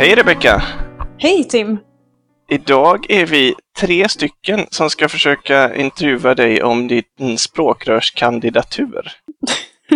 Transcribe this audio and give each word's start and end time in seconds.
Hej 0.00 0.14
Rebecka! 0.14 0.62
Hej 1.18 1.44
Tim! 1.44 1.78
Idag 2.50 3.10
är 3.10 3.26
vi 3.26 3.54
tre 3.80 4.08
stycken 4.08 4.66
som 4.70 4.90
ska 4.90 5.08
försöka 5.08 5.74
intervjua 5.76 6.34
dig 6.34 6.62
om 6.62 6.88
din 6.88 7.38
språkrörskandidatur. 7.38 9.12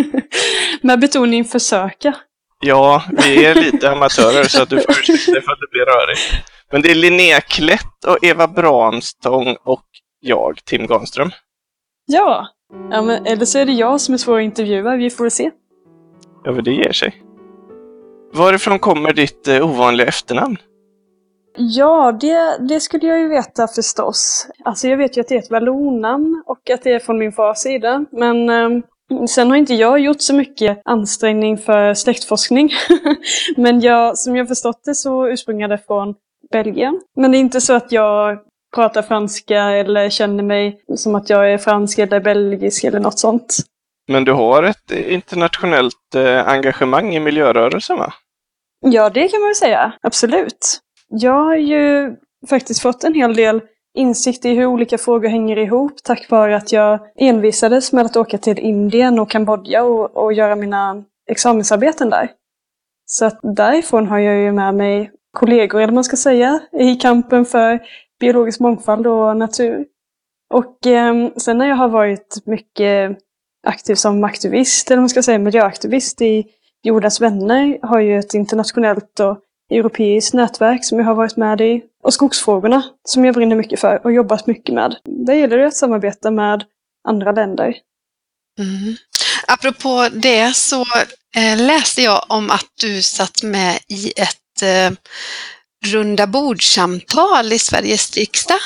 Med 0.81 0.99
betoning 0.99 1.45
försöka. 1.45 2.15
Ja, 2.59 3.03
vi 3.11 3.45
är 3.45 3.55
lite 3.55 3.91
amatörer 3.91 4.43
så 4.43 4.63
att 4.63 4.69
du 4.69 4.81
får 4.81 4.91
ursäkta 4.91 5.41
för 5.41 5.51
att 5.51 5.59
det 5.59 5.71
blir 5.71 5.85
rörigt. 5.85 6.45
Men 6.71 6.81
det 6.81 6.91
är 6.91 6.95
Linnea 6.95 7.41
Klätt 7.41 8.05
och 8.07 8.23
Eva 8.23 8.47
Branstång 8.47 9.55
och 9.63 9.85
jag, 10.19 10.65
Tim 10.65 10.87
Granström. 10.87 11.31
Ja, 12.05 12.47
ja 12.91 13.01
men, 13.01 13.25
eller 13.25 13.45
så 13.45 13.59
är 13.59 13.65
det 13.65 13.73
jag 13.73 14.01
som 14.01 14.13
är 14.13 14.17
svår 14.17 14.37
att 14.37 14.43
intervjua. 14.43 14.95
Vi 14.95 15.09
får 15.09 15.29
se. 15.29 15.51
Ja, 16.43 16.51
men 16.51 16.63
det 16.63 16.71
ger 16.71 16.93
sig. 16.93 17.24
Varifrån 18.35 18.79
kommer 18.79 19.13
ditt 19.13 19.47
eh, 19.47 19.69
ovanliga 19.69 20.07
efternamn? 20.07 20.57
Ja, 21.57 22.11
det, 22.11 22.57
det 22.69 22.79
skulle 22.79 23.07
jag 23.07 23.19
ju 23.19 23.27
veta 23.27 23.67
förstås. 23.67 24.47
Alltså 24.65 24.87
jag 24.87 24.97
vet 24.97 25.17
ju 25.17 25.21
att 25.21 25.27
det 25.27 25.35
är 25.35 25.39
ett 25.39 25.51
vallonnamn 25.51 26.43
och 26.45 26.69
att 26.69 26.83
det 26.83 26.91
är 26.91 26.99
från 26.99 27.17
min 27.17 27.31
fars 27.31 27.57
sida. 27.57 28.05
Men 28.11 28.49
eh, 28.49 28.69
sen 29.27 29.49
har 29.49 29.57
inte 29.57 29.73
jag 29.73 29.99
gjort 29.99 30.21
så 30.21 30.33
mycket 30.33 30.81
ansträngning 30.85 31.57
för 31.57 31.93
släktforskning. 31.93 32.69
men 33.57 33.81
jag, 33.81 34.17
som 34.17 34.35
jag 34.35 34.47
förstått 34.47 34.81
det 34.85 34.95
så 34.95 35.27
ursprungar 35.27 35.67
det 35.67 35.77
från 35.87 36.15
Belgien. 36.51 37.01
Men 37.15 37.31
det 37.31 37.37
är 37.37 37.39
inte 37.39 37.61
så 37.61 37.73
att 37.73 37.91
jag 37.91 38.37
pratar 38.75 39.01
franska 39.01 39.61
eller 39.61 40.09
känner 40.09 40.43
mig 40.43 40.79
som 40.95 41.15
att 41.15 41.29
jag 41.29 41.53
är 41.53 41.57
fransk 41.57 41.99
eller 41.99 42.19
belgisk 42.19 42.83
eller 42.83 42.99
något 42.99 43.19
sånt. 43.19 43.57
Men 44.07 44.23
du 44.25 44.31
har 44.31 44.63
ett 44.63 44.91
internationellt 44.91 46.15
eh, 46.15 46.47
engagemang 46.47 47.15
i 47.15 47.19
miljörörelsen 47.19 47.97
va? 47.97 48.13
Ja, 48.81 49.09
det 49.09 49.27
kan 49.27 49.39
man 49.39 49.47
väl 49.49 49.55
säga. 49.55 49.93
Absolut. 50.01 50.79
Jag 51.07 51.43
har 51.43 51.55
ju 51.55 52.15
faktiskt 52.49 52.81
fått 52.81 53.03
en 53.03 53.13
hel 53.13 53.35
del 53.35 53.61
insikt 53.95 54.45
i 54.45 54.53
hur 54.53 54.65
olika 54.65 54.97
frågor 54.97 55.29
hänger 55.29 55.57
ihop 55.57 55.93
tack 56.03 56.29
vare 56.29 56.55
att 56.55 56.71
jag 56.71 56.99
envisades 57.15 57.93
med 57.93 58.05
att 58.05 58.17
åka 58.17 58.37
till 58.37 58.59
Indien 58.59 59.19
och 59.19 59.29
Kambodja 59.29 59.83
och, 59.83 60.17
och 60.17 60.33
göra 60.33 60.55
mina 60.55 61.03
examensarbeten 61.31 62.09
där. 62.09 62.31
Så 63.05 63.25
att 63.25 63.39
därifrån 63.43 64.07
har 64.07 64.19
jag 64.19 64.37
ju 64.37 64.51
med 64.51 64.75
mig 64.75 65.11
kollegor, 65.37 65.81
eller 65.81 65.93
man 65.93 66.03
ska 66.03 66.15
säga, 66.15 66.59
i 66.71 66.95
kampen 66.95 67.45
för 67.45 67.79
biologisk 68.19 68.59
mångfald 68.59 69.07
och 69.07 69.37
natur. 69.37 69.85
Och 70.53 70.87
eh, 70.87 71.29
sen 71.37 71.57
när 71.57 71.67
jag 71.67 71.75
har 71.75 71.89
varit 71.89 72.37
mycket 72.45 73.17
aktiv 73.67 73.95
som 73.95 74.23
aktivist, 74.23 74.91
eller 74.91 75.01
man 75.01 75.09
ska 75.09 75.23
säga 75.23 75.39
miljöaktivist 75.39 76.21
i 76.21 76.45
Jordens 76.85 77.21
vänner, 77.21 77.79
har 77.81 77.99
ju 77.99 78.19
ett 78.19 78.33
internationellt 78.33 79.19
och 79.19 79.39
europeiskt 79.71 80.33
nätverk 80.33 80.85
som 80.85 80.97
jag 80.97 81.05
har 81.05 81.15
varit 81.15 81.37
med 81.37 81.61
i. 81.61 81.81
Och 82.03 82.13
skogsfrågorna 82.13 82.83
som 83.03 83.25
jag 83.25 83.35
brinner 83.35 83.55
mycket 83.55 83.79
för 83.79 84.01
och 84.03 84.13
jobbat 84.13 84.47
mycket 84.47 84.75
med. 84.75 84.95
Där 85.25 85.33
gäller 85.33 85.57
det 85.57 85.67
att 85.67 85.75
samarbeta 85.75 86.31
med 86.31 86.63
andra 87.07 87.31
länder. 87.31 87.75
Mm. 88.59 88.95
Apropå 89.47 90.09
det 90.13 90.55
så 90.55 90.85
eh, 91.35 91.57
läste 91.57 92.01
jag 92.01 92.25
om 92.29 92.51
att 92.51 92.69
du 92.81 93.01
satt 93.01 93.43
med 93.43 93.79
i 93.87 94.11
ett 94.15 94.61
eh, 94.63 94.97
runda 95.85 96.27
bordsamtal 96.27 97.53
i 97.53 97.59
Sveriges 97.59 98.17
riksdag 98.17 98.59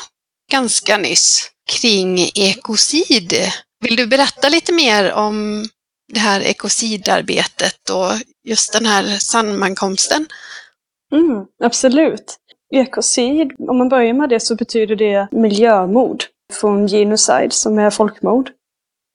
ganska 0.52 0.98
nyss 0.98 1.52
kring 1.72 2.20
ekocid. 2.36 3.34
Vill 3.82 3.96
du 3.96 4.08
berätta 4.08 4.50
lite 4.50 4.74
mer 4.74 5.14
om 5.14 5.66
det 6.10 6.20
här 6.20 6.42
ekocidarbetet 6.42 7.90
och 7.90 8.12
just 8.44 8.74
den 8.74 8.86
här 8.86 9.04
sammankomsten? 9.04 10.26
Mm, 11.12 11.46
absolut. 11.64 12.38
Ekocid, 12.72 13.52
om 13.60 13.78
man 13.78 13.90
börjar 13.90 14.14
med 14.14 14.30
det 14.30 14.40
så 14.40 14.56
betyder 14.56 14.96
det 14.96 15.28
miljömord 15.32 16.24
från 16.54 16.88
genocide 16.88 17.52
som 17.52 17.80
är 17.80 17.90
folkmord. 17.90 18.52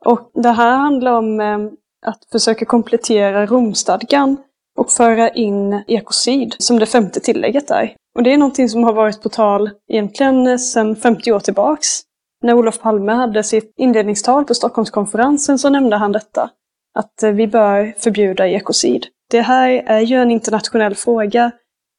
Och 0.04 0.30
det 0.34 0.50
här 0.50 0.76
handlar 0.76 1.12
om 1.12 1.40
eh, 1.40 1.58
att 2.06 2.18
försöka 2.32 2.64
komplettera 2.64 3.46
Romstadgan 3.46 4.36
och 4.78 4.90
föra 4.90 5.30
in 5.30 5.84
ekocid 5.86 6.54
som 6.58 6.78
det 6.78 6.86
femte 6.86 7.20
tillägget 7.20 7.68
där. 7.68 7.96
Och 8.16 8.22
det 8.22 8.32
är 8.32 8.38
någonting 8.38 8.68
som 8.68 8.84
har 8.84 8.92
varit 8.92 9.22
på 9.22 9.28
tal 9.28 9.70
egentligen 9.92 10.58
sedan 10.58 10.96
50 10.96 11.32
år 11.32 11.40
tillbaks. 11.40 12.02
När 12.42 12.54
Olof 12.54 12.80
Palme 12.80 13.12
hade 13.12 13.42
sitt 13.42 13.74
inledningstal 13.76 14.44
på 14.44 14.54
Stockholmskonferensen 14.54 15.58
så 15.58 15.68
nämnde 15.68 15.96
han 15.96 16.12
detta. 16.12 16.50
Att 16.94 17.22
eh, 17.22 17.30
vi 17.30 17.46
bör 17.46 17.94
förbjuda 17.98 18.48
ekocid. 18.48 19.06
Det 19.30 19.40
här 19.40 19.70
är 19.70 20.00
ju 20.00 20.16
en 20.16 20.30
internationell 20.30 20.94
fråga 20.94 21.50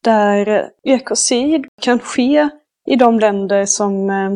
där 0.04 0.48
eh, 0.48 0.94
ekocid 0.94 1.66
kan 1.82 2.00
ske 2.00 2.50
i 2.88 2.96
de 2.96 3.20
länder 3.20 3.66
som 3.66 4.10
eh, 4.10 4.34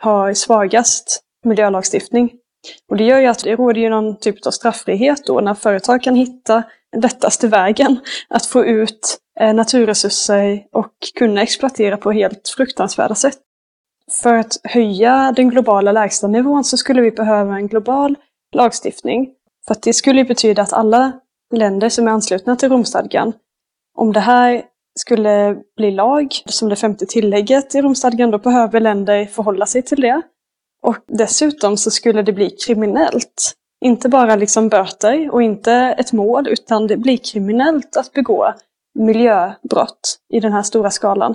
har 0.00 0.34
svagast 0.34 1.20
miljölagstiftning. 1.44 2.32
Och 2.90 2.96
det 2.96 3.04
gör 3.04 3.18
ju 3.18 3.26
att 3.26 3.44
det 3.44 3.56
råder 3.56 3.80
ju 3.80 3.88
någon 3.88 4.16
typ 4.16 4.46
av 4.46 4.50
straffrihet 4.50 5.26
då 5.26 5.40
när 5.40 5.54
företag 5.54 6.02
kan 6.02 6.14
hitta 6.14 6.62
lättaste 6.96 7.48
vägen 7.48 8.00
att 8.28 8.46
få 8.46 8.64
ut 8.64 9.18
naturresurser 9.54 10.64
och 10.72 10.92
kunna 11.14 11.42
exploatera 11.42 11.96
på 11.96 12.12
helt 12.12 12.48
fruktansvärda 12.56 13.14
sätt. 13.14 13.38
För 14.22 14.34
att 14.34 14.52
höja 14.64 15.32
den 15.36 15.50
globala 15.50 15.92
lägstanivån 15.92 16.64
så 16.64 16.76
skulle 16.76 17.02
vi 17.02 17.10
behöva 17.10 17.56
en 17.56 17.68
global 17.68 18.16
lagstiftning. 18.54 19.34
För 19.66 19.74
att 19.74 19.82
det 19.82 19.92
skulle 19.92 20.24
betyda 20.24 20.62
att 20.62 20.72
alla 20.72 21.12
länder 21.54 21.88
som 21.88 22.08
är 22.08 22.12
anslutna 22.12 22.56
till 22.56 22.68
Romstadgan, 22.68 23.32
om 23.98 24.12
det 24.12 24.20
här 24.20 24.62
skulle 24.98 25.56
bli 25.76 25.90
lag, 25.90 26.28
som 26.46 26.68
det 26.68 26.76
femte 26.76 27.06
tillägget 27.06 27.74
i 27.74 27.82
Romstadgan, 27.82 28.30
då 28.30 28.38
behöver 28.38 28.80
länder 28.80 29.26
förhålla 29.26 29.66
sig 29.66 29.82
till 29.82 30.00
det. 30.00 30.22
Och 30.82 30.96
dessutom 31.08 31.76
så 31.76 31.90
skulle 31.90 32.22
det 32.22 32.32
bli 32.32 32.50
kriminellt. 32.50 33.52
Inte 33.84 34.08
bara 34.08 34.36
liksom 34.36 34.68
böter 34.68 35.30
och 35.30 35.42
inte 35.42 35.72
ett 35.72 36.12
mål, 36.12 36.48
utan 36.48 36.86
det 36.86 36.96
blir 36.96 37.16
kriminellt 37.16 37.96
att 37.96 38.12
begå 38.12 38.54
miljöbrott 38.98 40.18
i 40.32 40.40
den 40.40 40.52
här 40.52 40.62
stora 40.62 40.90
skalan. 40.90 41.34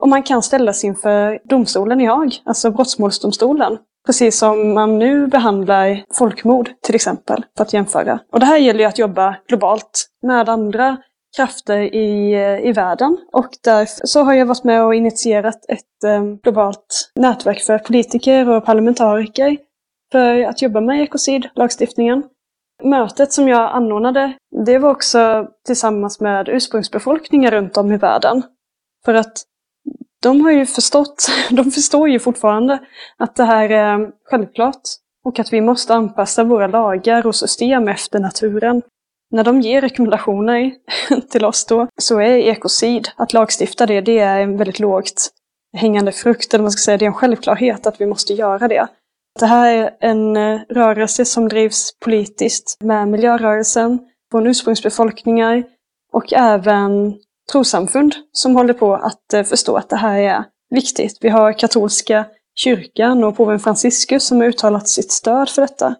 Och 0.00 0.08
man 0.08 0.22
kan 0.22 0.42
ställas 0.42 0.84
inför 0.84 1.38
domstolen 1.44 2.00
i 2.00 2.06
Haag, 2.06 2.34
alltså 2.44 2.70
brottmålsdomstolen. 2.70 3.78
Precis 4.06 4.38
som 4.38 4.74
man 4.74 4.98
nu 4.98 5.26
behandlar 5.26 6.04
folkmord 6.14 6.70
till 6.82 6.94
exempel, 6.94 7.44
för 7.56 7.64
att 7.64 7.72
jämföra. 7.72 8.18
Och 8.32 8.40
det 8.40 8.46
här 8.46 8.58
gäller 8.58 8.80
ju 8.80 8.86
att 8.86 8.98
jobba 8.98 9.36
globalt 9.48 10.06
med 10.22 10.48
andra 10.48 10.96
krafter 11.36 11.78
i, 11.94 12.32
eh, 12.32 12.68
i 12.68 12.72
världen. 12.72 13.18
Och 13.32 13.48
därför 13.64 14.06
så 14.06 14.22
har 14.22 14.32
jag 14.34 14.46
varit 14.46 14.64
med 14.64 14.84
och 14.84 14.94
initierat 14.94 15.64
ett 15.68 16.04
eh, 16.04 16.22
globalt 16.22 17.10
nätverk 17.14 17.60
för 17.60 17.78
politiker 17.78 18.48
och 18.48 18.64
parlamentariker 18.64 19.56
för 20.12 20.42
att 20.42 20.62
jobba 20.62 20.80
med 20.80 21.02
ekocidlagstiftningen. 21.02 22.22
Mötet 22.82 23.32
som 23.32 23.48
jag 23.48 23.70
anordnade, 23.70 24.32
det 24.66 24.78
var 24.78 24.90
också 24.90 25.46
tillsammans 25.66 26.20
med 26.20 26.48
ursprungsbefolkningar 26.48 27.50
runt 27.50 27.76
om 27.76 27.92
i 27.92 27.96
världen. 27.96 28.42
För 29.04 29.14
att 29.14 29.42
de 30.22 30.40
har 30.40 30.50
ju 30.50 30.66
förstått, 30.66 31.28
de 31.50 31.70
förstår 31.70 32.08
ju 32.08 32.18
fortfarande 32.18 32.78
att 33.18 33.36
det 33.36 33.44
här 33.44 33.70
är 33.70 34.10
självklart 34.24 34.82
och 35.24 35.38
att 35.38 35.52
vi 35.52 35.60
måste 35.60 35.94
anpassa 35.94 36.44
våra 36.44 36.66
lagar 36.66 37.26
och 37.26 37.34
system 37.34 37.88
efter 37.88 38.18
naturen. 38.20 38.82
När 39.30 39.44
de 39.44 39.60
ger 39.60 39.80
rekommendationer 39.80 40.72
till 41.30 41.44
oss 41.44 41.64
då, 41.64 41.86
så 42.00 42.20
är 42.20 42.36
ekocid, 42.36 43.08
att 43.16 43.32
lagstifta 43.32 43.86
det, 43.86 44.00
det 44.00 44.18
är 44.18 44.40
en 44.40 44.56
väldigt 44.56 44.80
lågt 44.80 45.30
hängande 45.76 46.12
frukt, 46.12 46.54
eller 46.54 46.62
man 46.62 46.72
ska 46.72 46.84
säga, 46.84 46.96
det 46.96 47.04
är 47.04 47.06
en 47.06 47.14
självklarhet 47.14 47.86
att 47.86 48.00
vi 48.00 48.06
måste 48.06 48.34
göra 48.34 48.68
det. 48.68 48.86
Det 49.40 49.46
här 49.46 49.74
är 49.74 49.96
en 50.00 50.36
eh, 50.36 50.60
rörelse 50.68 51.24
som 51.24 51.48
drivs 51.48 51.98
politiskt 52.04 52.76
med 52.80 53.08
miljörörelsen, 53.08 53.98
från 54.30 54.46
ursprungsbefolkningar 54.46 55.64
och 56.12 56.32
även 56.32 57.14
trossamfund 57.52 58.14
som 58.32 58.56
håller 58.56 58.74
på 58.74 58.94
att 58.94 59.34
eh, 59.34 59.42
förstå 59.42 59.76
att 59.76 59.88
det 59.88 59.96
här 59.96 60.18
är 60.18 60.44
viktigt. 60.70 61.18
Vi 61.20 61.28
har 61.28 61.58
katolska 61.58 62.24
kyrkan 62.54 63.24
och 63.24 63.36
påven 63.36 63.60
Franciscus 63.60 64.24
som 64.24 64.40
har 64.40 64.46
uttalat 64.46 64.88
sitt 64.88 65.12
stöd 65.12 65.48
för 65.48 65.62
detta. 65.62 65.94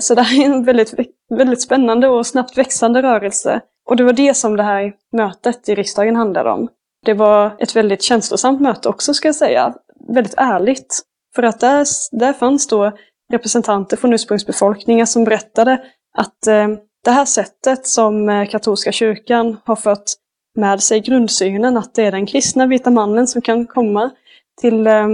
Så 0.00 0.14
det 0.14 0.22
här 0.22 0.40
är 0.40 0.46
en 0.46 0.64
väldigt, 0.64 0.94
väldigt 1.30 1.62
spännande 1.62 2.08
och 2.08 2.26
snabbt 2.26 2.58
växande 2.58 3.02
rörelse. 3.02 3.60
Och 3.88 3.96
det 3.96 4.04
var 4.04 4.12
det 4.12 4.34
som 4.34 4.56
det 4.56 4.62
här 4.62 4.92
mötet 5.16 5.68
i 5.68 5.74
riksdagen 5.74 6.16
handlade 6.16 6.50
om. 6.50 6.68
Det 7.06 7.14
var 7.14 7.56
ett 7.58 7.76
väldigt 7.76 8.02
känslosamt 8.02 8.60
möte 8.60 8.88
också, 8.88 9.14
ska 9.14 9.28
jag 9.28 9.34
säga. 9.34 9.74
Väldigt 10.08 10.34
ärligt. 10.36 11.02
För 11.34 11.42
att 11.42 11.60
där, 11.60 11.86
där 12.10 12.32
fanns 12.32 12.66
då 12.66 12.92
representanter 13.32 13.96
från 13.96 14.12
ursprungsbefolkningar 14.12 15.06
som 15.06 15.24
berättade 15.24 15.80
att 16.18 16.46
eh, 16.46 16.68
det 17.04 17.10
här 17.10 17.24
sättet 17.24 17.86
som 17.86 18.28
eh, 18.28 18.48
katolska 18.48 18.92
kyrkan 18.92 19.56
har 19.64 19.76
fått 19.76 20.14
med 20.56 20.82
sig 20.82 21.00
grundsynen 21.00 21.76
att 21.76 21.94
det 21.94 22.02
är 22.02 22.12
den 22.12 22.26
kristna 22.26 22.66
vita 22.66 22.90
mannen 22.90 23.26
som 23.26 23.42
kan 23.42 23.66
komma 23.66 24.10
till 24.60 24.86
eh, 24.86 25.08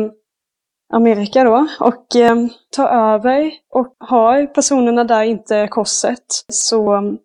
Amerika 0.92 1.44
då 1.44 1.68
och 1.80 2.16
eh, 2.16 2.36
ta 2.76 2.88
över. 2.88 3.52
Och 3.70 3.96
har 3.98 4.46
personerna 4.46 5.04
där 5.04 5.22
inte 5.22 5.68
korset 5.70 6.44
så 6.52 6.84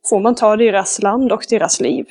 får 0.10 0.19
man 0.19 0.36
ta 0.36 0.56
deras 0.56 1.02
land 1.02 1.31
och 1.31 1.46
deras 1.50 1.80
liv. 1.80 2.06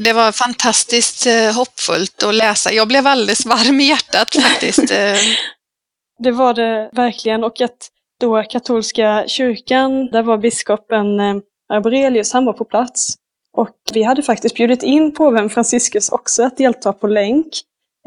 Det 0.00 0.12
var 0.12 0.32
fantastiskt 0.32 1.26
eh, 1.26 1.56
hoppfullt 1.56 2.22
att 2.22 2.34
läsa. 2.34 2.72
Jag 2.72 2.88
blev 2.88 3.06
alldeles 3.06 3.46
varm 3.46 3.80
i 3.80 3.84
hjärtat 3.84 4.34
faktiskt. 4.42 4.90
Eh. 4.90 5.16
det 6.18 6.30
var 6.30 6.54
det 6.54 6.90
verkligen 6.92 7.44
och 7.44 7.60
att 7.60 7.90
då 8.20 8.42
katolska 8.42 9.24
kyrkan, 9.26 10.06
där 10.06 10.22
var 10.22 10.38
biskopen 10.38 11.20
eh, 11.20 11.36
Arborelius, 11.68 12.32
han 12.32 12.44
var 12.44 12.52
på 12.52 12.64
plats. 12.64 13.14
Och 13.56 13.76
vi 13.92 14.02
hade 14.02 14.22
faktiskt 14.22 14.54
bjudit 14.54 14.82
in 14.82 15.14
påven 15.14 15.50
Franciscus 15.50 16.08
också 16.08 16.42
att 16.42 16.56
delta 16.56 16.92
på 16.92 17.06
länk. 17.06 17.46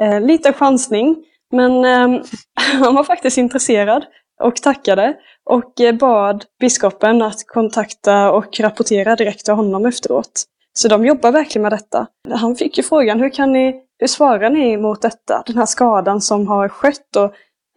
Eh, 0.02 0.22
lite 0.22 0.54
chansning, 0.54 1.16
men 1.52 1.86
eh, 1.86 2.22
han 2.80 2.96
var 2.96 3.04
faktiskt 3.04 3.38
intresserad 3.38 4.06
och 4.44 4.56
tackade 4.56 5.16
och 5.50 5.82
eh, 5.82 5.96
bad 5.96 6.46
biskopen 6.60 7.22
att 7.22 7.48
kontakta 7.48 8.32
och 8.32 8.60
rapportera 8.60 9.16
direkt 9.16 9.46
till 9.46 9.54
honom 9.54 9.86
efteråt. 9.86 10.44
Så 10.74 10.88
de 10.88 11.06
jobbar 11.06 11.32
verkligen 11.32 11.64
med 11.64 11.72
detta. 11.72 12.08
Han 12.30 12.56
fick 12.56 12.78
ju 12.78 12.84
frågan, 12.84 13.20
hur, 13.20 13.30
kan 13.30 13.54
ni, 13.54 13.82
hur 14.00 14.08
svarar 14.08 14.50
ni 14.50 14.78
mot 14.78 15.02
detta? 15.02 15.44
Den 15.46 15.58
här 15.58 15.66
skadan 15.66 16.22
som 16.22 16.48
har 16.48 16.70
skett 16.70 17.16
och 17.16 17.34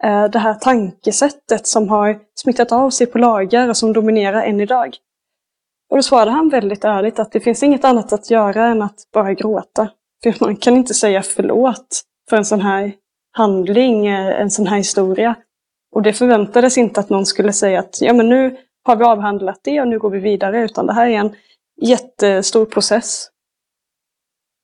eh, 0.07 0.29
det 0.29 0.39
här 0.39 0.53
tankesättet 0.53 1.67
som 1.67 1.89
har 1.89 2.19
smittat 2.35 2.71
av 2.71 2.89
sig 2.89 3.07
på 3.07 3.17
lagar 3.17 3.69
och 3.69 3.77
som 3.77 3.93
dominerar 3.93 4.43
än 4.43 4.61
idag. 4.61 4.97
Och 5.91 5.97
då 5.97 6.03
svarade 6.03 6.31
han 6.31 6.49
väldigt 6.49 6.83
ärligt 6.83 7.19
att 7.19 7.31
det 7.31 7.39
finns 7.39 7.63
inget 7.63 7.85
annat 7.85 8.13
att 8.13 8.31
göra 8.31 8.65
än 8.65 8.81
att 8.81 8.95
bara 9.13 9.33
gråta. 9.33 9.89
För 10.23 10.35
man 10.39 10.55
kan 10.55 10.77
inte 10.77 10.93
säga 10.93 11.21
förlåt 11.21 12.01
för 12.29 12.37
en 12.37 12.45
sån 12.45 12.61
här 12.61 12.93
handling, 13.31 14.07
eh, 14.07 14.41
en 14.41 14.51
sån 14.51 14.67
här 14.67 14.77
historia. 14.77 15.35
Och 15.95 16.01
det 16.01 16.13
förväntades 16.13 16.77
inte 16.77 16.99
att 16.99 17.09
någon 17.09 17.25
skulle 17.25 17.53
säga 17.53 17.79
att 17.79 18.01
ja 18.01 18.13
men 18.13 18.29
nu 18.29 18.57
har 18.83 18.95
vi 18.95 19.03
avhandlat 19.03 19.59
det 19.63 19.81
och 19.81 19.87
nu 19.87 19.99
går 19.99 20.09
vi 20.09 20.19
vidare, 20.19 20.63
utan 20.63 20.87
det 20.87 20.93
här 20.93 21.07
är 21.07 21.17
en 21.17 21.35
jättestor 21.81 22.65
process. 22.65 23.27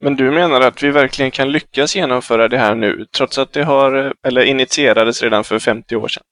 Men 0.04 0.16
du 0.16 0.32
menar 0.32 0.62
att 0.62 0.84
vi 0.84 0.92
verkligen 0.92 1.32
kan 1.32 1.52
lyckas 1.52 1.96
genomföra 1.96 2.48
det 2.48 2.58
här 2.58 2.76
nu, 2.76 3.06
trots 3.18 3.38
att 3.38 3.54
det 3.54 3.64
har, 3.64 4.14
eller 4.28 4.42
initierades 4.42 5.24
redan 5.24 5.44
för 5.44 5.60
50 5.60 5.96
år 5.96 6.08
sedan? 6.08 6.24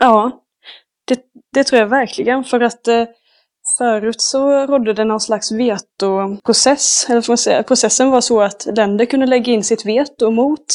Ja, 0.00 0.44
det, 1.06 1.20
det 1.52 1.64
tror 1.64 1.80
jag 1.80 1.88
verkligen, 1.88 2.44
för 2.44 2.60
att 2.60 2.88
eh, 2.88 3.04
förut 3.80 4.20
så 4.20 4.66
rådde 4.66 4.92
det 4.92 5.04
någon 5.04 5.20
slags 5.20 5.52
vetoprocess, 5.52 7.06
eller 7.08 7.20
får 7.20 7.32
man 7.32 7.38
säga, 7.38 7.62
processen 7.62 8.10
var 8.10 8.20
så 8.20 8.40
att 8.40 8.66
länder 8.76 9.04
kunde 9.04 9.26
lägga 9.26 9.52
in 9.52 9.64
sitt 9.64 9.86
veto 9.86 10.30
mot 10.30 10.66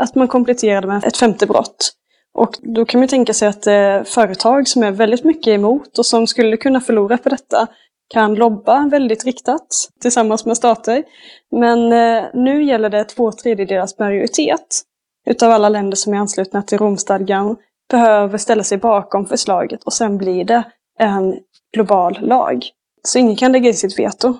att 0.00 0.14
man 0.14 0.28
kompletterade 0.28 0.86
med 0.86 1.04
ett 1.04 1.16
femte 1.16 1.46
brott. 1.46 1.92
Och 2.34 2.50
då 2.62 2.84
kan 2.84 3.00
man 3.00 3.08
tänka 3.08 3.34
sig 3.34 3.48
att 3.48 3.66
eh, 3.66 4.02
företag 4.04 4.68
som 4.68 4.82
är 4.82 4.90
väldigt 4.90 5.24
mycket 5.24 5.48
emot 5.48 5.98
och 5.98 6.06
som 6.06 6.26
skulle 6.26 6.56
kunna 6.56 6.80
förlora 6.80 7.18
på 7.18 7.28
detta 7.28 7.66
kan 8.08 8.34
lobba 8.34 8.88
väldigt 8.88 9.24
riktat 9.24 9.66
tillsammans 10.00 10.46
med 10.46 10.56
stater. 10.56 11.04
Men 11.50 11.92
eh, 11.92 12.24
nu 12.34 12.64
gäller 12.64 12.90
det 12.90 13.04
två 13.04 13.32
tredjedelars 13.32 13.98
majoritet 13.98 14.82
utav 15.30 15.52
alla 15.52 15.68
länder 15.68 15.96
som 15.96 16.14
är 16.14 16.18
anslutna 16.18 16.62
till 16.62 16.78
Romstadgan 16.78 17.56
behöver 17.90 18.38
ställa 18.38 18.62
sig 18.62 18.78
bakom 18.78 19.26
förslaget 19.26 19.84
och 19.84 19.92
sen 19.92 20.18
blir 20.18 20.44
det 20.44 20.64
en 20.98 21.34
global 21.76 22.18
lag. 22.20 22.64
Så 23.02 23.18
ingen 23.18 23.36
kan 23.36 23.52
lägga 23.52 23.68
in 23.68 23.74
sitt 23.74 23.98
veto. 23.98 24.34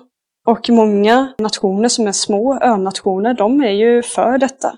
Och 0.47 0.69
många 0.69 1.33
nationer 1.37 1.89
som 1.89 2.07
är 2.07 2.11
små 2.11 2.59
önationer, 2.61 3.33
de 3.33 3.63
är 3.63 3.71
ju 3.71 4.03
för 4.03 4.37
detta. 4.37 4.73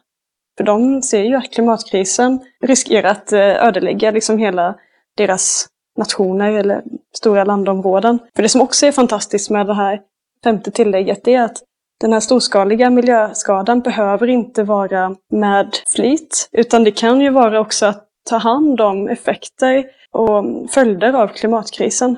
För 0.57 0.63
de 0.63 1.01
ser 1.01 1.23
ju 1.23 1.35
att 1.35 1.53
klimatkrisen 1.53 2.39
riskerar 2.61 3.09
att 3.09 3.31
eh, 3.33 3.39
ödelägga 3.39 4.11
liksom 4.11 4.37
hela 4.37 4.75
deras 5.17 5.67
nationer 5.97 6.51
eller 6.51 6.83
stora 7.15 7.43
landområden. 7.43 8.19
För 8.35 8.43
det 8.43 8.49
som 8.49 8.61
också 8.61 8.85
är 8.85 8.91
fantastiskt 8.91 9.49
med 9.49 9.67
det 9.67 9.73
här 9.73 10.01
femte 10.43 10.71
tillägget 10.71 11.27
är 11.27 11.41
att 11.41 11.57
den 12.01 12.13
här 12.13 12.19
storskaliga 12.19 12.89
miljöskadan 12.89 13.79
behöver 13.79 14.27
inte 14.27 14.63
vara 14.63 15.15
med 15.31 15.75
flit, 15.87 16.49
utan 16.51 16.83
det 16.83 16.91
kan 16.91 17.21
ju 17.21 17.29
vara 17.29 17.59
också 17.59 17.85
att 17.85 18.05
ta 18.29 18.37
hand 18.37 18.81
om 18.81 19.07
effekter 19.07 19.85
och 20.11 20.43
följder 20.69 21.13
av 21.13 21.27
klimatkrisen. 21.27 22.17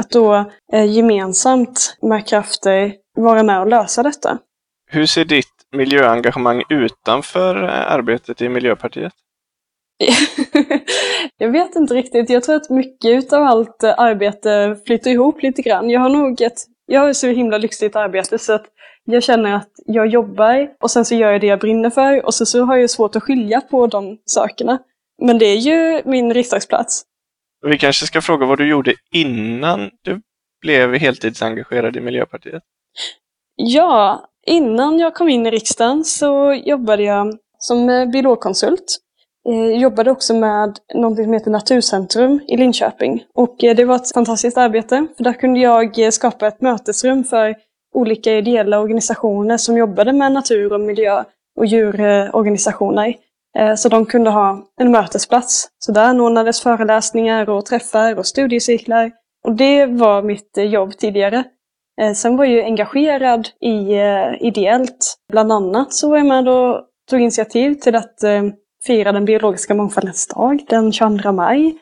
Att 0.00 0.10
då 0.10 0.50
eh, 0.72 0.84
gemensamt 0.84 1.96
med 2.02 2.26
krafter 2.26 2.92
vara 3.16 3.42
med 3.42 3.60
och 3.60 3.66
lösa 3.66 4.02
detta. 4.02 4.38
Hur 4.90 5.06
ser 5.06 5.24
ditt 5.24 5.46
miljöengagemang 5.76 6.62
utanför 6.68 7.64
eh, 7.64 7.92
arbetet 7.92 8.42
i 8.42 8.48
Miljöpartiet? 8.48 9.12
jag 11.38 11.48
vet 11.48 11.76
inte 11.76 11.94
riktigt. 11.94 12.30
Jag 12.30 12.42
tror 12.42 12.56
att 12.56 12.70
mycket 12.70 13.32
av 13.32 13.42
allt 13.42 13.84
arbete 13.84 14.76
flyter 14.86 15.10
ihop 15.10 15.42
lite 15.42 15.62
grann. 15.62 15.90
Jag 15.90 16.00
har 16.00 16.08
nog 16.08 16.40
ett, 16.40 16.58
jag 16.86 17.00
har 17.00 17.12
så 17.12 17.26
himla 17.26 17.58
lyxigt 17.58 17.96
arbete 17.96 18.38
så 18.38 18.52
att 18.52 18.66
jag 19.04 19.22
känner 19.22 19.54
att 19.54 19.70
jag 19.86 20.06
jobbar 20.06 20.68
och 20.80 20.90
sen 20.90 21.04
så 21.04 21.14
gör 21.14 21.32
jag 21.32 21.40
det 21.40 21.46
jag 21.46 21.60
brinner 21.60 21.90
för 21.90 22.26
och 22.26 22.34
så, 22.34 22.46
så 22.46 22.64
har 22.64 22.76
jag 22.76 22.90
svårt 22.90 23.16
att 23.16 23.22
skilja 23.22 23.60
på 23.60 23.86
de 23.86 24.18
sakerna. 24.24 24.78
Men 25.22 25.38
det 25.38 25.46
är 25.46 25.56
ju 25.56 26.02
min 26.04 26.34
riksdagsplats. 26.34 27.04
Vi 27.62 27.78
kanske 27.78 28.06
ska 28.06 28.20
fråga 28.20 28.46
vad 28.46 28.58
du 28.58 28.68
gjorde 28.68 28.94
innan 29.10 29.90
du 30.02 30.20
blev 30.60 30.94
heltidsengagerad 30.94 31.96
i 31.96 32.00
Miljöpartiet? 32.00 32.62
Ja, 33.56 34.24
innan 34.46 34.98
jag 34.98 35.14
kom 35.14 35.28
in 35.28 35.46
i 35.46 35.50
riksdagen 35.50 36.04
så 36.04 36.52
jobbade 36.52 37.02
jag 37.02 37.38
som 37.58 37.90
eh, 37.90 38.06
biologkonsult. 38.06 38.98
Jag 39.42 39.70
eh, 39.70 39.80
jobbade 39.82 40.10
också 40.10 40.34
med 40.34 40.78
någonting 40.94 41.24
som 41.24 41.32
heter 41.32 41.50
Naturcentrum 41.50 42.40
i 42.48 42.56
Linköping. 42.56 43.24
Och 43.34 43.64
eh, 43.64 43.76
det 43.76 43.84
var 43.84 43.96
ett 43.96 44.14
fantastiskt 44.14 44.58
arbete, 44.58 45.06
för 45.16 45.24
där 45.24 45.32
kunde 45.32 45.60
jag 45.60 46.12
skapa 46.12 46.46
ett 46.46 46.60
mötesrum 46.60 47.24
för 47.24 47.56
olika 47.94 48.32
ideella 48.32 48.80
organisationer 48.80 49.56
som 49.56 49.76
jobbade 49.76 50.12
med 50.12 50.32
natur 50.32 50.72
och 50.72 50.80
miljö 50.80 51.24
och 51.56 51.66
djurorganisationer. 51.66 53.14
Eh, 53.58 53.74
så 53.74 53.88
de 53.88 54.06
kunde 54.06 54.30
ha 54.30 54.64
en 54.80 54.90
mötesplats. 54.90 55.68
Så 55.78 55.92
där 55.92 56.04
anordnades 56.04 56.62
föreläsningar 56.62 57.50
och 57.50 57.66
träffar 57.66 58.18
och 58.18 58.26
studiecirklar. 58.26 59.12
Och 59.44 59.54
det 59.54 59.86
var 59.86 60.22
mitt 60.22 60.58
eh, 60.58 60.64
jobb 60.64 60.96
tidigare. 60.96 61.44
Eh, 62.00 62.12
sen 62.12 62.36
var 62.36 62.44
jag 62.44 62.54
ju 62.54 62.62
engagerad 62.62 63.48
i 63.60 63.94
ideellt. 64.40 65.16
Bland 65.32 65.52
annat 65.52 65.92
så 65.92 66.10
var 66.10 66.16
jag 66.16 66.26
med 66.26 66.48
och 66.48 66.84
tog 67.10 67.20
initiativ 67.20 67.74
till 67.74 67.96
att 67.96 68.18
fira 68.86 69.12
den 69.12 69.24
biologiska 69.24 69.74
mångfaldens 69.74 70.26
dag 70.26 70.64
den 70.68 70.92
22 70.92 71.32
maj 71.32 71.74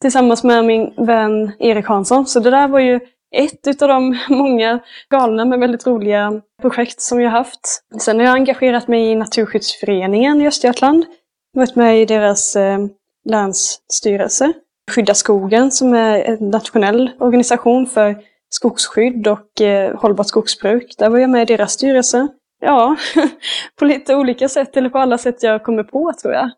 tillsammans 0.00 0.44
med 0.44 0.64
min 0.64 0.94
vän 0.96 1.52
Erik 1.58 1.86
Hansson. 1.86 2.26
Så 2.26 2.40
det 2.40 2.50
där 2.50 2.68
var 2.68 2.78
ju 2.78 3.00
ett 3.32 3.82
av 3.82 3.88
de 3.88 4.18
många 4.28 4.80
galna 5.10 5.44
men 5.44 5.60
väldigt 5.60 5.86
roliga 5.86 6.40
projekt 6.62 7.00
som 7.00 7.20
jag 7.20 7.30
haft. 7.30 7.60
Sen 8.00 8.18
har 8.18 8.26
jag 8.26 8.34
engagerat 8.34 8.88
mig 8.88 9.10
i 9.10 9.14
Naturskyddsföreningen 9.14 10.40
i 10.40 10.46
Östergötland. 10.46 11.04
Varit 11.52 11.76
med 11.76 12.02
i 12.02 12.04
deras 12.04 12.56
eh, 12.56 12.78
länsstyrelse. 13.24 14.52
Skydda 14.90 15.14
skogen 15.14 15.70
som 15.70 15.94
är 15.94 16.20
en 16.24 16.50
nationell 16.50 17.10
organisation 17.18 17.86
för 17.86 18.16
skogsskydd 18.50 19.28
och 19.28 19.60
eh, 19.60 19.96
hållbart 19.96 20.26
skogsbruk. 20.26 20.94
Där 20.98 21.08
var 21.08 21.18
jag 21.18 21.30
med 21.30 21.42
i 21.42 21.56
deras 21.56 21.72
styrelse. 21.72 22.28
Ja, 22.60 22.96
på 23.78 23.84
lite 23.84 24.14
olika 24.16 24.48
sätt, 24.48 24.76
eller 24.76 24.90
på 24.90 24.98
alla 24.98 25.18
sätt 25.18 25.42
jag 25.42 25.62
kommer 25.62 25.82
på 25.82 26.12
tror 26.22 26.34
jag. 26.34 26.50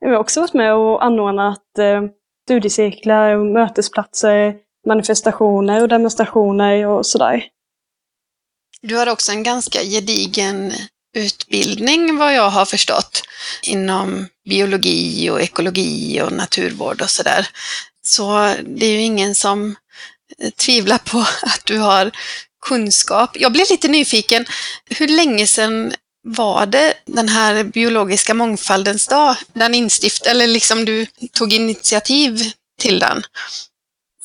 Jag 0.00 0.10
har 0.10 0.16
också 0.16 0.40
varit 0.40 0.54
med 0.54 0.74
och 0.74 1.04
anordnat 1.04 1.78
eh, 1.78 2.02
studiecirklar, 2.44 3.36
mötesplatser, 3.36 4.54
manifestationer 4.86 5.82
och 5.82 5.88
demonstrationer 5.88 6.86
och 6.86 7.06
sådär. 7.06 7.44
Du 8.82 8.96
har 8.96 9.06
också 9.06 9.32
en 9.32 9.42
ganska 9.42 9.82
gedigen 9.82 10.72
utbildning 11.16 12.16
vad 12.16 12.34
jag 12.34 12.50
har 12.50 12.64
förstått 12.64 13.22
inom 13.62 14.28
biologi 14.48 15.30
och 15.30 15.40
ekologi 15.40 16.22
och 16.22 16.32
naturvård 16.32 17.02
och 17.02 17.10
sådär. 17.10 17.48
Så 18.02 18.54
det 18.66 18.86
är 18.86 18.92
ju 18.92 19.00
ingen 19.00 19.34
som 19.34 19.76
tvivlar 20.56 20.98
på 20.98 21.18
att 21.42 21.62
du 21.64 21.78
har 21.78 22.10
kunskap. 22.66 23.36
Jag 23.40 23.52
blev 23.52 23.66
lite 23.70 23.88
nyfiken. 23.88 24.46
Hur 24.90 25.08
länge 25.08 25.46
sedan 25.46 25.92
var 26.22 26.66
det 26.66 26.94
den 27.04 27.28
här 27.28 27.64
biologiska 27.64 28.34
mångfaldens 28.34 29.06
dag? 29.06 29.36
Den 29.52 29.74
instift, 29.74 30.26
eller 30.26 30.46
liksom 30.46 30.84
du 30.84 31.06
tog 31.32 31.52
initiativ 31.52 32.52
till 32.80 32.98
den? 32.98 33.22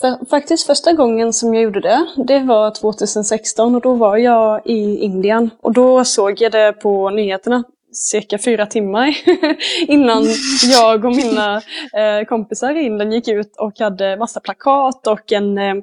För, 0.02 0.30
faktiskt 0.30 0.68
första 0.68 0.94
gången 0.94 1.34
som 1.34 1.54
jag 1.54 1.64
gjorde 1.64 1.82
det, 1.82 2.06
det 2.28 2.40
var 2.40 2.72
2016 2.72 3.76
och 3.76 3.82
då 3.82 3.94
var 3.94 4.18
jag 4.18 4.62
i 4.66 4.98
Indien. 4.98 5.50
Och 5.62 5.74
då 5.74 6.06
såg 6.06 6.42
jag 6.42 6.52
det 6.52 6.74
på 6.74 7.10
nyheterna 7.10 7.64
cirka 7.92 8.38
fyra 8.38 8.66
timmar 8.66 9.18
innan 9.88 10.24
jag 10.72 11.06
och 11.06 11.16
mina 11.16 11.56
eh, 11.94 12.26
kompisar 12.28 12.76
i 12.76 12.86
Indien 12.86 13.12
gick 13.12 13.28
ut 13.28 13.56
och 13.58 13.80
hade 13.80 14.18
massa 14.18 14.40
plakat 14.40 15.08
och 15.08 15.32
en 15.32 15.58
eh, 15.58 15.74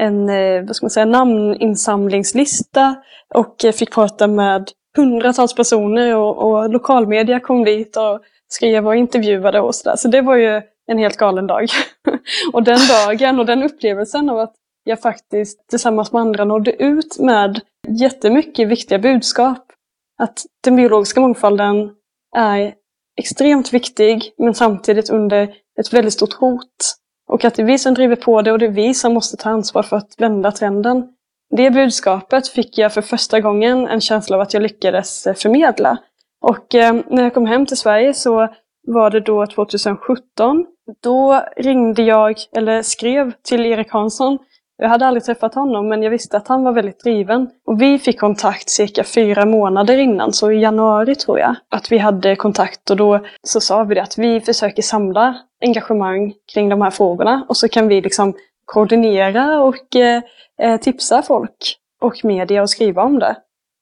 en 0.00 0.28
eh, 0.28 0.62
vad 0.66 0.76
ska 0.76 0.84
man 0.84 0.90
säga, 0.90 1.06
namninsamlingslista 1.06 2.94
och 3.34 3.56
fick 3.74 3.94
prata 3.94 4.26
med 4.26 4.68
hundratals 4.96 5.54
personer 5.54 6.16
och, 6.16 6.38
och 6.38 6.70
lokalmedia 6.70 7.40
kom 7.40 7.64
dit 7.64 7.96
och 7.96 8.20
skrev 8.48 8.86
och 8.86 8.96
intervjuade 8.96 9.60
och 9.60 9.74
sådär. 9.74 9.96
Så 9.96 10.08
det 10.08 10.22
var 10.22 10.36
ju 10.36 10.62
en 10.90 10.98
helt 10.98 11.16
galen 11.16 11.46
dag. 11.46 11.68
och 12.52 12.62
den 12.62 12.78
dagen 12.88 13.38
och 13.38 13.46
den 13.46 13.62
upplevelsen 13.62 14.30
av 14.30 14.38
att 14.38 14.54
jag 14.84 15.00
faktiskt 15.00 15.68
tillsammans 15.68 16.12
med 16.12 16.22
andra 16.22 16.44
nådde 16.44 16.82
ut 16.82 17.18
med 17.18 17.60
jättemycket 17.88 18.68
viktiga 18.68 18.98
budskap. 18.98 19.66
Att 20.18 20.42
den 20.64 20.76
biologiska 20.76 21.20
mångfalden 21.20 21.90
är 22.36 22.74
extremt 23.16 23.72
viktig, 23.72 24.34
men 24.38 24.54
samtidigt 24.54 25.10
under 25.10 25.54
ett 25.80 25.92
väldigt 25.92 26.14
stort 26.14 26.32
hot. 26.32 26.96
Och 27.28 27.44
att 27.44 27.54
det 27.54 27.62
är 27.62 27.66
vi 27.66 27.78
som 27.78 27.94
driver 27.94 28.16
på 28.16 28.42
det 28.42 28.52
och 28.52 28.58
det 28.58 28.66
är 28.66 28.70
vi 28.70 28.94
som 28.94 29.14
måste 29.14 29.36
ta 29.36 29.50
ansvar 29.50 29.82
för 29.82 29.96
att 29.96 30.14
vända 30.18 30.52
trenden. 30.52 31.08
Det 31.56 31.70
budskapet 31.70 32.48
fick 32.48 32.78
jag 32.78 32.94
för 32.94 33.02
första 33.02 33.40
gången 33.40 33.88
en 33.88 34.00
känsla 34.00 34.36
av 34.36 34.42
att 34.42 34.54
jag 34.54 34.62
lyckades 34.62 35.26
eh, 35.26 35.34
förmedla. 35.34 35.98
Och 36.40 36.74
eh, 36.74 36.94
när 37.10 37.22
jag 37.22 37.34
kom 37.34 37.46
hem 37.46 37.66
till 37.66 37.76
Sverige 37.76 38.14
så 38.14 38.48
var 38.86 39.10
det 39.10 39.20
då 39.20 39.46
2017. 39.46 40.66
Då 41.00 41.42
ringde 41.56 42.02
jag, 42.02 42.36
eller 42.56 42.82
skrev 42.82 43.32
till 43.42 43.66
Erik 43.66 43.90
Hansson. 43.90 44.38
Jag 44.82 44.88
hade 44.88 45.06
aldrig 45.06 45.24
träffat 45.24 45.54
honom, 45.54 45.88
men 45.88 46.02
jag 46.02 46.10
visste 46.10 46.36
att 46.36 46.48
han 46.48 46.64
var 46.64 46.72
väldigt 46.72 47.04
driven. 47.04 47.50
Och 47.66 47.82
vi 47.82 47.98
fick 47.98 48.20
kontakt 48.20 48.70
cirka 48.70 49.04
fyra 49.04 49.44
månader 49.44 49.98
innan, 49.98 50.32
så 50.32 50.50
i 50.50 50.60
januari 50.60 51.14
tror 51.14 51.38
jag, 51.38 51.54
att 51.68 51.92
vi 51.92 51.98
hade 51.98 52.36
kontakt. 52.36 52.90
Och 52.90 52.96
då 52.96 53.20
så 53.42 53.60
sa 53.60 53.84
vi 53.84 53.94
det 53.94 54.02
att 54.02 54.18
vi 54.18 54.40
försöker 54.40 54.82
samla 54.82 55.36
engagemang 55.64 56.32
kring 56.52 56.68
de 56.68 56.82
här 56.82 56.90
frågorna 56.90 57.46
och 57.48 57.56
så 57.56 57.68
kan 57.68 57.88
vi 57.88 58.00
liksom 58.00 58.34
koordinera 58.64 59.62
och 59.62 59.96
eh, 59.96 60.22
eh 60.62 60.76
tipsa 60.80 61.22
folk 61.22 61.76
och 62.00 62.24
media 62.24 62.62
och 62.62 62.70
skriva 62.70 63.02
om 63.02 63.18
det. 63.18 63.36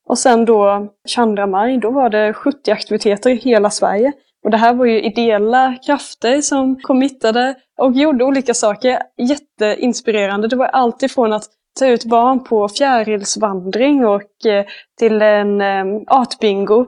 Och 0.08 0.18
sen 0.18 0.44
då 0.44 0.88
22 1.08 1.46
maj, 1.46 1.78
då 1.78 1.90
var 1.90 2.10
det 2.10 2.34
70 2.34 2.70
aktiviteter 2.70 3.30
i 3.30 3.34
hela 3.34 3.70
Sverige. 3.70 4.12
Och 4.44 4.50
det 4.50 4.56
här 4.56 4.74
var 4.74 4.86
ju 4.86 5.02
ideella 5.02 5.76
krafter 5.86 6.40
som 6.40 6.76
committade 6.80 7.54
och 7.78 7.92
gjorde 7.92 8.24
olika 8.24 8.54
saker. 8.54 8.98
Jätteinspirerande. 9.16 10.48
Det 10.48 10.56
var 10.56 10.66
allt 10.66 11.02
ifrån 11.02 11.32
att 11.32 11.44
ta 11.78 11.86
ut 11.86 12.04
barn 12.04 12.44
på 12.44 12.68
fjärilsvandring 12.68 14.06
och 14.06 14.46
eh, 14.46 14.66
till 14.98 15.22
en 15.22 15.60
eh, 15.60 15.84
artbingo. 16.06 16.86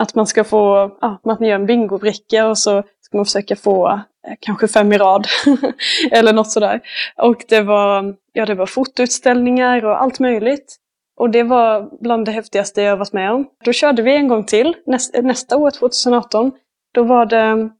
Att 0.00 0.14
man 0.14 0.26
ska 0.26 0.44
få, 0.44 0.96
ja, 1.00 1.20
man 1.24 1.44
gör 1.44 1.54
en 1.54 1.66
bingobricka 1.66 2.46
och 2.46 2.58
så 2.58 2.82
ska 3.00 3.16
man 3.16 3.24
försöka 3.24 3.56
få 3.56 3.88
eh, 3.88 4.34
kanske 4.40 4.68
fem 4.68 4.92
i 4.92 4.98
rad. 4.98 5.26
Eller 6.10 6.32
något 6.32 6.50
sådär. 6.50 6.80
Och 7.16 7.44
det 7.48 7.60
var, 7.60 8.14
ja, 8.32 8.46
det 8.46 8.54
var 8.54 8.66
fotoutställningar 8.66 9.84
och 9.84 10.02
allt 10.02 10.20
möjligt. 10.20 10.76
Och 11.16 11.30
det 11.30 11.42
var 11.42 11.88
bland 12.00 12.24
det 12.24 12.32
häftigaste 12.32 12.82
jag 12.82 12.96
varit 12.96 13.12
med 13.12 13.32
om. 13.32 13.46
Då 13.64 13.72
körde 13.72 14.02
vi 14.02 14.16
en 14.16 14.28
gång 14.28 14.44
till, 14.44 14.76
nästa 15.22 15.56
år, 15.56 15.70
2018. 15.70 16.52
Då 16.94 17.02
var 17.02 17.26
det, 17.26 17.70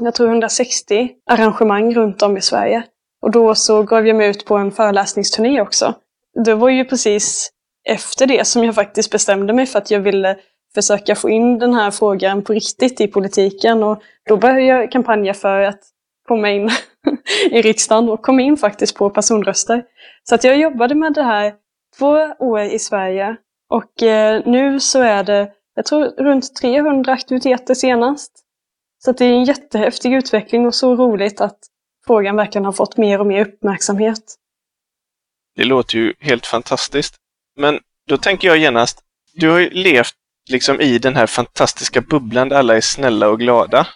jag 0.00 0.14
tror 0.14 0.28
160 0.28 1.10
arrangemang 1.30 1.94
runt 1.94 2.22
om 2.22 2.36
i 2.36 2.40
Sverige. 2.40 2.82
Och 3.22 3.30
då 3.30 3.54
så 3.54 3.82
gav 3.82 4.06
jag 4.06 4.16
mig 4.16 4.30
ut 4.30 4.44
på 4.44 4.56
en 4.56 4.72
föreläsningsturné 4.72 5.60
också. 5.60 5.94
Det 6.44 6.54
var 6.54 6.68
ju 6.68 6.84
precis 6.84 7.50
efter 7.88 8.26
det 8.26 8.46
som 8.46 8.64
jag 8.64 8.74
faktiskt 8.74 9.10
bestämde 9.10 9.52
mig 9.52 9.66
för 9.66 9.78
att 9.78 9.90
jag 9.90 10.00
ville 10.00 10.36
försöka 10.74 11.14
få 11.14 11.30
in 11.30 11.58
den 11.58 11.74
här 11.74 11.90
frågan 11.90 12.42
på 12.42 12.52
riktigt 12.52 13.00
i 13.00 13.06
politiken. 13.08 13.82
Och 13.82 14.02
då 14.28 14.36
började 14.36 14.62
jag 14.62 14.92
kampanja 14.92 15.34
för 15.34 15.60
att 15.60 15.80
komma 16.28 16.50
in 16.50 16.70
i 17.50 17.62
riksdagen 17.62 18.08
och 18.08 18.22
kom 18.22 18.40
in 18.40 18.56
faktiskt 18.56 18.96
på 18.96 19.10
personröster. 19.10 19.84
Så 20.28 20.34
att 20.34 20.44
jag 20.44 20.58
jobbade 20.58 20.94
med 20.94 21.14
det 21.14 21.22
här 21.22 21.54
två 21.98 22.34
år 22.38 22.60
i 22.60 22.78
Sverige 22.78 23.36
och 23.70 24.02
eh, 24.02 24.42
nu 24.46 24.80
så 24.80 25.00
är 25.00 25.24
det, 25.24 25.50
jag 25.74 25.86
tror 25.86 26.04
runt 26.04 26.56
300 26.56 27.12
aktiviteter 27.12 27.74
senast. 27.74 28.32
Så 29.04 29.12
det 29.12 29.24
är 29.24 29.32
en 29.32 29.44
jättehäftig 29.44 30.14
utveckling 30.14 30.66
och 30.66 30.74
så 30.74 30.96
roligt 30.96 31.40
att 31.40 31.58
frågan 32.06 32.36
verkligen 32.36 32.64
har 32.64 32.72
fått 32.72 32.96
mer 32.96 33.20
och 33.20 33.26
mer 33.26 33.46
uppmärksamhet. 33.46 34.22
Det 35.56 35.64
låter 35.64 35.98
ju 35.98 36.14
helt 36.20 36.46
fantastiskt. 36.46 37.16
Men 37.56 37.78
då 38.08 38.16
tänker 38.16 38.48
jag 38.48 38.58
genast, 38.58 39.00
du 39.34 39.50
har 39.50 39.58
ju 39.58 39.70
levt 39.70 40.14
liksom 40.50 40.80
i 40.80 40.98
den 40.98 41.16
här 41.16 41.26
fantastiska 41.26 42.00
bubblan 42.00 42.48
där 42.48 42.56
alla 42.56 42.76
är 42.76 42.80
snälla 42.80 43.28
och 43.28 43.38
glada. 43.38 43.86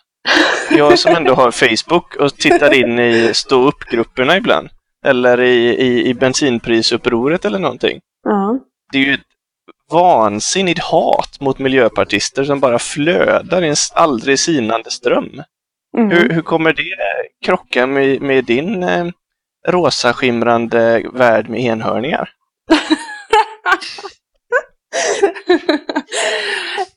Jag 0.71 0.99
som 0.99 1.17
ändå 1.17 1.35
har 1.35 1.51
Facebook 1.51 2.17
och 2.17 2.37
tittar 2.37 2.75
in 2.75 2.99
i 2.99 3.31
stå 3.35 3.69
upp-grupperna 3.69 4.37
ibland. 4.37 4.69
Eller 5.05 5.41
i, 5.41 5.69
i, 5.69 6.07
i 6.09 6.15
bensinprisupproret 6.15 7.45
eller 7.45 7.59
någonting. 7.59 8.01
Ja. 8.23 8.59
Det 8.93 8.99
är 8.99 9.03
ju 9.03 9.15
ett 9.15 9.21
vansinnigt 9.93 10.83
hat 10.83 11.41
mot 11.41 11.59
miljöpartister 11.59 12.45
som 12.45 12.61
bara 12.61 12.79
flödar 12.79 13.63
i 13.63 13.69
en 13.69 13.75
aldrig 13.95 14.39
sinande 14.39 14.91
ström. 14.91 15.43
Mm. 15.97 16.11
Hur, 16.11 16.29
hur, 16.31 16.43
kommer 16.43 16.73
det 16.73 16.83
krocka 17.45 17.87
med, 17.87 18.23
med 18.23 18.45
din 18.45 18.83
eh, 18.83 19.07
rosa 19.69 20.13
skimrande 20.13 21.03
värld 21.13 21.49
med 21.49 21.61
enhörningar? 21.61 22.29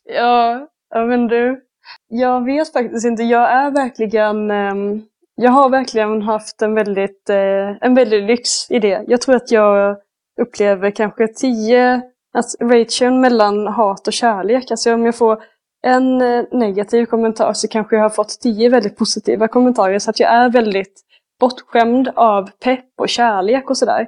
ja, 0.03 0.67
ja, 0.89 1.05
men 1.05 1.27
du. 1.27 1.61
Jag 2.07 2.45
vet 2.45 2.73
faktiskt 2.73 3.05
inte. 3.05 3.23
Jag 3.23 3.51
är 3.51 3.71
verkligen 3.71 4.51
um, 4.51 5.05
jag 5.41 5.51
har 5.51 5.69
verkligen 5.69 6.21
haft 6.21 6.61
en 6.61 6.73
väldigt, 6.73 7.29
eh, 7.29 7.69
en 7.81 7.95
väldigt 7.95 8.23
lyx 8.23 8.71
i 8.71 8.79
det. 8.79 9.03
Jag 9.07 9.21
tror 9.21 9.35
att 9.35 9.51
jag 9.51 9.97
upplever 10.41 10.91
kanske 10.91 11.27
tio, 11.27 12.01
alltså 12.39 12.57
ration 12.61 13.21
mellan 13.21 13.67
hat 13.67 14.07
och 14.07 14.13
kärlek. 14.13 14.71
Alltså 14.71 14.93
om 14.93 15.05
jag 15.05 15.15
får 15.15 15.43
en 15.83 16.21
eh, 16.21 16.45
negativ 16.51 17.05
kommentar 17.05 17.53
så 17.53 17.67
kanske 17.67 17.95
jag 17.95 18.03
har 18.03 18.09
fått 18.09 18.39
tio 18.41 18.69
väldigt 18.69 18.97
positiva 18.97 19.47
kommentarer. 19.47 19.99
Så 19.99 20.09
att 20.09 20.19
jag 20.19 20.31
är 20.31 20.49
väldigt 20.49 21.01
bortskämd 21.39 22.09
av 22.15 22.49
pepp 22.63 22.89
och 22.97 23.09
kärlek 23.09 23.69
och 23.69 23.77
sådär. 23.77 24.07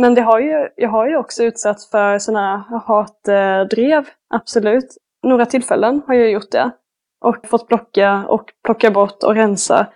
Men 0.00 0.14
det 0.14 0.22
har 0.22 0.40
ju, 0.40 0.68
jag 0.76 0.88
har 0.88 1.08
ju 1.08 1.16
också 1.16 1.42
utsatts 1.44 1.90
för 1.90 2.18
sådana 2.18 2.82
hatdrev, 2.86 4.08
absolut. 4.34 4.96
Några 5.22 5.46
tillfällen 5.46 6.02
har 6.06 6.14
jag 6.14 6.30
gjort 6.30 6.50
det. 6.50 6.70
Och 7.24 7.46
fått 7.46 7.68
plocka 7.68 8.24
och 8.28 8.52
plocka 8.64 8.90
bort 8.90 9.22
och 9.22 9.34
rensa 9.34 9.86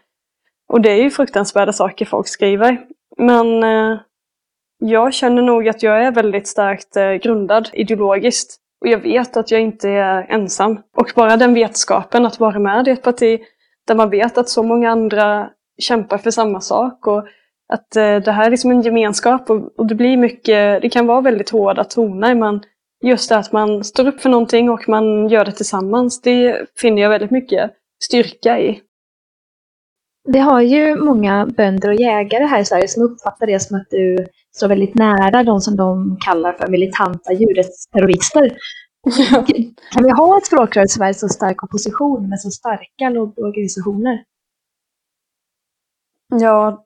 och 0.72 0.80
det 0.80 0.90
är 0.90 1.02
ju 1.02 1.10
fruktansvärda 1.10 1.72
saker 1.72 2.04
folk 2.04 2.28
skriver. 2.28 2.86
Men 3.16 3.62
eh, 3.62 3.98
jag 4.82 5.14
känner 5.14 5.42
nog 5.42 5.68
att 5.68 5.82
jag 5.82 6.04
är 6.04 6.10
väldigt 6.10 6.46
starkt 6.46 6.96
eh, 6.96 7.12
grundad 7.12 7.68
ideologiskt. 7.72 8.56
Och 8.80 8.88
jag 8.88 8.98
vet 8.98 9.36
att 9.36 9.50
jag 9.50 9.60
inte 9.60 9.88
är 9.88 10.26
ensam. 10.28 10.78
Och 10.96 11.12
bara 11.16 11.36
den 11.36 11.54
vetskapen 11.54 12.26
att 12.26 12.40
vara 12.40 12.58
med 12.58 12.88
i 12.88 12.90
ett 12.90 13.02
parti 13.02 13.40
där 13.86 13.94
man 13.94 14.10
vet 14.10 14.38
att 14.38 14.48
så 14.48 14.62
många 14.62 14.90
andra 14.90 15.50
kämpar 15.78 16.18
för 16.18 16.30
samma 16.30 16.60
sak. 16.60 17.06
Och 17.06 17.26
att 17.72 17.96
eh, 17.96 18.16
det 18.16 18.32
här 18.32 18.46
är 18.46 18.50
liksom 18.50 18.70
en 18.70 18.82
gemenskap 18.82 19.50
och, 19.50 19.78
och, 19.78 19.86
det 19.86 19.94
blir 19.94 20.16
mycket, 20.16 20.82
det 20.82 20.88
kan 20.88 21.06
vara 21.06 21.20
väldigt 21.20 21.50
hårda 21.50 21.84
toner 21.84 22.34
men 22.34 22.62
just 23.04 23.28
det 23.28 23.36
att 23.36 23.52
man 23.52 23.84
står 23.84 24.08
upp 24.08 24.20
för 24.20 24.28
någonting 24.28 24.70
och 24.70 24.88
man 24.88 25.28
gör 25.28 25.44
det 25.44 25.52
tillsammans, 25.52 26.20
det 26.20 26.66
finner 26.76 27.02
jag 27.02 27.10
väldigt 27.10 27.30
mycket 27.30 27.70
styrka 28.04 28.60
i. 28.60 28.80
Vi 30.28 30.38
har 30.38 30.60
ju 30.60 30.96
många 30.96 31.46
bönder 31.46 31.88
och 31.88 31.94
jägare 31.94 32.44
här 32.44 32.60
i 32.60 32.64
Sverige 32.64 32.88
som 32.88 33.02
uppfattar 33.02 33.46
det 33.46 33.60
som 33.60 33.76
att 33.76 33.86
du 33.90 34.26
står 34.56 34.68
väldigt 34.68 34.94
nära 34.94 35.42
de 35.42 35.60
som 35.60 35.76
de 35.76 36.16
kallar 36.20 36.52
för 36.52 36.68
militanta 36.68 37.32
djurrättsterrorister. 37.32 38.56
Kan 39.90 40.04
vi 40.04 40.10
ha 40.10 40.38
ett 40.38 40.46
språkrör 40.46 40.84
i 40.84 40.88
Sverige 40.88 41.14
så 41.14 41.28
stark 41.28 41.62
opposition 41.62 42.28
med 42.28 42.40
så 42.40 42.50
starka 42.50 43.10
lobbyorganisationer? 43.10 44.24
Ja, 46.40 46.84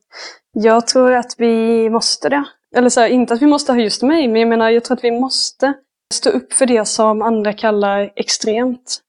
jag 0.52 0.86
tror 0.86 1.12
att 1.12 1.34
vi 1.38 1.90
måste 1.90 2.28
det. 2.28 2.44
Eller 2.76 2.88
så 2.88 3.00
här, 3.00 3.08
inte 3.08 3.34
att 3.34 3.42
vi 3.42 3.46
måste 3.46 3.72
ha 3.72 3.80
just 3.80 4.02
mig, 4.02 4.28
men 4.28 4.40
jag 4.40 4.48
menar, 4.48 4.70
jag 4.70 4.84
tror 4.84 4.96
att 4.96 5.04
vi 5.04 5.20
måste 5.20 5.74
stå 6.14 6.30
upp 6.30 6.52
för 6.52 6.66
det 6.66 6.84
som 6.84 7.22
andra 7.22 7.52
kallar 7.52 8.12
extremt. 8.16 9.00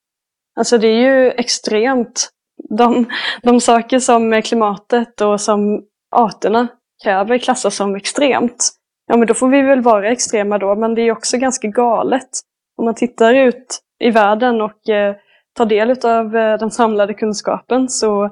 Alltså 0.55 0.77
det 0.77 0.87
är 0.87 1.01
ju 1.01 1.31
extremt 1.31 2.29
de, 2.69 3.05
de 3.41 3.61
saker 3.61 3.99
som 3.99 4.41
klimatet 4.41 5.21
och 5.21 5.41
som 5.41 5.83
arterna 6.15 6.67
kräver 7.03 7.37
klassas 7.37 7.75
som 7.75 7.95
extremt. 7.95 8.69
Ja, 9.07 9.17
men 9.17 9.27
då 9.27 9.33
får 9.33 9.47
vi 9.47 9.61
väl 9.61 9.81
vara 9.81 10.09
extrema 10.11 10.57
då, 10.57 10.75
men 10.75 10.95
det 10.95 11.01
är 11.01 11.11
också 11.11 11.37
ganska 11.37 11.67
galet. 11.67 12.29
Om 12.77 12.85
man 12.85 12.95
tittar 12.95 13.33
ut 13.33 13.79
i 13.99 14.11
världen 14.11 14.61
och 14.61 14.89
eh, 14.89 15.15
tar 15.55 15.65
del 15.65 16.05
av 16.05 16.35
eh, 16.35 16.57
den 16.57 16.71
samlade 16.71 17.13
kunskapen 17.13 17.89
så 17.89 18.29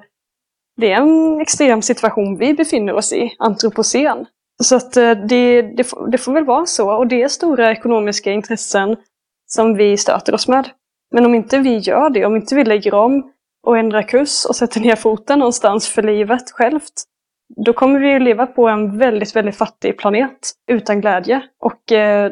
det 0.77 0.91
är 0.91 1.01
en 1.01 1.41
extrem 1.41 1.81
situation 1.81 2.37
vi 2.37 2.53
befinner 2.53 2.93
oss 2.93 3.13
i, 3.13 3.35
antropocen. 3.39 4.25
Så 4.63 4.75
att 4.75 4.97
eh, 4.97 5.11
det, 5.11 5.61
det, 5.61 5.87
det 6.11 6.17
får 6.17 6.33
väl 6.33 6.45
vara 6.45 6.65
så, 6.65 6.91
och 6.91 7.07
det 7.07 7.23
är 7.23 7.27
stora 7.27 7.71
ekonomiska 7.71 8.31
intressen 8.31 8.95
som 9.47 9.75
vi 9.75 9.97
stöter 9.97 10.33
oss 10.33 10.47
med. 10.47 10.69
Men 11.11 11.25
om 11.25 11.35
inte 11.35 11.59
vi 11.59 11.77
gör 11.77 12.09
det, 12.09 12.25
om 12.25 12.35
inte 12.35 12.55
vi 12.55 12.63
lägger 12.63 12.93
om 12.93 13.31
och 13.67 13.77
ändrar 13.77 14.01
kurs 14.01 14.45
och 14.45 14.55
sätter 14.55 14.79
ner 14.79 14.95
foten 14.95 15.39
någonstans 15.39 15.87
för 15.87 16.01
livet 16.01 16.51
självt, 16.51 17.03
då 17.65 17.73
kommer 17.73 17.99
vi 17.99 18.07
ju 18.07 18.19
leva 18.19 18.45
på 18.45 18.67
en 18.67 18.97
väldigt, 18.97 19.35
väldigt 19.35 19.57
fattig 19.57 19.97
planet 19.97 20.51
utan 20.67 21.01
glädje. 21.01 21.41
Och 21.59 21.91
eh, 21.91 22.31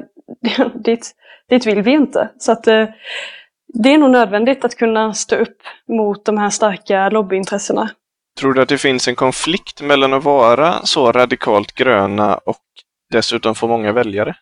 dit, 0.75 1.11
dit 1.49 1.65
vill 1.65 1.81
vi 1.81 1.91
inte. 1.91 2.29
Så 2.37 2.51
att 2.51 2.67
eh, 2.67 2.85
det 3.73 3.93
är 3.93 3.97
nog 3.97 4.11
nödvändigt 4.11 4.65
att 4.65 4.75
kunna 4.75 5.13
stå 5.13 5.35
upp 5.35 5.57
mot 5.87 6.25
de 6.25 6.37
här 6.37 6.49
starka 6.49 7.09
lobbyintressena. 7.09 7.89
Tror 8.39 8.53
du 8.53 8.61
att 8.61 8.69
det 8.69 8.77
finns 8.77 9.07
en 9.07 9.15
konflikt 9.15 9.81
mellan 9.81 10.13
att 10.13 10.23
vara 10.23 10.73
så 10.83 11.11
radikalt 11.11 11.71
gröna 11.71 12.35
och 12.35 12.61
dessutom 13.11 13.55
få 13.55 13.67
många 13.67 13.91
väljare? 13.91 14.35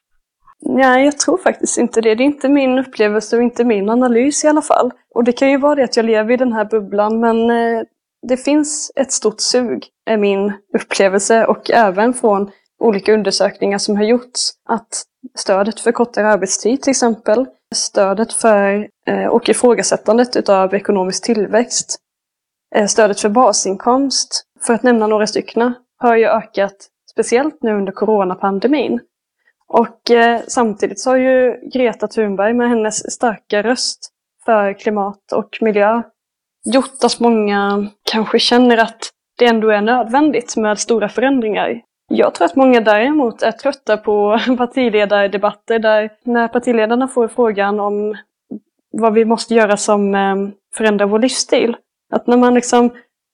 Nej, 0.65 1.05
jag 1.05 1.19
tror 1.19 1.37
faktiskt 1.37 1.77
inte 1.77 2.01
det. 2.01 2.15
Det 2.15 2.23
är 2.23 2.25
inte 2.25 2.49
min 2.49 2.79
upplevelse 2.79 3.37
och 3.37 3.43
inte 3.43 3.63
min 3.63 3.89
analys 3.89 4.43
i 4.43 4.47
alla 4.47 4.61
fall. 4.61 4.91
Och 5.15 5.23
det 5.23 5.31
kan 5.31 5.49
ju 5.49 5.57
vara 5.57 5.75
det 5.75 5.83
att 5.83 5.97
jag 5.97 6.05
lever 6.05 6.33
i 6.33 6.37
den 6.37 6.53
här 6.53 6.65
bubblan, 6.65 7.19
men 7.19 7.49
eh, 7.49 7.83
det 8.27 8.37
finns 8.37 8.91
ett 8.95 9.11
stort 9.11 9.41
sug, 9.41 9.87
är 10.05 10.17
min 10.17 10.53
upplevelse, 10.73 11.45
och 11.45 11.71
även 11.71 12.13
från 12.13 12.51
olika 12.79 13.13
undersökningar 13.13 13.77
som 13.77 13.97
har 13.97 14.03
gjorts, 14.03 14.51
att 14.69 15.03
stödet 15.37 15.79
för 15.79 15.91
kortare 15.91 16.27
arbetstid 16.27 16.81
till 16.81 16.91
exempel, 16.91 17.45
stödet 17.75 18.33
för 18.33 18.87
eh, 19.07 19.25
och 19.25 19.49
ifrågasättandet 19.49 20.35
utav 20.35 20.75
ekonomisk 20.75 21.23
tillväxt, 21.23 21.97
eh, 22.75 22.85
stödet 22.85 23.19
för 23.19 23.29
basinkomst, 23.29 24.43
för 24.61 24.73
att 24.73 24.83
nämna 24.83 25.07
några 25.07 25.27
stycken, 25.27 25.73
har 25.97 26.15
ju 26.15 26.25
ökat 26.25 26.87
speciellt 27.11 27.63
nu 27.63 27.71
under 27.73 27.91
coronapandemin. 27.91 28.99
Och 29.67 30.11
eh, 30.11 30.41
samtidigt 30.47 30.99
så 30.99 31.09
har 31.09 31.17
ju 31.17 31.59
Greta 31.73 32.07
Thunberg 32.07 32.53
med 32.53 32.69
hennes 32.69 33.13
starka 33.13 33.63
röst 33.63 34.11
för 34.45 34.73
klimat 34.73 35.31
och 35.31 35.57
miljö 35.61 36.01
gjort 36.65 37.03
att 37.03 37.19
många 37.19 37.87
kanske 38.11 38.39
känner 38.39 38.77
att 38.77 39.09
det 39.37 39.45
ändå 39.45 39.69
är 39.69 39.81
nödvändigt 39.81 40.57
med 40.57 40.79
stora 40.79 41.09
förändringar. 41.09 41.81
Jag 42.09 42.33
tror 42.33 42.45
att 42.45 42.55
många 42.55 42.81
däremot 42.81 43.41
är 43.41 43.51
trötta 43.51 43.97
på 43.97 44.39
partiledardebatter 44.57 45.79
där 45.79 46.09
när 46.23 46.47
partiledarna 46.47 47.07
får 47.07 47.27
frågan 47.27 47.79
om 47.79 48.17
vad 48.91 49.13
vi 49.13 49.25
måste 49.25 49.53
göra 49.53 49.77
som 49.77 50.15
eh, 50.15 50.35
förändrar 50.75 51.05
vår 51.05 51.19
livsstil. 51.19 51.77
Att 52.13 52.27
när 52.27 52.37
man 52.37 52.53
liksom 52.53 52.89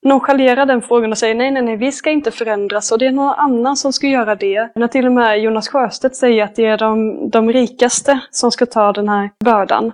nonchalerar 0.06 0.66
den 0.66 0.82
frågan 0.82 1.12
och 1.12 1.18
säger 1.18 1.36
nej, 1.36 1.52
nej, 1.52 1.62
nej, 1.62 1.78
vi 1.78 1.92
ska 1.92 2.10
inte 2.10 2.32
förändras 2.32 2.92
och 2.92 3.00
det 3.00 3.06
är 3.06 3.12
någon 3.12 3.34
annan 3.34 3.78
som 3.78 3.94
ska 3.94 4.08
göra 4.08 4.36
det. 4.36 4.72
När 4.76 4.88
till 4.88 5.06
och 5.06 5.12
med 5.12 5.40
Jonas 5.40 5.70
Sjöstedt 5.70 6.16
säger 6.16 6.44
att 6.44 6.56
det 6.56 6.66
är 6.66 6.78
de, 6.78 7.30
de 7.30 7.54
rikaste 7.54 8.20
som 8.32 8.52
ska 8.52 8.66
ta 8.66 8.94
den 8.94 9.10
här 9.10 9.30
bördan. 9.46 9.92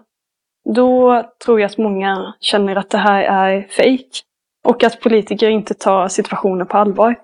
Då 0.76 1.24
tror 1.46 1.60
jag 1.60 1.68
att 1.72 1.78
många 1.78 2.34
känner 2.40 2.76
att 2.76 2.90
det 2.90 2.98
här 2.98 3.24
är 3.24 3.62
fejk. 3.62 4.24
Och 4.64 4.84
att 4.84 5.02
politiker 5.02 5.50
inte 5.50 5.74
tar 5.74 6.08
situationen 6.08 6.68
på 6.68 6.78
allvar. 6.78 7.16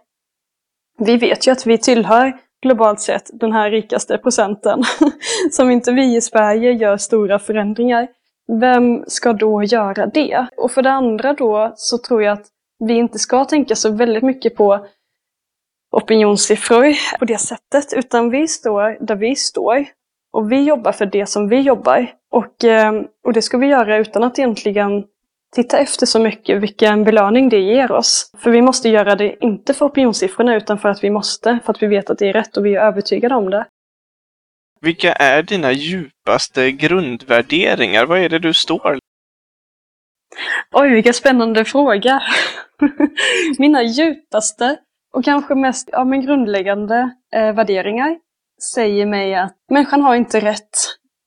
Vi 0.97 1.17
vet 1.17 1.47
ju 1.47 1.51
att 1.51 1.65
vi 1.65 1.77
tillhör 1.77 2.37
globalt 2.61 2.99
sett 2.99 3.29
den 3.33 3.51
här 3.51 3.71
rikaste 3.71 4.17
procenten. 4.17 4.83
Som 5.51 5.71
inte 5.71 5.91
vi 5.91 6.15
i 6.15 6.21
Sverige 6.21 6.71
gör 6.71 6.97
stora 6.97 7.39
förändringar. 7.39 8.07
Vem 8.59 9.03
ska 9.07 9.33
då 9.33 9.63
göra 9.63 10.05
det? 10.05 10.47
Och 10.57 10.71
för 10.71 10.81
det 10.81 10.91
andra 10.91 11.33
då 11.33 11.73
så 11.75 11.97
tror 11.97 12.23
jag 12.23 12.33
att 12.33 12.47
vi 12.79 12.93
inte 12.93 13.19
ska 13.19 13.45
tänka 13.45 13.75
så 13.75 13.91
väldigt 13.91 14.23
mycket 14.23 14.55
på 14.55 14.85
opinionssiffror 15.91 17.17
på 17.19 17.25
det 17.25 17.37
sättet, 17.37 17.93
utan 17.93 18.29
vi 18.29 18.47
står 18.47 19.05
där 19.05 19.15
vi 19.15 19.35
står. 19.35 19.85
Och 20.31 20.51
vi 20.51 20.63
jobbar 20.63 20.91
för 20.91 21.05
det 21.05 21.25
som 21.25 21.49
vi 21.49 21.59
jobbar. 21.59 22.11
Och, 22.31 22.63
eh, 22.63 22.93
och 23.23 23.33
det 23.33 23.41
ska 23.41 23.57
vi 23.57 23.67
göra 23.67 23.97
utan 23.97 24.23
att 24.23 24.39
egentligen 24.39 25.03
titta 25.55 25.77
efter 25.77 26.05
så 26.05 26.19
mycket 26.19 26.61
vilken 26.61 27.03
belöning 27.03 27.49
det 27.49 27.59
ger 27.59 27.91
oss. 27.91 28.31
För 28.37 28.51
vi 28.51 28.61
måste 28.61 28.89
göra 28.89 29.15
det 29.15 29.43
inte 29.43 29.73
för 29.73 29.85
opinionssiffrorna 29.85 30.55
utan 30.55 30.79
för 30.79 30.89
att 30.89 31.03
vi 31.03 31.09
måste, 31.09 31.59
för 31.65 31.73
att 31.73 31.83
vi 31.83 31.87
vet 31.87 32.09
att 32.09 32.19
det 32.19 32.29
är 32.29 32.33
rätt 32.33 32.57
och 32.57 32.65
vi 32.65 32.75
är 32.75 32.81
övertygade 32.81 33.35
om 33.35 33.49
det. 33.49 33.65
Vilka 34.81 35.13
är 35.13 35.43
dina 35.43 35.71
djupaste 35.71 36.71
grundvärderingar? 36.71 38.05
Vad 38.05 38.19
är 38.19 38.29
det 38.29 38.39
du 38.39 38.53
står? 38.53 38.99
Oj, 40.71 40.89
vilken 40.89 41.13
spännande 41.13 41.65
fråga! 41.65 42.21
Mina 43.57 43.83
djupaste 43.83 44.77
och 45.13 45.25
kanske 45.25 45.55
mest 45.55 45.89
ja, 45.91 46.03
men 46.03 46.21
grundläggande 46.21 47.09
eh, 47.33 47.53
värderingar 47.53 48.17
säger 48.73 49.05
mig 49.05 49.35
att 49.35 49.55
människan 49.71 50.01
har 50.01 50.15
inte 50.15 50.39
rätt 50.39 50.69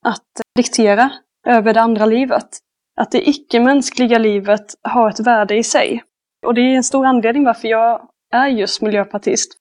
att 0.05 0.42
diktera 0.55 1.11
över 1.47 1.73
det 1.73 1.81
andra 1.81 2.05
livet. 2.05 2.59
Att 2.95 3.11
det 3.11 3.29
icke-mänskliga 3.29 4.17
livet 4.17 4.75
har 4.81 5.09
ett 5.09 5.19
värde 5.19 5.55
i 5.55 5.63
sig. 5.63 6.03
Och 6.45 6.53
det 6.53 6.61
är 6.61 6.75
en 6.75 6.83
stor 6.83 7.05
anledning 7.05 7.43
varför 7.43 7.67
jag 7.67 8.09
är 8.33 8.47
just 8.47 8.81
miljöpartist. 8.81 9.57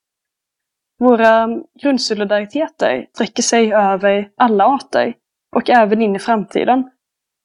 Våra 0.98 1.48
grundsolidariteter 1.82 3.06
sträcker 3.14 3.42
sig 3.42 3.72
över 3.74 4.28
alla 4.36 4.64
arter 4.64 5.14
och 5.56 5.70
även 5.70 6.02
in 6.02 6.16
i 6.16 6.18
framtiden. 6.18 6.90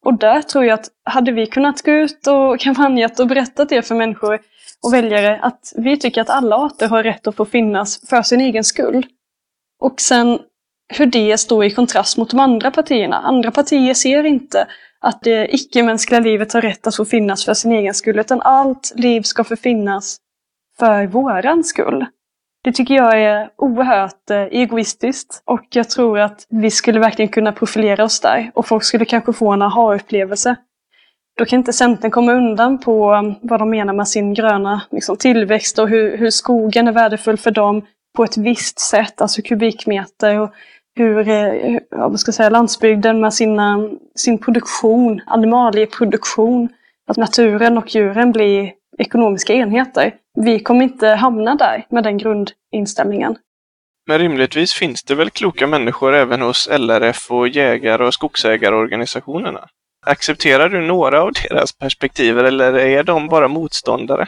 Och 0.05 0.13
där 0.13 0.41
tror 0.41 0.65
jag 0.65 0.79
att 0.79 0.89
hade 1.03 1.31
vi 1.31 1.45
kunnat 1.45 1.81
gå 1.81 1.91
ut 1.91 2.27
och 2.27 2.60
kampanjat 2.60 3.19
och 3.19 3.27
berättat 3.27 3.69
det 3.69 3.81
för 3.81 3.95
människor 3.95 4.39
och 4.83 4.93
väljare 4.93 5.39
att 5.41 5.73
vi 5.77 5.97
tycker 5.97 6.21
att 6.21 6.29
alla 6.29 6.55
arter 6.55 6.88
har 6.88 7.03
rätt 7.03 7.27
att 7.27 7.36
få 7.36 7.45
finnas 7.45 8.10
för 8.10 8.21
sin 8.21 8.41
egen 8.41 8.63
skull. 8.63 9.05
Och 9.79 10.01
sen 10.01 10.39
hur 10.93 11.06
det 11.06 11.38
står 11.38 11.65
i 11.65 11.71
kontrast 11.71 12.17
mot 12.17 12.30
de 12.30 12.39
andra 12.39 12.71
partierna. 12.71 13.17
Andra 13.17 13.52
partier 13.52 13.93
ser 13.93 14.23
inte 14.23 14.67
att 15.00 15.21
det 15.21 15.56
icke-mänskliga 15.56 16.19
livet 16.19 16.54
har 16.54 16.62
rätt 16.62 16.88
att 16.88 16.95
få 16.95 17.06
finnas 17.06 17.45
för 17.45 17.54
sin 17.54 17.71
egen 17.71 17.93
skull, 17.93 18.19
utan 18.19 18.41
allt 18.41 18.93
liv 18.95 19.21
ska 19.21 19.43
få 19.43 19.56
finnas 19.56 20.17
för 20.80 21.08
våran 21.08 21.63
skull. 21.63 22.06
Det 22.63 22.71
tycker 22.71 22.95
jag 22.95 23.21
är 23.21 23.50
oerhört 23.58 24.30
eh, 24.30 24.41
egoistiskt 24.41 25.41
och 25.45 25.65
jag 25.69 25.89
tror 25.89 26.19
att 26.19 26.45
vi 26.50 26.71
skulle 26.71 27.00
verkligen 27.00 27.30
kunna 27.30 27.52
profilera 27.52 28.04
oss 28.04 28.19
där 28.19 28.52
och 28.56 28.67
folk 28.67 28.84
skulle 28.84 29.06
kanske 29.06 29.34
få 29.34 29.52
en 29.52 29.62
aha-upplevelse. 29.62 30.56
Då 31.38 31.45
kan 31.45 31.60
inte 31.60 31.73
Centern 31.73 32.12
komma 32.12 32.34
undan 32.34 32.78
på 32.78 33.13
mm, 33.13 33.36
vad 33.41 33.60
de 33.60 33.69
menar 33.69 33.93
med 33.93 34.08
sin 34.08 34.34
gröna 34.34 34.82
liksom, 34.91 35.17
tillväxt 35.17 35.80
och 35.80 35.89
hur, 35.89 36.17
hur 36.17 36.30
skogen 36.30 36.88
är 36.88 36.91
värdefull 36.91 37.38
för 37.38 37.52
dem 37.52 37.86
på 38.15 38.23
ett 38.23 38.38
visst 38.38 38.80
sätt, 38.80 39.21
alltså 39.21 39.41
kubikmeter 39.41 40.39
och 40.39 40.54
hur 40.97 41.29
eh, 41.29 41.36
hur 41.36 41.79
vad 41.89 42.19
ska 42.19 42.29
jag 42.29 42.36
säga, 42.36 42.49
landsbygden 42.49 43.19
med 43.21 43.33
sina, 43.33 43.89
sin 44.15 44.38
produktion, 44.38 45.21
animalieproduktion, 45.25 46.69
att 47.07 47.17
naturen 47.17 47.77
och 47.77 47.95
djuren 47.95 48.31
blir 48.31 48.71
ekonomiska 48.97 49.53
enheter. 49.53 50.13
Vi 50.36 50.60
kommer 50.60 50.83
inte 50.83 51.07
hamna 51.07 51.55
där 51.55 51.86
med 51.89 52.03
den 52.03 52.17
grundinställningen. 52.17 53.38
Men 54.07 54.19
rimligtvis 54.19 54.73
finns 54.73 55.03
det 55.03 55.15
väl 55.15 55.29
kloka 55.29 55.67
människor 55.67 56.15
även 56.15 56.41
hos 56.41 56.69
LRF 56.71 57.31
och 57.31 57.47
jägare 57.47 58.05
och 58.05 58.13
skogsägarorganisationerna? 58.13 59.67
Accepterar 60.05 60.69
du 60.69 60.81
några 60.81 61.21
av 61.21 61.31
deras 61.31 61.77
perspektiv 61.77 62.39
eller 62.39 62.77
är 62.77 63.03
de 63.03 63.27
bara 63.27 63.47
motståndare? 63.47 64.27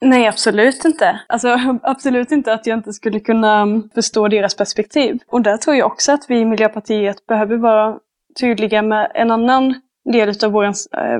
Nej, 0.00 0.26
absolut 0.26 0.84
inte. 0.84 1.20
Alltså, 1.26 1.58
absolut 1.82 2.32
inte 2.32 2.52
att 2.52 2.66
jag 2.66 2.78
inte 2.78 2.92
skulle 2.92 3.20
kunna 3.20 3.60
mm, 3.60 3.90
förstå 3.94 4.28
deras 4.28 4.56
perspektiv. 4.56 5.18
Och 5.26 5.42
där 5.42 5.56
tror 5.56 5.76
jag 5.76 5.86
också 5.86 6.12
att 6.12 6.24
vi 6.28 6.38
i 6.38 6.44
Miljöpartiet 6.44 7.26
behöver 7.26 7.56
vara 7.56 7.98
tydliga 8.40 8.82
med 8.82 9.12
en 9.14 9.30
annan 9.30 9.74
del 10.12 10.44
av 10.44 10.52
vår 10.52 10.64
eh, 10.64 10.72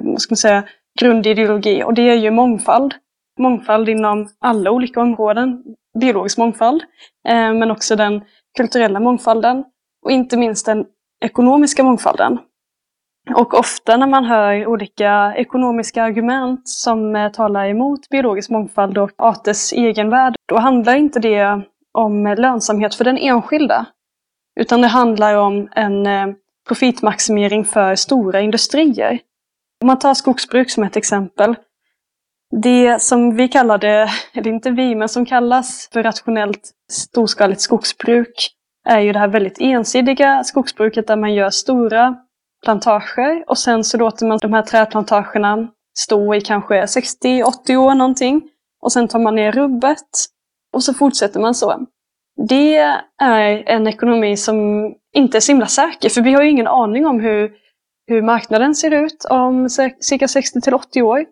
vad 0.02 0.20
ska 0.20 0.32
man 0.32 0.36
säga, 0.36 0.64
grundideologi 1.00 1.82
och 1.84 1.94
det 1.94 2.10
är 2.10 2.14
ju 2.14 2.30
mångfald. 2.30 2.94
Mångfald 3.38 3.88
inom 3.88 4.28
alla 4.38 4.70
olika 4.70 5.00
områden. 5.00 5.62
Biologisk 6.00 6.38
mångfald, 6.38 6.82
eh, 7.28 7.54
men 7.54 7.70
också 7.70 7.96
den 7.96 8.24
kulturella 8.56 9.00
mångfalden 9.00 9.64
och 10.04 10.10
inte 10.10 10.36
minst 10.36 10.66
den 10.66 10.84
ekonomiska 11.24 11.84
mångfalden. 11.84 12.38
Och 13.34 13.54
ofta 13.54 13.96
när 13.96 14.06
man 14.06 14.24
hör 14.24 14.66
olika 14.66 15.34
ekonomiska 15.36 16.02
argument 16.02 16.68
som 16.68 17.16
eh, 17.16 17.32
talar 17.32 17.66
emot 17.66 18.08
biologisk 18.08 18.50
mångfald 18.50 18.98
och 18.98 19.10
arters 19.18 19.72
egenvärde, 19.72 20.36
då 20.48 20.58
handlar 20.58 20.96
inte 20.96 21.20
det 21.20 21.62
om 21.92 22.26
eh, 22.26 22.38
lönsamhet 22.38 22.94
för 22.94 23.04
den 23.04 23.18
enskilda. 23.18 23.86
Utan 24.60 24.80
det 24.80 24.88
handlar 24.88 25.34
om 25.34 25.68
en 25.72 26.06
eh, 26.06 26.26
profitmaximering 26.68 27.64
för 27.64 27.94
stora 27.94 28.40
industrier. 28.40 29.18
Om 29.80 29.86
man 29.86 29.98
tar 29.98 30.14
skogsbruk 30.14 30.70
som 30.70 30.84
ett 30.84 30.96
exempel. 30.96 31.54
Det 32.62 33.02
som 33.02 33.36
vi 33.36 33.48
kallar 33.48 33.78
det, 33.78 34.08
eller 34.34 34.50
inte 34.50 34.70
vi, 34.70 34.94
men 34.94 35.08
som 35.08 35.26
kallas 35.26 35.88
för 35.92 36.02
rationellt 36.02 36.70
storskaligt 36.92 37.60
skogsbruk 37.60 38.50
är 38.88 39.00
ju 39.00 39.12
det 39.12 39.18
här 39.18 39.28
väldigt 39.28 39.60
ensidiga 39.60 40.44
skogsbruket 40.44 41.06
där 41.06 41.16
man 41.16 41.34
gör 41.34 41.50
stora 41.50 42.16
plantager 42.66 43.44
och 43.46 43.58
sen 43.58 43.84
så 43.84 43.98
låter 43.98 44.26
man 44.26 44.38
de 44.42 44.52
här 44.52 44.62
trädplantagerna 44.62 45.68
stå 45.98 46.34
i 46.34 46.40
kanske 46.40 46.84
60-80 46.84 47.76
år 47.76 47.94
någonting. 47.94 48.42
Och 48.82 48.92
sen 48.92 49.08
tar 49.08 49.18
man 49.18 49.34
ner 49.34 49.52
rubbet 49.52 50.08
och 50.72 50.82
så 50.82 50.94
fortsätter 50.94 51.40
man 51.40 51.54
så. 51.54 51.86
Det 52.48 52.76
är 53.22 53.62
en 53.66 53.86
ekonomi 53.86 54.36
som 54.36 54.56
inte 55.14 55.38
är 55.38 55.40
så 55.40 55.52
himla 55.52 55.66
säker, 55.66 56.08
för 56.08 56.20
vi 56.20 56.32
har 56.32 56.42
ju 56.42 56.50
ingen 56.50 56.66
aning 56.66 57.06
om 57.06 57.20
hur, 57.20 57.52
hur 58.06 58.22
marknaden 58.22 58.74
ser 58.74 58.90
ut 58.90 59.24
om 59.30 59.68
cirka 60.00 60.28
60 60.28 60.60
till 60.60 60.74
80 60.74 61.02
år. 61.02 61.24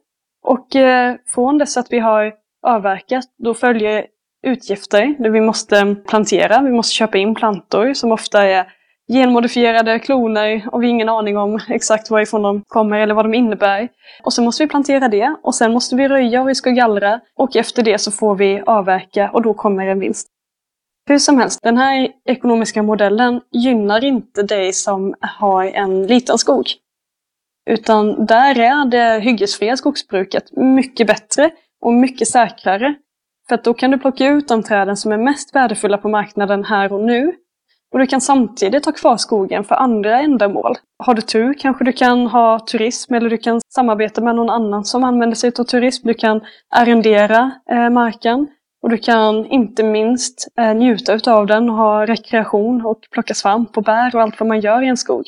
Och 0.47 0.77
eh, 0.77 1.15
från 1.27 1.59
dess 1.59 1.77
att 1.77 1.93
vi 1.93 1.99
har 1.99 2.33
avverkat, 2.67 3.25
då 3.39 3.55
följer 3.55 4.07
utgifter 4.47 5.15
där 5.19 5.31
vi 5.31 5.41
måste 5.41 5.97
plantera, 6.09 6.63
vi 6.63 6.71
måste 6.71 6.95
köpa 6.95 7.19
in 7.19 7.35
plantor 7.35 7.95
som 7.95 8.13
ofta 8.13 8.43
är 8.43 8.67
genmodifierade 9.13 9.99
kloner 9.99 10.69
och 10.73 10.83
vi 10.83 10.87
har 10.87 10.91
ingen 10.91 11.09
aning 11.09 11.37
om 11.37 11.61
exakt 11.69 12.11
varifrån 12.11 12.43
de 12.43 12.63
kommer 12.67 12.99
eller 12.99 13.15
vad 13.15 13.25
de 13.25 13.35
innebär. 13.35 13.89
Och 14.23 14.33
sen 14.33 14.45
måste 14.45 14.63
vi 14.63 14.69
plantera 14.69 15.09
det 15.09 15.37
och 15.43 15.55
sen 15.55 15.73
måste 15.73 15.97
vi 15.97 16.09
röja 16.09 16.43
och 16.43 16.49
vi 16.49 16.55
ska 16.55 16.71
gallra 16.71 17.21
och 17.37 17.57
efter 17.57 17.83
det 17.83 17.99
så 17.99 18.11
får 18.11 18.35
vi 18.35 18.63
avverka 18.67 19.31
och 19.31 19.43
då 19.43 19.55
kommer 19.55 19.87
en 19.87 20.01
vinst. 20.01 20.29
Hur 21.09 21.19
som 21.19 21.39
helst, 21.39 21.61
den 21.63 21.77
här 21.77 22.09
ekonomiska 22.25 22.83
modellen 22.83 23.41
gynnar 23.53 24.05
inte 24.05 24.43
dig 24.43 24.73
som 24.73 25.15
har 25.21 25.65
en 25.65 26.07
liten 26.07 26.39
skog. 26.39 26.67
Utan 27.71 28.27
där 28.27 28.59
är 28.59 28.85
det 28.85 29.21
hyggesfria 29.21 29.77
skogsbruket 29.77 30.57
mycket 30.57 31.07
bättre 31.07 31.51
och 31.81 31.93
mycket 31.93 32.29
säkrare. 32.29 32.95
För 33.49 33.55
att 33.55 33.65
då 33.65 33.75
kan 33.75 33.91
du 33.91 33.99
plocka 33.99 34.27
ut 34.27 34.49
de 34.49 34.63
träden 34.63 34.97
som 34.97 35.13
är 35.13 35.19
mest 35.19 35.55
värdefulla 35.55 35.99
på 35.99 36.09
marknaden 36.09 36.65
här 36.65 36.93
och 36.93 37.01
nu. 37.01 37.33
Och 37.95 38.01
du 38.01 38.07
kan 38.07 38.21
samtidigt 38.21 38.85
ha 38.85 38.93
kvar 38.93 39.17
skogen 39.17 39.65
för 39.65 39.75
andra 39.75 40.21
ändamål. 40.21 40.75
Har 40.99 41.15
du 41.15 41.23
tur 41.23 41.55
kanske 41.55 41.85
du 41.85 41.93
kan 41.93 42.27
ha 42.27 42.59
turism 42.59 43.15
eller 43.15 43.31
du 43.31 43.39
kan 43.39 43.61
samarbeta 43.75 44.21
med 44.21 44.37
någon 44.37 44.51
annan 44.51 44.85
som 44.85 45.05
använder 45.05 45.37
sig 45.37 45.53
av 45.59 45.65
turism. 45.65 46.09
Du 46.09 46.15
kan 46.15 46.41
arrendera 46.71 47.51
eh, 47.71 47.91
marken. 47.91 48.47
Och 48.83 48.91
du 48.91 48.99
kan 48.99 49.47
inte 49.47 49.83
minst 49.83 50.49
eh, 50.61 50.75
njuta 50.75 51.33
av 51.33 51.47
den 51.47 51.71
och 51.71 51.77
ha 51.77 52.07
rekreation 52.07 52.87
och 52.87 53.01
plocka 53.11 53.35
svamp 53.35 53.77
och 53.77 53.83
bär 53.83 54.17
och 54.17 54.23
allt 54.23 54.41
vad 54.41 54.47
man 54.47 54.61
gör 54.61 54.83
i 54.83 54.89
en 54.89 54.97
skog 54.97 55.25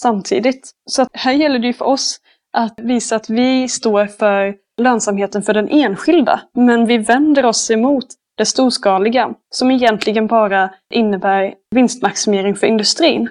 samtidigt. 0.00 0.70
Så 0.90 1.06
här 1.12 1.32
gäller 1.32 1.58
det 1.58 1.66
ju 1.66 1.72
för 1.72 1.84
oss 1.84 2.20
att 2.52 2.74
visa 2.76 3.16
att 3.16 3.30
vi 3.30 3.68
står 3.68 4.06
för 4.06 4.54
lönsamheten 4.80 5.42
för 5.42 5.54
den 5.54 5.68
enskilda, 5.68 6.40
men 6.54 6.86
vi 6.86 6.98
vänder 6.98 7.44
oss 7.44 7.70
emot 7.70 8.06
det 8.40 8.46
storskaliga, 8.46 9.34
som 9.50 9.70
egentligen 9.70 10.26
bara 10.26 10.70
innebär 10.94 11.54
vinstmaximering 11.70 12.54
för 12.56 12.66
industrin. 12.66 13.28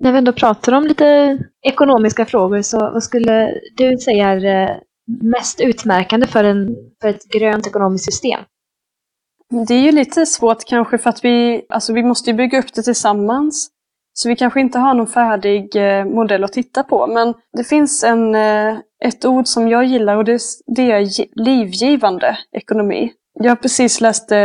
När 0.00 0.12
vi 0.12 0.18
ändå 0.18 0.32
pratar 0.32 0.72
om 0.72 0.84
lite 0.84 1.38
ekonomiska 1.62 2.26
frågor, 2.26 2.62
så 2.62 2.78
vad 2.78 3.02
skulle 3.02 3.54
du 3.76 3.98
säga 3.98 4.28
är 4.28 4.44
eh, 4.44 4.76
mest 5.22 5.60
utmärkande 5.60 6.26
för, 6.26 6.44
en, 6.44 6.76
för 7.00 7.08
ett 7.08 7.28
grönt 7.28 7.66
ekonomiskt 7.66 8.04
system? 8.04 8.40
Det 9.68 9.74
är 9.74 9.82
ju 9.82 9.92
lite 9.92 10.26
svårt 10.26 10.64
kanske 10.64 10.98
för 10.98 11.10
att 11.10 11.24
vi, 11.24 11.66
alltså 11.68 11.92
vi 11.92 12.02
måste 12.02 12.32
bygga 12.32 12.58
upp 12.58 12.74
det 12.74 12.82
tillsammans. 12.82 13.70
Så 14.12 14.28
vi 14.28 14.36
kanske 14.36 14.60
inte 14.60 14.78
har 14.78 14.94
någon 14.94 15.06
färdig 15.06 15.76
eh, 15.76 16.04
modell 16.04 16.44
att 16.44 16.52
titta 16.52 16.82
på. 16.82 17.06
Men 17.06 17.34
det 17.56 17.64
finns 17.64 18.04
en, 18.04 18.34
eh, 18.34 18.78
ett 19.04 19.24
ord 19.24 19.46
som 19.46 19.68
jag 19.68 19.84
gillar 19.84 20.16
och 20.16 20.24
det, 20.24 20.40
det 20.76 20.90
är 20.90 21.08
livgivande 21.44 22.38
ekonomi. 22.52 23.12
Jag 23.40 23.50
har 23.50 23.56
precis 23.56 24.00
läst 24.00 24.32
eh, 24.32 24.38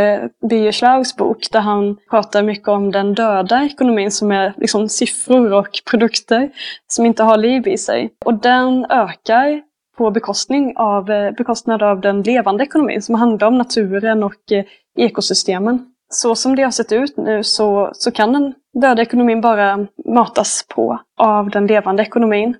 Birger 0.49 0.71
Schlaugs 0.71 1.15
bok 1.15 1.51
där 1.51 1.59
han 1.59 1.97
pratar 2.09 2.43
mycket 2.43 2.67
om 2.67 2.91
den 2.91 3.13
döda 3.13 3.65
ekonomin 3.65 4.11
som 4.11 4.31
är 4.31 4.53
liksom 4.57 4.89
siffror 4.89 5.53
och 5.53 5.69
produkter 5.89 6.49
som 6.87 7.05
inte 7.05 7.23
har 7.23 7.37
liv 7.37 7.67
i 7.67 7.77
sig. 7.77 8.13
Och 8.25 8.33
den 8.33 8.85
ökar 8.85 9.61
på 9.97 10.11
bekostning 10.11 10.73
av, 10.75 11.11
eh, 11.11 11.31
bekostnad 11.31 11.83
av 11.83 12.01
den 12.01 12.21
levande 12.21 12.63
ekonomin 12.63 13.01
som 13.01 13.15
handlar 13.15 13.47
om 13.47 13.57
naturen 13.57 14.23
och 14.23 14.51
eh, 14.51 14.65
ekosystemen. 14.97 15.85
Så 16.09 16.35
som 16.35 16.55
det 16.55 16.63
har 16.63 16.71
sett 16.71 16.91
ut 16.91 17.17
nu 17.17 17.43
så, 17.43 17.91
så 17.93 18.11
kan 18.11 18.33
den 18.33 18.53
döda 18.81 19.01
ekonomin 19.01 19.41
bara 19.41 19.87
matas 20.05 20.65
på 20.75 20.99
av 21.17 21.49
den 21.49 21.67
levande 21.67 22.03
ekonomin. 22.03 22.55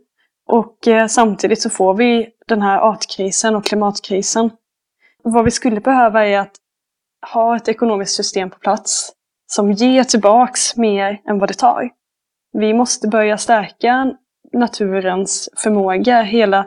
Och 0.48 0.88
eh, 0.88 1.08
samtidigt 1.08 1.62
så 1.62 1.69
får 1.69 1.93
vi 1.93 2.30
den 2.48 2.62
här 2.62 2.78
artkrisen 2.78 3.56
och 3.56 3.65
klimatkrisen. 3.65 4.50
Vad 5.24 5.46
vi 5.46 5.52
skulle 5.52 5.82
behöva 5.82 6.26
är 6.28 6.40
att 6.40 6.56
ha 7.34 7.56
ett 7.56 7.68
ekonomiskt 7.68 8.16
system 8.16 8.50
på 8.50 8.60
plats 8.60 9.12
som 9.52 9.72
ger 9.72 10.04
tillbaks 10.04 10.78
mer 10.78 11.22
än 11.30 11.40
vad 11.40 11.50
det 11.50 11.54
tar. 11.54 11.90
Vi 12.54 12.74
måste 12.74 13.08
börja 13.08 13.38
stärka 13.38 14.14
naturens 14.54 15.50
förmåga, 15.58 16.22
hela 16.22 16.66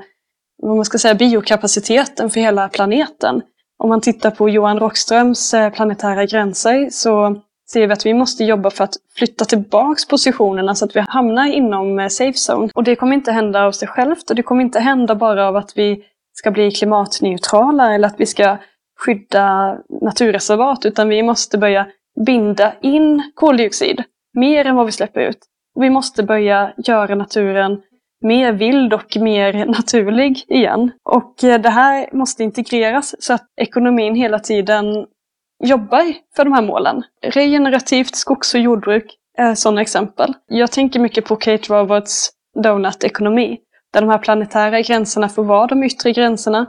vad 0.62 0.77
man 0.77 0.85
ska 0.85 0.99
säga, 0.99 1.14
biokapaciteten 1.14 2.31
för 2.31 2.40
hela 2.40 2.69
planeten. 2.69 3.42
Om 3.79 3.88
man 3.88 4.01
tittar 4.01 4.31
på 4.31 4.49
Johan 4.49 4.79
Rockströms 4.79 5.55
eh, 5.55 5.73
planetära 5.73 6.25
gränser 6.25 6.90
så 6.90 7.42
ser 7.71 7.87
vi 7.87 7.92
att 7.92 8.07
vi 8.07 8.14
måste 8.14 8.45
jobba 8.45 8.71
för 8.71 8.85
att 8.85 8.95
flytta 9.14 9.45
tillbaks 9.45 10.09
positionerna 10.09 10.75
så 10.75 10.85
att 10.85 10.97
vi 10.97 11.01
hamnar 11.01 11.47
inom 11.47 11.99
eh, 11.99 12.09
safe 12.09 12.53
zone. 12.53 12.71
Och 12.75 12.85
det 12.85 12.97
kommer 12.97 13.14
inte 13.14 13.33
hända 13.33 13.64
av 13.64 13.73
sig 13.73 13.88
självt 13.88 14.31
och 14.31 14.37
det 14.37 14.42
kommer 14.42 14.62
inte 14.62 14.81
hända 14.81 15.14
bara 15.14 15.49
av 15.49 15.57
att 15.57 15.73
vi 15.79 16.05
ska 16.38 16.51
bli 16.51 16.70
klimatneutrala 16.70 17.94
eller 17.94 18.09
att 18.09 18.20
vi 18.20 18.27
ska 18.27 18.59
skydda 18.99 19.79
naturreservat, 20.03 20.85
utan 20.85 21.09
vi 21.09 21.22
måste 21.22 21.59
börja 21.59 21.87
binda 22.27 22.72
in 22.81 23.33
koldioxid 23.35 24.03
mer 24.35 24.64
än 24.64 24.77
vad 24.77 24.87
vi 24.87 24.92
släpper 24.92 25.20
ut. 25.20 25.38
Vi 25.81 25.90
måste 25.90 26.22
börja 26.22 26.72
göra 26.77 27.14
naturen 27.14 27.83
mer 28.25 28.53
vild 28.53 28.94
och 28.94 29.16
mer 29.16 29.66
naturlig 29.66 30.44
igen. 30.49 30.90
Och 31.05 31.44
eh, 31.44 31.61
det 31.61 31.70
här 31.70 32.09
måste 32.12 32.44
integreras 32.44 33.14
så 33.18 33.33
att 33.33 33.46
ekonomin 33.61 34.14
hela 34.14 34.38
tiden 34.38 35.07
jobbar 35.64 36.14
för 36.37 36.44
de 36.44 36.53
här 36.53 36.62
målen. 36.62 37.03
Regenerativt 37.22 38.16
skogs 38.16 38.55
och 38.55 38.61
jordbruk 38.61 39.16
är 39.38 39.55
sådana 39.55 39.81
exempel. 39.81 40.35
Jag 40.46 40.72
tänker 40.72 41.01
mycket 41.01 41.25
på 41.25 41.37
Kate 41.37 41.75
Roberts 41.75 42.31
Donut-ekonomi, 42.62 43.59
där 43.96 44.00
de 44.00 44.11
här 44.11 44.18
planetära 44.18 44.80
gränserna 44.80 45.28
får 45.28 45.44
vara 45.44 45.66
de 45.66 45.85
yttre 45.85 46.12
gränserna 46.12 46.66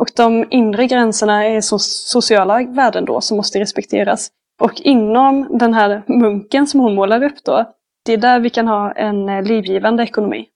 och 0.00 0.08
de 0.16 0.46
inre 0.50 0.86
gränserna 0.86 1.44
är 1.44 1.60
så 1.60 1.78
sociala 1.78 2.62
värden 2.62 3.04
då 3.04 3.20
som 3.20 3.36
måste 3.36 3.60
respekteras. 3.60 4.28
Och 4.60 4.80
inom 4.80 5.58
den 5.58 5.74
här 5.74 6.02
munken 6.06 6.66
som 6.66 6.80
hon 6.80 6.94
målar 6.94 7.22
upp 7.22 7.44
då, 7.44 7.64
det 8.04 8.12
är 8.12 8.16
där 8.16 8.40
vi 8.40 8.50
kan 8.50 8.68
ha 8.68 8.92
en 8.92 9.28
eh, 9.28 9.42
livgivande 9.42 10.02
ekonomi. 10.02 10.46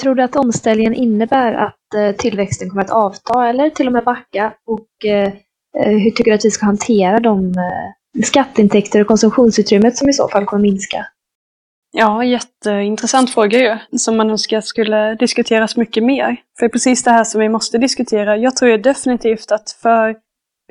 Tror 0.00 0.14
du 0.14 0.22
att 0.22 0.36
omställningen 0.36 0.94
innebär 0.94 1.52
att 1.52 1.94
eh, 1.96 2.16
tillväxten 2.16 2.70
kommer 2.70 2.82
att 2.82 2.90
avta 2.90 3.48
eller 3.48 3.70
till 3.70 3.86
och 3.86 3.92
med 3.92 4.04
backa? 4.04 4.52
Och 4.66 5.10
eh, 5.10 5.32
eh 5.78 5.98
hur 5.98 6.10
tycker 6.10 6.30
du 6.30 6.34
att 6.34 6.44
vi 6.44 6.50
ska 6.50 6.66
hantera 6.66 7.20
de 7.20 7.54
skatteintäkter 8.24 9.00
och 9.00 9.06
konsumtionsutrymmet 9.06 9.96
som 9.96 10.08
i 10.08 10.12
så 10.12 10.28
fall 10.28 10.44
kommer 10.44 10.62
minska? 10.62 11.06
Ja, 11.96 12.24
jätteintressant 12.24 13.30
fråga 13.30 13.58
ju, 13.58 13.98
som 13.98 14.16
man 14.16 14.30
önskar 14.30 14.60
skulle 14.60 15.14
diskuteras 15.14 15.76
mycket 15.76 16.02
mer. 16.02 16.36
För 16.58 16.68
precis 16.68 17.02
det 17.04 17.10
här 17.10 17.24
som 17.24 17.40
vi 17.40 17.48
måste 17.48 17.78
diskutera, 17.78 18.36
jag 18.36 18.56
tror 18.56 18.70
ju 18.70 18.78
definitivt 18.78 19.52
att 19.52 19.70
för 19.82 20.16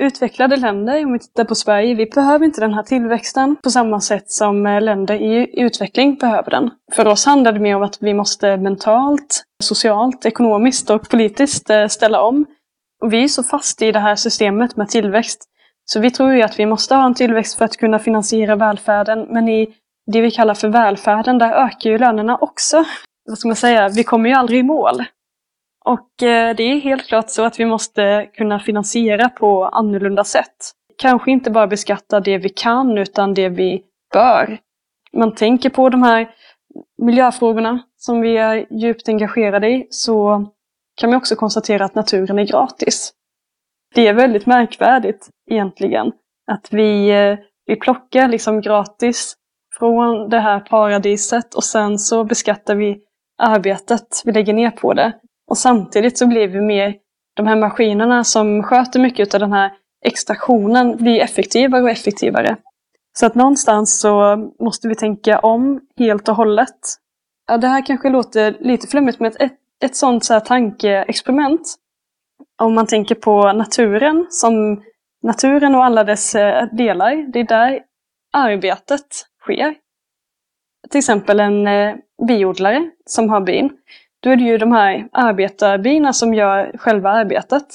utvecklade 0.02 0.56
länder, 0.56 1.06
om 1.06 1.14
vi 1.14 1.20
tittar 1.20 1.44
på 1.44 1.56
Sverige, 1.56 1.96
vi 1.96 2.06
behöver 2.06 2.46
inte 2.46 2.62
den 2.62 2.74
här 2.74 2.84
tillväxten 2.84 3.56
på 3.56 3.70
samma 3.70 4.02
sätt 4.02 4.32
som 4.32 4.66
eh, 4.66 4.82
länder 4.82 5.16
i 5.16 5.62
utveckling 5.62 6.16
behöver 6.16 6.52
den. 6.52 6.70
För 6.96 7.08
oss 7.08 7.26
handlar 7.26 7.52
det 7.52 7.60
mer 7.60 7.76
om 7.76 7.84
att 7.84 7.98
vi 8.02 8.14
måste 8.14 8.58
mentalt, 8.58 9.44
socialt, 9.64 10.26
ekonomiskt 10.26 10.90
och 10.90 11.10
politiskt 11.10 11.70
eh, 11.70 11.88
ställa 11.88 12.22
om. 12.22 12.46
Och 13.04 13.14
vi 13.14 13.24
är 13.24 13.28
så 13.28 13.44
fast 13.44 13.82
i 13.82 13.92
det 13.92 14.00
här 14.00 14.16
systemet 14.16 14.76
med 14.76 14.90
tillväxt. 14.90 15.44
Så 15.86 16.00
vi 16.00 16.12
tror 16.12 16.34
ju 16.34 16.42
att 16.42 16.60
vi 16.60 16.66
måste 16.66 16.96
ha 16.96 17.06
en 17.06 17.16
tillväxt 17.16 17.58
för 17.58 17.66
att 17.66 17.78
kunna 17.78 18.00
finansiera 18.00 18.56
välfärden, 18.56 19.28
men 19.30 19.50
i 19.50 19.74
det 20.12 20.22
vi 20.22 20.32
kallar 20.32 20.54
för 20.54 20.68
välfärden, 20.68 21.38
där 21.38 21.52
ökar 21.52 21.90
ju 21.90 21.98
lönerna 21.98 22.38
också. 22.38 22.86
Vad 23.26 23.38
ska 23.38 23.48
man 23.48 23.56
säga, 23.56 23.90
vi 23.90 24.04
kommer 24.04 24.30
ju 24.30 24.36
aldrig 24.36 24.60
i 24.60 24.64
mål. 24.64 25.04
Och 25.86 26.24
eh, 26.24 26.56
det 26.56 26.64
är 26.64 26.80
helt 26.80 27.08
klart 27.08 27.30
så 27.30 27.44
att 27.44 27.60
vi 27.60 27.66
måste 27.66 28.30
kunna 28.34 28.60
finansiera 28.60 29.30
på 29.30 29.66
annorlunda 29.66 30.24
sätt. 30.24 30.72
Kanske 30.98 31.32
inte 31.32 31.52
bara 31.52 31.68
beskatta 31.68 32.20
det 32.20 32.38
vi 32.38 32.50
kan 32.50 32.98
utan 32.98 33.34
det 33.34 33.50
vi 33.50 33.84
bör. 34.14 34.58
Man 35.14 35.36
tänker 35.36 35.70
på 35.70 35.90
de 35.90 36.04
här 36.04 36.30
miljöfrågorna 36.98 37.80
som 37.98 38.22
vi 38.22 38.38
är 38.38 38.66
djupt 38.70 39.10
engagerade 39.10 39.70
i 39.70 39.88
så 39.90 40.46
kan 40.96 41.10
man 41.10 41.18
också 41.18 41.36
konstatera 41.36 41.86
att 41.86 41.96
naturen 41.96 42.40
är 42.40 42.44
gratis. 42.44 43.14
Det 43.96 44.08
är 44.08 44.14
väldigt 44.14 44.46
märkvärdigt 44.46 45.30
egentligen 45.52 46.12
att 46.52 46.74
vi, 46.74 47.10
eh, 47.10 47.38
vi 47.66 47.76
plockar 47.76 48.28
liksom 48.28 48.62
gratis 48.62 49.36
från 49.80 50.30
det 50.30 50.40
här 50.40 50.60
paradiset 50.60 51.54
och 51.54 51.64
sen 51.64 52.00
så 52.00 52.24
beskattar 52.24 52.76
vi 52.76 53.00
arbetet 53.38 54.22
vi 54.26 54.32
lägger 54.32 54.54
ner 54.54 54.72
på 54.72 54.94
det. 54.94 55.14
Och 55.48 55.58
samtidigt 55.58 56.18
så 56.18 56.28
blir 56.28 56.48
vi 56.48 56.62
mer, 56.62 56.96
de 57.36 57.48
här 57.48 57.56
maskinerna 57.56 58.24
som 58.24 58.64
sköter 58.64 59.00
mycket 59.00 59.34
av 59.34 59.40
den 59.40 59.54
här 59.54 59.72
extraktionen 60.06 60.98
blir 60.98 61.22
effektivare 61.22 61.84
och 61.84 61.90
effektivare. 61.90 62.58
Så 63.20 63.26
att 63.26 63.36
någonstans 63.36 64.00
så 64.00 64.38
måste 64.60 64.88
vi 64.88 64.96
tänka 64.96 65.40
om 65.40 65.82
helt 65.98 66.30
och 66.30 66.36
hållet. 66.36 66.80
Ja, 67.48 67.58
det 67.58 67.68
här 67.68 67.86
kanske 67.86 68.10
låter 68.10 68.58
lite 68.60 68.88
flummigt, 68.88 69.20
men 69.20 69.32
ett, 69.40 69.54
ett 69.84 69.96
sånt 69.96 70.26
så 70.26 70.34
här 70.34 70.40
tankeexperiment. 70.40 71.76
Om 72.62 72.74
man 72.74 72.88
tänker 72.88 73.16
på 73.16 73.54
naturen, 73.54 74.28
som 74.30 74.84
naturen 75.24 75.76
och 75.76 75.86
alla 75.86 76.04
dess 76.04 76.36
eh, 76.36 76.68
delar, 76.72 77.32
det 77.32 77.40
är 77.40 77.44
där 77.44 77.80
arbetet 78.34 79.26
sker. 79.44 79.76
Till 80.90 80.98
exempel 80.98 81.40
en 81.40 81.68
eh, 81.68 81.96
biodlare 82.28 82.90
som 83.06 83.30
har 83.30 83.42
bin. 83.42 83.70
Då 84.20 84.30
är 84.30 84.36
det 84.36 84.44
ju 84.44 84.58
de 84.58 84.72
här 84.72 85.08
arbetarbina 85.12 86.14
som 86.14 86.34
gör 86.34 86.72
själva 86.78 87.10
arbetet. 87.10 87.66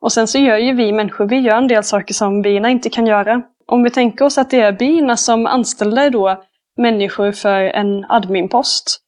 Och 0.00 0.12
sen 0.12 0.26
så 0.26 0.38
gör 0.38 0.56
ju 0.56 0.72
vi 0.72 0.92
människor, 0.92 1.26
vi 1.26 1.38
gör 1.38 1.56
en 1.56 1.68
del 1.68 1.84
saker 1.84 2.14
som 2.14 2.42
bina 2.42 2.70
inte 2.70 2.90
kan 2.90 3.06
göra. 3.06 3.42
Om 3.66 3.82
vi 3.82 3.90
tänker 3.90 4.24
oss 4.24 4.38
att 4.38 4.50
det 4.50 4.60
är 4.60 4.72
bina 4.72 5.16
som 5.16 5.46
anställer 5.46 6.10
då 6.10 6.42
människor 6.76 7.32
för 7.32 7.60
en 7.60 8.04
adminpost. 8.08 9.00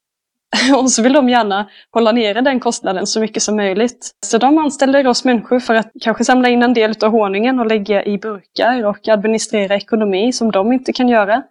Och 0.76 0.90
så 0.90 1.02
vill 1.02 1.12
de 1.12 1.28
gärna 1.28 1.68
hålla 1.90 2.12
nere 2.12 2.40
den 2.40 2.60
kostnaden 2.60 3.06
så 3.06 3.20
mycket 3.20 3.42
som 3.42 3.56
möjligt. 3.56 4.10
Så 4.26 4.38
de 4.38 4.58
anställer 4.58 5.06
oss 5.06 5.24
människor 5.24 5.60
för 5.60 5.74
att 5.74 5.90
kanske 6.00 6.24
samla 6.24 6.48
in 6.48 6.62
en 6.62 6.74
del 6.74 6.94
av 7.02 7.10
honungen 7.10 7.60
och 7.60 7.66
lägga 7.66 8.04
i 8.04 8.18
burkar 8.18 8.84
och 8.84 9.08
administrera 9.08 9.76
ekonomi 9.76 10.32
som 10.32 10.50
de 10.50 10.72
inte 10.72 10.92
kan 10.92 11.08
göra. 11.08 11.42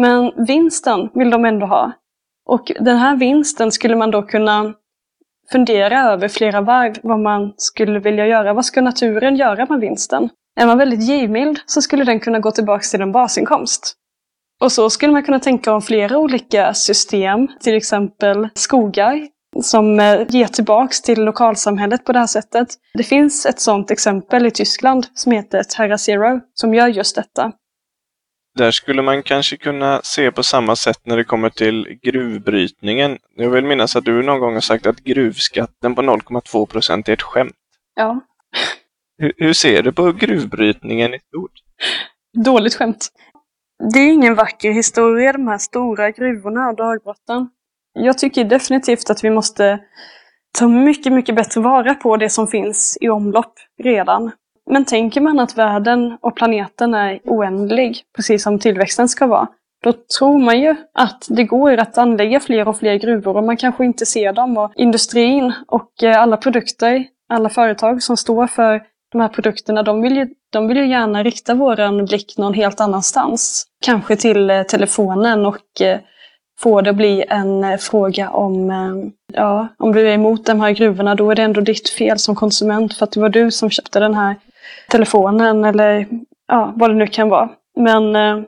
Men 0.00 0.32
vinsten 0.46 1.08
vill 1.14 1.30
de 1.30 1.44
ändå 1.44 1.66
ha. 1.66 1.92
Och 2.46 2.72
den 2.80 2.96
här 2.96 3.16
vinsten 3.16 3.72
skulle 3.72 3.96
man 3.96 4.10
då 4.10 4.22
kunna 4.22 4.74
fundera 5.52 6.02
över 6.02 6.28
flera 6.28 6.60
varv 6.60 6.94
vad 7.02 7.20
man 7.20 7.52
skulle 7.56 7.98
vilja 7.98 8.26
göra. 8.26 8.52
Vad 8.52 8.64
ska 8.64 8.80
naturen 8.80 9.36
göra 9.36 9.66
med 9.66 9.80
vinsten? 9.80 10.28
Är 10.60 10.66
man 10.66 10.78
väldigt 10.78 11.02
givmild 11.02 11.58
så 11.66 11.82
skulle 11.82 12.04
den 12.04 12.20
kunna 12.20 12.38
gå 12.38 12.50
tillbaka 12.50 12.82
till 12.82 13.00
en 13.00 13.12
basinkomst. 13.12 13.94
Och 14.60 14.72
så 14.72 14.90
skulle 14.90 15.12
man 15.12 15.22
kunna 15.22 15.40
tänka 15.40 15.72
om 15.72 15.82
flera 15.82 16.18
olika 16.18 16.74
system, 16.74 17.48
till 17.60 17.76
exempel 17.76 18.48
skogar 18.54 19.28
som 19.62 20.00
eh, 20.00 20.20
ger 20.28 20.46
tillbaks 20.46 21.02
till 21.02 21.24
lokalsamhället 21.24 22.04
på 22.04 22.12
det 22.12 22.18
här 22.18 22.26
sättet. 22.26 22.68
Det 22.94 23.04
finns 23.04 23.46
ett 23.46 23.60
sådant 23.60 23.90
exempel 23.90 24.46
i 24.46 24.50
Tyskland 24.50 25.06
som 25.14 25.32
heter 25.32 25.62
Terra 25.62 25.98
Zero 25.98 26.40
som 26.54 26.74
gör 26.74 26.88
just 26.88 27.16
detta. 27.16 27.52
Där 28.58 28.70
skulle 28.70 29.02
man 29.02 29.22
kanske 29.22 29.56
kunna 29.56 30.00
se 30.04 30.30
på 30.30 30.42
samma 30.42 30.76
sätt 30.76 31.00
när 31.04 31.16
det 31.16 31.24
kommer 31.24 31.50
till 31.50 31.98
gruvbrytningen. 32.02 33.18
Jag 33.36 33.50
vill 33.50 33.64
minnas 33.64 33.96
att 33.96 34.04
du 34.04 34.22
någon 34.22 34.40
gång 34.40 34.54
har 34.54 34.60
sagt 34.60 34.86
att 34.86 34.98
gruvskatten 34.98 35.94
på 35.94 36.02
0,2 36.02 36.66
procent 36.66 37.08
är 37.08 37.12
ett 37.12 37.22
skämt. 37.22 37.56
Ja. 37.94 38.20
Hur, 39.18 39.32
hur 39.36 39.52
ser 39.52 39.82
du 39.82 39.92
på 39.92 40.12
gruvbrytningen 40.12 41.14
i 41.14 41.18
stort? 41.18 41.52
Dåligt 42.44 42.74
skämt. 42.74 43.08
Det 43.94 43.98
är 43.98 44.12
ingen 44.12 44.34
vacker 44.34 44.72
historia, 44.72 45.32
de 45.32 45.48
här 45.48 45.58
stora 45.58 46.10
gruvorna 46.10 46.68
och 46.68 46.76
dagbrotten. 46.76 47.50
Jag 47.92 48.18
tycker 48.18 48.44
definitivt 48.44 49.10
att 49.10 49.24
vi 49.24 49.30
måste 49.30 49.78
ta 50.58 50.68
mycket, 50.68 51.12
mycket 51.12 51.34
bättre 51.34 51.60
vara 51.60 51.94
på 51.94 52.16
det 52.16 52.30
som 52.30 52.46
finns 52.46 52.98
i 53.00 53.08
omlopp 53.08 53.54
redan. 53.82 54.32
Men 54.70 54.84
tänker 54.84 55.20
man 55.20 55.40
att 55.40 55.58
världen 55.58 56.18
och 56.20 56.36
planeten 56.36 56.94
är 56.94 57.20
oändlig, 57.24 58.02
precis 58.16 58.42
som 58.42 58.58
tillväxten 58.58 59.08
ska 59.08 59.26
vara, 59.26 59.48
då 59.84 59.92
tror 60.18 60.38
man 60.38 60.60
ju 60.60 60.76
att 60.94 61.26
det 61.28 61.44
går 61.44 61.76
att 61.76 61.98
anlägga 61.98 62.40
fler 62.40 62.68
och 62.68 62.78
fler 62.78 62.94
gruvor 62.94 63.36
och 63.36 63.44
man 63.44 63.56
kanske 63.56 63.84
inte 63.84 64.06
ser 64.06 64.32
dem. 64.32 64.56
Och 64.58 64.72
industrin 64.76 65.52
och 65.66 66.02
eh, 66.02 66.22
alla 66.22 66.36
produkter, 66.36 67.04
alla 67.28 67.48
företag 67.48 68.02
som 68.02 68.16
står 68.16 68.46
för 68.46 68.82
de 69.12 69.20
här 69.20 69.28
produkterna, 69.28 69.82
de 69.82 70.02
vill 70.02 70.16
ju, 70.16 70.28
de 70.52 70.68
vill 70.68 70.76
ju 70.76 70.88
gärna 70.88 71.22
rikta 71.22 71.54
våran 71.54 72.04
blick 72.04 72.38
någon 72.38 72.54
helt 72.54 72.80
annanstans. 72.80 73.66
Kanske 73.84 74.16
till 74.16 74.50
eh, 74.50 74.62
telefonen 74.62 75.46
och 75.46 75.80
eh, 75.80 75.98
få 76.60 76.80
det 76.80 76.92
bli 76.92 77.24
en 77.28 77.78
fråga 77.78 78.30
om, 78.30 78.72
ja, 79.32 79.68
om 79.78 79.92
du 79.92 80.08
är 80.08 80.14
emot 80.14 80.46
de 80.46 80.60
här 80.60 80.70
gruvorna, 80.70 81.14
då 81.14 81.30
är 81.30 81.34
det 81.34 81.42
ändå 81.42 81.60
ditt 81.60 81.88
fel 81.88 82.18
som 82.18 82.34
konsument 82.34 82.94
för 82.94 83.04
att 83.04 83.12
det 83.12 83.20
var 83.20 83.28
du 83.28 83.50
som 83.50 83.70
köpte 83.70 84.00
den 84.00 84.14
här 84.14 84.36
telefonen 84.88 85.64
eller 85.64 86.06
ja, 86.48 86.72
vad 86.76 86.90
det 86.90 86.94
nu 86.94 87.06
kan 87.06 87.28
vara. 87.28 87.48
Men 87.76 88.16
eh, 88.16 88.44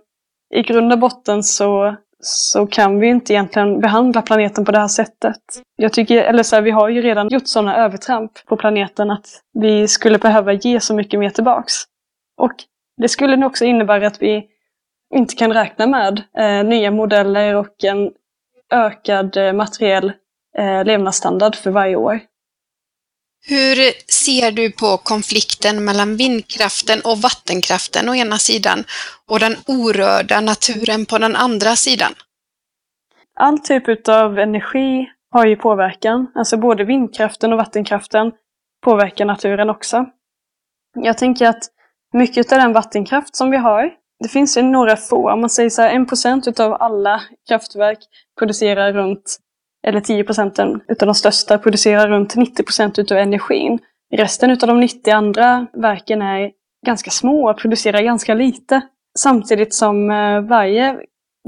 i 0.54 0.62
grund 0.62 0.92
och 0.92 0.98
botten 0.98 1.42
så, 1.42 1.96
så 2.20 2.66
kan 2.66 3.00
vi 3.00 3.06
inte 3.06 3.32
egentligen 3.32 3.80
behandla 3.80 4.22
planeten 4.22 4.64
på 4.64 4.72
det 4.72 4.78
här 4.78 4.88
sättet. 4.88 5.36
Jag 5.76 5.92
tycker, 5.92 6.22
eller 6.22 6.42
så 6.42 6.56
här, 6.56 6.62
vi 6.62 6.70
har 6.70 6.88
ju 6.88 7.02
redan 7.02 7.28
gjort 7.28 7.46
sådana 7.46 7.76
övertramp 7.76 8.32
på 8.46 8.56
planeten 8.56 9.10
att 9.10 9.26
vi 9.52 9.88
skulle 9.88 10.18
behöva 10.18 10.52
ge 10.52 10.80
så 10.80 10.94
mycket 10.94 11.20
mer 11.20 11.30
tillbaks. 11.30 11.72
Och 12.36 12.54
det 12.96 13.08
skulle 13.08 13.36
nog 13.36 13.50
också 13.50 13.64
innebära 13.64 14.06
att 14.06 14.22
vi 14.22 14.46
inte 15.14 15.34
kan 15.34 15.52
räkna 15.52 15.86
med 15.86 16.22
eh, 16.38 16.64
nya 16.64 16.90
modeller 16.90 17.56
och 17.56 17.84
en 17.84 18.10
ökad 18.70 19.36
eh, 19.36 19.52
materiell 19.52 20.12
eh, 20.58 20.84
levnadsstandard 20.84 21.54
för 21.54 21.70
varje 21.70 21.96
år. 21.96 22.20
Hur 23.46 23.76
ser 24.12 24.50
du 24.50 24.72
på 24.72 24.96
konflikten 24.96 25.84
mellan 25.84 26.16
vindkraften 26.16 27.00
och 27.04 27.18
vattenkraften 27.18 28.08
å 28.08 28.14
ena 28.14 28.38
sidan 28.38 28.84
och 29.28 29.40
den 29.40 29.56
orörda 29.66 30.40
naturen 30.40 31.06
på 31.06 31.18
den 31.18 31.36
andra 31.36 31.76
sidan? 31.76 32.12
All 33.38 33.58
typ 33.58 34.08
av 34.08 34.38
energi 34.38 35.10
har 35.30 35.46
ju 35.46 35.56
påverkan. 35.56 36.32
Alltså 36.34 36.56
både 36.56 36.84
vindkraften 36.84 37.52
och 37.52 37.58
vattenkraften 37.58 38.32
påverkar 38.84 39.24
naturen 39.24 39.70
också. 39.70 40.06
Jag 40.94 41.18
tänker 41.18 41.46
att 41.46 41.64
mycket 42.12 42.52
av 42.52 42.58
den 42.58 42.72
vattenkraft 42.72 43.36
som 43.36 43.50
vi 43.50 43.56
har, 43.56 43.90
det 44.22 44.28
finns 44.28 44.56
ju 44.56 44.62
några 44.62 44.96
få, 44.96 45.30
om 45.32 45.40
man 45.40 45.50
säger 45.50 45.70
så 45.70 45.82
här, 45.82 45.90
en 45.90 46.06
procent 46.06 46.48
utav 46.48 46.72
alla 46.72 47.22
kraftverk 47.48 47.98
producerar 48.38 48.92
runt 48.92 49.38
eller 49.86 50.00
10 50.00 50.24
procenten 50.24 50.80
utav 50.88 51.06
de 51.06 51.14
största 51.14 51.58
producerar 51.58 52.08
runt 52.08 52.36
90 52.36 52.64
procent 52.64 52.98
utav 52.98 53.18
energin. 53.18 53.78
Resten 54.14 54.50
utav 54.50 54.66
de 54.66 54.80
90 54.80 55.10
andra 55.10 55.66
verken 55.72 56.22
är 56.22 56.50
ganska 56.86 57.10
små 57.10 57.50
och 57.50 57.58
producerar 57.58 58.02
ganska 58.02 58.34
lite. 58.34 58.80
Samtidigt 59.18 59.74
som 59.74 60.10
eh, 60.10 60.40
varje 60.40 60.96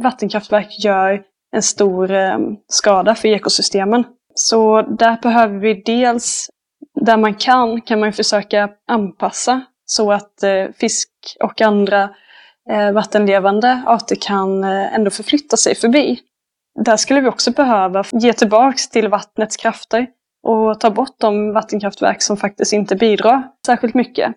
vattenkraftverk 0.03 0.85
gör 0.85 1.23
en 1.57 1.62
stor 1.62 2.11
eh, 2.11 2.38
skada 2.68 3.14
för 3.14 3.29
ekosystemen. 3.29 4.05
Så 4.35 4.83
där 4.83 5.18
behöver 5.23 5.59
vi 5.59 5.83
dels, 5.87 6.49
där 7.01 7.16
man 7.16 7.35
kan, 7.35 7.81
kan 7.81 8.01
man 8.01 8.12
försöka 8.12 8.71
anpassa 8.88 9.61
så 9.85 10.12
att 10.12 10.42
eh, 10.42 10.64
fisk 10.77 11.09
och 11.45 11.61
andra 11.61 12.11
vattenlevande 12.95 13.83
arter 13.87 14.16
kan 14.21 14.64
ändå 14.64 15.11
förflytta 15.11 15.57
sig 15.57 15.75
förbi. 15.75 16.21
Där 16.74 16.96
skulle 16.96 17.20
vi 17.20 17.28
också 17.28 17.50
behöva 17.50 18.04
ge 18.12 18.32
tillbaks 18.32 18.88
till 18.88 19.08
vattnets 19.08 19.56
krafter 19.56 20.06
och 20.42 20.80
ta 20.80 20.90
bort 20.90 21.14
de 21.18 21.52
vattenkraftverk 21.52 22.22
som 22.22 22.37
faktiskt 22.37 22.72
inte 22.72 22.96
bidrar 22.96 23.42
särskilt 23.66 23.94
mycket. 23.94 24.35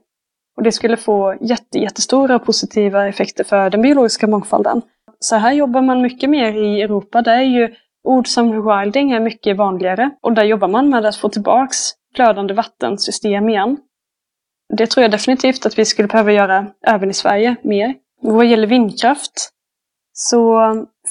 Och 0.58 0.64
det 0.64 0.72
skulle 0.72 0.98
få 0.98 1.36
jätte, 1.42 1.80
jättestora 1.80 2.40
positiva 2.40 3.08
effekter 3.08 3.44
för 3.44 3.70
den 3.70 3.82
biologiska 3.82 4.28
mångfalden. 4.28 4.82
Så 5.20 5.36
här 5.36 5.54
jobbar 5.54 5.82
man 5.82 6.02
mycket 6.02 6.30
mer 6.30 6.54
i 6.54 6.82
Europa. 6.82 7.22
Där 7.22 7.38
är 7.38 7.42
ju 7.42 7.76
ord 8.04 8.28
som 8.28 8.54
rewilding 8.54 9.12
är 9.12 9.20
mycket 9.20 9.58
vanligare. 9.58 10.10
Och 10.22 10.34
där 10.34 10.44
jobbar 10.44 10.68
man 10.68 10.90
med 10.90 11.06
att 11.06 11.16
få 11.16 11.30
tillbaks 11.30 11.78
flödande 12.16 12.54
vattensystem 12.54 13.50
igen. 13.50 13.78
Det 14.74 14.88
tror 14.88 15.02
jag 15.02 15.12
definitivt 15.12 15.66
att 15.66 15.80
vi 15.80 15.86
skulle 15.86 16.08
behöva 16.08 16.32
göra 16.32 16.68
även 16.88 17.10
i 17.10 17.14
Sverige 17.14 17.56
mer. 17.62 17.96
vad 18.22 18.46
gäller 18.46 18.68
vindkraft 18.68 19.52
så 20.18 20.62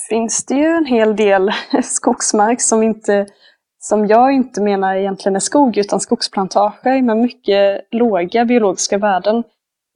finns 0.09 0.47
det 0.47 0.55
ju 0.55 0.67
en 0.67 0.87
hel 0.87 1.17
del 1.17 1.51
skogsmark 1.83 2.61
som, 2.61 2.83
inte, 2.83 3.27
som 3.79 4.07
jag 4.07 4.33
inte 4.33 4.63
menar 4.63 4.97
egentligen 4.97 5.37
är 5.37 5.41
skog 5.41 5.77
utan 5.77 6.01
skogsplantager 6.01 7.03
med 7.03 7.17
mycket 7.17 7.81
låga 7.91 8.45
biologiska 8.45 8.99
värden. 8.99 9.45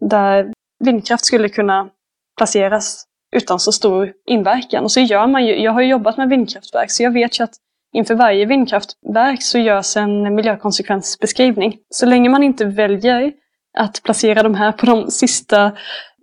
Där 0.00 0.52
vindkraft 0.84 1.24
skulle 1.24 1.48
kunna 1.48 1.88
placeras 2.36 3.04
utan 3.36 3.60
så 3.60 3.72
stor 3.72 4.12
inverkan. 4.26 4.84
Och 4.84 4.92
så 4.92 5.00
gör 5.00 5.26
man 5.26 5.46
ju, 5.46 5.62
jag 5.62 5.72
har 5.72 5.80
ju 5.80 5.88
jobbat 5.88 6.16
med 6.16 6.28
vindkraftverk 6.28 6.90
så 6.90 7.02
jag 7.02 7.10
vet 7.10 7.40
ju 7.40 7.44
att 7.44 7.54
inför 7.92 8.14
varje 8.14 8.46
vindkraftverk 8.46 9.42
så 9.42 9.58
görs 9.58 9.96
en 9.96 10.34
miljökonsekvensbeskrivning. 10.34 11.76
Så 11.90 12.06
länge 12.06 12.28
man 12.28 12.42
inte 12.42 12.64
väljer 12.64 13.32
att 13.78 14.02
placera 14.02 14.42
de 14.42 14.54
här 14.54 14.72
på 14.72 14.86
de 14.86 15.10
sista 15.10 15.72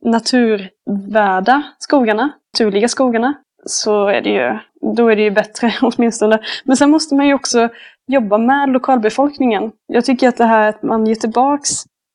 naturvärda 0.02 1.64
skogarna, 1.80 2.32
naturliga 2.56 2.88
skogarna, 2.88 3.34
så 3.66 4.08
är 4.08 4.22
det 4.22 4.30
ju, 4.30 4.58
då 4.96 5.08
är 5.08 5.16
det 5.16 5.22
ju 5.22 5.32
bättre 5.32 5.74
åtminstone. 5.82 6.40
Men 6.64 6.78
sen 6.78 6.90
måste 6.90 7.16
man 7.16 7.28
ju 7.28 7.34
också 7.34 7.70
jobba 8.08 8.38
med 8.38 8.70
lokalbefolkningen. 8.70 9.72
Jag 9.88 10.06
tycker 10.06 10.30
att 10.30 10.38
det 10.38 10.46
här 10.46 10.70
att 10.70 10.84
man 10.84 11.06
ger 11.06 11.16
tillbaks 11.16 11.70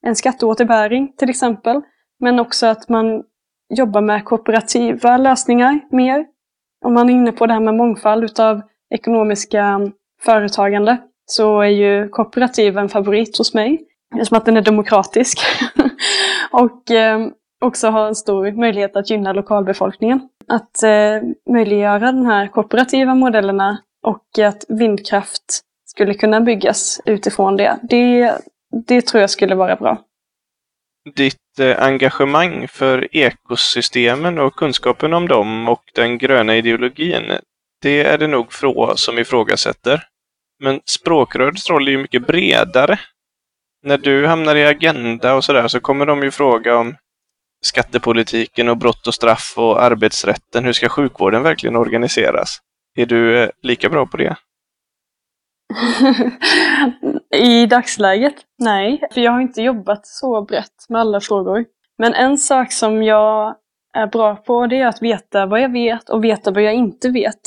en 0.07 0.17
skatteåterbäring 0.17 1.13
till 1.17 1.31
exempel, 1.31 1.81
men 2.21 2.41
också 2.41 2.67
att 2.67 2.89
man 2.89 3.23
jobbar 3.75 4.01
med 4.01 4.25
kooperativa 4.25 5.17
lösningar 5.17 5.81
mer. 5.91 6.27
Om 6.85 6.95
man 6.95 7.11
är 7.11 7.15
inne 7.15 7.33
på 7.33 7.47
det 7.47 7.53
här 7.53 7.61
med 7.61 7.75
mångfald 7.75 8.25
utav 8.25 8.63
ekonomiska 8.95 9.63
mm, 9.63 9.93
företagande 10.23 10.97
så 11.27 11.61
är 11.61 11.69
ju 11.69 12.09
kooperativ 12.09 12.79
en 12.79 12.89
favorit 12.89 13.39
hos 13.39 13.55
mig. 13.55 13.87
Eftersom 14.15 14.39
att 14.39 14.45
den 14.45 14.57
är 14.57 14.63
demokratisk. 14.63 15.39
och 16.51 16.91
eh, 16.91 17.27
också 17.61 17.89
har 17.89 18.09
en 18.09 18.15
stor 18.15 18.53
möjlighet 18.53 18.97
att 18.97 19.11
gynna 19.11 19.33
lokalbefolkningen. 19.33 20.29
Att 20.49 20.83
eh, 20.83 21.23
möjliggöra 21.51 22.13
de 22.13 22.27
här 22.27 22.47
kooperativa 22.47 23.15
modellerna 23.15 23.83
och 24.03 24.39
att 24.39 24.65
vindkraft 24.69 25.61
skulle 25.85 26.15
kunna 26.15 26.41
byggas 26.41 27.01
utifrån 27.05 27.57
det, 27.57 27.79
det, 27.83 28.35
det 28.87 29.03
tror 29.07 29.21
jag 29.21 29.31
skulle 29.31 29.55
vara 29.55 29.77
bra. 29.77 30.05
Ditt 31.15 31.59
eh, 31.61 31.83
engagemang 31.83 32.69
för 32.69 33.17
ekosystemen 33.17 34.39
och 34.39 34.55
kunskapen 34.55 35.15
om 35.15 35.29
dem 35.29 35.69
och 35.69 35.83
den 35.95 36.19
gröna 36.19 36.57
ideologin, 36.57 37.33
det 37.83 38.05
är 38.05 38.19
det 38.19 38.27
nog 38.27 38.53
få 38.53 38.93
som 38.97 39.19
ifrågasätter. 39.19 40.03
Men 40.63 40.81
språkrörets 40.85 41.71
roll 41.71 41.89
är 41.89 41.93
ju 41.93 41.99
mycket 41.99 42.27
bredare. 42.27 43.01
När 43.83 43.99
du 43.99 44.27
hamnar 44.27 44.57
i 44.57 44.67
Agenda 44.67 45.35
och 45.35 45.45
sådär 45.45 45.69
så 45.69 45.81
kommer 45.81 46.07
de 46.07 46.23
ju 46.23 46.31
fråga 46.31 46.77
om 46.77 46.97
skattepolitiken 47.61 48.69
och 48.69 48.77
brott 48.77 49.07
och 49.07 49.15
straff 49.15 49.55
och 49.57 49.83
arbetsrätten. 49.83 50.65
Hur 50.65 50.73
ska 50.73 50.89
sjukvården 50.89 51.43
verkligen 51.43 51.77
organiseras? 51.77 52.59
Är 52.97 53.07
du 53.07 53.43
eh, 53.43 53.51
lika 53.63 53.89
bra 53.89 54.07
på 54.07 54.17
det? 54.17 54.37
I 57.35 57.67
dagsläget? 57.67 58.35
Nej, 58.59 59.01
för 59.15 59.21
jag 59.21 59.33
har 59.33 59.41
inte 59.41 59.63
jobbat 59.63 60.07
så 60.07 60.43
brett 60.43 60.89
med 60.89 61.01
alla 61.01 61.21
frågor. 61.21 61.65
Men 61.99 62.15
en 62.15 62.39
sak 62.39 62.73
som 62.73 63.03
jag 63.03 63.57
är 63.95 64.07
bra 64.07 64.37
på 64.37 64.67
det 64.67 64.81
är 64.81 64.87
att 64.87 65.03
veta 65.03 65.47
vad 65.47 65.61
jag 65.61 65.73
vet 65.73 66.11
och 66.11 66.25
veta 66.25 66.51
vad 66.51 66.63
jag 66.63 66.75
inte 66.75 67.11
vet. 67.11 67.41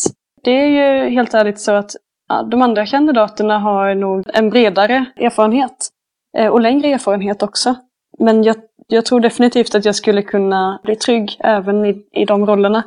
Det 0.43 0.51
är 0.51 0.67
ju 0.67 1.09
helt 1.09 1.33
ärligt 1.33 1.59
så 1.59 1.71
att 1.71 1.91
ja, 2.29 2.43
de 2.43 2.61
andra 2.61 2.85
kandidaterna 2.85 3.59
har 3.59 3.95
nog 3.95 4.23
en 4.33 4.49
bredare 4.49 5.05
erfarenhet. 5.15 5.89
Eh, 6.37 6.47
och 6.47 6.61
längre 6.61 6.87
erfarenhet 6.87 7.43
också. 7.43 7.75
Men 8.19 8.43
jag, 8.43 8.55
jag 8.87 9.05
tror 9.05 9.19
definitivt 9.19 9.75
att 9.75 9.85
jag 9.85 9.95
skulle 9.95 10.21
kunna 10.21 10.79
bli 10.83 10.95
trygg 10.95 11.37
även 11.39 11.85
i, 11.85 12.05
i 12.11 12.25
de 12.25 12.45
rollerna. 12.45 12.83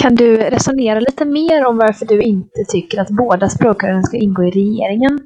Kan 0.00 0.14
du 0.14 0.36
resonera 0.36 1.00
lite 1.00 1.24
mer 1.24 1.66
om 1.66 1.76
varför 1.76 2.06
du 2.06 2.22
inte 2.22 2.64
tycker 2.68 3.00
att 3.00 3.08
båda 3.08 3.48
språkrören 3.48 4.02
ska 4.02 4.16
ingå 4.16 4.44
i 4.44 4.50
regeringen? 4.50 5.20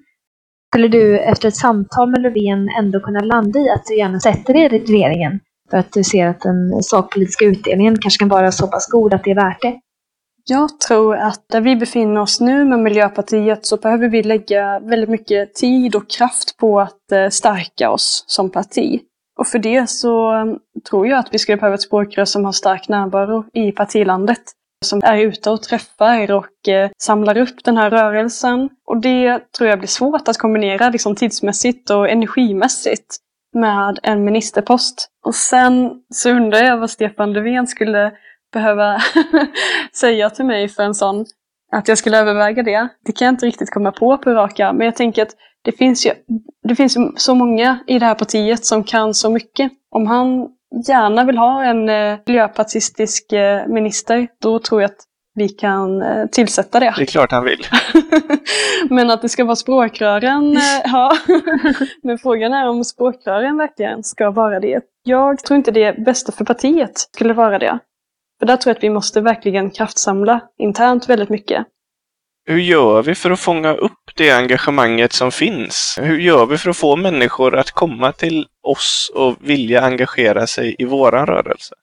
Skulle 0.72 0.88
du 0.88 1.18
efter 1.18 1.48
ett 1.48 1.56
samtal 1.56 2.10
med 2.10 2.22
Löfven 2.22 2.68
ändå 2.78 3.00
kunna 3.00 3.20
landa 3.20 3.58
i 3.58 3.70
att 3.70 3.86
du 3.86 3.96
gärna 3.96 4.20
sätter 4.20 4.52
dig 4.54 4.64
i 4.64 4.68
regeringen? 4.68 5.40
För 5.70 5.78
att 5.78 5.92
du 5.92 6.04
ser 6.04 6.26
att 6.26 6.40
den 6.40 6.82
sakpolitiska 6.82 7.44
utdelningen 7.44 7.98
kanske 7.98 8.18
kan 8.18 8.28
vara 8.28 8.52
så 8.52 8.66
pass 8.66 8.86
god 8.90 9.14
att 9.14 9.24
det 9.24 9.30
är 9.30 9.34
värt 9.34 9.62
det? 9.62 9.80
Jag 10.44 10.80
tror 10.80 11.16
att 11.16 11.44
där 11.48 11.60
vi 11.60 11.76
befinner 11.76 12.20
oss 12.20 12.40
nu 12.40 12.64
med 12.64 12.78
Miljöpartiet 12.78 13.66
så 13.66 13.76
behöver 13.76 14.08
vi 14.08 14.22
lägga 14.22 14.80
väldigt 14.80 15.10
mycket 15.10 15.54
tid 15.54 15.94
och 15.96 16.10
kraft 16.10 16.56
på 16.56 16.80
att 16.80 17.12
eh, 17.12 17.28
stärka 17.28 17.90
oss 17.90 18.24
som 18.26 18.50
parti. 18.50 19.00
Och 19.42 19.48
för 19.48 19.58
det 19.58 19.90
så 19.90 20.34
um, 20.34 20.58
tror 20.90 21.06
jag 21.06 21.18
att 21.18 21.34
vi 21.34 21.38
skulle 21.38 21.56
behöva 21.56 21.74
ett 21.74 21.82
språkrör 21.82 22.24
som 22.24 22.44
har 22.44 22.52
stark 22.52 22.88
närvaro 22.88 23.44
i 23.52 23.72
partilandet. 23.72 24.42
Som 24.84 25.00
är 25.04 25.18
ute 25.18 25.50
och 25.50 25.62
träffar 25.62 26.30
och 26.30 26.68
eh, 26.68 26.90
samlar 26.98 27.36
upp 27.36 27.64
den 27.64 27.76
här 27.76 27.90
rörelsen. 27.90 28.68
Och 28.86 29.00
det 29.00 29.52
tror 29.52 29.70
jag 29.70 29.78
blir 29.78 29.88
svårt 29.88 30.28
att 30.28 30.38
kombinera 30.38 30.90
liksom, 30.90 31.14
tidsmässigt 31.16 31.90
och 31.90 32.10
energimässigt 32.10 33.16
med 33.54 33.98
en 34.02 34.24
ministerpost. 34.24 35.08
Och 35.26 35.34
sen 35.34 35.90
så 36.14 36.30
undrar 36.30 36.58
jag 36.58 36.78
vad 36.78 36.90
Stefan 36.90 37.32
Löfven 37.32 37.66
skulle 37.66 38.12
behöva 38.52 38.98
säga 39.92 40.30
till 40.30 40.44
mig 40.44 40.68
för 40.68 40.82
en 40.82 40.94
sån, 40.94 41.26
att 41.72 41.88
jag 41.88 41.98
skulle 41.98 42.18
överväga 42.18 42.62
det. 42.62 42.88
Det 43.04 43.12
kan 43.12 43.26
jag 43.26 43.32
inte 43.32 43.46
riktigt 43.46 43.70
komma 43.70 43.92
på 43.92 44.18
på 44.18 44.30
raka, 44.30 44.72
men 44.72 44.84
jag 44.84 44.96
tänker 44.96 45.22
att 45.22 45.36
det 45.64 45.72
finns 45.72 46.06
ju, 46.06 46.12
det 46.68 46.74
finns 46.74 46.98
så 47.16 47.34
många 47.34 47.78
i 47.86 47.98
det 47.98 48.06
här 48.06 48.14
partiet 48.14 48.64
som 48.64 48.84
kan 48.84 49.14
så 49.14 49.30
mycket. 49.30 49.72
Om 49.90 50.06
han 50.06 50.48
gärna 50.88 51.24
vill 51.24 51.38
ha 51.38 51.64
en 51.64 51.88
eh, 51.88 52.18
miljöpartistisk 52.26 53.32
eh, 53.32 53.66
minister, 53.66 54.28
då 54.40 54.58
tror 54.58 54.82
jag 54.82 54.90
att 54.90 55.06
vi 55.34 55.48
kan 55.48 56.02
eh, 56.02 56.26
tillsätta 56.26 56.80
det. 56.80 56.94
Det 56.96 57.02
är 57.02 57.06
klart 57.06 57.32
han 57.32 57.44
vill. 57.44 57.66
Men 58.90 59.10
att 59.10 59.22
det 59.22 59.28
ska 59.28 59.44
vara 59.44 59.56
språkrören, 59.56 60.58
ja. 60.84 61.12
Men 62.02 62.18
frågan 62.18 62.52
är 62.52 62.68
om 62.68 62.84
språkrören 62.84 63.56
verkligen 63.56 64.02
ska 64.02 64.30
vara 64.30 64.60
det. 64.60 64.80
Jag 65.02 65.38
tror 65.38 65.56
inte 65.56 65.70
det 65.70 66.04
bästa 66.04 66.32
för 66.32 66.44
partiet 66.44 67.08
skulle 67.14 67.34
vara 67.34 67.58
det. 67.58 67.78
För 68.38 68.46
där 68.46 68.56
tror 68.56 68.70
jag 68.70 68.76
att 68.76 68.84
vi 68.84 68.90
måste 68.90 69.20
verkligen 69.20 69.70
kraftsamla 69.70 70.40
internt 70.58 71.08
väldigt 71.08 71.28
mycket. 71.28 71.66
Hur 72.44 72.58
gör 72.58 73.02
vi 73.02 73.14
för 73.14 73.30
att 73.30 73.40
fånga 73.40 73.74
upp 73.74 74.01
det 74.16 74.30
engagemanget 74.30 75.12
som 75.12 75.32
finns? 75.32 75.98
Hur 76.02 76.18
gör 76.18 76.46
vi 76.46 76.58
för 76.58 76.70
att 76.70 76.76
få 76.76 76.96
människor 76.96 77.56
att 77.56 77.70
komma 77.70 78.12
till 78.12 78.46
oss 78.62 79.12
och 79.14 79.36
vilja 79.40 79.80
engagera 79.80 80.46
sig 80.46 80.76
i 80.78 80.84
våran 80.84 81.26
rörelse? 81.26 81.74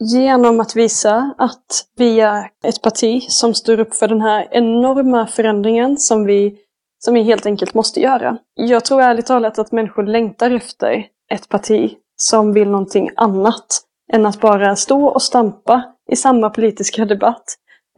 Genom 0.00 0.60
att 0.60 0.76
visa 0.76 1.34
att 1.38 1.84
vi 1.96 2.20
är 2.20 2.50
ett 2.64 2.82
parti 2.82 3.22
som 3.28 3.54
står 3.54 3.80
upp 3.80 3.94
för 3.94 4.08
den 4.08 4.20
här 4.20 4.48
enorma 4.50 5.26
förändringen 5.26 5.96
som 5.96 6.24
vi, 6.24 6.54
som 6.98 7.14
vi 7.14 7.22
helt 7.22 7.46
enkelt 7.46 7.74
måste 7.74 8.00
göra. 8.00 8.38
Jag 8.54 8.84
tror 8.84 9.02
ärligt 9.02 9.26
talat 9.26 9.58
att 9.58 9.72
människor 9.72 10.06
längtar 10.06 10.50
efter 10.50 11.04
ett 11.32 11.48
parti 11.48 11.94
som 12.16 12.52
vill 12.52 12.68
någonting 12.68 13.10
annat 13.16 13.80
än 14.12 14.26
att 14.26 14.40
bara 14.40 14.76
stå 14.76 15.06
och 15.06 15.22
stampa 15.22 15.82
i 16.10 16.16
samma 16.16 16.50
politiska 16.50 17.04
debatt 17.04 17.44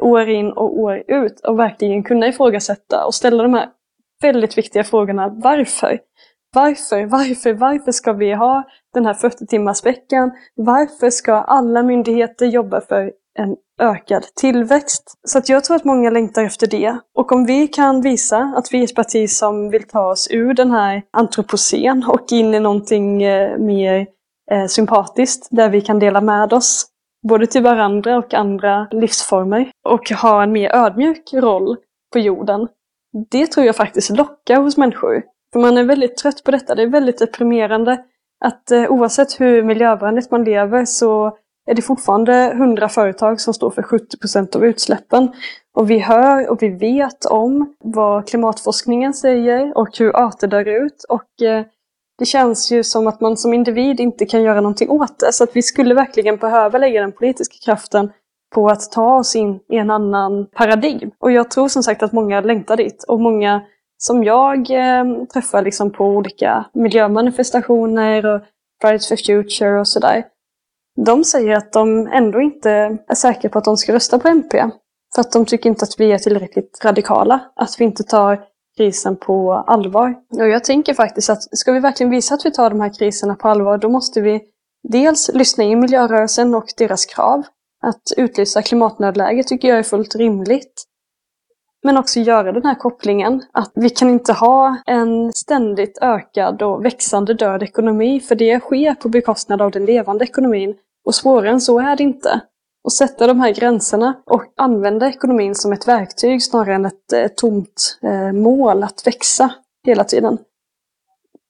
år 0.01 0.29
in 0.29 0.53
och 0.53 0.79
år 0.79 1.03
ut 1.09 1.41
och 1.41 1.59
verkligen 1.59 2.03
kunna 2.03 2.29
ifrågasätta 2.29 3.07
och 3.07 3.15
ställa 3.15 3.43
de 3.43 3.55
här 3.55 3.69
väldigt 4.23 4.59
viktiga 4.59 4.85
frågorna. 4.85 5.29
Varför? 5.29 5.99
Varför, 6.55 7.07
varför, 7.07 7.53
varför 7.53 7.93
ska 7.93 8.13
vi 8.13 8.33
ha 8.33 8.63
den 8.95 9.07
här 9.07 9.15
40-timmarsveckan? 9.15 10.31
Varför 10.55 11.11
ska 11.11 11.35
alla 11.35 11.83
myndigheter 11.83 12.47
jobba 12.47 12.81
för 12.81 13.13
en 13.39 13.57
ökad 13.81 14.23
tillväxt? 14.41 15.15
Så 15.29 15.39
att 15.39 15.49
jag 15.49 15.65
tror 15.65 15.77
att 15.77 15.85
många 15.85 16.11
längtar 16.11 16.45
efter 16.45 16.67
det. 16.67 16.99
Och 17.15 17.33
om 17.33 17.47
vi 17.47 17.69
kan 17.69 18.01
visa 18.01 18.53
att 18.57 18.73
vi 18.73 18.81
är 18.81 18.85
ett 18.85 18.95
parti 18.95 19.31
som 19.31 19.71
vill 19.71 19.83
ta 19.83 20.11
oss 20.11 20.29
ur 20.31 20.55
den 20.55 20.71
här 20.71 21.03
antropocen 21.11 22.05
och 22.09 22.33
in 22.33 22.55
i 22.55 22.61
någonting 22.61 23.23
eh, 23.23 23.59
mer 23.59 24.07
eh, 24.51 24.67
sympatiskt, 24.67 25.49
där 25.51 25.69
vi 25.69 25.81
kan 25.81 25.99
dela 25.99 26.21
med 26.21 26.53
oss 26.53 26.87
både 27.29 27.47
till 27.47 27.63
varandra 27.63 28.19
och 28.19 28.35
andra 28.35 28.89
livsformer 28.91 29.71
och 29.85 30.11
ha 30.11 30.43
en 30.43 30.53
mer 30.53 30.75
ödmjuk 30.75 31.33
roll 31.35 31.77
på 32.13 32.19
jorden. 32.19 32.69
Det 33.31 33.47
tror 33.47 33.67
jag 33.67 33.77
faktiskt 33.77 34.11
lockar 34.11 34.61
hos 34.61 34.77
människor. 34.77 35.23
För 35.53 35.61
man 35.61 35.79
är 35.79 35.85
väldigt 35.85 36.17
trött 36.17 36.45
på 36.45 36.51
detta. 36.51 36.75
Det 36.75 36.83
är 36.83 36.87
väldigt 36.87 37.19
deprimerande 37.19 38.05
att 38.45 38.71
eh, 38.71 38.91
oavsett 38.91 39.41
hur 39.41 39.63
miljövänligt 39.63 40.31
man 40.31 40.45
lever 40.45 40.85
så 40.85 41.37
är 41.67 41.75
det 41.75 41.83
fortfarande 41.83 42.55
hundra 42.59 42.89
företag 42.89 43.41
som 43.41 43.55
står 43.55 43.71
för 43.71 43.83
70 43.83 44.19
procent 44.19 44.57
av 44.57 44.65
utsläppen. 44.65 45.33
Och 45.75 45.91
vi 45.91 45.99
hör 45.99 46.51
och 46.51 46.63
vi 46.63 46.69
vet 46.69 47.25
om 47.25 47.75
vad 47.79 48.29
klimatforskningen 48.29 49.15
säger 49.15 49.79
och 49.79 49.99
hur 49.99 50.17
arter 50.17 50.47
dör 50.47 50.69
ut. 50.69 51.05
Och 51.09 51.43
eh, 51.43 51.65
det 52.21 52.27
känns 52.27 52.73
ju 52.73 52.85
som 52.85 53.07
att 53.07 53.21
man 53.21 53.37
som 53.37 53.55
individ 53.55 54.01
inte 54.01 54.27
kan 54.27 54.43
göra 54.43 54.61
någonting 54.61 54.91
åt 54.91 55.19
det. 55.19 55.33
Så 55.33 55.45
att 55.45 55.57
vi 55.57 55.63
skulle 55.63 55.95
verkligen 55.95 56.37
behöva 56.37 56.79
lägga 56.79 57.01
den 57.01 57.13
politiska 57.13 57.57
kraften 57.65 58.13
på 58.55 58.69
att 58.69 58.93
ta 58.93 59.19
oss 59.19 59.37
in 59.37 59.61
i 59.69 59.77
en 59.77 59.91
annan 59.91 60.47
paradigm. 60.47 61.11
Och 61.19 61.33
jag 61.33 61.51
tror 61.51 61.69
som 61.69 61.83
sagt 61.83 62.03
att 62.03 62.13
många 62.13 62.41
längtar 62.41 62.77
dit. 62.77 63.05
Och 63.09 63.21
många 63.21 63.63
som 63.99 64.25
jag 64.25 64.71
eh, 64.71 65.25
träffar 65.33 65.63
liksom 65.63 65.91
på 65.93 66.05
olika 66.05 66.65
miljömanifestationer 66.75 68.27
och 68.27 68.41
Fridays 68.81 69.09
for 69.09 69.17
Future 69.17 69.81
och 69.81 69.89
sådär. 69.89 70.25
De 71.07 71.25
säger 71.25 71.57
att 71.57 71.73
de 71.73 72.07
ändå 72.07 72.41
inte 72.41 72.71
är 73.09 73.15
säkra 73.15 73.51
på 73.51 73.59
att 73.59 73.65
de 73.65 73.77
ska 73.77 73.93
rösta 73.93 74.19
på 74.19 74.29
MP. 74.29 74.71
För 75.15 75.21
att 75.21 75.33
de 75.33 75.45
tycker 75.45 75.71
inte 75.71 75.85
att 75.85 76.01
vi 76.01 76.13
är 76.13 76.19
tillräckligt 76.19 76.85
radikala. 76.85 77.41
Att 77.57 77.77
vi 77.79 77.85
inte 77.85 78.03
tar 78.03 78.50
krisen 78.81 79.17
på 79.17 79.53
allvar. 79.53 80.15
Och 80.31 80.49
jag 80.49 80.65
tänker 80.65 80.95
faktiskt 80.95 81.31
att 81.31 81.59
ska 81.59 81.73
vi 81.73 81.81
verkligen 81.81 82.11
visa 82.11 82.35
att 82.35 82.47
vi 82.47 82.51
tar 82.51 82.71
de 82.71 82.81
här 82.81 82.99
kriserna 82.99 83.35
på 83.35 83.49
allvar, 83.49 83.79
då 83.79 83.89
måste 83.89 84.21
vi 84.21 84.41
dels 84.89 85.31
lyssna 85.35 85.65
in 85.65 85.81
miljörörelsen 85.81 86.55
och 86.55 86.65
deras 86.79 87.07
krav. 87.07 87.43
Att 87.83 88.03
utlysa 88.17 88.63
klimatnödläge 88.63 89.45
tycker 89.45 89.69
jag 89.69 89.79
är 89.79 89.83
fullt 89.83 90.15
rimligt. 90.15 90.85
Men 91.83 91.99
också 91.99 92.21
göra 92.21 92.53
den 92.53 92.65
här 92.65 92.75
kopplingen 92.75 93.43
att 93.53 93.73
vi 93.75 93.91
kan 93.91 94.11
inte 94.11 94.33
ha 94.33 94.77
en 94.87 95.33
ständigt 95.33 95.99
ökad 96.03 96.63
och 96.63 96.85
växande 96.85 97.35
död 97.35 97.63
ekonomi, 97.63 98.21
för 98.21 98.35
det 98.35 98.61
sker 98.61 98.95
på 98.95 99.09
bekostnad 99.09 99.63
av 99.63 99.71
den 99.71 99.85
levande 99.85 100.25
ekonomin. 100.25 100.75
Och 101.05 101.15
svårare 101.15 101.51
än 101.51 101.61
så 101.61 101.79
är 101.81 101.97
det 101.97 102.03
inte 102.03 102.41
och 102.85 102.93
sätta 102.93 103.27
de 103.27 103.41
här 103.41 103.55
gränserna 103.55 104.23
och 104.27 104.45
använda 104.57 105.09
ekonomin 105.09 105.55
som 105.55 105.73
ett 105.73 105.89
verktyg 105.89 106.43
snarare 106.43 106.75
än 106.75 106.87
ett 106.87 107.13
eh, 107.13 107.27
tomt 107.37 107.99
eh, 108.03 108.33
mål 108.33 108.83
att 108.83 109.07
växa 109.07 109.55
hela 109.87 110.05
tiden. 110.05 110.39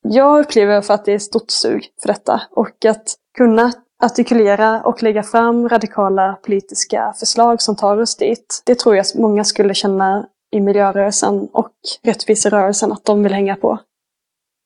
Jag 0.02 0.40
upplever 0.40 0.80
för 0.80 0.94
att 0.94 1.04
det 1.04 1.12
är 1.12 1.18
stort 1.18 1.50
sug 1.50 1.88
för 2.02 2.08
detta 2.08 2.42
och 2.50 2.84
att 2.84 3.14
kunna 3.36 3.72
artikulera 4.02 4.82
och 4.82 5.02
lägga 5.02 5.22
fram 5.22 5.68
radikala 5.68 6.32
politiska 6.32 7.14
förslag 7.18 7.62
som 7.62 7.76
tar 7.76 8.00
oss 8.00 8.16
dit. 8.16 8.62
Det 8.66 8.78
tror 8.78 8.96
jag 8.96 9.06
många 9.14 9.44
skulle 9.44 9.74
känna 9.74 10.26
i 10.52 10.60
miljörörelsen 10.60 11.48
och 11.52 11.72
rättviserörelsen 12.02 12.92
att 12.92 13.04
de 13.04 13.22
vill 13.22 13.32
hänga 13.32 13.56
på. 13.56 13.78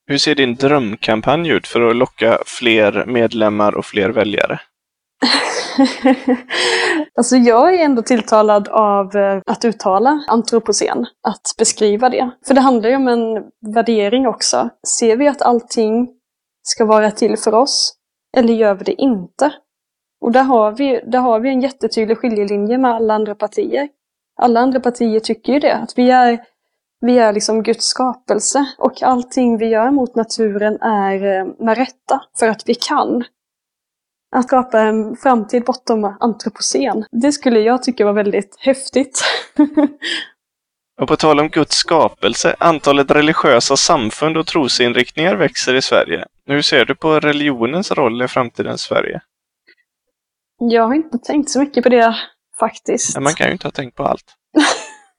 Hur 0.07 0.19
ser 0.19 0.35
din 0.35 0.55
drömkampanj 0.55 1.49
ut 1.49 1.67
för 1.67 1.81
att 1.81 1.97
locka 1.97 2.39
fler 2.47 3.05
medlemmar 3.07 3.75
och 3.75 3.85
fler 3.85 4.11
väljare? 4.11 4.61
alltså 7.15 7.37
jag 7.37 7.75
är 7.75 7.85
ändå 7.85 8.03
tilltalad 8.03 8.69
av 8.69 9.17
eh, 9.17 9.43
att 9.47 9.65
uttala 9.65 10.25
antropocen, 10.29 11.07
att 11.23 11.55
beskriva 11.59 12.11
det. 12.11 12.31
För 12.47 12.55
det 12.55 12.61
handlar 12.61 12.91
ju 12.91 12.97
om 12.97 13.09
en 13.09 13.45
värdering 13.75 14.27
också. 14.27 14.69
Ser 14.99 15.17
vi 15.17 15.29
att 15.29 15.43
allting 15.43 16.09
ska 16.63 16.85
vara 16.85 17.11
till 17.11 17.37
för 17.37 17.55
oss, 17.55 17.95
eller 18.37 18.55
gör 18.55 18.75
vi 18.75 18.85
det 18.85 19.03
inte? 19.03 19.53
Och 20.21 20.33
där 20.33 20.43
har 20.43 20.73
vi, 20.73 21.01
där 21.07 21.19
har 21.19 21.41
vi 21.41 21.49
en 21.49 21.61
jättetydlig 21.61 22.19
skiljelinje 22.19 22.79
med 22.79 22.95
alla 22.95 23.15
andra 23.15 23.35
partier. 23.35 23.89
Alla 24.37 24.61
andra 24.61 24.81
partier 24.81 25.21
tycker 25.21 25.53
ju 25.53 25.59
det, 25.59 25.75
att 25.75 25.99
vi 25.99 26.11
är, 26.11 26.45
vi 27.01 27.19
är 27.19 27.33
liksom 27.33 27.63
Guds 27.63 27.85
skapelse 27.85 28.67
och 28.79 29.03
allting 29.03 29.59
vi 29.59 29.67
gör 29.67 29.91
mot 29.91 30.15
naturen 30.15 30.83
är 30.83 31.41
eh, 31.41 31.47
med 31.59 31.77
rätta, 31.77 32.23
för 32.39 32.49
att 32.49 32.63
vi 32.67 32.75
kan 32.75 33.25
att 34.35 34.45
skapa 34.45 34.81
en 34.81 35.17
framtid 35.17 35.65
bortom 35.65 36.17
antropocen. 36.21 37.05
Det 37.11 37.33
skulle 37.33 37.61
jag 37.61 37.83
tycka 37.83 38.05
var 38.05 38.13
väldigt 38.13 38.57
häftigt. 38.59 39.25
Och 41.01 41.09
på 41.09 41.17
tal 41.17 41.41
om 41.41 41.49
Guds 41.49 41.77
skapelse, 41.77 42.57
antalet 42.59 43.11
religiösa 43.11 43.77
samfund 43.77 44.37
och 44.37 44.47
trosinriktningar 44.47 45.35
växer 45.35 45.75
i 45.75 45.83
Sverige. 45.83 46.25
Hur 46.47 46.63
ser 46.63 46.85
du 46.85 46.95
på 46.95 47.21
religionens 47.21 47.93
roll 47.93 48.23
i 48.23 48.29
framtidens 48.29 48.81
Sverige? 48.81 49.21
Jag 50.59 50.87
har 50.87 50.95
inte 50.95 51.19
tänkt 51.19 51.51
så 51.51 51.61
mycket 51.61 51.83
på 51.83 51.89
det 51.89 52.17
faktiskt. 52.59 53.15
Ja, 53.15 53.21
man 53.21 53.35
kan 53.35 53.47
ju 53.47 53.53
inte 53.53 53.67
ha 53.67 53.73
tänkt 53.73 53.97
på 53.97 54.05
allt. 54.05 54.35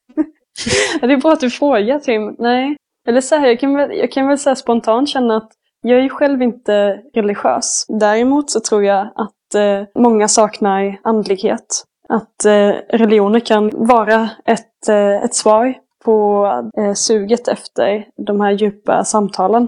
det 1.02 1.14
är 1.14 1.18
bra 1.18 1.34
att 1.34 1.40
du 1.40 1.50
frågar 1.50 2.00
Tim. 2.00 2.36
Nej. 2.40 2.76
Eller 3.08 3.22
så 3.22 3.36
här, 3.36 3.48
jag 3.48 3.60
kan 3.60 3.76
väl, 3.76 3.98
jag 3.98 4.12
kan 4.12 4.28
väl 4.28 4.38
så 4.38 4.56
spontant 4.56 5.10
känna 5.10 5.38
att 5.38 5.52
jag 5.86 6.00
är 6.00 6.04
ju 6.04 6.10
själv 6.10 6.42
inte 6.42 7.02
religiös. 7.14 7.86
Däremot 7.88 8.52
så 8.52 8.60
tror 8.60 8.84
jag 8.84 9.08
att 9.16 9.56
eh, 9.56 10.02
många 10.02 10.28
saknar 10.28 11.00
andlighet. 11.04 11.84
Att 12.10 12.46
eh, 12.46 12.70
religioner 12.90 13.40
kan 13.40 13.72
vara 13.74 14.30
ett, 14.46 14.90
eh, 14.90 15.24
ett 15.24 15.36
svar 15.36 15.74
på 16.04 16.46
eh, 16.78 16.94
suget 16.94 17.48
efter 17.48 18.06
de 18.28 18.42
här 18.42 18.52
djupa 18.52 19.04
samtalen. 19.06 19.68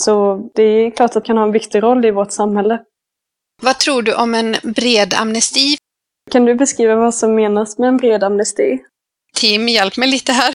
Så 0.00 0.48
det 0.54 0.62
är 0.62 0.90
klart 0.90 1.10
att 1.16 1.22
det 1.22 1.26
kan 1.26 1.36
ha 1.36 1.44
en 1.44 1.52
viktig 1.52 1.82
roll 1.82 2.04
i 2.04 2.10
vårt 2.10 2.32
samhälle. 2.32 2.80
Vad 3.62 3.78
tror 3.78 4.02
du 4.02 4.14
om 4.14 4.34
en 4.34 4.56
bred 4.62 5.14
amnesti? 5.14 5.76
Kan 6.30 6.44
du 6.44 6.54
beskriva 6.54 6.94
vad 6.94 7.14
som 7.14 7.34
menas 7.34 7.78
med 7.78 7.88
en 7.88 7.96
bred 7.96 8.24
amnesti? 8.24 8.78
Tim, 9.34 9.68
hjälp 9.68 9.96
mig 9.96 10.08
lite 10.08 10.32
här. 10.32 10.52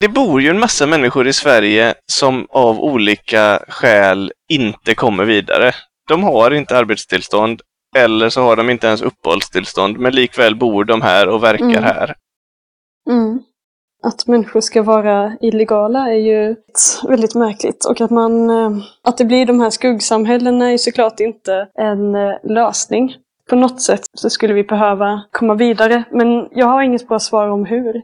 Det 0.00 0.08
bor 0.08 0.42
ju 0.42 0.48
en 0.50 0.58
massa 0.60 0.86
människor 0.86 1.28
i 1.28 1.32
Sverige 1.32 1.94
som 2.06 2.46
av 2.50 2.80
olika 2.80 3.58
skäl 3.68 4.32
inte 4.48 4.94
kommer 4.94 5.24
vidare. 5.24 5.72
De 6.08 6.24
har 6.24 6.50
inte 6.50 6.78
arbetstillstånd 6.78 7.60
eller 7.96 8.28
så 8.28 8.42
har 8.42 8.56
de 8.56 8.70
inte 8.70 8.86
ens 8.86 9.02
uppehållstillstånd 9.02 9.98
men 9.98 10.14
likväl 10.14 10.56
bor 10.56 10.84
de 10.84 11.02
här 11.02 11.28
och 11.28 11.42
verkar 11.42 11.64
Mm. 11.64 11.82
här. 11.82 12.14
Mm. 13.10 13.38
Att 14.02 14.26
människor 14.26 14.60
ska 14.60 14.82
vara 14.82 15.32
illegala 15.40 16.08
är 16.08 16.18
ju 16.18 16.56
väldigt 17.08 17.34
märkligt. 17.34 17.84
Och 17.84 18.00
att, 18.00 18.10
man, 18.10 18.50
eh, 18.50 18.70
att 19.02 19.18
det 19.18 19.24
blir 19.24 19.46
de 19.46 19.60
här 19.60 19.70
skuggsamhällena 19.70 20.70
är 20.72 20.78
såklart 20.78 21.20
inte 21.20 21.68
en 21.74 22.14
eh, 22.14 22.34
lösning. 22.44 23.14
På 23.50 23.56
något 23.56 23.80
sätt 23.80 24.00
så 24.14 24.30
skulle 24.30 24.54
vi 24.54 24.64
behöva 24.64 25.22
komma 25.32 25.54
vidare. 25.54 26.04
Men 26.12 26.48
jag 26.52 26.66
har 26.66 26.82
inget 26.82 27.08
bra 27.08 27.18
svar 27.18 27.48
om 27.48 27.64
hur. 27.66 28.02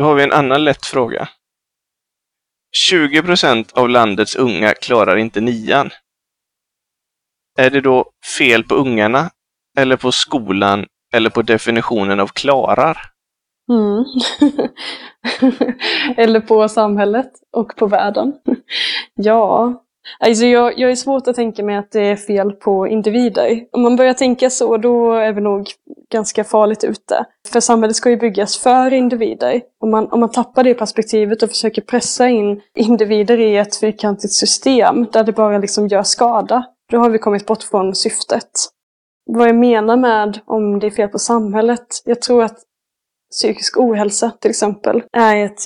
Då 0.00 0.04
har 0.06 0.14
vi 0.14 0.22
en 0.22 0.32
annan 0.32 0.64
lätt 0.64 0.86
fråga. 0.86 1.28
20 2.76 3.22
procent 3.22 3.72
av 3.72 3.88
landets 3.88 4.36
unga 4.36 4.74
klarar 4.74 5.16
inte 5.16 5.40
nian. 5.40 5.90
Är 7.58 7.70
det 7.70 7.80
då 7.80 8.10
fel 8.38 8.64
på 8.64 8.74
ungarna, 8.74 9.30
eller 9.78 9.96
på 9.96 10.12
skolan, 10.12 10.86
eller 11.12 11.30
på 11.30 11.42
definitionen 11.42 12.20
av 12.20 12.26
klarar? 12.26 12.98
Mm. 13.70 14.04
Eller 16.16 16.40
på 16.40 16.68
samhället 16.68 17.32
och 17.52 17.76
på 17.76 17.86
världen. 17.86 18.32
ja, 19.14 19.74
alltså 20.18 20.44
jag, 20.44 20.78
jag 20.78 20.90
är 20.90 20.96
svårt 20.96 21.28
att 21.28 21.36
tänka 21.36 21.64
mig 21.64 21.76
att 21.76 21.90
det 21.90 22.00
är 22.00 22.16
fel 22.16 22.52
på 22.52 22.88
individer. 22.88 23.64
Om 23.72 23.82
man 23.82 23.96
börjar 23.96 24.14
tänka 24.14 24.50
så, 24.50 24.76
då 24.76 25.12
är 25.12 25.32
vi 25.32 25.40
nog 25.40 25.66
ganska 26.12 26.44
farligt 26.44 26.84
ute. 26.84 27.24
För 27.48 27.60
samhället 27.60 27.96
ska 27.96 28.10
ju 28.10 28.16
byggas 28.16 28.58
för 28.58 28.92
individer. 28.92 29.60
Om 29.80 29.90
man, 29.90 30.08
om 30.10 30.20
man 30.20 30.30
tappar 30.30 30.64
det 30.64 30.74
perspektivet 30.74 31.42
och 31.42 31.48
försöker 31.48 31.82
pressa 31.82 32.28
in 32.28 32.60
individer 32.74 33.38
i 33.38 33.56
ett 33.56 33.76
fyrkantigt 33.76 34.32
system 34.32 35.06
där 35.12 35.24
det 35.24 35.32
bara 35.32 35.58
liksom 35.58 35.88
gör 35.88 36.02
skada, 36.02 36.64
då 36.90 36.98
har 36.98 37.10
vi 37.10 37.18
kommit 37.18 37.46
bort 37.46 37.62
från 37.62 37.94
syftet. 37.94 38.50
Vad 39.26 39.48
jag 39.48 39.56
menar 39.56 39.96
med 39.96 40.38
om 40.44 40.78
det 40.78 40.86
är 40.86 40.90
fel 40.90 41.08
på 41.08 41.18
samhället, 41.18 41.86
jag 42.04 42.22
tror 42.22 42.42
att 42.42 42.58
psykisk 43.30 43.78
ohälsa 43.78 44.30
till 44.30 44.50
exempel 44.50 45.02
är 45.12 45.44
ett 45.44 45.60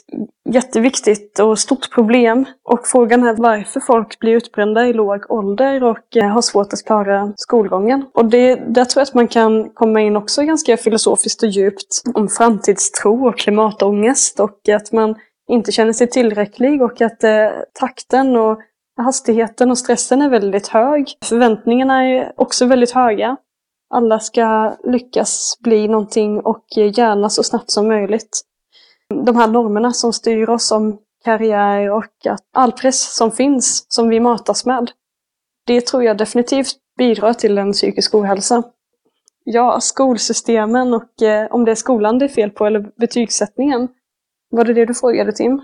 jätteviktigt 0.49 1.39
och 1.39 1.59
stort 1.59 1.91
problem. 1.95 2.45
Och 2.63 2.87
frågan 2.87 3.23
är 3.27 3.35
varför 3.35 3.81
folk 3.81 4.19
blir 4.19 4.33
utbrända 4.37 4.87
i 4.87 4.93
låg 4.93 5.31
ålder 5.31 5.85
och 5.85 6.17
eh, 6.17 6.29
har 6.29 6.43
svårt 6.43 6.73
att 6.73 6.85
klara 6.85 7.33
skolgången. 7.37 8.07
Och 8.15 8.25
det, 8.25 8.55
där 8.55 8.85
tror 8.85 9.01
jag 9.01 9.09
att 9.09 9.15
man 9.15 9.29
kan 9.29 9.71
komma 9.71 10.01
in 10.01 10.17
också 10.17 10.43
ganska 10.43 10.77
filosofiskt 10.77 11.43
och 11.43 11.49
djupt 11.49 12.03
om 12.15 12.29
framtidstro 12.29 13.29
och 13.29 13.39
klimatångest 13.39 14.41
och 14.41 14.69
att 14.69 14.93
man 14.93 15.15
inte 15.49 15.73
känner 15.73 15.93
sig 15.93 16.07
tillräcklig 16.07 16.83
och 16.83 17.01
att 17.01 17.25
eh, 17.25 17.49
takten 17.81 18.37
och 18.37 18.59
hastigheten 18.97 19.71
och 19.71 19.79
stressen 19.79 20.23
är 20.23 20.29
väldigt 20.29 20.69
hög. 20.69 21.13
Förväntningarna 21.25 22.05
är 22.05 22.33
också 22.37 22.67
väldigt 22.67 22.91
höga 22.91 23.37
alla 23.95 24.21
ska 24.21 24.77
lyckas 24.85 25.59
bli 25.61 25.89
någonting 25.89 26.41
och 26.41 26.65
gärna 26.77 27.31
så 27.31 27.43
snabbt 27.43 27.71
som 27.71 27.89
möjligt. 27.89 28.41
De 29.25 29.37
här 29.37 29.49
normerna 29.49 29.93
som 29.93 30.13
styr 30.13 30.49
oss 30.49 30.73
om 30.73 30.99
karriär 31.25 31.91
och 31.91 32.27
att 32.29 32.41
all 32.53 32.73
press 32.73 33.17
som 33.17 33.33
finns, 33.33 33.87
som 33.89 34.09
vi 34.09 34.21
matas 34.21 34.67
med, 34.67 34.91
det 35.67 35.87
tror 35.87 36.05
jag 36.05 36.19
definitivt 36.19 36.77
bidrar 36.99 37.33
till 37.33 37.59
en 37.59 37.73
psykisk 37.73 38.15
ohälsa. 38.15 38.63
Ja, 39.45 39.81
skolsystemen 39.81 40.95
och 40.95 41.23
eh, 41.23 41.47
om 41.51 41.65
det 41.65 41.71
är 41.71 41.75
skolan 41.75 42.19
det 42.19 42.25
är 42.25 42.29
fel 42.29 42.51
på 42.51 42.67
eller 42.67 42.87
betygssättningen. 43.01 43.89
Var 44.51 44.65
det 44.65 44.75
det 44.75 44.85
du 44.85 44.95
frågade 44.95 45.33
Tim? 45.33 45.61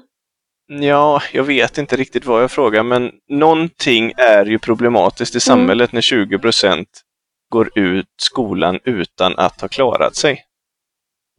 Ja, 0.68 1.22
jag 1.32 1.44
vet 1.44 1.78
inte 1.78 1.96
riktigt 1.96 2.26
vad 2.26 2.42
jag 2.42 2.50
frågar, 2.50 2.82
men 2.82 3.10
någonting 3.28 4.12
är 4.16 4.46
ju 4.46 4.58
problematiskt 4.58 5.36
i 5.36 5.40
samhället 5.40 5.92
när 5.92 6.00
20 6.00 6.38
procent 6.38 7.04
går 7.50 7.78
ut 7.78 8.06
skolan 8.16 8.78
utan 8.84 9.34
att 9.36 9.60
ha 9.60 9.68
klarat 9.68 10.16
sig. 10.16 10.44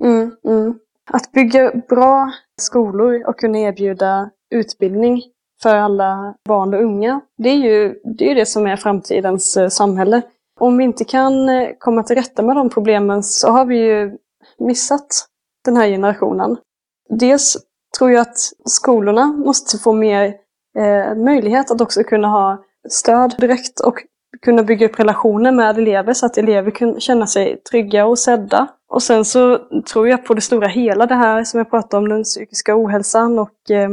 Mm, 0.03 0.35
mm. 0.45 0.79
Att 1.11 1.31
bygga 1.31 1.71
bra 1.89 2.31
skolor 2.61 3.27
och 3.27 3.39
kunna 3.39 3.59
erbjuda 3.59 4.29
utbildning 4.55 5.23
för 5.61 5.75
alla 5.75 6.35
barn 6.47 6.73
och 6.73 6.83
unga, 6.83 7.21
det 7.37 7.49
är 7.49 7.55
ju 7.55 7.95
det, 8.17 8.31
är 8.31 8.35
det 8.35 8.45
som 8.45 8.67
är 8.67 8.75
framtidens 8.75 9.57
eh, 9.57 9.69
samhälle. 9.69 10.21
Om 10.59 10.77
vi 10.77 10.83
inte 10.83 11.03
kan 11.03 11.49
eh, 11.49 11.69
komma 11.79 12.03
till 12.03 12.15
rätta 12.15 12.41
med 12.41 12.55
de 12.55 12.69
problemen 12.69 13.23
så 13.23 13.51
har 13.51 13.65
vi 13.65 13.77
ju 13.77 14.17
missat 14.59 15.07
den 15.65 15.77
här 15.77 15.87
generationen. 15.87 16.57
Dels 17.09 17.57
tror 17.97 18.11
jag 18.11 18.21
att 18.21 18.37
skolorna 18.65 19.25
måste 19.25 19.77
få 19.77 19.93
mer 19.93 20.35
eh, 20.77 21.15
möjlighet 21.15 21.71
att 21.71 21.81
också 21.81 22.03
kunna 22.03 22.27
ha 22.27 22.63
stöd 22.89 23.35
direkt 23.39 23.79
och 23.79 24.03
kunna 24.41 24.63
bygga 24.63 24.85
upp 24.85 24.99
relationer 24.99 25.51
med 25.51 25.77
elever 25.77 26.13
så 26.13 26.25
att 26.25 26.37
elever 26.37 26.71
kan 26.71 26.99
känna 26.99 27.27
sig 27.27 27.61
trygga 27.71 28.05
och 28.05 28.19
sedda. 28.19 28.67
Och 28.89 29.03
sen 29.03 29.25
så 29.25 29.59
tror 29.93 30.07
jag 30.07 30.25
på 30.25 30.33
det 30.33 30.41
stora 30.41 30.67
hela 30.67 31.05
det 31.05 31.15
här 31.15 31.43
som 31.43 31.57
jag 31.57 31.69
pratade 31.69 31.97
om, 31.97 32.09
den 32.09 32.23
psykiska 32.23 32.75
ohälsan 32.75 33.39
och 33.39 33.71
eh, 33.71 33.91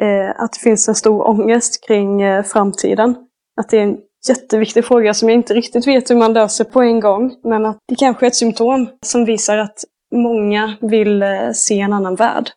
eh, 0.00 0.30
att 0.36 0.52
det 0.52 0.60
finns 0.60 0.88
en 0.88 0.94
stor 0.94 1.28
ångest 1.28 1.86
kring 1.86 2.22
eh, 2.22 2.44
framtiden. 2.44 3.16
Att 3.60 3.68
det 3.68 3.78
är 3.78 3.82
en 3.82 3.98
jätteviktig 4.28 4.84
fråga 4.84 5.14
som 5.14 5.28
jag 5.28 5.36
inte 5.36 5.54
riktigt 5.54 5.86
vet 5.86 6.10
hur 6.10 6.16
man 6.16 6.32
löser 6.32 6.64
på 6.64 6.82
en 6.82 7.00
gång. 7.00 7.34
Men 7.44 7.66
att 7.66 7.78
det 7.88 7.94
kanske 7.94 8.26
är 8.26 8.28
ett 8.28 8.36
symptom 8.36 8.88
som 9.02 9.24
visar 9.24 9.58
att 9.58 9.84
många 10.12 10.76
vill 10.80 11.22
eh, 11.22 11.50
se 11.54 11.80
en 11.80 11.92
annan 11.92 12.14
värld. 12.14 12.50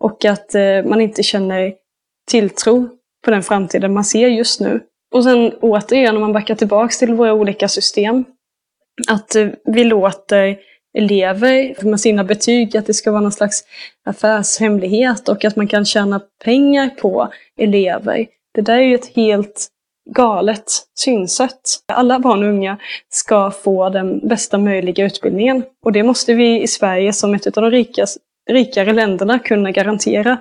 Och 0.00 0.24
att 0.24 0.54
eh, 0.54 0.84
man 0.84 1.00
inte 1.00 1.22
känner 1.22 1.74
tilltro 2.30 2.88
på 3.24 3.30
den 3.30 3.42
framtiden 3.42 3.92
man 3.94 4.04
ser 4.04 4.28
just 4.28 4.60
nu. 4.60 4.80
Och 5.12 5.24
sen 5.24 5.52
återigen, 5.60 6.16
om 6.16 6.22
man 6.22 6.32
backar 6.32 6.54
tillbaks 6.54 6.98
till 6.98 7.14
våra 7.14 7.32
olika 7.32 7.68
system, 7.68 8.24
att 9.08 9.34
eh, 9.34 9.48
vi 9.64 9.84
låter 9.84 10.58
elever 10.98 11.84
med 11.84 12.00
sina 12.00 12.24
betyg, 12.24 12.76
att 12.76 12.86
det 12.86 12.94
ska 12.94 13.10
vara 13.10 13.20
någon 13.20 13.32
slags 13.32 13.64
affärshemlighet 14.04 15.28
och 15.28 15.44
att 15.44 15.56
man 15.56 15.68
kan 15.68 15.84
tjäna 15.84 16.20
pengar 16.44 16.88
på 16.88 17.32
elever. 17.58 18.26
Det 18.54 18.60
där 18.60 18.74
är 18.74 18.82
ju 18.82 18.94
ett 18.94 19.16
helt 19.16 19.68
galet 20.10 20.64
synsätt. 20.94 21.60
Alla 21.92 22.18
barn 22.18 22.42
och 22.42 22.48
unga 22.48 22.78
ska 23.08 23.50
få 23.50 23.88
den 23.88 24.28
bästa 24.28 24.58
möjliga 24.58 25.04
utbildningen. 25.04 25.62
Och 25.84 25.92
det 25.92 26.02
måste 26.02 26.34
vi 26.34 26.62
i 26.62 26.66
Sverige 26.66 27.12
som 27.12 27.34
ett 27.34 27.46
av 27.46 27.62
de 27.62 27.70
rikas, 27.70 28.18
rikare 28.50 28.92
länderna 28.92 29.38
kunna 29.38 29.70
garantera. 29.70 30.38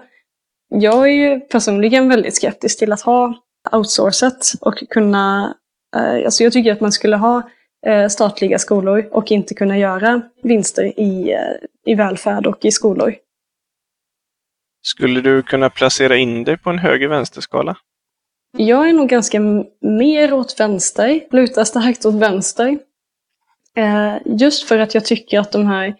Jag 0.69 1.09
är 1.09 1.13
ju 1.13 1.39
personligen 1.39 2.09
väldigt 2.09 2.35
skeptisk 2.35 2.79
till 2.79 2.91
att 2.91 3.01
ha 3.01 3.33
outsourcat 3.71 4.53
och 4.61 4.83
kunna... 4.89 5.55
Eh, 5.95 6.25
alltså 6.25 6.43
jag 6.43 6.53
tycker 6.53 6.71
att 6.71 6.81
man 6.81 6.91
skulle 6.91 7.15
ha 7.15 7.49
eh, 7.85 8.07
statliga 8.07 8.59
skolor 8.59 9.09
och 9.11 9.31
inte 9.31 9.53
kunna 9.53 9.77
göra 9.77 10.21
vinster 10.43 10.99
i, 10.99 11.31
eh, 11.31 11.91
i 11.91 11.95
välfärd 11.95 12.47
och 12.47 12.65
i 12.65 12.71
skolor. 12.71 13.15
Skulle 14.83 15.21
du 15.21 15.43
kunna 15.43 15.69
placera 15.69 16.17
in 16.17 16.43
dig 16.43 16.57
på 16.57 16.69
en 16.69 16.79
höger-vänster-skala? 16.79 17.77
Jag 18.57 18.89
är 18.89 18.93
nog 18.93 19.09
ganska 19.09 19.39
mer 19.81 20.33
åt 20.33 20.59
vänster, 20.59 21.21
lutar 21.31 21.63
starkt 21.63 22.05
åt 22.05 22.13
vänster. 22.13 22.79
Just 24.25 24.67
för 24.67 24.79
att 24.79 24.93
jag 24.93 25.05
tycker 25.05 25.39
att 25.39 25.51
de 25.51 25.67
här 25.67 25.95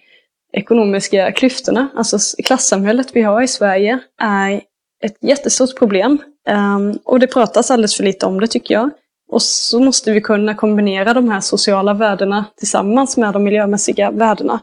ekonomiska 0.54 1.32
klyftorna, 1.32 1.90
alltså 1.96 2.18
klassamhället 2.44 3.16
vi 3.16 3.22
har 3.22 3.42
i 3.42 3.48
Sverige, 3.48 4.00
är 4.22 4.62
ett 5.04 5.18
jättestort 5.22 5.78
problem. 5.78 6.18
Um, 6.50 7.00
och 7.04 7.20
det 7.20 7.28
pratas 7.28 7.72
alldeles 7.72 7.98
för 7.98 8.04
lite 8.04 8.26
om 8.26 8.40
det 8.40 8.48
tycker 8.48 8.74
jag. 8.74 8.90
Och 9.32 9.42
så 9.42 9.80
måste 9.80 10.12
vi 10.12 10.22
kunna 10.22 10.56
kombinera 10.56 11.14
de 11.14 11.30
här 11.30 11.40
sociala 11.40 11.94
värdena 11.94 12.46
tillsammans 12.58 13.18
med 13.18 13.34
de 13.34 13.44
miljömässiga 13.44 14.12
värdena. 14.12 14.60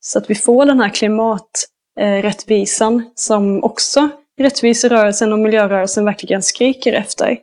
Så 0.00 0.18
att 0.18 0.30
vi 0.30 0.34
får 0.34 0.66
den 0.66 0.80
här 0.80 0.88
klimaträttvisan 0.88 3.10
som 3.14 3.64
också 3.64 4.08
rättviserörelsen 4.40 5.32
och 5.32 5.38
miljörörelsen 5.38 6.04
verkligen 6.04 6.42
skriker 6.42 6.92
efter. 6.92 7.38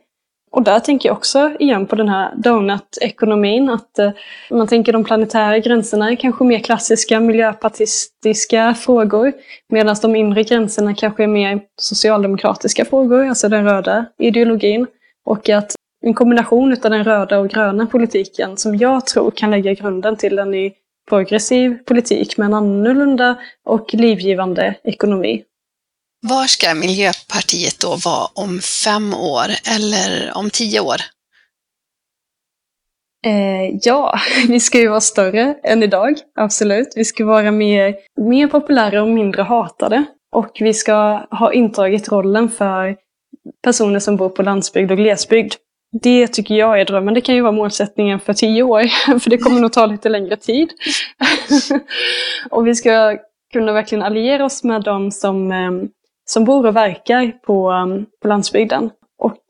Och 0.52 0.62
där 0.62 0.80
tänker 0.80 1.08
jag 1.08 1.16
också 1.16 1.52
igen 1.58 1.86
på 1.86 1.96
den 1.96 2.08
här 2.08 2.34
donut-ekonomin, 2.36 3.68
att 3.68 3.98
eh, 3.98 4.10
man 4.50 4.66
tänker 4.66 4.92
de 4.92 5.04
planetära 5.04 5.58
gränserna 5.58 6.10
är 6.10 6.16
kanske 6.16 6.44
mer 6.44 6.58
klassiska 6.58 7.20
miljöpartistiska 7.20 8.74
frågor, 8.74 9.32
medan 9.68 9.96
de 10.02 10.16
inre 10.16 10.42
gränserna 10.42 10.94
kanske 10.94 11.22
är 11.22 11.26
mer 11.26 11.60
socialdemokratiska 11.80 12.84
frågor, 12.84 13.26
alltså 13.26 13.48
den 13.48 13.64
röda 13.64 14.06
ideologin. 14.18 14.86
Och 15.24 15.48
att 15.48 15.74
en 16.06 16.14
kombination 16.14 16.72
av 16.72 16.90
den 16.90 17.04
röda 17.04 17.38
och 17.38 17.48
gröna 17.48 17.86
politiken 17.86 18.56
som 18.56 18.76
jag 18.76 19.06
tror 19.06 19.30
kan 19.30 19.50
lägga 19.50 19.72
grunden 19.74 20.16
till 20.16 20.38
en 20.38 20.50
ny 20.50 20.72
progressiv 21.08 21.78
politik 21.84 22.38
med 22.38 22.46
en 22.46 22.54
annorlunda 22.54 23.36
och 23.64 23.94
livgivande 23.94 24.74
ekonomi. 24.84 25.44
Var 26.22 26.46
ska 26.46 26.74
Miljöpartiet 26.74 27.80
då 27.80 27.88
vara 27.88 28.26
om 28.34 28.60
fem 28.84 29.14
år 29.14 29.48
eller 29.76 30.36
om 30.36 30.50
tio 30.50 30.80
år? 30.80 31.00
Eh, 33.26 33.78
ja, 33.82 34.20
vi 34.48 34.60
ska 34.60 34.78
ju 34.78 34.88
vara 34.88 35.00
större 35.00 35.54
än 35.62 35.82
idag, 35.82 36.14
absolut. 36.34 36.92
Vi 36.96 37.04
ska 37.04 37.24
vara 37.24 37.50
mer, 37.50 37.94
mer 38.20 38.46
populära 38.46 39.02
och 39.02 39.08
mindre 39.08 39.42
hatade. 39.42 40.04
Och 40.32 40.56
vi 40.60 40.74
ska 40.74 41.26
ha 41.30 41.52
intagit 41.52 42.08
rollen 42.08 42.50
för 42.50 42.96
personer 43.62 43.98
som 43.98 44.16
bor 44.16 44.28
på 44.28 44.42
landsbygd 44.42 44.90
och 44.90 44.96
glesbygd. 44.96 45.54
Det 46.02 46.26
tycker 46.26 46.54
jag 46.54 46.80
är 46.80 46.84
drömmen. 46.84 47.14
Det 47.14 47.20
kan 47.20 47.34
ju 47.34 47.40
vara 47.40 47.52
målsättningen 47.52 48.20
för 48.20 48.32
tio 48.32 48.62
år, 48.62 48.82
för 49.18 49.30
det 49.30 49.38
kommer 49.38 49.60
nog 49.60 49.72
ta 49.72 49.86
lite 49.86 50.08
längre 50.08 50.36
tid. 50.36 50.70
och 52.50 52.66
vi 52.66 52.74
ska 52.74 53.18
kunna 53.52 53.72
verkligen 53.72 54.02
alliera 54.02 54.44
oss 54.44 54.64
med 54.64 54.82
de 54.82 55.10
som 55.10 55.52
eh, 55.52 55.70
som 56.32 56.44
bor 56.44 56.66
och 56.66 56.76
verkar 56.76 57.32
på, 57.46 57.70
um, 57.70 58.06
på 58.22 58.28
landsbygden. 58.28 58.90
Och 59.18 59.42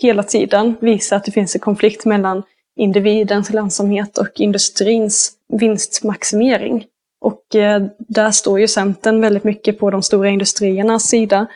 hela 0.00 0.22
tiden 0.22 0.76
visa 0.80 1.16
att 1.16 1.24
det 1.24 1.32
finns 1.32 1.54
en 1.54 1.60
konflikt 1.60 2.04
mellan 2.04 2.42
individens 2.76 3.50
lönsamhet 3.50 4.18
och 4.18 4.28
industrins 4.36 5.32
vinstmaximering. 5.48 6.84
Och 7.20 7.54
eh, 7.54 7.82
där 7.98 8.30
står 8.30 8.60
ju 8.60 8.68
Centern 8.68 9.20
väldigt 9.20 9.44
mycket 9.44 9.78
på 9.78 9.90
de 9.90 10.02
stora 10.02 10.28
industriernas 10.28 11.02
sida, 11.02 11.46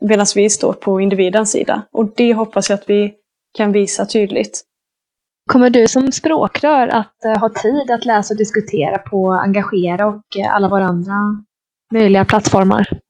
medan 0.00 0.26
vi 0.34 0.50
står 0.50 0.72
på 0.72 1.00
individens 1.00 1.52
sida. 1.52 1.82
Och 1.92 2.12
det 2.16 2.34
hoppas 2.34 2.70
jag 2.70 2.78
att 2.78 2.90
vi 2.90 3.14
kan 3.54 3.72
visa 3.72 4.06
tydligt. 4.06 4.62
Kommer 5.52 5.70
du 5.70 5.88
som 5.88 6.12
språkrör 6.12 6.88
att 6.88 7.24
eh, 7.24 7.40
ha 7.40 7.48
tid 7.48 7.90
att 7.90 8.04
läsa 8.04 8.34
och 8.34 8.38
diskutera 8.38 8.98
på 8.98 9.32
Engagera 9.32 10.06
och 10.06 10.36
eh, 10.38 10.54
alla 10.54 10.68
våra 10.68 10.84
andra 10.84 11.14
möjliga 11.92 12.24
plattformar? 12.24 13.03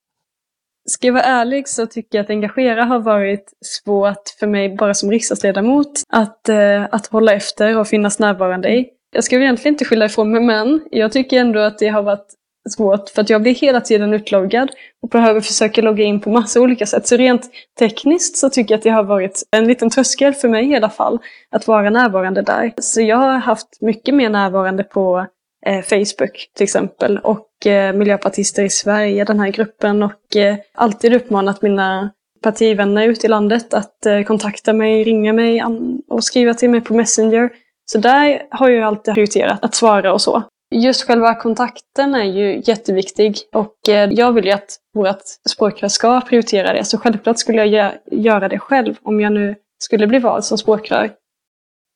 Ska 0.86 1.06
jag 1.06 1.14
vara 1.14 1.24
ärlig 1.24 1.68
så 1.68 1.86
tycker 1.86 2.18
jag 2.18 2.24
att 2.24 2.30
engagera 2.30 2.84
har 2.84 2.98
varit 2.98 3.52
svårt 3.64 4.28
för 4.40 4.46
mig 4.46 4.76
bara 4.76 4.94
som 4.94 5.10
riksdagsledamot 5.10 6.02
att, 6.08 6.48
eh, 6.48 6.84
att 6.90 7.06
hålla 7.06 7.32
efter 7.32 7.78
och 7.78 7.88
finnas 7.88 8.18
närvarande 8.18 8.68
i. 8.68 8.88
Jag 9.12 9.24
ska 9.24 9.36
väl 9.36 9.42
egentligen 9.42 9.74
inte 9.74 9.84
skylla 9.84 10.04
ifrån 10.04 10.30
mig 10.30 10.40
men 10.40 10.80
jag 10.90 11.12
tycker 11.12 11.40
ändå 11.40 11.60
att 11.60 11.78
det 11.78 11.88
har 11.88 12.02
varit 12.02 12.34
svårt 12.70 13.08
för 13.08 13.22
att 13.22 13.30
jag 13.30 13.42
blir 13.42 13.54
hela 13.54 13.80
tiden 13.80 14.12
utloggad 14.14 14.70
och 15.02 15.08
behöver 15.08 15.40
försöka 15.40 15.82
logga 15.82 16.04
in 16.04 16.20
på 16.20 16.30
massa 16.30 16.60
olika 16.60 16.86
sätt. 16.86 17.06
Så 17.06 17.16
rent 17.16 17.50
tekniskt 17.78 18.36
så 18.36 18.50
tycker 18.50 18.74
jag 18.74 18.78
att 18.78 18.84
det 18.84 18.90
har 18.90 19.04
varit 19.04 19.42
en 19.56 19.66
liten 19.66 19.90
tröskel 19.90 20.34
för 20.34 20.48
mig 20.48 20.70
i 20.70 20.76
alla 20.76 20.90
fall 20.90 21.18
att 21.50 21.66
vara 21.66 21.90
närvarande 21.90 22.42
där. 22.42 22.72
Så 22.80 23.00
jag 23.00 23.16
har 23.16 23.38
haft 23.38 23.80
mycket 23.80 24.14
mer 24.14 24.30
närvarande 24.30 24.84
på 24.84 25.26
eh, 25.66 25.82
Facebook 25.82 26.50
till 26.56 26.64
exempel 26.64 27.18
och 27.18 27.48
Eh, 27.66 27.92
miljöpartister 27.92 28.64
i 28.64 28.70
Sverige, 28.70 29.24
den 29.24 29.40
här 29.40 29.48
gruppen 29.48 30.02
och 30.02 30.36
eh, 30.36 30.56
alltid 30.74 31.14
uppmanat 31.14 31.62
mina 31.62 32.10
partivänner 32.42 33.08
ute 33.08 33.26
i 33.26 33.30
landet 33.30 33.74
att 33.74 34.06
eh, 34.06 34.22
kontakta 34.22 34.72
mig, 34.72 35.04
ringa 35.04 35.32
mig 35.32 35.64
och 36.08 36.24
skriva 36.24 36.54
till 36.54 36.70
mig 36.70 36.80
på 36.80 36.94
Messenger. 36.94 37.50
Så 37.92 37.98
där 37.98 38.42
har 38.50 38.68
jag 38.68 38.84
alltid 38.84 39.14
prioriterat 39.14 39.64
att 39.64 39.74
svara 39.74 40.12
och 40.12 40.20
så. 40.20 40.42
Just 40.74 41.06
själva 41.06 41.34
kontakten 41.34 42.14
är 42.14 42.24
ju 42.24 42.62
jätteviktig 42.64 43.38
och 43.52 43.76
jag 44.10 44.32
vill 44.32 44.44
ju 44.44 44.50
att 44.50 44.76
vårt 44.94 45.22
språkrör 45.48 45.88
ska 45.88 46.20
prioritera 46.20 46.72
det. 46.72 46.84
Så 46.84 46.98
självklart 46.98 47.38
skulle 47.38 47.64
jag 47.64 47.92
göra 48.10 48.48
det 48.48 48.58
själv 48.58 48.94
om 49.02 49.20
jag 49.20 49.32
nu 49.32 49.54
skulle 49.78 50.06
bli 50.06 50.18
vald 50.18 50.44
som 50.44 50.58
språkrör. 50.58 51.10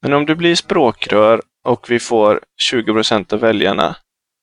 Men 0.02 0.12
om 0.12 0.26
du 0.26 0.34
blir 0.34 0.54
språkrör 0.54 1.40
och 1.64 1.86
vi 1.90 1.98
får 1.98 2.40
20 2.56 2.92
procent 2.92 3.32
av 3.32 3.40
väljarna, 3.40 3.96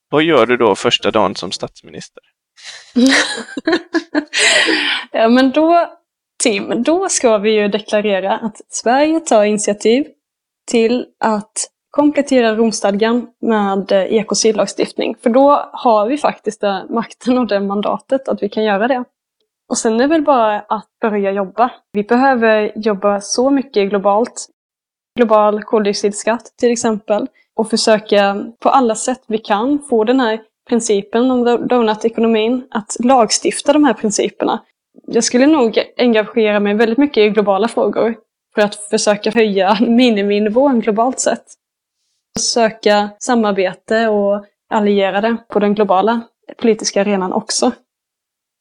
vad 0.09 0.23
gör 0.23 0.45
du 0.45 0.57
då 0.57 0.75
första 0.75 1.11
dagen 1.11 1.35
som 1.35 1.51
statsminister? 1.51 2.23
ja, 5.11 5.29
men 5.29 5.51
då, 5.51 5.89
Tim, 6.43 6.83
då 6.83 7.09
ska 7.09 7.37
vi 7.37 7.51
ju 7.51 7.67
deklarera 7.67 8.37
att 8.37 8.61
Sverige 8.69 9.19
tar 9.19 9.43
initiativ 9.43 10.07
till 10.71 11.05
att 11.19 11.51
komplettera 11.89 12.55
Romstadgan 12.55 13.27
med 13.41 13.91
eh. 13.91 15.15
För 15.23 15.29
då 15.29 15.69
har 15.73 16.07
vi 16.07 16.17
faktiskt 16.17 16.63
eh, 16.63 16.79
makten 16.89 17.37
och 17.37 17.47
det 17.47 17.59
mandatet 17.59 18.27
att 18.27 18.43
vi 18.43 18.49
kan 18.49 18.63
göra 18.63 18.87
det. 18.87 19.03
Och 19.69 19.77
sen 19.77 19.93
är 19.93 19.99
det 19.99 20.07
väl 20.07 20.21
bara 20.21 20.59
att 20.59 20.87
börja 21.01 21.31
jobba. 21.31 21.71
Vi 21.91 22.03
behöver 22.03 22.71
jobba 22.75 23.21
så 23.21 23.49
mycket 23.49 23.89
globalt 23.89 24.49
global 25.15 25.63
koldioxidskatt 25.63 26.53
till 26.57 26.71
exempel 26.71 27.27
och 27.55 27.69
försöka 27.69 28.45
på 28.59 28.69
alla 28.69 28.95
sätt 28.95 29.23
vi 29.27 29.37
kan 29.37 29.79
få 29.89 30.03
den 30.03 30.19
här 30.19 30.39
principen 30.69 31.31
om 31.31 31.67
donutekonomin 31.67 32.67
att 32.71 32.95
lagstifta 32.99 33.73
de 33.73 33.83
här 33.83 33.93
principerna. 33.93 34.63
Jag 35.07 35.23
skulle 35.23 35.47
nog 35.47 35.79
engagera 35.97 36.59
mig 36.59 36.73
väldigt 36.73 36.97
mycket 36.97 37.17
i 37.17 37.29
globala 37.29 37.67
frågor 37.67 38.15
för 38.55 38.61
att 38.61 38.75
försöka 38.75 39.31
höja 39.31 39.77
miniminivån 39.87 40.79
globalt 40.79 41.19
sett. 41.19 41.45
Söka 42.39 43.09
samarbete 43.19 44.07
och 44.07 44.45
allierade 44.69 45.37
på 45.49 45.59
den 45.59 45.75
globala 45.75 46.21
politiska 46.57 47.01
arenan 47.01 47.33
också. 47.33 47.71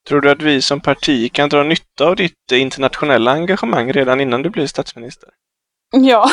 Tror 0.07 0.21
du 0.21 0.29
att 0.29 0.41
vi 0.41 0.61
som 0.61 0.81
parti 0.81 1.33
kan 1.33 1.49
dra 1.49 1.63
nytta 1.63 2.05
av 2.05 2.15
ditt 2.15 2.51
internationella 2.51 3.31
engagemang 3.31 3.93
redan 3.93 4.21
innan 4.21 4.41
du 4.41 4.49
blir 4.49 4.67
statsminister? 4.67 5.29
Ja, 5.91 6.29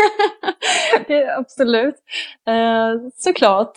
absolut. 1.38 1.94
Eh, 2.48 3.10
såklart, 3.16 3.72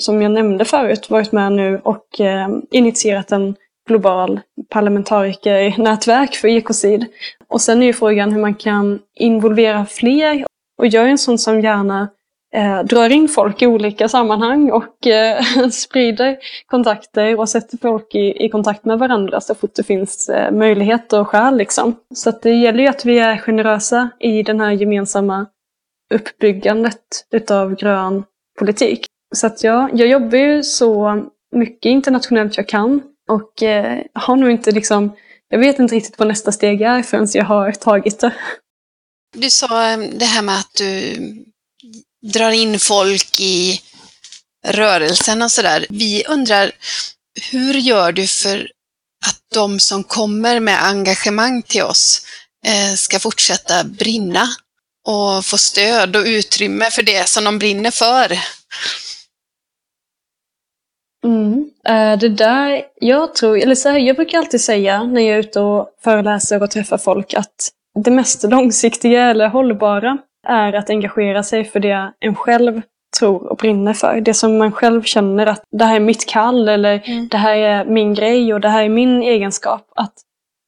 som 0.00 0.22
jag 0.22 0.30
nämnde 0.30 0.64
förut, 0.64 1.10
varit 1.10 1.32
med 1.32 1.52
nu 1.52 1.80
och 1.84 2.20
eh, 2.20 2.48
initierat 2.70 3.32
en 3.32 3.56
global 3.88 4.40
parlamentarikernätverk 4.70 6.34
för 6.34 6.48
ekocid. 6.48 7.06
Och 7.48 7.60
sen 7.60 7.82
är 7.82 7.86
ju 7.86 7.92
frågan 7.92 8.32
hur 8.32 8.40
man 8.40 8.54
kan 8.54 8.98
involvera 9.14 9.86
fler. 9.86 10.44
Och 10.78 10.86
jag 10.86 11.04
är 11.04 11.08
en 11.08 11.18
sån 11.18 11.38
som 11.38 11.60
gärna 11.60 12.08
eh, 12.54 12.82
drar 12.82 13.10
in 13.10 13.28
folk 13.28 13.62
i 13.62 13.66
olika 13.66 14.08
sammanhang 14.08 14.70
och 14.70 15.06
eh, 15.06 15.42
sprider 15.70 16.36
kontakter 16.66 17.38
och 17.38 17.48
sätter 17.48 17.78
folk 17.78 18.14
i, 18.14 18.44
i 18.44 18.48
kontakt 18.48 18.84
med 18.84 18.98
varandra 18.98 19.40
så 19.40 19.54
fort 19.54 19.74
det 19.74 19.82
finns 19.82 20.28
eh, 20.28 20.52
möjlighet 20.52 21.12
och 21.12 21.28
skäl. 21.28 21.56
Liksom. 21.56 21.96
Så 22.14 22.28
att 22.28 22.42
det 22.42 22.54
gäller 22.54 22.82
ju 22.82 22.88
att 22.88 23.04
vi 23.04 23.18
är 23.18 23.36
generösa 23.36 24.10
i 24.20 24.42
den 24.42 24.60
här 24.60 24.70
gemensamma 24.70 25.46
uppbyggandet 26.12 27.26
utav 27.32 27.74
grön 27.74 28.24
politik. 28.58 29.06
Så 29.34 29.46
att 29.46 29.64
ja, 29.64 29.90
jag 29.92 30.08
jobbar 30.08 30.38
ju 30.38 30.62
så 30.62 31.22
mycket 31.56 31.90
internationellt 31.90 32.56
jag 32.56 32.68
kan 32.68 33.02
och 33.28 33.62
eh, 33.62 34.02
har 34.14 34.36
nog 34.36 34.50
inte 34.50 34.70
liksom, 34.70 35.16
jag 35.48 35.58
vet 35.58 35.78
inte 35.78 35.94
riktigt 35.94 36.18
vad 36.18 36.28
nästa 36.28 36.52
steg 36.52 36.80
är 36.80 37.02
förrän 37.02 37.28
jag 37.32 37.44
har 37.44 37.72
tagit 37.72 38.20
det. 38.20 38.34
Du 39.36 39.50
sa 39.50 39.90
eh, 39.90 39.98
det 39.98 40.24
här 40.24 40.42
med 40.42 40.58
att 40.58 40.74
du 40.74 41.16
drar 42.32 42.50
in 42.50 42.78
folk 42.78 43.40
i 43.40 43.80
rörelsen 44.66 45.42
och 45.42 45.50
sådär. 45.50 45.86
Vi 45.90 46.24
undrar, 46.24 46.72
hur 47.50 47.74
gör 47.74 48.12
du 48.12 48.26
för 48.26 48.70
att 49.26 49.40
de 49.54 49.80
som 49.80 50.04
kommer 50.04 50.60
med 50.60 50.84
engagemang 50.84 51.62
till 51.62 51.82
oss 51.82 52.26
eh, 52.66 52.94
ska 52.94 53.18
fortsätta 53.18 53.84
brinna 53.84 54.48
och 55.08 55.44
få 55.44 55.58
stöd 55.58 56.16
och 56.16 56.24
utrymme 56.26 56.84
för 56.90 57.02
det 57.02 57.28
som 57.28 57.44
de 57.44 57.58
brinner 57.58 57.90
för? 57.90 58.38
Mm. 61.24 61.70
Eh, 61.88 62.18
det 62.18 62.28
där, 62.28 62.82
jag 63.00 63.34
tror, 63.34 63.58
eller 63.58 63.74
så 63.74 63.88
här, 63.88 63.98
jag 63.98 64.16
brukar 64.16 64.38
alltid 64.38 64.60
säga 64.60 65.02
när 65.02 65.20
jag 65.20 65.34
är 65.34 65.40
ute 65.40 65.60
och 65.60 65.88
föreläser 66.04 66.62
och 66.62 66.70
träffar 66.70 66.98
folk 66.98 67.34
att 67.34 67.70
det 68.04 68.10
mest 68.10 68.42
långsiktiga 68.42 69.30
eller 69.30 69.48
hållbara 69.48 70.18
är 70.48 70.72
att 70.72 70.90
engagera 70.90 71.42
sig 71.42 71.64
för 71.64 71.80
det 71.80 72.12
en 72.20 72.34
själv 72.34 72.82
tror 73.18 73.46
och 73.46 73.56
brinner 73.56 73.92
för. 73.92 74.20
Det 74.20 74.34
som 74.34 74.58
man 74.58 74.72
själv 74.72 75.02
känner 75.02 75.46
att 75.46 75.62
det 75.70 75.84
här 75.84 75.96
är 75.96 76.00
mitt 76.00 76.28
kall 76.28 76.68
eller 76.68 77.02
mm. 77.04 77.28
det 77.28 77.36
här 77.36 77.56
är 77.56 77.84
min 77.84 78.14
grej 78.14 78.54
och 78.54 78.60
det 78.60 78.68
här 78.68 78.84
är 78.84 78.88
min 78.88 79.22
egenskap. 79.22 79.92
Att, 79.96 80.14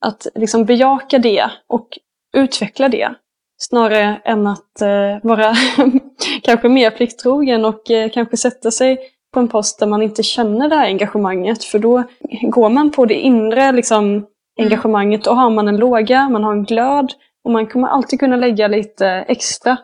att 0.07 0.27
liksom 0.35 0.65
bejaka 0.65 1.19
det 1.19 1.51
och 1.69 1.89
utveckla 2.37 2.89
det. 2.89 3.15
Snarare 3.59 4.21
än 4.25 4.47
att 4.47 4.81
eh, 4.81 5.17
vara 5.23 5.55
kanske 6.43 6.69
mer 6.69 6.91
plikttrogen 6.91 7.65
och 7.65 7.91
eh, 7.91 8.11
kanske 8.11 8.37
sätta 8.37 8.71
sig 8.71 8.99
på 9.35 9.41
en 9.41 9.49
post 9.49 9.79
där 9.79 9.87
man 9.87 10.03
inte 10.03 10.23
känner 10.23 10.69
det 10.69 10.77
här 10.77 10.87
engagemanget. 10.87 11.65
För 11.65 11.79
då 11.79 12.03
går 12.43 12.69
man 12.69 12.91
på 12.91 13.07
det 13.07 13.15
inre 13.15 13.73
liksom, 13.73 14.27
engagemanget. 14.61 15.25
Då 15.25 15.31
har 15.31 15.51
man 15.51 15.69
en 15.69 15.77
låga, 15.77 16.29
man 16.29 16.45
har 16.45 16.53
en 16.53 16.65
glöd 16.65 17.13
och 17.45 17.51
man 17.51 17.67
kommer 17.67 17.89
alltid 17.89 18.21
kunna 18.21 18.37
lägga 18.37 18.69
lite 18.69 19.09
extra. 19.09 19.77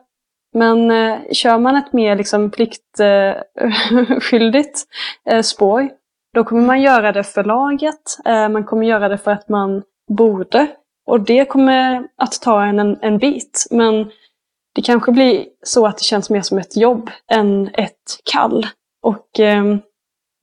Men 0.54 0.90
eh, 0.90 1.16
kör 1.32 1.58
man 1.58 1.76
ett 1.76 1.92
mer 1.92 2.16
liksom, 2.16 2.50
pliktskyldigt 2.50 4.78
eh, 5.26 5.34
eh, 5.36 5.42
spår, 5.42 5.88
då 6.34 6.44
kommer 6.44 6.62
man 6.62 6.82
göra 6.82 7.12
det 7.12 7.24
för 7.24 7.44
laget. 7.44 8.18
Eh, 8.24 8.48
man 8.48 8.64
kommer 8.64 8.86
göra 8.86 9.08
det 9.08 9.18
för 9.18 9.30
att 9.30 9.48
man 9.48 9.82
borde. 10.08 10.66
Och 11.10 11.20
det 11.20 11.44
kommer 11.44 12.08
att 12.16 12.40
ta 12.42 12.64
en, 12.64 12.78
en, 12.78 12.98
en 13.02 13.18
bit. 13.18 13.66
Men 13.70 14.10
det 14.74 14.82
kanske 14.82 15.12
blir 15.12 15.44
så 15.62 15.86
att 15.86 15.98
det 15.98 16.04
känns 16.04 16.30
mer 16.30 16.42
som 16.42 16.58
ett 16.58 16.76
jobb 16.76 17.10
än 17.32 17.68
ett 17.74 18.20
kall. 18.32 18.66
Och, 19.02 19.40
ehm, 19.40 19.78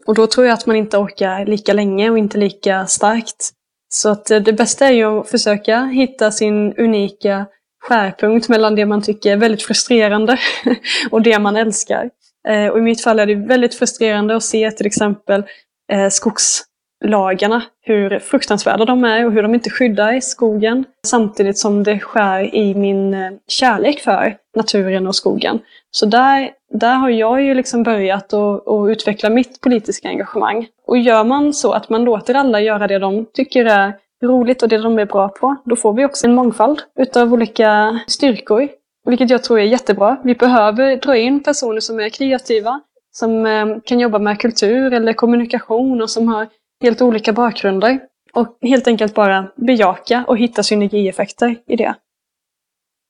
och 0.06 0.16
då 0.16 0.28
tror 0.28 0.46
jag 0.46 0.54
att 0.54 0.66
man 0.66 0.76
inte 0.76 0.98
orkar 0.98 1.46
lika 1.46 1.74
länge 1.74 2.10
och 2.10 2.18
inte 2.18 2.38
lika 2.38 2.86
starkt. 2.88 3.50
Så 3.90 4.10
att 4.10 4.32
eh, 4.32 4.40
det 4.40 4.54
bästa 4.54 4.88
är 4.88 4.92
ju 4.92 5.20
att 5.20 5.30
försöka 5.30 5.86
hitta 5.86 6.32
sin 6.32 6.74
unika 6.78 7.46
skärpunkt 7.84 8.50
mellan 8.50 8.76
det 8.76 8.86
man 8.86 9.02
tycker 9.02 9.32
är 9.32 9.38
väldigt 9.38 9.64
frustrerande 9.64 10.38
och 11.12 11.22
det 11.22 11.40
man 11.40 11.56
älskar. 11.56 12.10
Eh, 12.48 12.68
och 12.68 12.78
i 12.78 12.82
mitt 12.82 13.04
fall 13.04 13.20
är 13.20 13.26
det 13.26 13.36
väldigt 13.36 13.76
frustrerande 13.76 14.36
att 14.36 14.44
se 14.44 14.72
till 14.72 14.88
exempel 14.88 15.44
eh, 15.92 16.10
skogs 16.10 16.64
lagarna, 17.06 17.64
hur 17.82 18.20
fruktansvärda 18.20 18.86
de 18.86 19.04
är 19.04 19.26
och 19.26 19.32
hur 19.32 19.44
de 19.44 19.54
inte 19.54 19.70
skyddar 19.70 20.20
skogen. 20.20 20.86
Samtidigt 21.08 21.58
som 21.58 21.84
det 21.84 22.00
skär 22.00 22.56
i 22.56 22.76
min 22.76 23.14
eh, 23.14 23.32
kärlek 23.48 24.00
för 24.00 24.38
naturen 24.56 25.08
och 25.08 25.16
skogen. 25.16 25.60
Så 25.92 26.06
där, 26.06 26.52
där 26.74 26.96
har 26.96 27.10
jag 27.10 27.44
ju 27.44 27.54
liksom 27.54 27.84
börjat 27.84 28.34
att, 28.34 28.90
utveckla 28.90 29.30
mitt 29.30 29.62
politiska 29.62 30.08
engagemang. 30.08 30.68
Och 30.88 30.98
gör 30.98 31.24
man 31.24 31.54
så 31.54 31.72
att 31.72 31.90
man 31.90 32.04
låter 32.04 32.34
alla 32.34 32.62
göra 32.62 32.88
det 32.88 33.00
de 33.00 33.26
tycker 33.34 33.66
är 33.66 33.94
roligt 34.24 34.64
och 34.64 34.70
det 34.70 34.78
de 34.78 35.00
är 35.00 35.06
bra 35.06 35.30
på, 35.30 35.56
då 35.66 35.76
får 35.76 35.94
vi 35.94 36.06
också 36.06 36.28
en 36.28 36.36
mångfald 36.36 36.82
utav 37.00 37.34
olika 37.34 38.00
styrkor. 38.08 38.68
Vilket 39.06 39.30
jag 39.30 39.44
tror 39.44 39.60
är 39.60 39.64
jättebra. 39.64 40.18
Vi 40.24 40.36
behöver 40.36 40.96
dra 40.96 41.18
in 41.18 41.44
personer 41.44 41.80
som 41.80 42.00
är 42.00 42.10
kreativa, 42.10 42.82
som 43.12 43.46
eh, 43.46 43.66
kan 43.86 44.00
jobba 44.00 44.20
med 44.20 44.40
kultur 44.40 44.94
eller 44.94 45.14
kommunikation 45.14 46.02
och 46.02 46.10
som 46.10 46.28
har 46.28 46.48
helt 46.84 47.02
olika 47.02 47.34
bakgrunder. 47.34 48.00
Och 48.34 48.58
helt 48.62 48.88
enkelt 48.88 49.14
bara 49.14 49.52
bejaka 49.56 50.26
och 50.28 50.38
hitta 50.38 50.64
synergieffekter 50.64 51.56
i 51.68 51.76
det. 51.76 51.96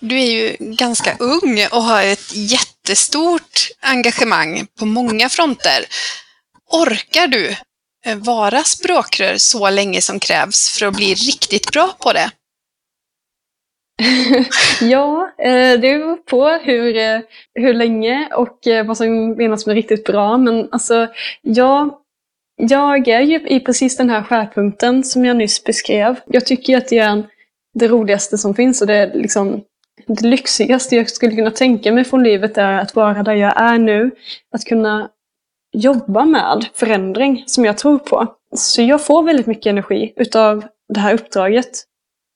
Du 0.01 0.19
är 0.19 0.25
ju 0.25 0.55
ganska 0.59 1.17
ung 1.19 1.59
och 1.71 1.83
har 1.83 2.03
ett 2.03 2.35
jättestort 2.35 3.69
engagemang 3.81 4.67
på 4.79 4.85
många 4.85 5.29
fronter. 5.29 5.85
Orkar 6.71 7.27
du 7.27 7.55
eh, 8.05 8.17
vara 8.17 8.63
språkrör 8.63 9.37
så 9.37 9.69
länge 9.69 10.01
som 10.01 10.19
krävs 10.19 10.77
för 10.77 10.85
att 10.85 10.95
bli 10.95 11.13
riktigt 11.13 11.71
bra 11.71 11.95
på 11.99 12.13
det? 12.13 12.31
ja, 14.81 15.31
eh, 15.37 15.71
det 15.71 15.79
beror 15.79 16.15
på 16.15 16.47
hur, 16.47 16.97
eh, 16.97 17.19
hur 17.53 17.73
länge 17.73 18.29
och 18.33 18.59
vad 18.85 18.97
som 18.97 19.31
menas 19.31 19.65
med 19.65 19.75
riktigt 19.75 20.05
bra. 20.05 20.37
Men 20.37 20.69
alltså, 20.71 21.07
ja, 21.41 22.01
jag 22.57 23.07
är 23.07 23.21
ju 23.21 23.47
i 23.47 23.59
precis 23.59 23.97
den 23.97 24.09
här 24.09 24.23
skärpunkten 24.23 25.03
som 25.03 25.25
jag 25.25 25.37
nyss 25.37 25.63
beskrev. 25.63 26.19
Jag 26.25 26.45
tycker 26.45 26.77
att 26.77 26.87
det 26.87 26.97
är 26.97 27.23
det 27.73 27.87
roligaste 27.87 28.37
som 28.37 28.55
finns 28.55 28.81
och 28.81 28.87
det 28.87 28.95
är 28.95 29.13
liksom 29.13 29.63
det 30.07 30.27
lyxigaste 30.27 30.95
jag 30.95 31.09
skulle 31.09 31.35
kunna 31.35 31.51
tänka 31.51 31.91
mig 31.91 32.03
från 32.03 32.23
livet 32.23 32.57
är 32.57 32.73
att 32.73 32.95
vara 32.95 33.23
där 33.23 33.33
jag 33.33 33.61
är 33.61 33.77
nu. 33.77 34.11
Att 34.51 34.65
kunna 34.65 35.09
jobba 35.71 36.25
med 36.25 36.65
förändring 36.73 37.43
som 37.47 37.65
jag 37.65 37.77
tror 37.77 37.97
på. 37.97 38.27
Så 38.55 38.81
jag 38.81 39.05
får 39.05 39.23
väldigt 39.23 39.47
mycket 39.47 39.69
energi 39.69 40.13
utav 40.15 40.65
det 40.93 40.99
här 40.99 41.13
uppdraget. 41.13 41.83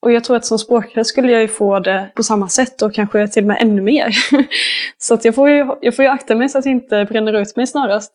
Och 0.02 0.12
jag 0.12 0.24
tror 0.24 0.38
att 0.38 0.46
som 0.46 0.60
språkrör 0.60 1.04
skulle 1.04 1.32
jag 1.32 1.42
ju 1.42 1.48
få 1.48 1.80
det 1.80 2.12
på 2.16 2.24
samma 2.24 2.50
sätt 2.50 2.82
och 2.82 2.94
kanske 2.94 3.28
till 3.28 3.44
och 3.44 3.48
med 3.48 3.58
ännu 3.62 3.82
mer. 3.82 4.16
så 4.98 5.14
att 5.14 5.26
jag, 5.26 5.36
får 5.36 5.50
ju, 5.50 5.68
jag 5.82 5.96
får 5.96 6.06
ju 6.06 6.12
akta 6.12 6.36
mig 6.36 6.50
så 6.50 6.58
att 6.58 6.66
jag 6.66 6.72
inte 6.72 7.06
bränner 7.06 7.34
ut 7.34 7.56
mig 7.56 7.68
snarast. 7.68 8.14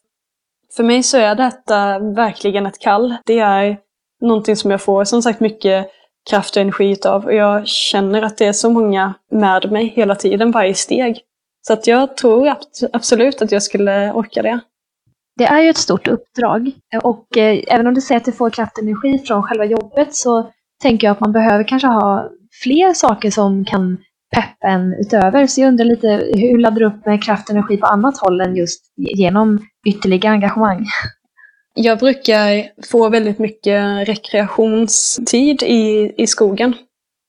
För 0.77 0.83
mig 0.83 1.03
så 1.03 1.19
är 1.19 1.35
detta 1.35 1.99
verkligen 1.99 2.67
ett 2.67 2.79
kall. 2.79 3.17
Det 3.27 3.39
är 3.39 3.79
någonting 4.21 4.57
som 4.57 4.71
jag 4.71 4.81
får 4.81 5.05
som 5.05 5.23
sagt 5.23 5.41
mycket 5.41 5.91
kraft 6.31 6.57
och 6.57 6.63
energi 6.63 6.91
utav. 6.91 7.25
Och 7.25 7.35
jag 7.35 7.67
känner 7.67 8.23
att 8.23 8.39
det 8.39 8.47
är 8.47 8.53
så 8.53 8.71
många 8.71 9.15
med 9.31 9.73
mig 9.73 9.87
hela 9.97 10.15
tiden, 10.15 10.51
varje 10.51 10.75
steg. 10.75 11.21
Så 11.67 11.73
att 11.73 11.87
jag 11.87 12.17
tror 12.17 12.55
absolut 12.93 13.43
att 13.43 13.53
jag 13.53 13.63
skulle 13.63 14.13
orka 14.13 14.43
det. 14.43 14.61
Det 15.37 15.45
är 15.45 15.61
ju 15.61 15.71
ett 15.71 15.77
stort 15.77 16.09
uppdrag 16.09 16.71
och 17.03 17.37
eh, 17.37 17.65
även 17.69 17.87
om 17.87 17.95
du 17.95 18.01
säger 18.01 18.21
att 18.21 18.25
du 18.25 18.33
får 18.33 18.51
kraft 18.51 18.79
och 18.79 18.85
energi 18.85 19.19
från 19.27 19.43
själva 19.43 19.65
jobbet 19.65 20.15
så 20.15 20.51
tänker 20.83 21.07
jag 21.07 21.13
att 21.13 21.21
man 21.21 21.33
behöver 21.33 21.65
kanske 21.65 21.89
ha 21.89 22.31
fler 22.63 22.93
saker 22.93 23.31
som 23.31 23.65
kan 23.65 23.99
peppen 24.35 24.95
utöver. 25.01 25.47
Så 25.47 25.61
jag 25.61 25.69
undrar 25.69 25.85
lite, 25.85 26.09
hur 26.35 26.59
laddar 26.59 26.81
du 26.81 26.87
upp 26.87 27.07
med 27.07 27.25
kraft 27.25 27.49
och 27.49 27.57
energi 27.57 27.77
på 27.77 27.87
annat 27.87 28.19
håll 28.19 28.41
än 28.41 28.57
just 28.57 28.85
genom 28.97 29.67
ytterligare 29.87 30.35
engagemang? 30.35 30.87
Jag 31.75 31.99
brukar 31.99 32.65
få 32.91 33.09
väldigt 33.09 33.39
mycket 33.39 34.09
rekreationstid 34.09 35.63
i, 35.63 36.13
i 36.17 36.27
skogen 36.27 36.75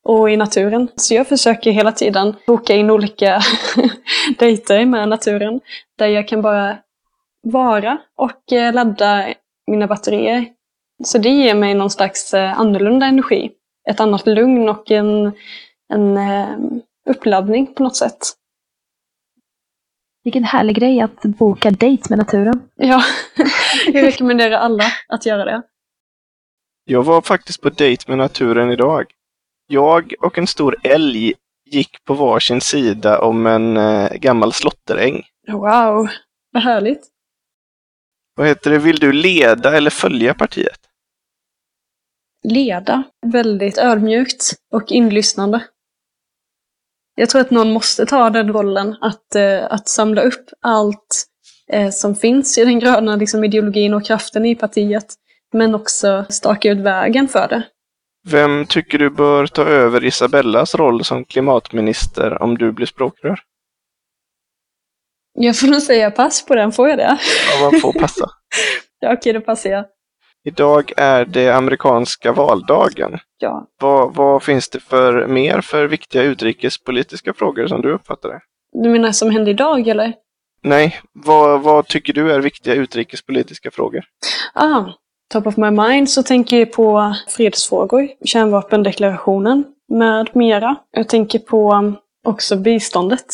och 0.05 0.31
i 0.31 0.37
naturen. 0.37 0.87
Så 0.95 1.13
jag 1.13 1.27
försöker 1.27 1.71
hela 1.71 1.91
tiden 1.91 2.35
boka 2.47 2.75
in 2.75 2.89
olika 2.89 3.41
dejter 4.39 4.85
med 4.85 5.09
naturen 5.09 5.59
där 5.97 6.07
jag 6.07 6.27
kan 6.27 6.41
bara 6.41 6.77
vara 7.43 7.97
och 8.17 8.53
eh, 8.53 8.73
ladda 8.73 9.33
mina 9.71 9.87
batterier. 9.87 10.45
Så 11.03 11.17
det 11.17 11.29
ger 11.29 11.55
mig 11.55 11.73
någon 11.73 11.89
slags 11.89 12.33
eh, 12.33 12.59
annorlunda 12.59 13.05
energi. 13.05 13.51
Ett 13.89 13.99
annat 13.99 14.27
lugn 14.27 14.69
och 14.69 14.91
en, 14.91 15.31
en 15.93 16.17
eh, 16.17 16.47
uppladdning 17.07 17.73
på 17.73 17.83
något 17.83 17.95
sätt. 17.95 18.17
Vilken 20.23 20.43
härlig 20.43 20.75
grej 20.75 21.01
att 21.01 21.21
boka 21.21 21.71
dejt 21.71 22.03
med 22.09 22.17
naturen. 22.17 22.69
Ja, 22.75 23.03
jag 23.87 24.03
rekommenderar 24.03 24.57
alla 24.57 24.83
att 25.07 25.25
göra 25.25 25.45
det. 25.45 25.61
Jag 26.83 27.03
var 27.03 27.21
faktiskt 27.21 27.61
på 27.61 27.69
dejt 27.69 28.03
med 28.07 28.17
naturen 28.17 28.71
idag. 28.71 29.05
Jag 29.67 30.13
och 30.19 30.37
en 30.37 30.47
stor 30.47 30.75
älg 30.83 31.33
gick 31.65 32.03
på 32.03 32.13
varsin 32.13 32.61
sida 32.61 33.21
om 33.21 33.45
en 33.45 33.77
eh, 33.77 34.13
gammal 34.13 34.53
slåtteräng. 34.53 35.23
Wow, 35.47 36.07
vad 36.51 36.63
härligt. 36.63 37.07
Vad 38.35 38.47
heter 38.47 38.71
det, 38.71 38.79
vill 38.79 38.99
du 38.99 39.11
leda 39.11 39.77
eller 39.77 39.89
följa 39.89 40.33
partiet? 40.33 40.79
Leda. 42.43 43.03
Väldigt 43.25 43.77
ödmjukt 43.77 44.53
och 44.73 44.91
inlyssnande. 44.91 45.67
Jag 47.19 47.29
tror 47.29 47.41
att 47.41 47.51
någon 47.51 47.73
måste 47.73 48.05
ta 48.05 48.29
den 48.29 48.53
rollen 48.53 48.95
att, 49.01 49.35
eh, 49.35 49.65
att 49.69 49.89
samla 49.89 50.21
upp 50.21 50.45
allt 50.61 51.25
eh, 51.71 51.89
som 51.89 52.15
finns 52.15 52.57
i 52.57 52.65
den 52.65 52.79
gröna 52.79 53.15
liksom, 53.15 53.43
ideologin 53.43 53.93
och 53.93 54.05
kraften 54.05 54.45
i 54.45 54.55
partiet. 54.55 55.05
Men 55.53 55.75
också 55.75 56.25
staka 56.29 56.69
ut 56.71 56.77
vägen 56.77 57.27
för 57.27 57.47
det. 57.47 57.63
Vem 58.27 58.65
tycker 58.65 58.97
du 58.97 59.09
bör 59.09 59.47
ta 59.47 59.61
över 59.61 60.03
Isabellas 60.03 60.75
roll 60.75 61.03
som 61.03 61.25
klimatminister 61.25 62.41
om 62.41 62.57
du 62.57 62.71
blir 62.71 62.85
språkrör? 62.85 63.39
Jag 65.33 65.59
får 65.59 65.67
nog 65.67 65.81
säga 65.81 66.11
pass 66.11 66.45
på 66.45 66.55
den, 66.55 66.71
får 66.71 66.89
jag 66.89 66.97
det? 66.97 67.17
Ja, 67.51 67.71
man 67.71 67.81
får 67.81 67.93
passa. 67.93 68.29
ja, 68.99 69.13
okej, 69.13 69.33
då 69.33 69.41
passar 69.41 69.69
jag. 69.69 69.85
Idag 70.47 70.91
är 70.97 71.25
det 71.25 71.49
amerikanska 71.49 72.31
valdagen. 72.31 73.19
Ja. 73.37 73.67
Vad, 73.81 74.15
vad, 74.15 74.43
finns 74.43 74.69
det 74.69 74.79
för 74.79 75.27
mer 75.27 75.61
för 75.61 75.87
viktiga 75.87 76.23
utrikespolitiska 76.23 77.33
frågor 77.33 77.67
som 77.67 77.81
du 77.81 77.93
uppfattar 77.93 78.29
det? 78.29 78.39
Du 78.83 78.89
menar 78.89 79.11
som 79.11 79.31
händer 79.31 79.51
idag 79.51 79.87
eller? 79.87 80.13
Nej, 80.63 80.99
vad, 81.13 81.61
vad 81.61 81.87
tycker 81.87 82.13
du 82.13 82.31
är 82.31 82.39
viktiga 82.39 82.73
utrikespolitiska 82.73 83.71
frågor? 83.71 84.03
Ah, 84.53 84.85
top 85.33 85.47
of 85.47 85.57
my 85.57 85.71
mind 85.71 86.09
så 86.09 86.23
tänker 86.23 86.59
jag 86.59 86.71
på 86.71 87.15
fredsfrågor, 87.27 88.07
kärnvapendeklarationen 88.25 89.65
med 89.89 90.35
mera. 90.35 90.75
Jag 90.91 91.09
tänker 91.09 91.39
på 91.39 91.93
också 92.25 92.55
biståndet. 92.55 93.25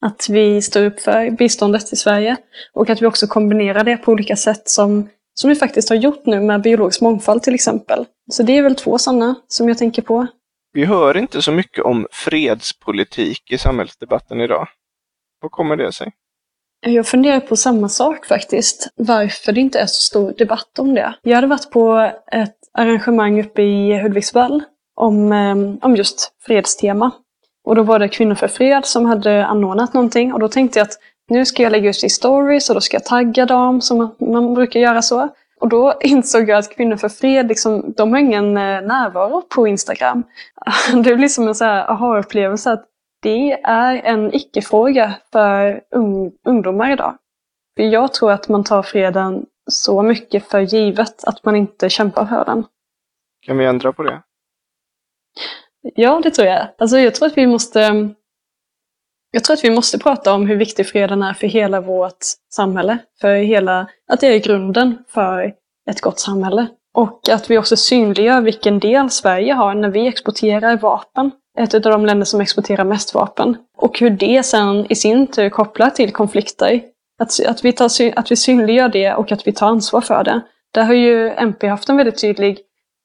Att 0.00 0.26
vi 0.28 0.62
står 0.62 0.84
upp 0.84 1.00
för 1.00 1.30
biståndet 1.30 1.92
i 1.92 1.96
Sverige 1.96 2.36
och 2.72 2.90
att 2.90 3.02
vi 3.02 3.06
också 3.06 3.26
kombinerar 3.26 3.84
det 3.84 3.96
på 3.96 4.12
olika 4.12 4.36
sätt 4.36 4.68
som 4.68 5.08
som 5.40 5.50
vi 5.50 5.56
faktiskt 5.56 5.88
har 5.88 5.96
gjort 5.96 6.26
nu 6.26 6.40
med 6.40 6.62
biologisk 6.62 7.00
mångfald 7.00 7.42
till 7.42 7.54
exempel. 7.54 8.04
Så 8.32 8.42
det 8.42 8.58
är 8.58 8.62
väl 8.62 8.74
två 8.74 8.98
sådana 8.98 9.34
som 9.48 9.68
jag 9.68 9.78
tänker 9.78 10.02
på. 10.02 10.26
Vi 10.72 10.84
hör 10.84 11.16
inte 11.16 11.42
så 11.42 11.52
mycket 11.52 11.84
om 11.84 12.06
fredspolitik 12.12 13.52
i 13.52 13.58
samhällsdebatten 13.58 14.40
idag. 14.40 14.68
Vad 15.40 15.50
kommer 15.50 15.76
det 15.76 15.92
sig? 15.92 16.12
Jag 16.86 17.06
funderar 17.06 17.40
på 17.40 17.56
samma 17.56 17.88
sak 17.88 18.26
faktiskt. 18.26 18.88
Varför 18.96 19.52
det 19.52 19.60
inte 19.60 19.78
är 19.78 19.86
så 19.86 20.00
stor 20.00 20.34
debatt 20.38 20.78
om 20.78 20.94
det. 20.94 21.14
Jag 21.22 21.34
hade 21.34 21.46
varit 21.46 21.70
på 21.70 22.12
ett 22.32 22.56
arrangemang 22.72 23.40
uppe 23.40 23.62
i 23.62 24.02
Hudiksvall 24.02 24.62
om, 24.96 25.32
ehm, 25.32 25.78
om 25.82 25.96
just 25.96 26.32
fredstema. 26.46 27.10
Och 27.64 27.74
då 27.74 27.82
var 27.82 27.98
det 27.98 28.08
Kvinnor 28.08 28.34
för 28.34 28.48
fred 28.48 28.84
som 28.84 29.06
hade 29.06 29.46
anordnat 29.46 29.94
någonting 29.94 30.32
och 30.32 30.40
då 30.40 30.48
tänkte 30.48 30.78
jag 30.78 30.86
att 30.86 30.98
nu 31.28 31.46
ska 31.46 31.62
jag 31.62 31.72
lägga 31.72 31.90
ut 31.90 32.04
i 32.04 32.08
stories 32.08 32.68
och 32.68 32.74
då 32.74 32.80
ska 32.80 32.94
jag 32.94 33.04
tagga 33.04 33.46
dem 33.46 33.80
som 33.80 34.14
man 34.18 34.54
brukar 34.54 34.80
göra 34.80 35.02
så. 35.02 35.28
Och 35.60 35.68
då 35.68 35.94
insåg 36.00 36.48
jag 36.48 36.58
att 36.58 36.76
Kvinnor 36.76 36.96
för 36.96 37.08
fred, 37.08 37.48
liksom, 37.48 37.94
de 37.96 38.12
har 38.12 38.18
ingen 38.18 38.56
eh, 38.56 38.82
närvaro 38.82 39.42
på 39.42 39.66
Instagram. 39.66 40.22
Det 41.04 41.16
blir 41.16 41.28
som 41.28 41.48
en 41.48 41.54
aha-upplevelse 41.62 42.72
att 42.72 42.84
det 43.22 43.52
är 43.62 43.94
en 43.96 44.34
icke-fråga 44.34 45.14
för 45.32 45.80
un 45.90 46.32
ungdomar 46.44 46.92
idag. 46.92 47.18
För 47.76 47.82
jag 47.82 48.12
tror 48.12 48.32
att 48.32 48.48
man 48.48 48.64
tar 48.64 48.82
freden 48.82 49.46
så 49.70 50.02
mycket 50.02 50.50
för 50.50 50.60
givet 50.60 51.24
att 51.24 51.44
man 51.44 51.56
inte 51.56 51.90
kämpar 51.90 52.26
för 52.26 52.44
den. 52.44 52.64
Kan 53.46 53.58
vi 53.58 53.64
ändra 53.64 53.92
på 53.92 54.02
det? 54.02 54.22
Ja, 55.94 56.20
det 56.22 56.30
tror 56.30 56.48
jag. 56.48 56.66
Alltså, 56.78 56.98
jag 56.98 57.14
tror 57.14 57.28
att 57.28 57.38
vi 57.38 57.46
måste 57.46 58.08
jag 59.36 59.44
tror 59.44 59.54
att 59.54 59.64
vi 59.64 59.70
måste 59.70 59.98
prata 59.98 60.32
om 60.32 60.46
hur 60.46 60.56
viktig 60.56 60.86
freden 60.86 61.22
är 61.22 61.34
för 61.34 61.46
hela 61.46 61.80
vårt 61.80 62.18
samhälle. 62.54 62.98
För 63.20 63.34
hela, 63.34 63.86
att 64.08 64.20
det 64.20 64.26
är 64.26 64.38
grunden 64.38 64.98
för 65.08 65.52
ett 65.90 66.00
gott 66.00 66.20
samhälle. 66.20 66.66
Och 66.94 67.28
att 67.28 67.50
vi 67.50 67.58
också 67.58 67.76
synliggör 67.76 68.40
vilken 68.40 68.78
del 68.78 69.10
Sverige 69.10 69.52
har 69.52 69.74
när 69.74 69.88
vi 69.88 70.06
exporterar 70.06 70.76
vapen. 70.76 71.30
Ett 71.58 71.74
av 71.74 71.80
de 71.80 72.06
länder 72.06 72.24
som 72.24 72.40
exporterar 72.40 72.84
mest 72.84 73.14
vapen. 73.14 73.56
Och 73.76 73.98
hur 73.98 74.10
det 74.10 74.42
sen 74.42 74.86
i 74.88 74.94
sin 74.94 75.26
tur 75.26 75.50
kopplar 75.50 75.90
till 75.90 76.12
konflikter. 76.12 76.80
Att, 77.18 77.46
att, 77.46 77.64
vi, 77.64 77.72
tar, 77.72 77.90
att 78.16 78.30
vi 78.30 78.36
synliggör 78.36 78.88
det 78.88 79.14
och 79.14 79.32
att 79.32 79.46
vi 79.46 79.52
tar 79.52 79.66
ansvar 79.66 80.00
för 80.00 80.24
det. 80.24 80.40
Där 80.74 80.84
har 80.84 80.94
ju 80.94 81.30
MP 81.30 81.66
haft 81.66 81.88
en 81.88 81.96
väldigt 81.96 82.20
tydlig 82.20 82.58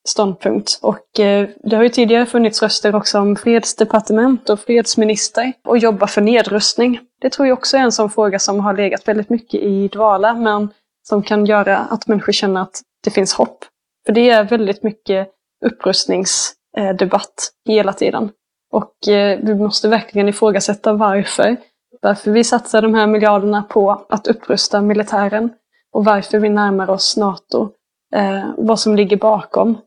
ståndpunkt. 0.08 0.80
Och 0.82 1.20
eh, 1.20 1.50
det 1.64 1.76
har 1.76 1.84
ju 1.84 1.90
tidigare 1.90 2.26
funnits 2.26 2.62
röster 2.62 2.96
också 2.96 3.20
om 3.20 3.36
fredsdepartement 3.36 4.50
och 4.50 4.60
fredsminister 4.60 5.54
och 5.68 5.78
jobba 5.78 6.08
för 6.08 6.22
nedrustning. 6.22 7.00
Det 7.22 7.30
tror 7.30 7.48
jag 7.48 7.58
också 7.58 7.78
är 7.78 7.82
en 7.82 7.92
sån 7.92 8.10
fråga 8.10 8.40
som 8.40 8.60
har 8.60 8.74
legat 8.74 9.08
väldigt 9.08 9.30
mycket 9.30 9.62
i 9.62 9.88
dvala, 9.88 10.34
men 10.34 10.70
som 11.04 11.24
kan 11.24 11.46
göra 11.46 11.78
att 11.78 12.08
människor 12.08 12.34
känner 12.34 12.62
att 12.62 12.82
det 13.04 13.12
finns 13.12 13.34
hopp. 13.34 13.66
För 14.06 14.14
det 14.14 14.30
är 14.30 14.44
väldigt 14.44 14.84
mycket 14.84 15.28
upprustningsdebatt 15.66 17.52
hela 17.68 17.94
tiden. 17.94 18.32
Och 18.72 19.08
eh, 19.08 19.40
vi 19.44 19.56
måste 19.56 19.88
verkligen 19.88 20.30
ifrågasätta 20.30 20.94
varför. 20.94 21.58
Varför 22.02 22.32
vi 22.32 22.44
satsar 22.44 22.82
de 22.82 22.94
här 22.94 23.08
miljarderna 23.08 23.64
på 23.64 24.06
att 24.10 24.28
upprusta 24.28 24.82
militären 24.82 25.54
och 25.92 26.06
varför 26.06 26.40
vi 26.40 26.50
närmar 26.50 26.90
oss 26.90 27.18
NATO. 27.18 27.70
Eh, 28.16 28.50
vad 28.58 28.80
som 28.80 28.96
ligger 28.96 29.18
bakom. 29.18 29.78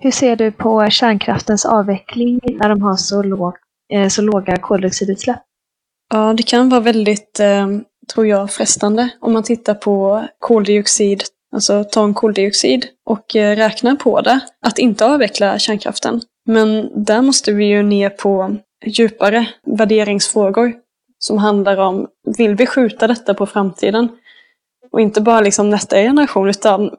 Hur 0.00 0.10
ser 0.10 0.36
du 0.36 0.52
på 0.52 0.90
kärnkraftens 0.90 1.64
avveckling 1.64 2.40
när 2.44 2.68
de 2.68 2.82
har 2.82 2.96
så, 2.96 3.22
låg, 3.22 3.54
eh, 3.92 4.08
så 4.08 4.22
låga 4.22 4.56
koldioxidutsläpp? 4.56 5.40
Ja, 6.14 6.34
det 6.36 6.42
kan 6.42 6.68
vara 6.68 6.80
väldigt, 6.80 7.40
eh, 7.40 7.68
tror 8.14 8.26
jag, 8.26 8.50
frestande 8.50 9.08
om 9.20 9.32
man 9.32 9.42
tittar 9.42 9.74
på 9.74 10.24
koldioxid, 10.38 11.22
alltså 11.54 11.84
ton 11.84 12.14
koldioxid 12.14 12.86
och 13.06 13.36
eh, 13.36 13.56
räknar 13.56 13.96
på 13.96 14.20
det, 14.20 14.40
att 14.66 14.78
inte 14.78 15.06
avveckla 15.06 15.58
kärnkraften. 15.58 16.20
Men 16.46 16.90
där 17.04 17.22
måste 17.22 17.52
vi 17.52 17.64
ju 17.64 17.82
ner 17.82 18.10
på 18.10 18.56
djupare 18.86 19.48
värderingsfrågor 19.66 20.72
som 21.18 21.38
handlar 21.38 21.76
om, 21.76 22.06
vill 22.38 22.54
vi 22.54 22.66
skjuta 22.66 23.06
detta 23.06 23.34
på 23.34 23.46
framtiden? 23.46 24.08
Och 24.92 25.00
inte 25.00 25.20
bara 25.20 25.40
liksom 25.40 25.70
nästa 25.70 25.96
generation, 25.96 26.48
utan 26.48 26.90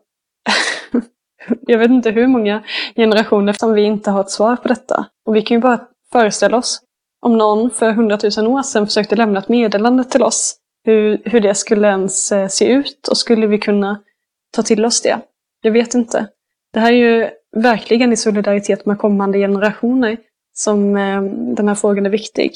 jag 1.62 1.78
vet 1.78 1.92
inte 1.92 2.12
hur 2.12 2.28
många 2.28 2.64
generationer 2.96 3.54
som 3.54 3.74
vi 3.74 3.82
inte 3.82 4.12
har 4.12 4.22
ett 4.22 4.30
svar 4.30 4.56
på 4.56 4.68
detta. 4.68 5.06
Och 5.26 5.36
vi 5.36 5.42
kan 5.42 5.58
ju 5.58 5.62
bara 5.62 5.80
föreställa 6.12 6.58
oss 6.58 6.82
om 7.22 7.38
någon 7.38 7.72
för 7.72 7.92
hundratusen 7.92 8.48
år 8.48 8.64
sedan 8.64 8.88
försökte 8.88 9.16
lämna 9.16 9.40
ett 9.40 9.50
meddelande 9.50 10.04
till 10.04 10.24
oss, 10.24 10.56
hur, 10.84 11.22
hur 11.26 11.40
det 11.40 11.56
skulle 11.56 11.88
ens 11.88 12.32
eh, 12.32 12.48
se 12.48 12.66
ut 12.66 13.08
och 13.08 13.18
skulle 13.18 13.48
vi 13.48 13.58
kunna 13.58 14.02
ta 14.52 14.64
till 14.64 14.86
oss 14.86 15.02
det? 15.02 15.20
Jag 15.62 15.72
vet 15.72 15.94
inte. 15.94 16.28
Det 16.74 16.80
här 16.80 16.92
är 16.92 16.98
ju 16.98 17.30
verkligen 17.56 18.14
i 18.14 18.18
solidaritet 18.18 18.86
med 18.86 18.98
kommande 18.98 19.38
generationer 19.38 20.18
som 20.54 20.96
eh, 20.98 21.22
den 21.56 21.68
här 21.68 21.76
frågan 21.76 22.06
är 22.06 22.10
viktig. 22.10 22.52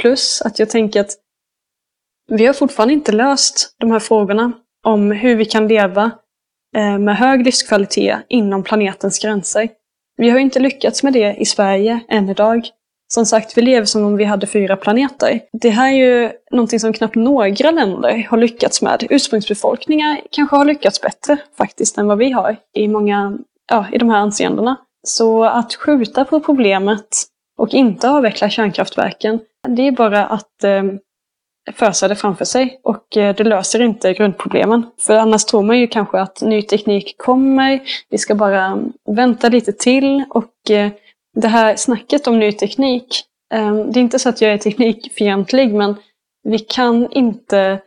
Plus 0.00 0.42
att 0.42 0.58
jag 0.58 0.70
tänker 0.70 1.00
att 1.00 1.10
vi 2.28 2.46
har 2.46 2.54
fortfarande 2.54 2.94
inte 2.94 3.12
löst 3.12 3.74
de 3.78 3.90
här 3.90 3.98
frågorna 3.98 4.52
om 4.84 5.10
hur 5.10 5.36
vi 5.36 5.44
kan 5.44 5.68
leva 5.68 6.10
Eh, 6.78 6.98
med 6.98 7.16
hög 7.16 7.44
livskvalitet 7.44 8.18
inom 8.28 8.62
planetens 8.62 9.18
gränser. 9.18 9.68
Vi 10.16 10.30
har 10.30 10.38
inte 10.38 10.60
lyckats 10.60 11.02
med 11.02 11.12
det 11.12 11.34
i 11.34 11.44
Sverige 11.44 12.00
än 12.08 12.28
idag. 12.28 12.68
Som 13.14 13.26
sagt, 13.26 13.58
vi 13.58 13.62
lever 13.62 13.86
som 13.86 14.04
om 14.04 14.16
vi 14.16 14.24
hade 14.24 14.46
fyra 14.46 14.76
planeter. 14.76 15.40
Det 15.52 15.70
här 15.70 15.92
är 15.92 15.96
ju 15.96 16.30
någonting 16.50 16.80
som 16.80 16.92
knappt 16.92 17.14
några 17.14 17.70
länder 17.70 18.26
har 18.30 18.38
lyckats 18.38 18.82
med. 18.82 19.06
Ursprungsbefolkningar 19.10 20.20
kanske 20.30 20.56
har 20.56 20.64
lyckats 20.64 21.00
bättre 21.00 21.36
faktiskt 21.58 21.98
än 21.98 22.06
vad 22.06 22.18
vi 22.18 22.30
har 22.30 22.56
i 22.74 22.88
många, 22.88 23.38
ja, 23.70 23.86
i 23.92 23.98
de 23.98 24.10
här 24.10 24.18
anseendena. 24.18 24.76
Så 25.06 25.44
att 25.44 25.74
skjuta 25.74 26.24
på 26.24 26.40
problemet 26.40 27.08
och 27.58 27.74
inte 27.74 28.10
avveckla 28.10 28.50
kärnkraftverken, 28.50 29.40
det 29.68 29.86
är 29.86 29.92
bara 29.92 30.26
att 30.26 30.64
eh, 30.64 30.82
fösa 31.72 32.08
det 32.08 32.16
framför 32.16 32.44
sig 32.44 32.80
och 32.84 33.16
eh, 33.16 33.34
det 33.34 33.44
löser 33.44 33.82
inte 33.82 34.12
grundproblemen. 34.12 34.86
För 35.00 35.16
annars 35.16 35.44
tror 35.44 35.62
man 35.62 35.78
ju 35.78 35.86
kanske 35.86 36.20
att 36.20 36.42
ny 36.42 36.62
teknik 36.62 37.14
kommer, 37.18 37.80
vi 38.10 38.18
ska 38.18 38.34
bara 38.34 38.64
mm, 38.64 38.92
vänta 39.16 39.48
lite 39.48 39.72
till 39.72 40.24
och 40.30 40.70
eh, 40.70 40.90
det 41.34 41.48
här 41.48 41.76
snacket 41.76 42.26
om 42.26 42.38
ny 42.38 42.52
teknik, 42.52 43.24
eh, 43.54 43.74
det 43.74 44.00
är 44.00 44.02
inte 44.02 44.18
så 44.18 44.28
att 44.28 44.40
jag 44.40 44.52
är 44.52 44.58
teknikfientlig 44.68 45.74
men 45.74 45.96
vi 46.48 46.58
kan 46.58 47.12
inte 47.12 47.80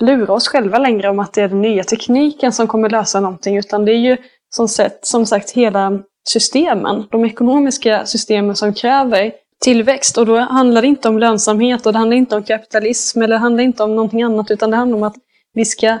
lura 0.00 0.32
oss 0.32 0.48
själva 0.48 0.78
längre 0.78 1.08
om 1.08 1.18
att 1.18 1.32
det 1.32 1.42
är 1.42 1.48
den 1.48 1.62
nya 1.62 1.84
tekniken 1.84 2.52
som 2.52 2.66
kommer 2.66 2.90
lösa 2.90 3.20
någonting 3.20 3.56
utan 3.56 3.84
det 3.84 3.92
är 3.92 3.98
ju 3.98 4.16
som, 4.50 4.68
sagt, 4.68 5.06
som 5.06 5.26
sagt 5.26 5.50
hela 5.50 6.02
systemen, 6.28 7.06
de 7.10 7.24
ekonomiska 7.24 8.06
systemen 8.06 8.56
som 8.56 8.74
kräver 8.74 9.32
tillväxt. 9.64 10.18
Och 10.18 10.26
då 10.26 10.36
handlar 10.36 10.82
det 10.82 10.88
inte 10.88 11.08
om 11.08 11.18
lönsamhet 11.18 11.86
och 11.86 11.92
det 11.92 11.98
handlar 11.98 12.16
inte 12.16 12.36
om 12.36 12.42
kapitalism 12.42 13.22
eller 13.22 13.34
det 13.34 13.40
handlar 13.40 13.64
inte 13.64 13.82
om 13.82 13.96
någonting 13.96 14.22
annat 14.22 14.50
utan 14.50 14.70
det 14.70 14.76
handlar 14.76 14.96
om 14.96 15.02
att 15.02 15.16
vi 15.54 15.64
ska 15.64 15.98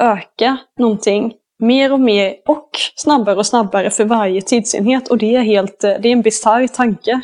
öka 0.00 0.58
någonting 0.78 1.32
mer 1.58 1.92
och 1.92 2.00
mer 2.00 2.34
och 2.46 2.70
snabbare 2.96 3.36
och 3.36 3.46
snabbare 3.46 3.90
för 3.90 4.04
varje 4.04 4.42
tidsenhet. 4.42 5.08
Och 5.08 5.18
det 5.18 5.36
är, 5.36 5.42
helt, 5.42 5.84
eh, 5.84 5.94
det 6.00 6.08
är 6.08 6.12
en 6.12 6.22
bisarr 6.22 6.66
tanke. 6.66 7.20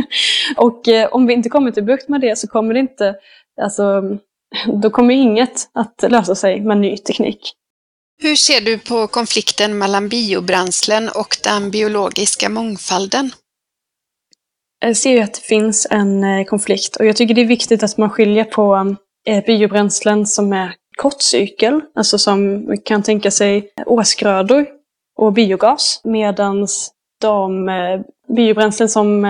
och 0.56 0.88
eh, 0.88 1.08
om 1.08 1.26
vi 1.26 1.34
inte 1.34 1.48
kommer 1.48 1.70
till 1.70 1.84
bukt 1.84 2.08
med 2.08 2.20
det 2.20 2.38
så 2.38 2.46
kommer 2.46 2.74
det 2.74 2.80
inte, 2.80 3.14
alltså, 3.62 4.02
då 4.82 4.90
kommer 4.90 5.14
inget 5.14 5.70
att 5.74 6.10
lösa 6.10 6.34
sig 6.34 6.60
med 6.60 6.78
ny 6.78 6.96
teknik. 6.96 7.52
Hur 8.22 8.36
ser 8.36 8.60
du 8.60 8.78
på 8.78 9.06
konflikten 9.06 9.78
mellan 9.78 10.08
biobränslen 10.08 11.08
och 11.08 11.36
den 11.44 11.70
biologiska 11.70 12.48
mångfalden? 12.48 13.30
Jag 14.80 14.96
ser 14.96 15.10
ju 15.10 15.20
att 15.20 15.34
det 15.34 15.40
finns 15.40 15.86
en 15.90 16.24
eh, 16.24 16.44
konflikt 16.44 16.96
och 16.96 17.06
jag 17.06 17.16
tycker 17.16 17.34
det 17.34 17.40
är 17.40 17.46
viktigt 17.46 17.82
att 17.82 17.98
man 17.98 18.10
skiljer 18.10 18.44
på 18.44 18.96
eh, 19.26 19.44
biobränslen 19.44 20.26
som 20.26 20.52
är 20.52 20.74
kort 20.96 21.22
cykel, 21.22 21.80
alltså 21.94 22.18
som 22.18 22.66
kan 22.84 23.02
tänka 23.02 23.30
sig 23.30 23.70
årsgrödor 23.86 24.66
och 25.16 25.32
biogas, 25.32 26.00
medan 26.04 26.66
de 27.20 27.68
eh, 27.68 28.00
biobränslen 28.28 28.88
som, 28.88 29.26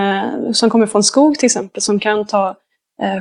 som 0.53 0.69
kommer 0.69 0.85
från 0.85 1.03
skog 1.03 1.39
till 1.39 1.45
exempel, 1.45 1.81
som 1.81 1.99
kan 1.99 2.25
ta 2.25 2.55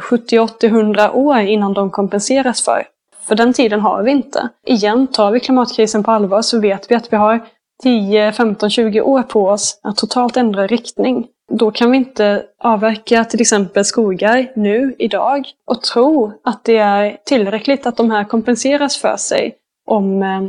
70, 0.01 0.39
80, 0.39 0.67
100 0.67 1.13
år 1.13 1.39
innan 1.39 1.73
de 1.73 1.91
kompenseras 1.91 2.63
för. 2.63 2.87
För 3.29 3.35
den 3.35 3.53
tiden 3.53 3.81
har 3.81 4.03
vi 4.03 4.11
inte. 4.11 4.49
Igen, 4.67 5.07
tar 5.07 5.31
vi 5.31 5.41
klimatkrisen 5.41 6.05
på 6.05 6.11
allvar 6.11 6.43
så 6.43 6.61
vet 6.61 6.91
vi 6.91 6.95
att 6.95 7.13
vi 7.13 7.17
har 7.17 7.47
10, 7.83 8.33
15, 8.33 8.71
20 8.71 9.01
år 9.01 9.23
på 9.23 9.49
oss 9.49 9.81
att 9.83 9.97
totalt 9.97 10.37
ändra 10.37 10.67
riktning. 10.67 11.27
Då 11.49 11.71
kan 11.71 11.91
vi 11.91 11.97
inte 11.97 12.47
avverka 12.59 13.25
till 13.25 13.41
exempel 13.41 13.85
skogar 13.85 14.53
nu, 14.57 14.95
idag, 14.99 15.47
och 15.67 15.83
tro 15.83 16.33
att 16.45 16.65
det 16.65 16.77
är 16.77 17.17
tillräckligt 17.25 17.87
att 17.87 17.97
de 17.97 18.11
här 18.11 18.25
kompenseras 18.25 18.97
för 18.97 19.17
sig 19.17 19.55
om 19.87 20.23
eh, 20.23 20.43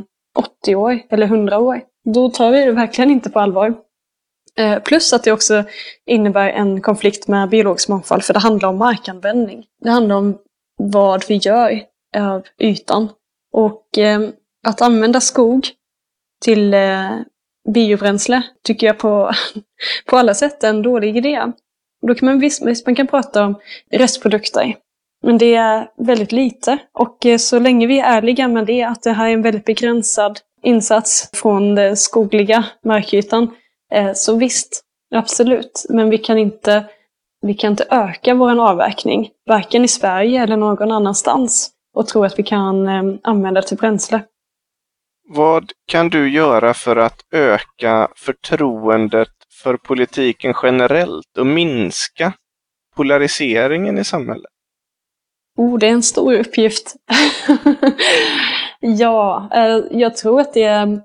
80 0.62 0.76
år 0.76 1.00
eller 1.10 1.26
100 1.26 1.60
år. 1.60 1.82
Då 2.06 2.30
tar 2.30 2.52
vi 2.52 2.66
det 2.66 2.72
verkligen 2.72 3.12
inte 3.12 3.30
på 3.30 3.39
allvar. 3.39 3.74
Eh, 4.58 4.80
plus 4.80 5.14
att 5.14 5.24
det 5.24 5.32
också 5.32 5.64
innebär 6.06 6.50
en 6.50 6.82
konflikt 6.82 7.28
med 7.28 7.50
biologisk 7.50 7.89
mångfald, 7.89 8.24
för 8.24 8.34
det 8.34 8.39
handlar 8.39 8.70
om 8.70 8.78
markanvändning. 8.78 9.66
Det 9.82 9.89
handlar 9.89 10.16
om 10.16 10.38
vad 10.78 11.24
vi 11.28 11.36
gör 11.36 11.82
av 12.18 12.43
ytan. 12.60 13.10
Och 13.52 13.97
eh, 13.97 14.22
att 14.68 14.82
använda 14.82 15.22
skog 15.22 15.68
till 16.41 16.74
biobränsle 17.74 18.41
tycker 18.64 18.88
jag 18.88 18.97
på, 18.97 19.32
på 20.05 20.18
alla 20.18 20.34
sätt 20.34 20.64
är 20.64 20.70
en 20.70 20.82
dålig 20.82 21.18
idé. 21.18 21.51
Då 22.07 22.16
kan 22.16 22.26
man 22.26 22.39
visst, 22.39 22.66
visst 22.66 22.86
man 22.86 22.95
kan 22.95 23.07
prata 23.07 23.45
om 23.45 23.55
restprodukter. 23.91 24.76
Men 25.24 25.38
det 25.38 25.55
är 25.55 25.88
väldigt 25.97 26.32
lite. 26.32 26.78
Och 26.93 27.26
eh, 27.26 27.38
så 27.38 27.60
länge 27.60 27.88
vi 27.88 27.99
är 27.99 28.18
ärliga 28.18 28.47
med 28.47 28.66
det, 28.66 28.84
att 28.84 29.03
det 29.03 29.12
här 29.12 29.30
är 29.30 29.34
en 29.34 29.41
väldigt 29.41 29.66
begränsad 29.66 30.39
insats 30.64 31.30
från 31.34 31.76
den 31.76 31.97
skogliga 31.97 32.66
markytan, 32.86 33.51
eh, 33.93 34.14
så 34.14 34.36
visst, 34.36 34.82
absolut. 35.16 35.86
Men 35.89 36.10
vi 36.10 36.18
kan 36.18 36.38
inte 36.38 36.86
vi 37.41 37.53
kan 37.53 37.72
inte 37.72 37.86
öka 37.89 38.34
vår 38.34 38.70
avverkning, 38.70 39.30
varken 39.47 39.86
i 39.86 39.88
Sverige 39.88 40.43
eller 40.43 40.57
någon 40.57 40.91
annanstans, 40.91 41.72
och 41.93 42.07
tro 42.07 42.24
att 42.24 42.39
vi 42.39 42.43
kan 42.43 42.88
eh, 42.88 43.03
använda 43.24 43.62
det 43.62 43.68
till 43.68 43.78
bränsle. 43.78 44.22
Vad 45.32 45.71
kan 45.88 46.09
du 46.09 46.30
göra 46.30 46.73
för 46.73 46.95
att 46.95 47.21
öka 47.32 48.07
förtroendet 48.15 49.30
för 49.63 49.77
politiken 49.77 50.53
generellt 50.63 51.38
och 51.38 51.47
minska 51.47 52.34
polariseringen 52.95 53.97
i 53.97 54.03
samhället? 54.03 54.51
Oh, 55.57 55.77
det 55.77 55.88
är 55.88 55.91
en 55.91 56.03
stor 56.03 56.34
uppgift. 56.34 56.95
ja, 58.80 59.49
eh, 59.53 59.80
jag 59.91 60.17
tror 60.17 60.41
att 60.41 60.53
det, 60.53 61.01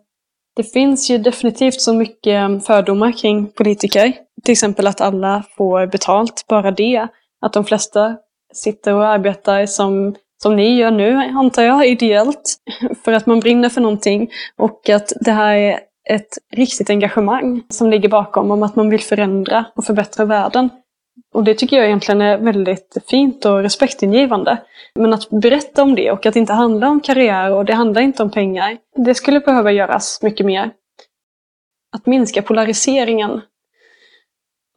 det 0.56 0.64
finns 0.72 1.10
ju 1.10 1.18
definitivt 1.18 1.80
så 1.80 1.94
mycket 1.94 2.66
fördomar 2.66 3.12
kring 3.12 3.46
politiker. 3.46 4.12
Till 4.44 4.52
exempel 4.52 4.86
att 4.86 5.00
alla 5.00 5.44
får 5.56 5.86
betalt, 5.86 6.44
bara 6.48 6.70
det. 6.70 7.08
Att 7.40 7.52
de 7.52 7.64
flesta 7.64 8.16
sitter 8.54 8.94
och 8.94 9.06
arbetar 9.06 9.66
som, 9.66 10.16
som 10.44 10.56
ni 10.56 10.76
gör 10.76 10.90
nu, 10.90 11.16
antar 11.16 11.62
jag, 11.62 11.86
ideellt. 11.86 12.56
För 13.04 13.12
att 13.12 13.26
man 13.26 13.40
brinner 13.40 13.68
för 13.68 13.80
någonting. 13.80 14.30
Och 14.56 14.88
att 14.88 15.12
det 15.20 15.32
här 15.32 15.54
är 15.54 15.80
ett 16.10 16.38
riktigt 16.52 16.90
engagemang 16.90 17.62
som 17.68 17.90
ligger 17.90 18.08
bakom, 18.08 18.50
om 18.50 18.62
att 18.62 18.76
man 18.76 18.90
vill 18.90 19.00
förändra 19.00 19.64
och 19.76 19.84
förbättra 19.84 20.24
världen. 20.24 20.70
Och 21.34 21.44
det 21.44 21.54
tycker 21.54 21.76
jag 21.76 21.86
egentligen 21.86 22.20
är 22.20 22.38
väldigt 22.38 22.96
fint 23.10 23.44
och 23.44 23.62
respektingivande. 23.62 24.58
Men 24.94 25.14
att 25.14 25.30
berätta 25.30 25.82
om 25.82 25.94
det 25.94 26.10
och 26.10 26.26
att 26.26 26.34
det 26.34 26.40
inte 26.40 26.52
handlar 26.52 26.88
om 26.88 27.00
karriär 27.00 27.52
och 27.52 27.64
det 27.64 27.74
handlar 27.74 28.02
inte 28.02 28.22
om 28.22 28.30
pengar, 28.30 28.76
det 28.96 29.14
skulle 29.14 29.40
behöva 29.40 29.72
göras 29.72 30.18
mycket 30.22 30.46
mer. 30.46 30.70
Att 31.92 32.06
minska 32.06 32.42
polariseringen. 32.42 33.40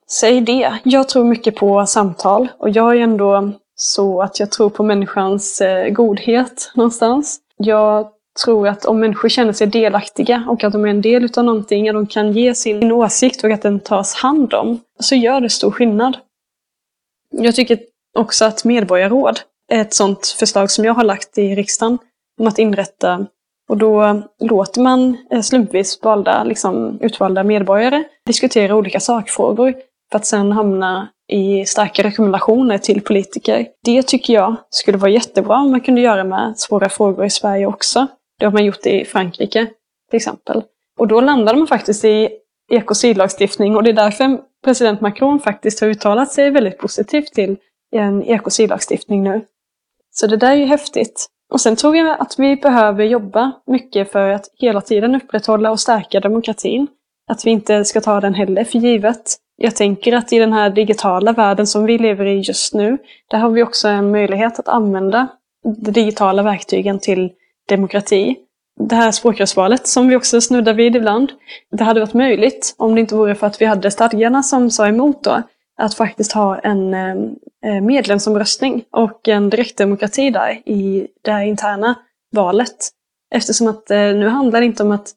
Säg 0.10 0.42
det. 0.42 0.74
Jag 0.84 1.10
tror 1.10 1.24
mycket 1.24 1.56
på 1.56 1.86
samtal 1.86 2.48
och 2.58 2.70
jag 2.70 2.98
är 2.98 3.02
ändå 3.02 3.54
så 3.80 4.22
att 4.22 4.40
jag 4.40 4.52
tror 4.52 4.70
på 4.70 4.84
människans 4.84 5.62
eh, 5.62 5.90
godhet 5.90 6.72
någonstans. 6.76 7.40
Jag 7.58 8.08
tror 8.44 8.68
att 8.68 8.86
om 8.86 9.00
människor 9.00 9.30
känner 9.30 9.54
sig 9.54 9.68
delaktiga 9.68 10.46
och 10.48 10.64
att 10.64 10.74
de 10.74 10.86
är 10.86 10.90
en 10.90 11.02
del 11.02 11.26
utav 11.26 11.44
någonting, 11.44 11.90
att 11.90 11.96
de 11.96 12.08
kan 12.08 12.32
ge 12.32 12.56
sin 12.56 12.92
åsikt 12.92 13.44
och 13.44 13.52
att 13.52 13.62
den 13.62 13.80
tas 13.80 14.16
hand 14.16 14.54
om, 14.54 14.80
så 15.00 15.16
gör 15.16 15.42
det 15.42 15.50
stor 15.50 15.72
skillnad. 15.72 16.18
Jag 17.32 17.56
tycker 17.56 17.80
också 18.18 18.46
att 18.46 18.66
medborgarråd 18.66 19.40
är 19.72 19.82
ett 19.82 19.94
sådant 19.94 20.28
förslag 20.28 20.72
som 20.72 20.86
jag 20.86 20.94
har 20.94 21.04
lagt 21.04 21.38
i 21.38 21.56
riksdagen 21.56 21.98
om 22.40 22.48
att 22.48 22.60
inrätta. 22.60 23.26
Och 23.70 23.78
då 23.78 24.22
låter 24.40 24.82
man 24.82 25.18
eh, 25.32 25.42
slumpvis 25.42 26.00
valda, 26.04 26.44
liksom, 26.44 27.00
utvalda 27.02 27.44
medborgare 27.44 28.04
diskutera 28.26 28.76
olika 28.76 29.00
sakfrågor 29.00 29.74
för 30.12 30.18
att 30.18 30.26
sedan 30.26 30.52
hamna 30.52 31.08
i 31.28 31.66
starka 31.66 32.04
rekommendationer 32.04 32.78
till 32.78 33.02
politiker. 33.02 33.68
Det 33.84 34.04
tycker 34.04 34.34
jag 34.34 34.56
skulle 34.70 34.98
vara 34.98 35.12
jättebra 35.12 35.56
om 35.56 35.72
man 35.72 35.82
kunde 35.82 36.02
göra 36.02 36.24
med 36.24 36.60
svåra 36.60 36.90
frågor 36.90 37.26
i 37.26 37.30
Sverige 37.30 37.66
också. 37.66 38.08
Det 38.40 38.46
har 38.46 38.52
man 38.52 38.66
gjort 38.66 38.86
i 38.86 39.06
Frankrike 39.06 39.68
till 40.10 40.18
exempel. 40.18 40.64
Och 41.00 41.08
då 41.08 41.22
landade 41.22 41.58
man 41.58 41.68
faktiskt 41.68 42.06
i 42.06 42.30
ekocidlagstiftning 42.72 43.76
och 43.76 43.84
det 43.84 43.90
är 43.90 43.94
därför 43.94 44.40
president 44.64 45.02
Macron 45.02 45.40
faktiskt 45.40 45.82
har 45.82 45.88
uttalat 45.88 46.32
sig 46.32 46.52
väldigt 46.52 46.78
positivt 46.78 47.34
till 47.34 47.58
en 47.92 48.24
ekocidlagstiftning 48.24 49.24
nu. 49.24 49.46
Så 50.12 50.28
det 50.28 50.38
där 50.38 50.52
är 50.52 50.56
ju 50.56 50.66
häftigt. 50.66 51.26
Och 51.54 51.62
sen 51.62 51.76
tror 51.76 51.98
jag 51.98 52.22
att 52.22 52.40
vi 52.40 52.56
behöver 52.56 53.04
jobba 53.04 53.52
mycket 53.68 54.12
för 54.12 54.30
att 54.30 54.46
hela 54.54 54.82
tiden 54.82 55.16
upprätthålla 55.16 55.72
och 55.72 55.80
stärka 55.80 56.20
demokratin. 56.20 56.88
Att 57.28 57.46
vi 57.46 57.52
inte 57.52 57.86
ska 57.86 58.02
ta 58.02 58.22
den 58.22 58.34
heller 58.34 58.64
för 58.64 58.80
givet. 58.80 59.38
Jag 59.58 59.76
tänker 59.76 60.14
att 60.14 60.34
i 60.34 60.40
den 60.40 60.54
här 60.54 60.70
digitala 60.70 61.34
världen 61.34 61.68
som 61.68 61.86
vi 61.86 61.98
lever 61.98 62.26
i 62.26 62.40
just 62.40 62.74
nu, 62.74 62.98
där 63.28 63.38
har 63.38 63.50
vi 63.50 63.64
också 63.64 63.88
en 63.88 64.12
möjlighet 64.12 64.60
att 64.60 64.68
använda 64.68 65.28
de 65.78 65.92
digitala 65.92 66.44
verktygen 66.44 67.00
till 67.00 67.32
demokrati 67.70 68.36
det 68.80 68.96
här 68.96 69.12
språkrörsvalet 69.12 69.88
som 69.88 70.08
vi 70.08 70.16
också 70.16 70.42
snuddar 70.42 70.74
vid 70.74 70.96
ibland. 70.96 71.32
Det 71.72 71.84
hade 71.84 72.00
varit 72.00 72.14
möjligt 72.14 72.76
om 72.78 72.96
det 72.96 73.02
inte 73.02 73.16
vore 73.16 73.36
för 73.36 73.48
att 73.48 73.62
vi 73.62 73.66
hade 73.66 73.92
stadgarna 73.92 74.44
som 74.44 74.72
sa 74.72 74.88
emot 74.88 75.24
då. 75.24 75.42
Att 75.80 75.94
faktiskt 75.94 76.32
ha 76.32 76.60
en 76.60 76.94
eh, 76.94 77.82
medlemsomröstning 77.82 78.84
och 78.92 79.28
en 79.28 79.50
direktdemokrati 79.50 80.30
där 80.30 80.62
i 80.66 81.08
det 81.22 81.32
här 81.32 81.44
interna 81.44 81.96
valet. 82.32 82.90
Eftersom 83.32 83.68
att 83.68 83.92
eh, 83.92 83.98
nu 83.98 84.28
handlar 84.28 84.60
det 84.60 84.66
inte 84.66 84.84
om 84.84 84.92
att 84.92 85.12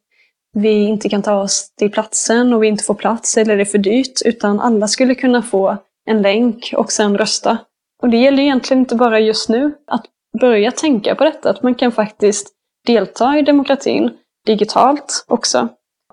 vi 0.53 0.84
inte 0.84 1.09
kan 1.09 1.22
ta 1.22 1.40
oss 1.42 1.74
till 1.78 1.90
platsen 1.90 2.53
och 2.53 2.62
vi 2.62 2.68
inte 2.68 2.84
får 2.84 2.94
plats 2.94 3.36
eller 3.36 3.57
det 3.57 3.62
är 3.62 3.64
för 3.64 3.78
dyrt, 3.78 4.22
utan 4.24 4.61
alla 4.61 4.88
skulle 4.88 5.14
kunna 5.14 5.42
få 5.42 5.76
en 6.07 6.22
länk 6.22 6.74
och 6.76 6.92
sen 6.92 7.18
rösta. 7.18 7.59
Och 8.03 8.09
det 8.09 8.16
gäller 8.16 8.42
egentligen 8.42 8.80
inte 8.80 8.96
bara 8.96 9.20
just 9.20 9.48
nu 9.48 9.72
att 9.86 10.05
börja 10.40 10.70
tänka 10.70 11.14
på 11.14 11.24
detta, 11.24 11.51
att 11.51 11.62
man 11.62 11.74
kan 11.74 11.92
faktiskt 11.92 12.48
delta 12.86 13.38
i 13.38 13.42
demokratin 13.42 14.11
digitalt 14.46 15.24
också. 15.28 15.68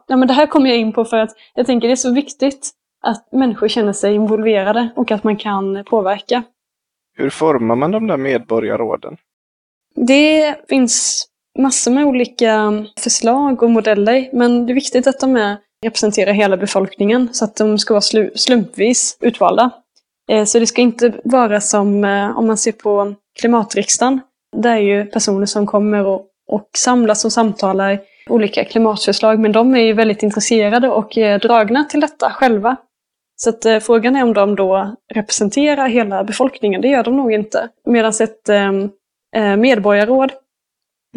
Ja, 0.07 0.17
men 0.17 0.27
det 0.27 0.33
här 0.33 0.47
kommer 0.47 0.69
jag 0.69 0.77
in 0.77 0.93
på 0.93 1.05
för 1.05 1.17
att 1.17 1.31
jag 1.55 1.65
tänker 1.65 1.87
det 1.87 1.93
är 1.93 1.95
så 1.95 2.13
viktigt 2.13 2.71
att 3.03 3.31
människor 3.31 3.67
känner 3.67 3.93
sig 3.93 4.15
involverade 4.15 4.89
och 4.95 5.11
att 5.11 5.23
man 5.23 5.37
kan 5.37 5.83
påverka. 5.83 6.43
Hur 7.17 7.29
formar 7.29 7.75
man 7.75 7.91
de 7.91 8.07
där 8.07 8.17
medborgarråden? 8.17 9.17
Det 9.95 10.55
finns 10.69 11.25
massor 11.57 11.91
med 11.91 12.05
olika 12.05 12.85
förslag 12.99 13.63
och 13.63 13.69
modeller, 13.69 14.29
men 14.33 14.65
det 14.65 14.73
är 14.73 14.75
viktigt 14.75 15.07
att 15.07 15.19
de 15.19 15.35
är, 15.35 15.57
representerar 15.85 16.31
hela 16.31 16.57
befolkningen 16.57 17.29
så 17.31 17.45
att 17.45 17.55
de 17.55 17.79
ska 17.79 17.93
vara 17.93 18.31
slumpvis 18.35 19.17
utvalda. 19.21 19.71
Eh, 20.31 20.45
så 20.45 20.59
det 20.59 20.67
ska 20.67 20.81
inte 20.81 21.13
vara 21.23 21.61
som 21.61 22.03
eh, 22.03 22.37
om 22.37 22.47
man 22.47 22.57
ser 22.57 22.71
på 22.71 23.13
klimatriksdagen. 23.39 24.21
Det 24.57 24.69
är 24.69 24.77
ju 24.77 25.05
personer 25.05 25.45
som 25.45 25.67
kommer 25.67 26.05
och 26.05 26.27
och 26.47 26.69
samlas 26.77 27.25
och 27.25 27.33
samtalar 27.33 27.99
olika 28.29 28.65
klimatförslag. 28.65 29.39
Men 29.39 29.51
de 29.51 29.75
är 29.75 29.79
ju 29.79 29.93
väldigt 29.93 30.23
intresserade 30.23 30.89
och 30.89 31.17
eh, 31.17 31.39
dragna 31.39 31.83
till 31.83 31.99
detta 31.99 32.29
själva. 32.29 32.75
Så 33.35 33.49
att, 33.49 33.65
eh, 33.65 33.79
frågan 33.79 34.15
är 34.15 34.23
om 34.23 34.33
de 34.33 34.55
då 34.55 34.95
representerar 35.13 35.87
hela 35.87 36.23
befolkningen. 36.23 36.81
Det 36.81 36.87
gör 36.87 37.03
de 37.03 37.17
nog 37.17 37.33
inte. 37.33 37.69
Medan 37.85 38.13
ett 38.19 38.49
eh, 38.49 39.55
medborgarråd, 39.57 40.31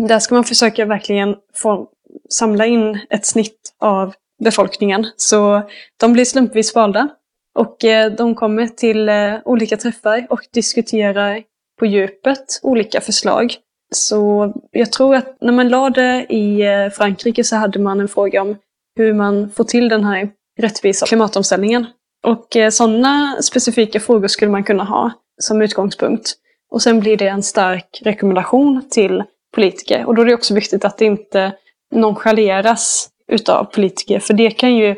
där 0.07 0.19
ska 0.19 0.35
man 0.35 0.45
försöka 0.45 0.85
verkligen 0.85 1.37
få 1.55 1.89
samla 2.31 2.67
in 2.67 2.99
ett 3.11 3.27
snitt 3.27 3.75
av 3.79 4.15
befolkningen. 4.45 5.07
Så 5.17 5.63
de 6.01 6.13
blir 6.13 6.25
slumpvis 6.25 6.75
valda. 6.75 7.09
Och 7.55 7.85
eh, 7.85 8.13
de 8.13 8.35
kommer 8.35 8.67
till 8.67 9.09
eh, 9.09 9.35
olika 9.45 9.77
träffar 9.77 10.27
och 10.31 10.41
diskuterar 10.53 11.43
på 11.79 11.87
djupet 11.87 12.61
olika 12.63 13.01
förslag. 13.01 13.55
Så 13.95 14.53
jag 14.71 14.93
tror 14.93 15.15
att 15.15 15.37
när 15.41 15.53
man 15.53 15.69
lade 15.69 16.27
i 16.29 16.63
eh, 16.63 16.91
Frankrike 16.91 17.45
så 17.45 17.57
hade 17.57 17.79
man 17.79 18.01
en 18.01 18.09
fråga 18.09 18.43
om 18.43 18.57
hur 18.97 19.15
man 19.15 19.51
får 19.51 19.65
till 19.65 19.89
den 19.89 20.05
här 20.05 20.31
rättvisa 20.61 21.07
klimatomställningen. 21.07 21.87
Och 22.27 22.57
sådana 22.73 23.43
specifika 23.43 24.01
frågor 24.01 24.29
skulle 24.29 24.51
man 24.51 24.65
kunna 24.65 24.85
ha 24.85 25.11
som 25.41 25.63
utgångspunkt. 25.63 26.33
Och 26.71 26.83
sen 26.83 27.01
blir 27.01 27.17
det 27.17 27.29
en 27.29 27.43
stark 27.43 28.01
rekommendation 28.05 28.89
till 28.91 29.25
politiker. 29.55 30.05
Och 30.05 30.15
då 30.15 30.23
är 30.23 30.27
det 30.27 30.35
också 30.35 30.55
viktigt 30.55 30.85
att 30.85 30.99
det 30.99 31.05
inte 31.05 31.53
nonchaleras 31.91 33.09
utav 33.29 33.65
politiker, 33.65 34.21
för 34.21 34.35
det 34.35 34.51
kan 34.51 34.77
ju, 34.77 34.89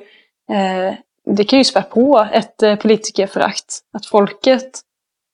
eh, 0.53 0.95
det 1.37 1.45
kan 1.45 1.59
ju 1.59 1.65
spä 1.65 1.83
på 1.83 2.29
ett 2.33 2.63
eh, 2.63 2.77
politikerförakt. 2.77 3.79
Att 3.93 4.07
folket 4.07 4.81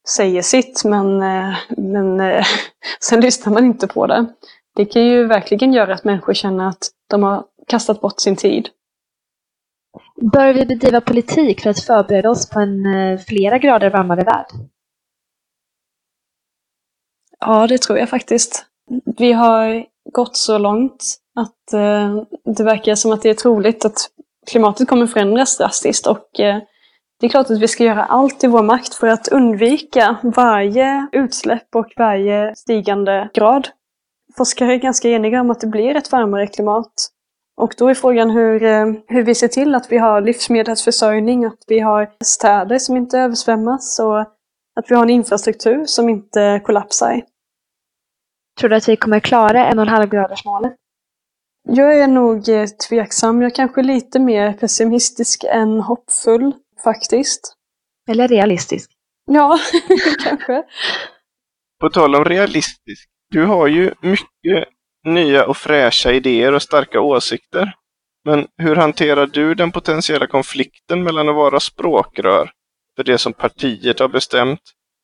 säger 0.09 0.43
sitt 0.43 0.85
men, 0.85 1.23
eh, 1.23 1.57
men 1.69 2.21
eh, 2.21 2.47
sen 3.01 3.21
lyssnar 3.21 3.53
man 3.53 3.65
inte 3.65 3.87
på 3.87 4.07
det. 4.07 4.27
Det 4.75 4.85
kan 4.85 5.05
ju 5.05 5.27
verkligen 5.27 5.73
göra 5.73 5.95
att 5.95 6.05
människor 6.05 6.35
känner 6.35 6.69
att 6.69 6.91
de 7.11 7.23
har 7.23 7.45
kastat 7.67 8.01
bort 8.01 8.21
sin 8.21 8.37
tid. 8.37 8.69
Bör 10.33 10.53
vi 10.53 10.67
bedriva 10.67 11.01
politik 11.01 11.63
för 11.63 11.71
att 11.71 11.85
förbereda 11.85 12.31
oss 12.31 12.51
på 12.51 12.61
en 12.61 12.87
eh, 12.87 13.19
flera 13.19 13.59
grader 13.59 13.91
varmare 13.91 14.25
värld? 14.25 14.47
Ja, 17.41 17.67
det 17.67 17.79
tror 17.79 17.99
jag 17.99 18.09
faktiskt. 18.09 18.67
Vi 19.19 19.33
har 19.33 19.85
gått 20.13 20.37
så 20.37 20.59
långt 20.59 21.05
att 21.37 21.73
eh, 21.73 22.23
det 22.45 22.65
verkar 22.65 22.95
som 22.95 23.13
att 23.13 23.23
det 23.23 23.31
är 23.31 23.35
troligt 23.35 23.85
att 23.85 24.11
klimatet 24.51 24.89
kommer 24.89 25.07
förändras 25.07 25.59
drastiskt 25.59 26.07
och 26.07 26.41
eh, 26.41 26.59
det 27.21 27.27
är 27.27 27.31
klart 27.31 27.51
att 27.51 27.61
vi 27.61 27.69
ska 27.69 27.85
göra 27.85 28.05
allt 28.05 28.45
i 28.45 28.47
vår 28.47 28.63
makt 28.63 28.95
för 28.95 29.07
att 29.07 29.29
undvika 29.29 30.17
varje 30.23 31.07
utsläpp 31.13 31.75
och 31.75 31.93
varje 31.97 32.55
stigande 32.57 33.31
grad. 33.35 33.69
Forskare 34.37 34.73
är 34.73 34.77
ganska 34.77 35.09
eniga 35.09 35.41
om 35.41 35.51
att 35.51 35.61
det 35.61 35.67
blir 35.67 35.95
ett 35.95 36.13
varmare 36.13 36.47
klimat. 36.47 36.93
Och 37.57 37.75
då 37.79 37.89
är 37.89 37.95
frågan 37.95 38.31
hur, 38.31 38.63
eh, 38.63 38.87
hur 39.07 39.23
vi 39.23 39.35
ser 39.35 39.49
till 39.49 39.75
att 39.75 39.93
vi 39.93 39.99
har 39.99 40.21
livsmedelsförsörjning, 40.21 41.45
att 41.45 41.65
vi 41.67 41.81
har 41.81 42.11
städer 42.25 42.79
som 42.79 42.97
inte 42.97 43.19
översvämmas 43.19 43.99
och 43.99 44.21
att 44.21 44.85
vi 44.89 44.95
har 44.95 45.03
en 45.03 45.11
infrastruktur 45.11 45.87
som 45.87 46.09
inte 46.09 46.61
kollapsar. 46.65 47.23
Tror 48.59 48.71
du 48.71 48.77
att 48.77 48.89
vi 48.89 48.97
kommer 48.97 49.21
klara 49.21 49.67
en 49.67 49.79
och 49.79 49.83
en 49.83 49.89
halv 49.89 50.11
graders 50.11 50.45
målet? 50.45 50.73
Jag 51.69 52.01
är 52.01 52.07
nog 52.07 52.49
eh, 52.49 52.67
tveksam. 52.89 53.43
Jag 53.43 53.51
är 53.51 53.55
kanske 53.55 53.83
lite 53.83 54.19
mer 54.19 54.53
pessimistisk 54.53 55.45
än 55.45 55.81
hoppfull 55.81 56.53
faktiskt. 56.85 57.55
Eller 58.11 58.29
realistisk. 58.29 58.91
Ja, 59.27 59.59
kanske. 60.25 60.63
På 61.81 61.91
tal 61.91 62.15
om 62.15 62.25
realistisk, 62.25 63.09
du 63.31 63.45
har 63.45 63.67
ju 63.67 63.95
mycket 64.01 64.69
nya 65.07 65.47
och 65.47 65.57
fräscha 65.57 66.13
idéer 66.13 66.53
och 66.53 66.63
starka 66.63 67.01
åsikter. 67.01 67.73
Men 68.25 68.47
hur 68.57 68.77
hanterar 68.77 69.27
du 69.27 69.55
den 69.55 69.73
potentiella 69.73 70.27
konflikten 70.27 71.03
mellan 71.03 71.29
att 71.29 71.35
vara 71.35 71.61
språkrör 71.61 72.51
för 72.97 73.05
det 73.05 73.19
som 73.19 73.33
partiet 73.33 73.99
har 74.01 74.09
bestämt, 74.09 74.61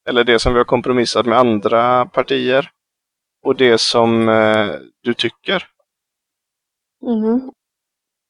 eller 0.08 0.24
det 0.24 0.38
som 0.38 0.52
vi 0.52 0.58
har 0.58 0.64
kompromissat 0.64 1.26
med 1.26 1.38
andra 1.38 2.06
partier, 2.06 2.70
och 3.44 3.56
det 3.56 3.80
som 3.80 4.28
eh, 4.28 4.68
du 5.02 5.14
tycker? 5.14 5.66
Mm. 7.06 7.50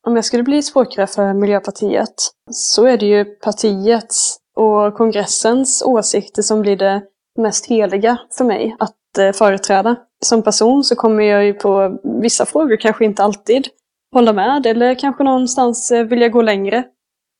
Om 0.06 0.16
jag 0.16 0.24
skulle 0.24 0.42
bli 0.42 0.62
språkrör 0.62 1.06
för 1.06 1.34
Miljöpartiet 1.34 2.14
så 2.50 2.86
är 2.86 2.98
det 2.98 3.06
ju 3.06 3.24
partiets 3.24 4.36
och 4.56 4.94
kongressens 4.94 5.82
åsikter 5.86 6.42
som 6.42 6.60
blir 6.60 6.76
det 6.76 7.02
mest 7.38 7.66
heliga 7.66 8.18
för 8.38 8.44
mig 8.44 8.76
att 8.78 9.18
eh, 9.18 9.32
företräda. 9.32 9.96
Som 10.24 10.42
person 10.42 10.84
så 10.84 10.96
kommer 10.96 11.24
jag 11.24 11.44
ju 11.44 11.54
på 11.54 11.98
vissa 12.22 12.46
frågor 12.46 12.76
kanske 12.76 13.04
inte 13.04 13.22
alltid 13.22 13.68
hålla 14.12 14.32
med 14.32 14.66
eller 14.66 14.94
kanske 14.94 15.24
någonstans 15.24 15.90
eh, 15.92 16.04
vilja 16.04 16.28
gå 16.28 16.42
längre. 16.42 16.84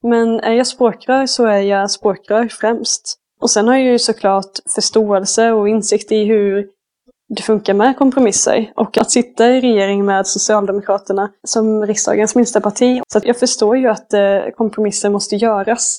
Men 0.03 0.41
är 0.41 0.53
jag 0.53 0.67
språkrör 0.67 1.27
så 1.27 1.47
är 1.47 1.61
jag 1.61 1.91
språkrör 1.91 2.49
främst. 2.49 3.19
Och 3.41 3.51
sen 3.51 3.69
har 3.69 3.75
jag 3.75 3.85
ju 3.85 3.99
såklart 3.99 4.53
förståelse 4.75 5.53
och 5.53 5.69
insikt 5.69 6.13
i 6.13 6.25
hur 6.25 6.69
det 7.29 7.43
funkar 7.43 7.75
med 7.75 7.97
kompromisser. 7.97 8.73
Och 8.77 8.99
att 8.99 9.11
sitta 9.11 9.51
i 9.51 9.61
regering 9.61 10.05
med 10.05 10.27
Socialdemokraterna 10.27 11.31
som 11.47 11.87
riksdagens 11.87 12.35
minsta 12.35 12.61
parti. 12.61 13.03
Så 13.13 13.21
jag 13.25 13.39
förstår 13.39 13.77
ju 13.77 13.89
att 13.89 14.13
eh, 14.13 14.39
kompromisser 14.57 15.11
måste 15.11 15.37
göras. 15.37 15.99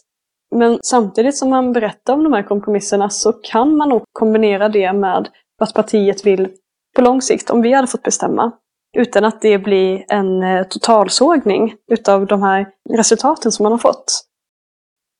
Men 0.55 0.79
samtidigt 0.83 1.37
som 1.37 1.49
man 1.49 1.73
berättar 1.73 2.13
om 2.13 2.23
de 2.23 2.33
här 2.33 2.43
kompromisserna 2.43 3.09
så 3.09 3.33
kan 3.33 3.77
man 3.77 3.89
nog 3.89 4.03
kombinera 4.11 4.69
det 4.69 4.93
med 4.93 5.29
vad 5.59 5.73
partiet 5.73 6.25
vill 6.25 6.49
på 6.95 7.01
lång 7.01 7.21
sikt, 7.21 7.49
om 7.49 7.61
vi 7.61 7.73
hade 7.73 7.87
fått 7.87 8.03
bestämma. 8.03 8.51
Utan 8.97 9.25
att 9.25 9.41
det 9.41 9.57
blir 9.57 10.05
en 10.07 10.43
eh, 10.43 10.63
totalsågning 10.63 11.73
utav 11.91 12.25
de 12.25 12.43
här 12.43 12.67
resultaten 12.89 13.51
som 13.51 13.63
man 13.63 13.71
har 13.71 13.79
fått. 13.79 14.25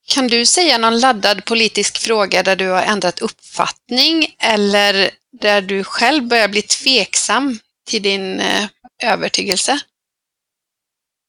Kan 0.08 0.28
du 0.28 0.45
säga 0.45 0.78
någon 0.78 0.99
laddad 0.99 1.45
politisk 1.45 1.97
fråga 1.97 2.43
där 2.43 2.56
du 2.56 2.70
har 2.70 2.82
ändrat 2.82 3.22
uppfattning 3.22 4.36
eller 4.39 5.10
där 5.42 5.62
du 5.62 5.84
själv 5.84 6.28
börjar 6.28 6.48
bli 6.48 6.62
tveksam 6.62 7.60
till 7.88 8.04
din 8.04 8.40
eh, 8.40 8.70
övertygelse? 9.04 9.80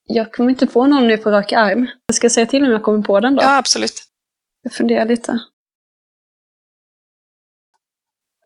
Jag 0.09 0.33
kommer 0.33 0.51
inte 0.51 0.67
på 0.67 0.87
någon 0.87 1.09
nu 1.09 1.19
på 1.19 1.31
rak 1.31 1.53
arm. 1.53 1.87
Jag 2.07 2.15
ska 2.15 2.31
säga 2.31 2.47
till 2.47 2.65
om 2.65 2.71
jag 2.71 2.83
kommer 2.83 3.03
på 3.03 3.21
den 3.21 3.35
då. 3.35 3.43
Ja, 3.43 3.57
absolut. 3.57 4.03
Jag 4.63 4.73
funderar 4.73 5.05
lite. 5.05 5.39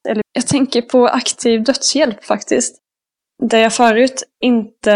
Eller, 0.09 0.23
jag 0.33 0.47
tänker 0.47 0.83
på 0.83 1.09
aktiv 1.09 1.65
dödshjälp 1.65 2.25
faktiskt. 2.25 2.77
Där 3.43 3.59
jag 3.59 3.75
förut 3.75 4.23
inte 4.41 4.93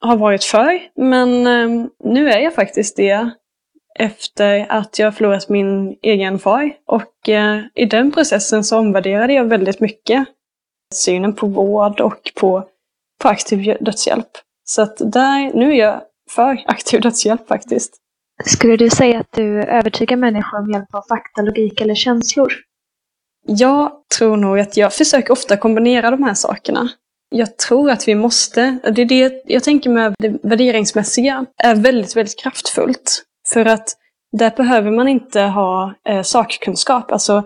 har 0.00 0.16
varit 0.16 0.44
för, 0.44 0.90
men 0.96 1.46
eh, 1.46 1.86
nu 2.04 2.30
är 2.30 2.38
jag 2.38 2.54
faktiskt 2.54 2.96
det. 2.96 3.30
Efter 3.98 4.66
att 4.68 4.98
jag 4.98 5.16
förlorat 5.16 5.48
min 5.48 5.96
egen 6.02 6.38
far. 6.38 6.72
Och 6.86 7.28
eh, 7.28 7.60
i 7.74 7.84
den 7.84 8.12
processen 8.12 8.64
så 8.64 8.78
omvärderade 8.78 9.32
jag 9.32 9.44
väldigt 9.44 9.80
mycket 9.80 10.28
synen 10.94 11.32
på 11.32 11.46
vård 11.46 12.00
och 12.00 12.32
på, 12.40 12.68
på 13.22 13.28
aktiv 13.28 13.76
dödshjälp. 13.80 14.28
Så 14.64 14.82
att 14.82 14.96
där, 14.98 15.52
nu 15.54 15.72
är 15.72 15.76
jag 15.76 16.02
för 16.30 16.64
aktiv 16.66 17.00
dödshjälp 17.00 17.48
faktiskt. 17.48 17.96
Skulle 18.44 18.76
du 18.76 18.90
säga 18.90 19.20
att 19.20 19.32
du 19.32 19.62
övertygar 19.62 20.16
människor 20.16 20.66
med 20.66 20.74
hjälp 20.74 20.94
av 20.94 21.02
fakta, 21.08 21.42
logik 21.42 21.80
eller 21.80 21.94
känslor? 21.94 22.52
Jag 23.46 23.92
tror 24.18 24.36
nog 24.36 24.58
att 24.58 24.76
jag 24.76 24.92
försöker 24.92 25.32
ofta 25.32 25.56
kombinera 25.56 26.10
de 26.10 26.22
här 26.22 26.34
sakerna. 26.34 26.88
Jag 27.28 27.58
tror 27.58 27.90
att 27.90 28.08
vi 28.08 28.14
måste, 28.14 28.78
det 28.94 29.02
är 29.02 29.06
det 29.06 29.42
jag 29.44 29.64
tänker 29.64 29.90
med 29.90 30.14
det 30.18 30.38
värderingsmässiga, 30.42 31.46
är 31.62 31.74
väldigt, 31.74 32.16
väldigt 32.16 32.38
kraftfullt. 32.38 33.22
För 33.46 33.66
att 33.66 33.96
där 34.32 34.52
behöver 34.56 34.90
man 34.90 35.08
inte 35.08 35.40
ha 35.40 35.94
eh, 36.08 36.22
sakkunskap. 36.22 37.12
Alltså, 37.12 37.42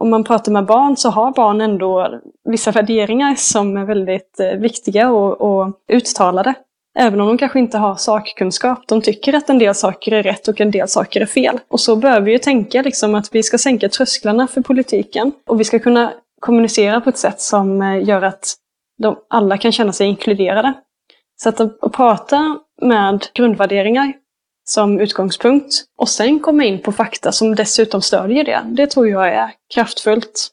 om 0.00 0.10
man 0.10 0.24
pratar 0.24 0.52
med 0.52 0.66
barn 0.66 0.96
så 0.96 1.10
har 1.10 1.32
barn 1.32 1.60
ändå 1.60 2.20
vissa 2.44 2.70
värderingar 2.70 3.34
som 3.34 3.76
är 3.76 3.84
väldigt 3.84 4.40
eh, 4.40 4.58
viktiga 4.58 5.10
och, 5.10 5.40
och 5.40 5.74
uttalade. 5.88 6.54
Även 6.98 7.20
om 7.20 7.26
de 7.26 7.38
kanske 7.38 7.58
inte 7.58 7.78
har 7.78 7.94
sakkunskap. 7.94 8.88
De 8.88 9.02
tycker 9.02 9.34
att 9.34 9.50
en 9.50 9.58
del 9.58 9.74
saker 9.74 10.12
är 10.12 10.22
rätt 10.22 10.48
och 10.48 10.60
en 10.60 10.70
del 10.70 10.88
saker 10.88 11.20
är 11.20 11.26
fel. 11.26 11.58
Och 11.68 11.80
så 11.80 11.96
bör 11.96 12.20
vi 12.20 12.32
ju 12.32 12.38
tänka 12.38 12.82
liksom 12.82 13.14
att 13.14 13.34
vi 13.34 13.42
ska 13.42 13.58
sänka 13.58 13.88
trösklarna 13.88 14.46
för 14.46 14.60
politiken. 14.60 15.32
Och 15.46 15.60
vi 15.60 15.64
ska 15.64 15.78
kunna 15.78 16.12
kommunicera 16.40 17.00
på 17.00 17.10
ett 17.10 17.18
sätt 17.18 17.40
som 17.40 17.82
eh, 17.82 18.08
gör 18.08 18.22
att 18.22 18.54
de 18.98 19.16
alla 19.30 19.58
kan 19.58 19.72
känna 19.72 19.92
sig 19.92 20.06
inkluderade. 20.06 20.72
Så 21.42 21.48
att, 21.48 21.60
att 21.60 21.92
prata 21.92 22.58
med 22.82 23.26
grundvärderingar 23.34 24.12
som 24.68 25.00
utgångspunkt 25.00 25.84
och 25.98 26.08
sen 26.08 26.40
komma 26.40 26.64
in 26.64 26.82
på 26.82 26.92
fakta 26.92 27.32
som 27.32 27.54
dessutom 27.54 28.02
stödjer 28.02 28.44
det, 28.44 28.62
det 28.66 28.86
tror 28.86 29.08
jag 29.08 29.28
är 29.28 29.50
kraftfullt. 29.74 30.48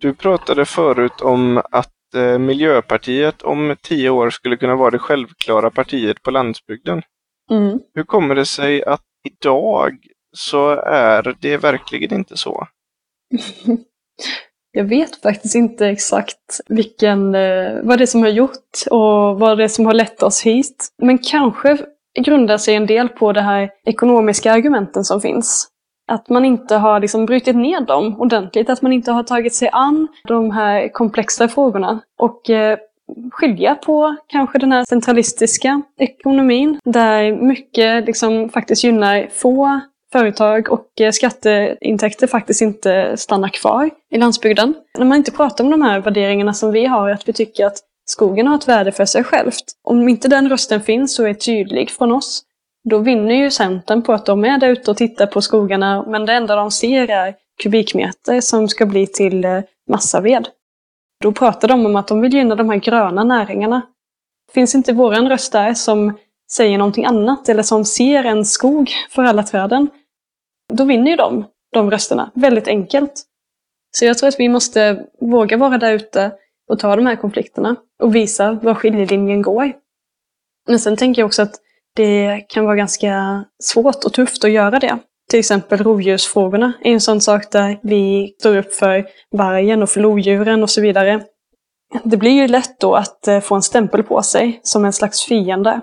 Du 0.00 0.14
pratade 0.14 0.64
förut 0.64 1.20
om 1.20 1.62
att 1.70 2.14
eh, 2.16 2.38
Miljöpartiet 2.38 3.42
om 3.42 3.76
tio 3.82 4.10
år 4.10 4.30
skulle 4.30 4.56
kunna 4.56 4.76
vara 4.76 4.90
det 4.90 4.98
självklara 4.98 5.70
partiet 5.70 6.22
på 6.22 6.30
landsbygden. 6.30 7.02
Mm. 7.50 7.80
Hur 7.94 8.04
kommer 8.04 8.34
det 8.34 8.46
sig 8.46 8.84
att 8.84 9.04
idag 9.28 9.98
så 10.36 10.70
är 10.86 11.36
det 11.40 11.56
verkligen 11.56 12.14
inte 12.14 12.36
så? 12.36 12.66
Jag 14.72 14.84
vet 14.84 15.22
faktiskt 15.22 15.54
inte 15.54 15.86
exakt 15.86 16.60
vilken, 16.68 17.34
eh, 17.34 17.72
vad 17.82 17.98
det 17.98 18.04
är 18.04 18.06
som 18.06 18.22
har 18.22 18.28
gjort 18.28 18.86
och 18.90 19.38
vad 19.38 19.58
det 19.58 19.64
är 19.64 19.68
som 19.68 19.86
har 19.86 19.94
lett 19.94 20.22
oss 20.22 20.42
hit. 20.42 20.88
Men 21.02 21.18
kanske 21.18 21.78
grundar 22.18 22.58
sig 22.58 22.74
en 22.74 22.86
del 22.86 23.08
på 23.08 23.32
de 23.32 23.40
här 23.40 23.70
ekonomiska 23.84 24.52
argumenten 24.52 25.04
som 25.04 25.20
finns. 25.20 25.68
Att 26.08 26.28
man 26.28 26.44
inte 26.44 26.76
har 26.76 27.00
liksom 27.00 27.26
brutit 27.26 27.56
ner 27.56 27.80
dem 27.80 28.20
ordentligt, 28.20 28.70
att 28.70 28.82
man 28.82 28.92
inte 28.92 29.12
har 29.12 29.22
tagit 29.22 29.54
sig 29.54 29.68
an 29.72 30.08
de 30.24 30.50
här 30.50 30.88
komplexa 30.88 31.48
frågorna. 31.48 32.00
Och 32.18 32.50
eh, 32.50 32.78
skilja 33.32 33.74
på 33.74 34.16
kanske 34.26 34.58
den 34.58 34.72
här 34.72 34.84
centralistiska 34.84 35.82
ekonomin, 35.98 36.80
där 36.84 37.32
mycket 37.32 38.06
liksom 38.06 38.48
faktiskt 38.48 38.84
gynnar 38.84 39.28
få 39.32 39.80
företag 40.12 40.72
och 40.72 41.00
eh, 41.00 41.10
skatteintäkter 41.10 42.26
faktiskt 42.26 42.62
inte 42.62 43.16
stannar 43.16 43.48
kvar 43.48 43.90
i 44.10 44.18
landsbygden. 44.18 44.74
När 44.98 45.06
man 45.06 45.18
inte 45.18 45.32
pratar 45.32 45.64
om 45.64 45.70
de 45.70 45.82
här 45.82 46.00
värderingarna 46.00 46.54
som 46.54 46.72
vi 46.72 46.86
har, 46.86 47.10
att 47.10 47.28
vi 47.28 47.32
tycker 47.32 47.66
att 47.66 47.78
skogen 48.10 48.46
har 48.46 48.56
ett 48.56 48.68
värde 48.68 48.92
för 48.92 49.04
sig 49.04 49.24
självt. 49.24 49.64
Om 49.82 50.08
inte 50.08 50.28
den 50.28 50.48
rösten 50.48 50.82
finns 50.82 51.18
och 51.18 51.28
är 51.28 51.34
tydlig 51.34 51.90
från 51.90 52.12
oss, 52.12 52.42
då 52.90 52.98
vinner 52.98 53.34
ju 53.34 53.50
Centern 53.50 54.02
på 54.02 54.12
att 54.12 54.26
de 54.26 54.44
är 54.44 54.58
där 54.58 54.68
ute 54.68 54.90
och 54.90 54.96
tittar 54.96 55.26
på 55.26 55.42
skogarna, 55.42 56.04
men 56.06 56.26
det 56.26 56.32
enda 56.32 56.56
de 56.56 56.70
ser 56.70 57.10
är 57.10 57.34
kubikmeter 57.62 58.40
som 58.40 58.68
ska 58.68 58.86
bli 58.86 59.06
till 59.06 59.44
eh, 59.44 59.60
massaved. 59.90 60.48
Då 61.22 61.32
pratar 61.32 61.68
de 61.68 61.86
om 61.86 61.96
att 61.96 62.08
de 62.08 62.20
vill 62.20 62.34
gynna 62.34 62.54
de 62.54 62.70
här 62.70 62.76
gröna 62.76 63.24
näringarna. 63.24 63.82
Finns 64.52 64.74
inte 64.74 64.92
våran 64.92 65.28
röst 65.28 65.52
där 65.52 65.74
som 65.74 66.18
säger 66.52 66.78
någonting 66.78 67.04
annat 67.04 67.48
eller 67.48 67.62
som 67.62 67.84
ser 67.84 68.24
en 68.24 68.44
skog 68.44 68.90
för 69.10 69.22
alla 69.22 69.42
träden, 69.42 69.88
då 70.72 70.84
vinner 70.84 71.10
ju 71.10 71.16
de 71.16 71.44
de 71.72 71.90
rösterna 71.90 72.30
väldigt 72.34 72.68
enkelt. 72.68 73.24
Så 73.96 74.04
jag 74.04 74.18
tror 74.18 74.28
att 74.28 74.40
vi 74.40 74.48
måste 74.48 75.06
våga 75.20 75.56
vara 75.56 75.78
där 75.78 75.92
ute 75.92 76.32
och 76.68 76.78
ta 76.78 76.96
de 76.96 77.06
här 77.06 77.16
konflikterna 77.16 77.76
och 78.02 78.14
visa 78.14 78.52
var 78.52 78.74
skiljelinjen 78.74 79.42
går. 79.42 79.72
Men 80.68 80.78
sen 80.78 80.96
tänker 80.96 81.22
jag 81.22 81.26
också 81.26 81.42
att 81.42 81.54
det 81.96 82.44
kan 82.48 82.64
vara 82.64 82.76
ganska 82.76 83.44
svårt 83.62 84.04
och 84.04 84.12
tufft 84.12 84.44
att 84.44 84.50
göra 84.50 84.78
det. 84.78 84.98
Till 85.30 85.38
exempel 85.38 85.78
rovdjursfrågorna 85.78 86.72
är 86.80 86.92
en 86.92 87.00
sån 87.00 87.20
sak 87.20 87.52
där 87.52 87.78
vi 87.82 88.34
står 88.38 88.56
upp 88.56 88.74
för 88.74 89.06
vargen 89.30 89.82
och 89.82 89.90
för 89.90 90.00
lodjuren 90.00 90.62
och 90.62 90.70
så 90.70 90.80
vidare. 90.80 91.24
Det 92.04 92.16
blir 92.16 92.30
ju 92.30 92.48
lätt 92.48 92.80
då 92.80 92.94
att 92.94 93.28
eh, 93.28 93.40
få 93.40 93.54
en 93.54 93.62
stämpel 93.62 94.02
på 94.02 94.22
sig 94.22 94.60
som 94.62 94.84
en 94.84 94.92
slags 94.92 95.24
fiende. 95.24 95.80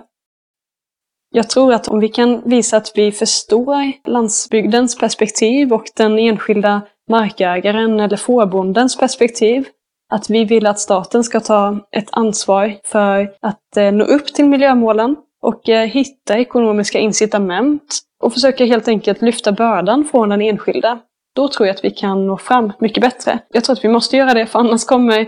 Jag 1.30 1.50
tror 1.50 1.72
att 1.72 1.88
om 1.88 2.00
vi 2.00 2.08
kan 2.08 2.42
visa 2.44 2.76
att 2.76 2.92
vi 2.94 3.12
förstår 3.12 3.92
landsbygdens 4.08 4.98
perspektiv 4.98 5.72
och 5.72 5.84
den 5.96 6.18
enskilda 6.18 6.82
markägaren 7.10 8.00
eller 8.00 8.16
fårbondens 8.16 8.96
perspektiv 8.96 9.68
att 10.12 10.30
vi 10.30 10.44
vill 10.44 10.66
att 10.66 10.78
staten 10.78 11.24
ska 11.24 11.40
ta 11.40 11.78
ett 11.92 12.08
ansvar 12.12 12.76
för 12.84 13.30
att 13.42 13.76
eh, 13.76 13.92
nå 13.92 14.04
upp 14.04 14.26
till 14.26 14.48
miljömålen 14.48 15.16
och 15.42 15.68
eh, 15.68 15.86
hitta 15.86 16.38
ekonomiska 16.38 16.98
incitament 16.98 17.98
och 18.22 18.32
försöka 18.32 18.64
helt 18.64 18.88
enkelt 18.88 19.22
lyfta 19.22 19.52
bördan 19.52 20.04
från 20.04 20.28
den 20.28 20.42
enskilda. 20.42 20.98
Då 21.34 21.48
tror 21.48 21.66
jag 21.66 21.74
att 21.74 21.84
vi 21.84 21.90
kan 21.90 22.26
nå 22.26 22.38
fram 22.38 22.72
mycket 22.78 23.00
bättre. 23.00 23.38
Jag 23.48 23.64
tror 23.64 23.76
att 23.76 23.84
vi 23.84 23.88
måste 23.88 24.16
göra 24.16 24.34
det, 24.34 24.46
för 24.46 24.58
annars 24.58 24.84
kommer, 24.84 25.26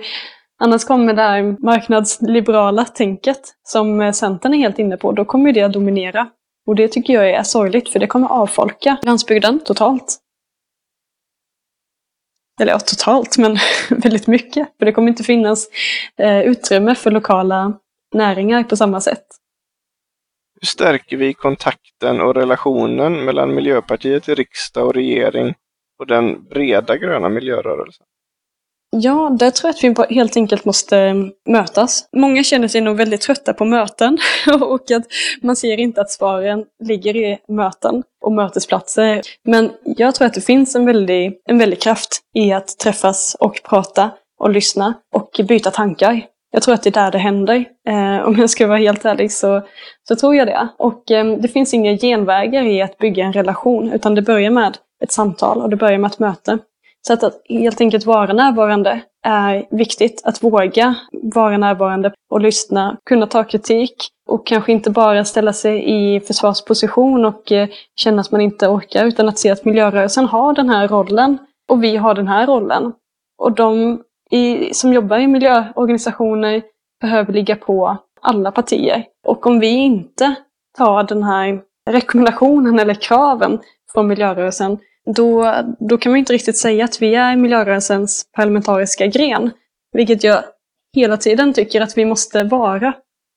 annars 0.60 0.84
kommer 0.84 1.14
det 1.14 1.22
här 1.22 1.64
marknadsliberala 1.64 2.84
tänket 2.84 3.40
som 3.62 4.00
eh, 4.00 4.12
Centern 4.12 4.54
är 4.54 4.58
helt 4.58 4.78
inne 4.78 4.96
på, 4.96 5.12
då 5.12 5.24
kommer 5.24 5.52
det 5.52 5.62
att 5.62 5.72
dominera. 5.72 6.28
Och 6.66 6.76
det 6.76 6.88
tycker 6.88 7.12
jag 7.14 7.30
är 7.30 7.42
sorgligt, 7.42 7.88
för 7.88 7.98
det 7.98 8.06
kommer 8.06 8.28
avfolka 8.28 8.96
landsbygden 9.02 9.60
totalt. 9.64 10.18
Eller 12.60 12.72
ja, 12.72 12.78
totalt, 12.78 13.38
men 13.38 13.58
väldigt 13.90 14.26
mycket. 14.26 14.68
För 14.78 14.86
det 14.86 14.92
kommer 14.92 15.08
inte 15.08 15.24
finnas 15.24 15.68
eh, 16.18 16.40
utrymme 16.40 16.94
för 16.94 17.10
lokala 17.10 17.78
näringar 18.14 18.64
på 18.64 18.76
samma 18.76 19.00
sätt. 19.00 19.26
Hur 20.60 20.66
stärker 20.66 21.16
vi 21.16 21.34
kontakten 21.34 22.20
och 22.20 22.34
relationen 22.34 23.24
mellan 23.24 23.54
Miljöpartiet 23.54 24.28
i 24.28 24.34
riksdag 24.34 24.86
och 24.86 24.94
regering 24.94 25.54
och 25.98 26.06
den 26.06 26.44
breda 26.48 26.96
gröna 26.96 27.28
miljörörelsen? 27.28 28.06
Ja, 28.90 29.36
där 29.38 29.50
tror 29.50 29.74
jag 29.82 30.00
att 30.00 30.10
vi 30.10 30.14
helt 30.14 30.36
enkelt 30.36 30.64
måste 30.64 30.98
mm, 30.98 31.30
mötas. 31.48 32.08
Många 32.16 32.44
känner 32.44 32.68
sig 32.68 32.80
nog 32.80 32.96
väldigt 32.96 33.20
trötta 33.20 33.52
på 33.52 33.64
möten 33.64 34.18
och 34.60 34.90
att 34.90 35.04
man 35.42 35.56
ser 35.56 35.80
inte 35.80 36.00
att 36.00 36.10
svaren 36.10 36.64
ligger 36.84 37.16
i 37.16 37.38
möten 37.48 38.02
och 38.20 38.32
mötesplatser. 38.32 39.22
Men 39.44 39.70
jag 39.84 40.14
tror 40.14 40.26
att 40.26 40.34
det 40.34 40.40
finns 40.40 40.74
en 40.74 40.86
väldig, 40.86 41.32
en 41.44 41.58
väldig 41.58 41.82
kraft 41.82 42.20
i 42.34 42.52
att 42.52 42.78
träffas 42.78 43.36
och 43.40 43.60
prata 43.64 44.10
och 44.40 44.50
lyssna 44.50 44.94
och 45.14 45.40
byta 45.48 45.70
tankar. 45.70 46.22
Jag 46.50 46.62
tror 46.62 46.74
att 46.74 46.82
det 46.82 46.90
är 46.90 47.04
där 47.04 47.10
det 47.10 47.18
händer. 47.18 47.64
Eh, 47.88 48.26
om 48.26 48.36
jag 48.38 48.50
ska 48.50 48.66
vara 48.66 48.78
helt 48.78 49.04
ärlig 49.04 49.32
så, 49.32 49.62
så 50.08 50.16
tror 50.16 50.36
jag 50.36 50.46
det. 50.46 50.68
Och 50.78 51.10
eh, 51.10 51.36
det 51.38 51.48
finns 51.48 51.74
inga 51.74 51.96
genvägar 51.96 52.62
i 52.62 52.82
att 52.82 52.98
bygga 52.98 53.24
en 53.24 53.32
relation, 53.32 53.92
utan 53.92 54.14
det 54.14 54.22
börjar 54.22 54.50
med 54.50 54.76
ett 55.02 55.12
samtal 55.12 55.62
och 55.62 55.70
det 55.70 55.76
börjar 55.76 55.98
med 55.98 56.10
ett 56.10 56.18
möte. 56.18 56.58
Så 57.08 57.14
att, 57.14 57.24
att 57.24 57.42
helt 57.48 57.80
enkelt 57.80 58.06
vara 58.06 58.32
närvarande 58.32 59.00
är 59.24 59.66
viktigt. 59.70 60.22
Att 60.24 60.42
våga 60.42 60.94
vara 61.12 61.58
närvarande 61.58 62.12
och 62.30 62.40
lyssna, 62.40 62.96
kunna 63.04 63.26
ta 63.26 63.44
kritik 63.44 63.94
och 64.28 64.46
kanske 64.46 64.72
inte 64.72 64.90
bara 64.90 65.24
ställa 65.24 65.52
sig 65.52 65.84
i 65.90 66.20
försvarsposition 66.20 67.24
och 67.24 67.52
eh, 67.52 67.68
känna 67.96 68.20
att 68.20 68.30
man 68.30 68.40
inte 68.40 68.68
orkar, 68.68 69.04
utan 69.04 69.28
att 69.28 69.38
se 69.38 69.50
att 69.50 69.64
miljörörelsen 69.64 70.26
har 70.26 70.52
den 70.52 70.68
här 70.68 70.88
rollen 70.88 71.38
och 71.68 71.84
vi 71.84 71.96
har 71.96 72.14
den 72.14 72.28
här 72.28 72.46
rollen. 72.46 72.92
Och 73.38 73.52
de 73.52 74.00
i, 74.30 74.74
som 74.74 74.92
jobbar 74.92 75.18
i 75.18 75.26
miljöorganisationer 75.26 76.62
behöver 77.00 77.32
ligga 77.32 77.56
på 77.56 77.96
alla 78.20 78.52
partier. 78.52 79.04
Och 79.26 79.46
om 79.46 79.60
vi 79.60 79.68
inte 79.68 80.34
tar 80.78 81.02
den 81.02 81.22
här 81.22 81.60
rekommendationen 81.90 82.78
eller 82.78 82.94
kraven 82.94 83.60
från 83.92 84.08
miljörörelsen, 84.08 84.78
då, 85.16 85.54
då 85.78 85.98
kan 85.98 86.12
man 86.12 86.18
inte 86.18 86.32
riktigt 86.32 86.58
säga 86.58 86.84
att 86.84 87.02
vi 87.02 87.14
är 87.14 87.36
miljörörelsens 87.36 88.26
parlamentariska 88.32 89.06
gren. 89.06 89.50
Vilket 89.92 90.24
jag 90.24 90.44
hela 90.96 91.16
tiden 91.16 91.52
tycker 91.52 91.80
att 91.80 91.98
vi 91.98 92.04
måste 92.04 92.44
vara 92.44 92.92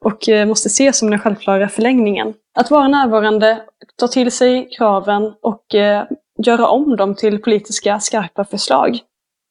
och 0.06 0.30
eh, 0.30 0.48
måste 0.48 0.70
se 0.70 0.94
som 0.94 1.10
den 1.10 1.20
självklara 1.20 1.70
förlängningen. 1.70 2.34
Att 2.60 2.72
vara 2.72 2.88
närvarande, 2.88 3.62
ta 3.96 4.08
till 4.08 4.32
sig 4.32 4.70
kraven 4.78 5.34
och 5.42 5.76
eh, 5.76 6.06
göra 6.46 6.68
om 6.68 6.96
dem 6.96 7.16
till 7.16 7.42
politiska 7.42 8.00
skarpa 8.00 8.46
förslag. 8.46 9.00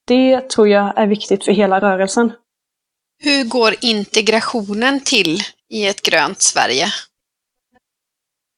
Det 0.06 0.50
tror 0.50 0.68
jag 0.68 0.92
är 0.98 1.06
viktigt 1.06 1.44
för 1.44 1.52
hela 1.52 1.80
rörelsen. 1.80 2.32
Hur 3.22 3.44
går 3.44 3.74
integrationen 3.80 5.00
till 5.00 5.38
i 5.68 5.86
ett 5.86 6.02
grönt 6.02 6.42
Sverige? 6.42 6.86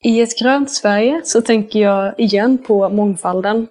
I 0.05 0.20
ett 0.20 0.38
grönt 0.38 0.70
Sverige 0.70 1.20
så 1.24 1.40
tänker 1.40 1.80
jag 1.80 2.14
igen 2.18 2.59
på 2.59 2.88
mångfalden. 2.88 3.68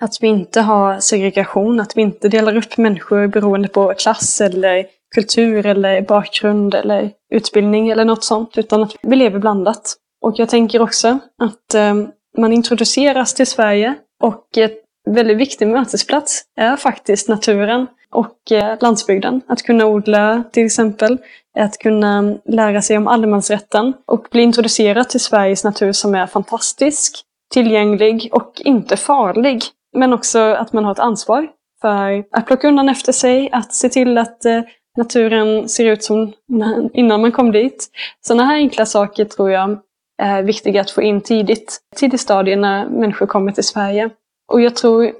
Att 0.00 0.18
vi 0.20 0.26
inte 0.26 0.60
har 0.60 1.00
segregation, 1.00 1.80
att 1.80 1.96
vi 1.96 2.02
inte 2.02 2.28
delar 2.28 2.56
upp 2.56 2.76
människor 2.76 3.26
beroende 3.26 3.68
på 3.68 3.94
klass 3.94 4.40
eller 4.40 4.86
kultur 5.14 5.66
eller 5.66 6.02
bakgrund 6.02 6.74
eller 6.74 7.10
utbildning 7.34 7.88
eller 7.88 8.04
något 8.04 8.24
sånt, 8.24 8.58
utan 8.58 8.82
att 8.82 8.96
vi 9.02 9.16
lever 9.16 9.38
blandat. 9.38 9.96
Och 10.20 10.34
jag 10.38 10.48
tänker 10.48 10.82
också 10.82 11.18
att 11.42 11.74
eh, 11.74 11.94
man 12.38 12.52
introduceras 12.52 13.34
till 13.34 13.46
Sverige 13.46 13.94
och 14.22 14.58
eh, 14.58 14.70
en 15.08 15.14
väldigt 15.14 15.36
viktig 15.36 15.68
mötesplats 15.68 16.42
är 16.56 16.76
faktiskt 16.76 17.28
naturen 17.28 17.86
och 18.10 18.52
eh, 18.52 18.76
landsbygden. 18.80 19.40
Att 19.46 19.62
kunna 19.62 19.86
odla 19.86 20.44
till 20.52 20.66
exempel, 20.66 21.18
att 21.58 21.78
kunna 21.78 22.36
lära 22.44 22.82
sig 22.82 22.96
om 22.96 23.08
allemansrätten 23.08 23.92
och 24.06 24.26
bli 24.30 24.42
introducerad 24.42 25.08
till 25.08 25.20
Sveriges 25.20 25.64
natur 25.64 25.92
som 25.92 26.14
är 26.14 26.26
fantastisk, 26.26 27.20
tillgänglig 27.54 28.28
och 28.32 28.52
inte 28.64 28.96
farlig. 28.96 29.62
Men 29.96 30.12
också 30.12 30.38
att 30.38 30.72
man 30.72 30.84
har 30.84 30.92
ett 30.92 30.98
ansvar 30.98 31.48
för 31.80 32.24
att 32.30 32.46
plocka 32.46 32.68
undan 32.68 32.88
efter 32.88 33.12
sig, 33.12 33.48
att 33.52 33.74
se 33.74 33.88
till 33.88 34.18
att 34.18 34.44
eh, 34.44 34.60
naturen 34.96 35.68
ser 35.68 35.86
ut 35.86 36.04
som 36.04 36.32
innan 36.92 37.20
man 37.20 37.32
kom 37.32 37.52
dit. 37.52 37.88
Sådana 38.20 38.44
här 38.44 38.54
enkla 38.54 38.86
saker 38.86 39.24
tror 39.24 39.50
jag 39.50 39.78
är 40.22 40.42
viktiga 40.42 40.80
att 40.80 40.90
få 40.90 41.02
in 41.02 41.20
tidigt, 41.20 41.78
tidigt 41.96 42.20
stadie 42.20 42.56
när 42.56 42.88
människor 42.88 43.26
kommer 43.26 43.52
till 43.52 43.64
Sverige. 43.64 44.10
Och 44.48 44.60
jag 44.60 44.76
tror 44.76 45.12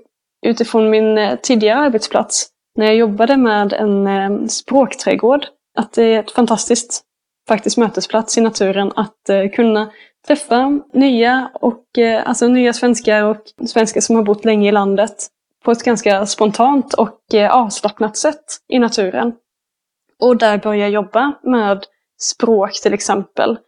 utifrån 0.47 0.91
min 0.91 1.18
eh, 1.18 1.39
tidigare 1.43 1.81
arbetsplats, 1.81 2.49
när 2.76 2.87
jag 2.87 2.97
jobbade 2.97 3.37
med 3.37 3.72
en 3.72 4.07
eh, 4.07 4.47
språkträdgård, 4.47 5.47
att 5.79 5.93
det 5.93 6.03
är 6.03 6.20
ett 6.20 6.31
fantastiskt 6.31 7.03
faktiskt 7.49 7.79
mötesplats 7.79 8.39
i 8.39 8.41
naturen 8.41 8.93
att 8.97 9.29
eh, 9.29 9.51
kunna 9.51 9.91
träffa 10.26 10.81
nya, 10.93 11.51
och, 11.55 11.85
alltså 12.24 12.47
nya 12.47 12.72
svenskar 12.72 13.24
och 13.24 13.43
svenskar 13.66 14.01
som 14.01 14.16
har 14.16 14.22
bott 14.22 14.45
länge 14.45 14.68
i 14.68 14.72
landet 14.72 15.26
på 15.64 15.70
ett 15.70 15.83
ganska 15.83 16.26
spontant 16.26 16.95
och 16.95 17.18
avslappnat 17.51 18.16
sätt 18.16 18.45
i 18.68 18.79
naturen. 18.79 19.33
Och 20.20 20.37
där 20.37 20.59
börja 20.59 20.89
jobba 20.89 21.33
med 21.43 21.85
språk 22.20 22.72
till 22.83 22.95
exempel, 22.95 23.59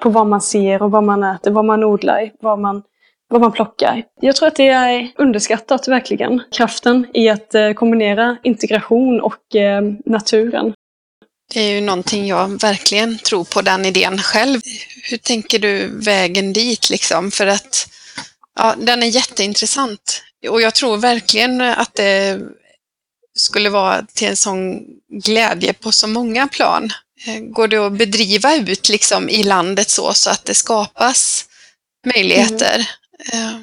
på 0.00 0.10
vad 0.10 0.26
man 0.26 0.40
ser 0.40 0.82
och 0.82 0.90
vad 0.90 1.04
man 1.04 1.24
äter, 1.24 1.50
vad 1.50 1.64
man 1.64 1.84
odlar, 1.84 2.30
vad 2.40 2.58
man 2.58 2.82
vad 3.28 3.40
man 3.40 3.52
plockar. 3.52 4.02
Jag 4.20 4.36
tror 4.36 4.48
att 4.48 4.56
det 4.56 4.68
är 4.68 5.12
underskattat 5.16 5.88
verkligen, 5.88 6.42
kraften 6.52 7.06
i 7.14 7.28
att 7.28 7.54
eh, 7.54 7.72
kombinera 7.72 8.36
integration 8.42 9.20
och 9.20 9.56
eh, 9.56 9.82
naturen. 10.06 10.74
Det 11.54 11.60
är 11.60 11.70
ju 11.70 11.80
någonting 11.80 12.26
jag 12.26 12.60
verkligen 12.60 13.18
tror 13.18 13.44
på, 13.44 13.62
den 13.62 13.84
idén 13.84 14.18
själv. 14.18 14.60
Hur 15.10 15.16
tänker 15.16 15.58
du 15.58 16.00
vägen 16.00 16.52
dit 16.52 16.90
liksom? 16.90 17.30
För 17.30 17.46
att 17.46 17.88
ja, 18.58 18.74
den 18.78 19.02
är 19.02 19.06
jätteintressant. 19.06 20.22
Och 20.48 20.60
jag 20.60 20.74
tror 20.74 20.96
verkligen 20.96 21.60
att 21.60 21.94
det 21.94 22.40
skulle 23.34 23.70
vara 23.70 24.06
till 24.14 24.28
en 24.28 24.36
sån 24.36 24.80
glädje 25.24 25.72
på 25.72 25.92
så 25.92 26.06
många 26.06 26.48
plan. 26.48 26.90
Eh, 27.26 27.40
går 27.40 27.68
det 27.68 27.86
att 27.86 27.92
bedriva 27.92 28.56
ut 28.56 28.88
liksom 28.88 29.28
i 29.28 29.42
landet 29.42 29.90
så, 29.90 30.12
så 30.12 30.30
att 30.30 30.44
det 30.44 30.54
skapas 30.54 31.44
möjligheter? 32.14 32.88
Eh. 33.32 33.60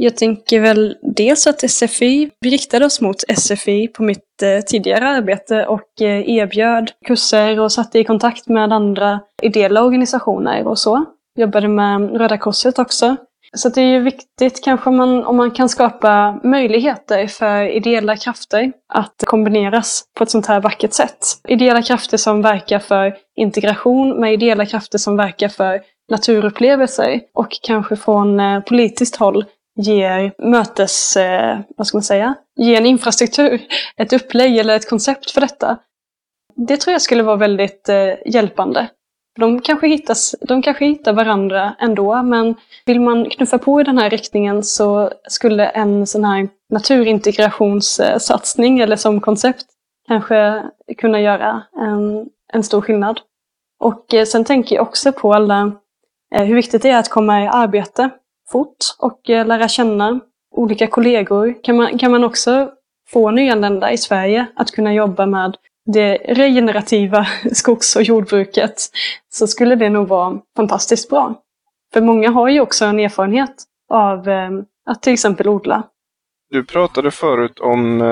Jag 0.00 0.16
tänker 0.16 0.60
väl 0.60 0.96
dels 1.02 1.46
att 1.46 1.70
SFI, 1.70 2.30
vi 2.40 2.50
riktade 2.50 2.84
oss 2.84 3.00
mot 3.00 3.16
SFI 3.38 3.88
på 3.88 4.02
mitt 4.02 4.42
eh, 4.42 4.64
tidigare 4.66 5.08
arbete 5.08 5.66
och 5.66 6.02
eh, 6.02 6.28
erbjöd 6.28 6.90
kurser 7.06 7.60
och 7.60 7.72
satte 7.72 7.98
i 7.98 8.04
kontakt 8.04 8.48
med 8.48 8.72
andra 8.72 9.20
ideella 9.42 9.82
organisationer 9.82 10.66
och 10.66 10.78
så. 10.78 11.04
Jobbade 11.38 11.68
med 11.68 12.16
Röda 12.16 12.38
Korset 12.38 12.78
också. 12.78 13.16
Så 13.56 13.68
det 13.68 13.80
är 13.80 13.86
ju 13.86 14.00
viktigt 14.00 14.64
kanske 14.64 14.90
om 14.90 14.96
man, 14.96 15.24
om 15.24 15.36
man 15.36 15.50
kan 15.50 15.68
skapa 15.68 16.40
möjligheter 16.44 17.26
för 17.26 17.62
ideella 17.62 18.16
krafter 18.16 18.72
att 18.94 19.14
kombineras 19.24 20.04
på 20.18 20.24
ett 20.24 20.30
sånt 20.30 20.46
här 20.46 20.60
vackert 20.60 20.92
sätt. 20.92 21.26
Ideella 21.48 21.82
krafter 21.82 22.16
som 22.16 22.42
verkar 22.42 22.78
för 22.78 23.16
integration 23.36 24.20
med 24.20 24.32
ideella 24.32 24.66
krafter 24.66 24.98
som 24.98 25.16
verkar 25.16 25.48
för 25.48 25.80
naturupplevelser 26.08 27.20
och 27.34 27.48
kanske 27.62 27.96
från 27.96 28.40
eh, 28.40 28.60
politiskt 28.60 29.16
håll 29.16 29.44
ger 29.76 30.32
mötes, 30.38 31.16
eh, 31.16 31.58
vad 31.76 31.86
ska 31.86 31.96
man 31.96 32.02
säga, 32.02 32.34
ger 32.56 32.76
en 32.76 32.86
infrastruktur, 32.86 33.60
ett 33.96 34.12
upplägg 34.12 34.58
eller 34.58 34.76
ett 34.76 34.88
koncept 34.88 35.30
för 35.30 35.40
detta. 35.40 35.78
Det 36.54 36.76
tror 36.76 36.92
jag 36.92 37.02
skulle 37.02 37.22
vara 37.22 37.36
väldigt 37.36 37.88
eh, 37.88 38.14
hjälpande. 38.26 38.88
De 39.38 39.60
kanske, 39.60 39.88
hittas, 39.88 40.34
de 40.40 40.62
kanske 40.62 40.86
hittar 40.86 41.12
varandra 41.12 41.74
ändå, 41.78 42.22
men 42.22 42.54
vill 42.86 43.00
man 43.00 43.30
knuffa 43.30 43.58
på 43.58 43.80
i 43.80 43.84
den 43.84 43.98
här 43.98 44.10
riktningen 44.10 44.62
så 44.62 45.12
skulle 45.28 45.66
en 45.66 46.06
sån 46.06 46.24
här 46.24 46.48
naturintegrationssatsning 46.70 48.80
eller 48.80 48.96
som 48.96 49.20
koncept 49.20 49.66
kanske 50.08 50.62
kunna 50.98 51.20
göra 51.20 51.62
en, 51.76 52.28
en 52.52 52.62
stor 52.62 52.80
skillnad. 52.80 53.20
Och 53.80 54.14
sen 54.26 54.44
tänker 54.44 54.76
jag 54.76 54.82
också 54.82 55.12
på 55.12 55.34
alla 55.34 55.72
hur 56.30 56.54
viktigt 56.54 56.82
det 56.82 56.90
är 56.90 56.98
att 56.98 57.10
komma 57.10 57.42
i 57.44 57.46
arbete 57.46 58.10
fort 58.50 58.76
och 58.98 59.30
eh, 59.30 59.46
lära 59.46 59.68
känna 59.68 60.20
olika 60.50 60.86
kollegor. 60.86 61.64
Kan 61.64 61.76
man, 61.76 61.98
kan 61.98 62.10
man 62.10 62.24
också 62.24 62.70
få 63.08 63.30
nyanlända 63.30 63.92
i 63.92 63.98
Sverige 63.98 64.46
att 64.56 64.70
kunna 64.70 64.94
jobba 64.94 65.26
med 65.26 65.56
det 65.92 66.16
regenerativa 66.16 67.26
skogs 67.52 67.96
och 67.96 68.02
jordbruket 68.02 68.74
så 69.28 69.46
skulle 69.46 69.74
det 69.74 69.90
nog 69.90 70.08
vara 70.08 70.40
fantastiskt 70.56 71.10
bra. 71.10 71.42
För 71.92 72.00
många 72.00 72.30
har 72.30 72.48
ju 72.48 72.60
också 72.60 72.84
en 72.84 72.98
erfarenhet 72.98 73.64
av 73.88 74.28
eh, 74.28 74.50
att 74.90 75.02
till 75.02 75.12
exempel 75.12 75.48
odla. 75.48 75.82
Du 76.50 76.64
pratade 76.64 77.10
förut 77.10 77.60
om 77.60 78.02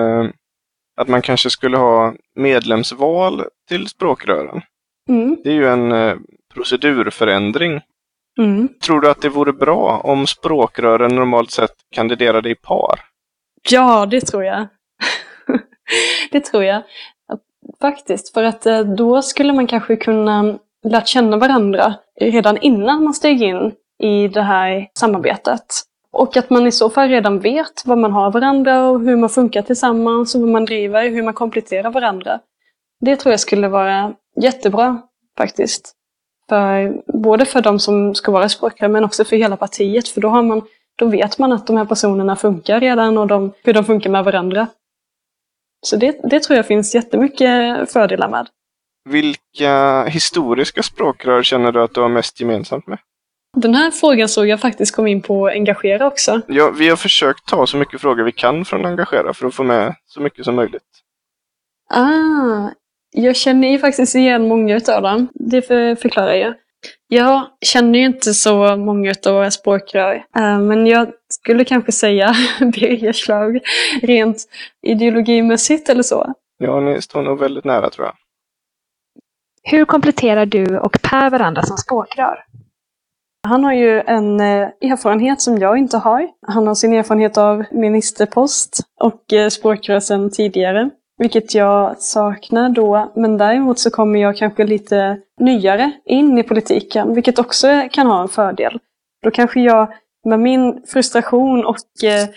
att 0.97 1.09
man 1.09 1.23
kanske 1.23 1.51
skulle 1.51 1.77
ha 1.77 2.15
medlemsval 2.35 3.45
till 3.69 3.89
språkrören. 3.89 4.63
Mm. 5.09 5.37
Det 5.45 5.51
är 5.51 5.55
ju 5.55 5.69
en 5.69 6.19
procedurförändring 6.55 7.81
Mm. 8.39 8.69
Tror 8.85 9.01
du 9.01 9.11
att 9.11 9.23
det 9.23 9.29
vore 9.29 9.53
bra 9.53 10.01
om 10.05 10.27
språkrören 10.27 11.15
normalt 11.15 11.51
sett 11.51 11.75
kandiderade 11.91 12.51
i 12.51 12.55
par? 12.55 13.01
Ja, 13.71 14.07
det 14.07 14.21
tror 14.21 14.45
jag. 14.45 14.67
det 16.31 16.41
tror 16.41 16.65
jag. 16.65 16.83
Faktiskt, 17.81 18.35
för 18.35 18.43
att 18.45 18.67
eh, 18.67 18.81
då 18.81 19.23
skulle 19.23 19.53
man 19.53 19.67
kanske 19.67 19.97
kunna 19.97 20.59
lärt 20.85 21.07
känna 21.07 21.37
varandra 21.37 21.95
redan 22.21 22.57
innan 22.57 23.05
man 23.05 23.15
steg 23.15 23.43
in 23.43 23.73
i 23.99 24.29
det 24.29 24.43
här 24.43 24.89
samarbetet. 24.99 25.67
Och 26.13 26.37
att 26.37 26.51
man 26.51 26.67
i 26.67 26.73
så 26.73 26.91
fall 26.91 27.09
redan 27.09 27.39
vet 27.39 27.83
vad 27.85 27.99
man 27.99 28.13
har 28.13 28.31
varandra 28.31 28.89
och 28.89 29.01
hur 29.01 29.17
man 29.17 29.29
funkar 29.29 29.63
tillsammans 29.63 30.35
och 30.35 30.41
vad 30.41 30.51
man 30.51 30.65
driver, 30.65 31.09
hur 31.11 31.23
man 31.23 31.35
kompletterar 31.35 31.91
varandra. 31.91 32.41
Det 33.01 33.17
tror 33.17 33.33
jag 33.33 33.41
skulle 33.41 33.69
vara 33.69 34.15
jättebra 34.41 35.03
faktiskt. 35.39 35.93
För, 36.49 37.03
både 37.23 37.45
för 37.45 37.61
de 37.61 37.79
som 37.79 38.15
ska 38.15 38.33
vara 38.33 38.49
språkrör 38.49 38.89
men 38.89 39.05
också 39.05 39.25
för 39.25 39.37
hela 39.37 39.57
partiet. 39.57 40.09
För 40.09 40.21
då, 40.21 40.29
har 40.29 40.43
man, 40.43 40.63
då 40.97 41.07
vet 41.07 41.39
man 41.39 41.53
att 41.53 41.67
de 41.67 41.77
här 41.77 41.85
personerna 41.85 42.37
funkar 42.37 42.81
redan 42.81 43.19
och 43.19 43.27
de, 43.27 43.53
hur 43.63 43.73
de 43.73 43.85
funkar 43.85 44.11
med 44.11 44.25
varandra. 44.25 44.67
Så 45.87 45.97
det, 45.97 46.21
det 46.23 46.41
tror 46.41 46.57
jag 46.57 46.67
finns 46.67 46.95
jättemycket 46.95 47.93
fördelar 47.93 48.29
med. 48.29 48.49
Vilka 49.09 50.05
historiska 50.05 50.83
språkrör 50.83 51.43
känner 51.43 51.73
du 51.73 51.83
att 51.83 51.95
du 51.95 52.01
har 52.01 52.09
mest 52.09 52.41
gemensamt 52.41 52.87
med? 52.87 52.99
Den 53.57 53.75
här 53.75 53.91
frågan 53.91 54.29
såg 54.29 54.49
jag 54.49 54.61
faktiskt 54.61 54.95
kom 54.97 55.07
in 55.07 55.23
på 55.23 55.49
Engagera 55.49 56.07
också. 56.07 56.41
Ja, 56.49 56.71
vi 56.71 56.89
har 56.89 56.97
försökt 56.97 57.47
ta 57.49 57.67
så 57.67 57.77
mycket 57.77 58.01
frågor 58.01 58.23
vi 58.23 58.33
kan 58.33 58.65
från 58.65 58.87
Engagera 58.87 59.35
för 59.35 59.47
att 59.47 59.55
få 59.55 59.63
med 59.63 59.95
så 60.07 60.21
mycket 60.21 60.45
som 60.45 60.55
möjligt. 60.55 60.83
Ah, 61.91 62.71
jag 63.17 63.37
känner 63.37 63.69
ju 63.69 63.79
faktiskt 63.79 64.15
igen 64.15 64.49
många 64.49 64.81
av 64.89 65.03
dem. 65.03 65.29
Det 65.35 65.63
för, 65.63 65.95
förklarar 65.95 66.35
jag. 66.35 66.55
Jag 67.09 67.47
känner 67.61 67.99
ju 67.99 68.07
inte 68.07 68.35
så 68.35 68.77
många 68.77 69.15
av 69.27 69.35
våra 69.35 69.51
språkrör, 69.51 70.15
uh, 70.39 70.59
men 70.61 70.87
jag 70.87 71.09
skulle 71.29 71.65
kanske 71.65 71.93
säga 71.93 72.35
Birger 72.61 73.13
Schlaug 73.13 73.63
rent 74.03 74.45
ideologimässigt 74.87 75.89
eller 75.89 76.03
så. 76.03 76.33
Ja, 76.59 76.81
ni 76.81 77.03
står 77.03 77.23
nog 77.23 77.39
väldigt 77.39 77.65
nära 77.65 77.91
tror 77.91 78.07
jag. 78.07 78.15
Hur 79.63 79.85
kompletterar 79.85 80.47
du 80.47 80.79
och 80.79 80.99
Per 81.03 81.31
varandra 81.31 81.63
som 81.63 81.77
språkrör? 81.77 82.45
Han 83.49 83.65
har 83.65 83.73
ju 83.73 84.01
en 84.01 84.41
eh, 84.41 84.69
erfarenhet 84.81 85.41
som 85.41 85.59
jag 85.59 85.79
inte 85.79 85.99
har. 85.99 86.29
Han 86.47 86.67
har 86.67 86.75
sin 86.75 86.93
erfarenhet 86.93 87.39
av 87.39 87.65
ministerpost 87.71 88.81
och 89.01 89.33
eh, 89.33 89.49
språkrör 89.49 90.01
sedan 90.01 90.31
tidigare. 90.31 90.91
Vilket 91.19 91.55
jag 91.55 91.99
saknar 91.99 92.69
då, 92.69 93.13
men 93.17 93.39
däremot 93.39 93.79
så 93.79 93.91
kommer 93.91 94.19
jag 94.19 94.37
kanske 94.37 94.65
lite 94.65 95.19
nyare 95.41 95.93
in 96.05 96.39
i 96.39 96.43
politiken, 96.43 97.15
vilket 97.15 97.39
också 97.39 97.89
kan 97.93 98.07
ha 98.07 98.23
en 98.23 98.29
fördel. 98.29 98.79
Då 99.23 99.31
kanske 99.31 99.61
jag 99.61 99.93
med 100.25 100.41
min 100.41 100.83
frustration 100.87 101.65
och 101.65 101.77
eh, 102.05 102.29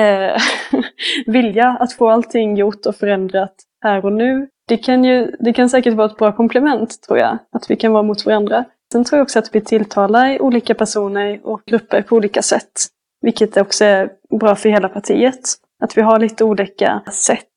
eh 0.00 0.36
vilja 1.26 1.76
att 1.80 1.92
få 1.92 2.10
allting 2.10 2.56
gjort 2.56 2.86
och 2.86 2.96
förändrat 2.96 3.54
här 3.84 4.04
och 4.04 4.12
nu, 4.12 4.48
det 4.68 4.76
kan, 4.76 5.04
ju, 5.04 5.36
det 5.40 5.52
kan 5.52 5.70
säkert 5.70 5.94
vara 5.94 6.10
ett 6.10 6.16
bra 6.16 6.32
komplement 6.32 7.02
tror 7.02 7.18
jag, 7.18 7.38
att 7.52 7.70
vi 7.70 7.76
kan 7.76 7.92
vara 7.92 8.02
mot 8.02 8.26
varandra. 8.26 8.64
Sen 8.92 9.04
tror 9.04 9.18
jag 9.18 9.22
också 9.24 9.38
att 9.38 9.54
vi 9.54 9.60
tilltalar 9.60 10.42
olika 10.42 10.74
personer 10.74 11.40
och 11.44 11.62
grupper 11.66 12.02
på 12.02 12.16
olika 12.16 12.42
sätt. 12.42 12.86
Vilket 13.20 13.56
också 13.56 13.84
är 13.84 14.10
bra 14.40 14.56
för 14.56 14.68
hela 14.68 14.88
partiet. 14.88 15.40
Att 15.82 15.96
vi 15.96 16.02
har 16.02 16.18
lite 16.18 16.44
olika 16.44 17.02
sätt. 17.12 17.48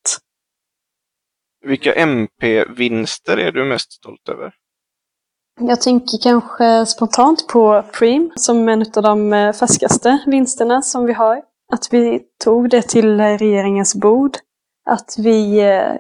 Vilka 1.66 1.94
MP-vinster 1.94 3.38
är 3.38 3.52
du 3.52 3.66
mest 3.66 3.92
stolt 3.92 4.30
över? 4.30 4.54
Jag 5.60 5.82
tänker 5.82 6.18
kanske 6.24 6.86
spontant 6.86 7.48
på 7.48 7.84
Preem 8.00 8.32
som 8.36 8.70
en 8.70 8.82
av 8.96 9.04
de 9.04 9.34
eh, 9.34 9.54
färskaste 9.54 10.20
vinsterna 10.26 10.82
som 10.82 11.06
vi 11.06 11.14
har. 11.14 11.42
Att 11.74 11.88
vi 11.92 12.22
tog 12.44 12.70
det 12.70 12.82
till 12.82 13.20
regeringens 13.22 13.96
bord. 13.96 14.38
Att 14.90 15.16
vi 15.18 15.60
eh, 15.60 15.94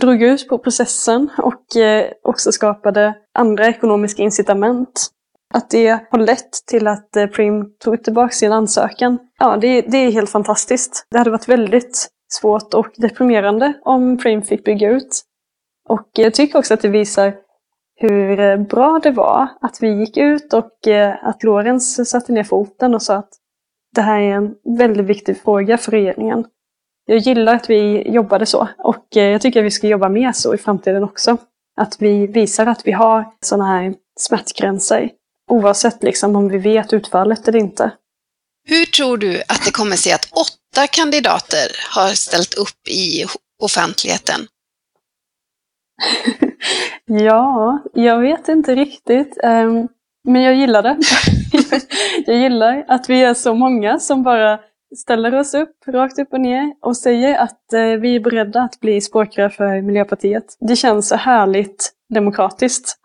drog 0.00 0.22
ut 0.22 0.48
på 0.48 0.58
processen 0.58 1.30
och 1.38 1.76
eh, 1.76 2.12
också 2.22 2.52
skapade 2.52 3.14
andra 3.34 3.66
ekonomiska 3.66 4.22
incitament. 4.22 5.10
Att 5.54 5.70
det 5.70 6.00
har 6.10 6.18
lett 6.18 6.52
till 6.66 6.86
att 6.86 7.10
Preem 7.12 7.30
Prim 7.30 7.74
tog 7.78 8.04
tillbaka 8.04 8.32
sin 8.32 8.52
ansökan. 8.52 9.18
Ja, 9.38 9.56
det, 9.56 9.80
det 9.80 9.96
är 9.96 10.10
helt 10.10 10.30
fantastiskt. 10.30 11.06
Det 11.10 11.18
hade 11.18 11.30
varit 11.30 11.48
väldigt 11.48 12.08
svårt 12.32 12.74
och 12.74 12.88
deprimerande 12.96 13.72
om 13.82 14.18
Prim 14.18 14.42
fick 14.42 14.64
bygga 14.64 14.90
ut. 14.90 15.22
Och 15.88 16.08
jag 16.12 16.34
tycker 16.34 16.58
också 16.58 16.74
att 16.74 16.82
det 16.82 16.88
visar 16.88 17.34
hur 17.96 18.40
eh, 18.40 18.56
bra 18.56 19.00
det 19.02 19.10
var 19.10 19.48
att 19.60 19.82
vi 19.82 19.88
gick 19.88 20.16
ut 20.16 20.52
och 20.52 20.88
eh, 20.88 21.14
att 21.22 21.42
Lorenz 21.42 22.10
satte 22.10 22.32
ner 22.32 22.44
foten 22.44 22.94
och 22.94 23.02
sa 23.02 23.14
att 23.14 23.32
det 23.94 24.00
här 24.00 24.20
är 24.20 24.32
en 24.32 24.54
väldigt 24.78 25.06
viktig 25.06 25.42
fråga 25.42 25.78
för 25.78 25.90
regeringen 25.90 26.44
jag 27.10 27.18
gillar 27.18 27.54
att 27.54 27.70
vi 27.70 28.10
jobbade 28.10 28.46
så 28.46 28.68
och 28.78 29.16
eh, 29.16 29.24
jag 29.24 29.40
tycker 29.40 29.60
att 29.60 29.66
vi 29.66 29.70
ska 29.70 29.86
jobba 29.86 30.08
mer 30.08 30.32
så 30.32 30.54
i 30.54 30.58
framtiden 30.58 31.04
också. 31.04 31.36
Att 31.76 32.02
vi 32.02 32.26
visar 32.26 32.66
att 32.66 32.86
vi 32.86 32.92
har 32.92 33.24
sådana 33.40 33.66
här 33.66 33.94
smärtgränser. 34.20 35.10
Oavsett 35.50 36.02
liksom 36.02 36.36
om 36.36 36.48
vi 36.48 36.58
vet 36.58 36.92
utfallet 36.92 37.48
eller 37.48 37.58
inte. 37.58 37.92
Hur 38.70 38.84
tror 38.84 39.16
du 39.16 39.42
att 39.48 39.64
det 39.64 39.70
kommer 39.70 39.96
sig 39.96 40.12
att 40.12 40.28
åtta 40.32 40.86
kandidater 40.86 41.66
har 41.94 42.08
ställt 42.08 42.54
upp 42.54 42.88
i 42.88 43.24
offentligheten? 43.62 44.40
ja, 47.24 47.78
jag 47.94 48.20
vet 48.20 48.48
inte 48.48 48.74
riktigt. 48.74 49.38
Ehm, 49.42 49.88
men 50.24 50.42
jag 50.42 50.54
gillar 50.54 50.82
det. 50.82 50.98
jag 52.26 52.36
gillar 52.36 52.84
att 52.88 53.10
vi 53.10 53.22
är 53.22 53.34
så 53.34 53.54
många 53.54 53.98
som 53.98 54.22
bara 54.22 54.60
ställer 54.96 55.34
oss 55.34 55.54
upp 55.54 55.76
rakt 55.86 56.18
upp 56.18 56.32
och 56.32 56.40
ner 56.40 56.74
och 56.80 56.96
säger 56.96 57.38
att 57.38 57.72
eh, 57.72 57.80
vi 57.82 58.16
är 58.16 58.20
beredda 58.20 58.62
att 58.62 58.80
bli 58.80 59.00
språkrör 59.00 59.48
för 59.48 59.82
Miljöpartiet. 59.82 60.44
Det 60.60 60.76
känns 60.76 61.08
så 61.08 61.16
härligt 61.16 61.92
demokratiskt. 62.14 62.96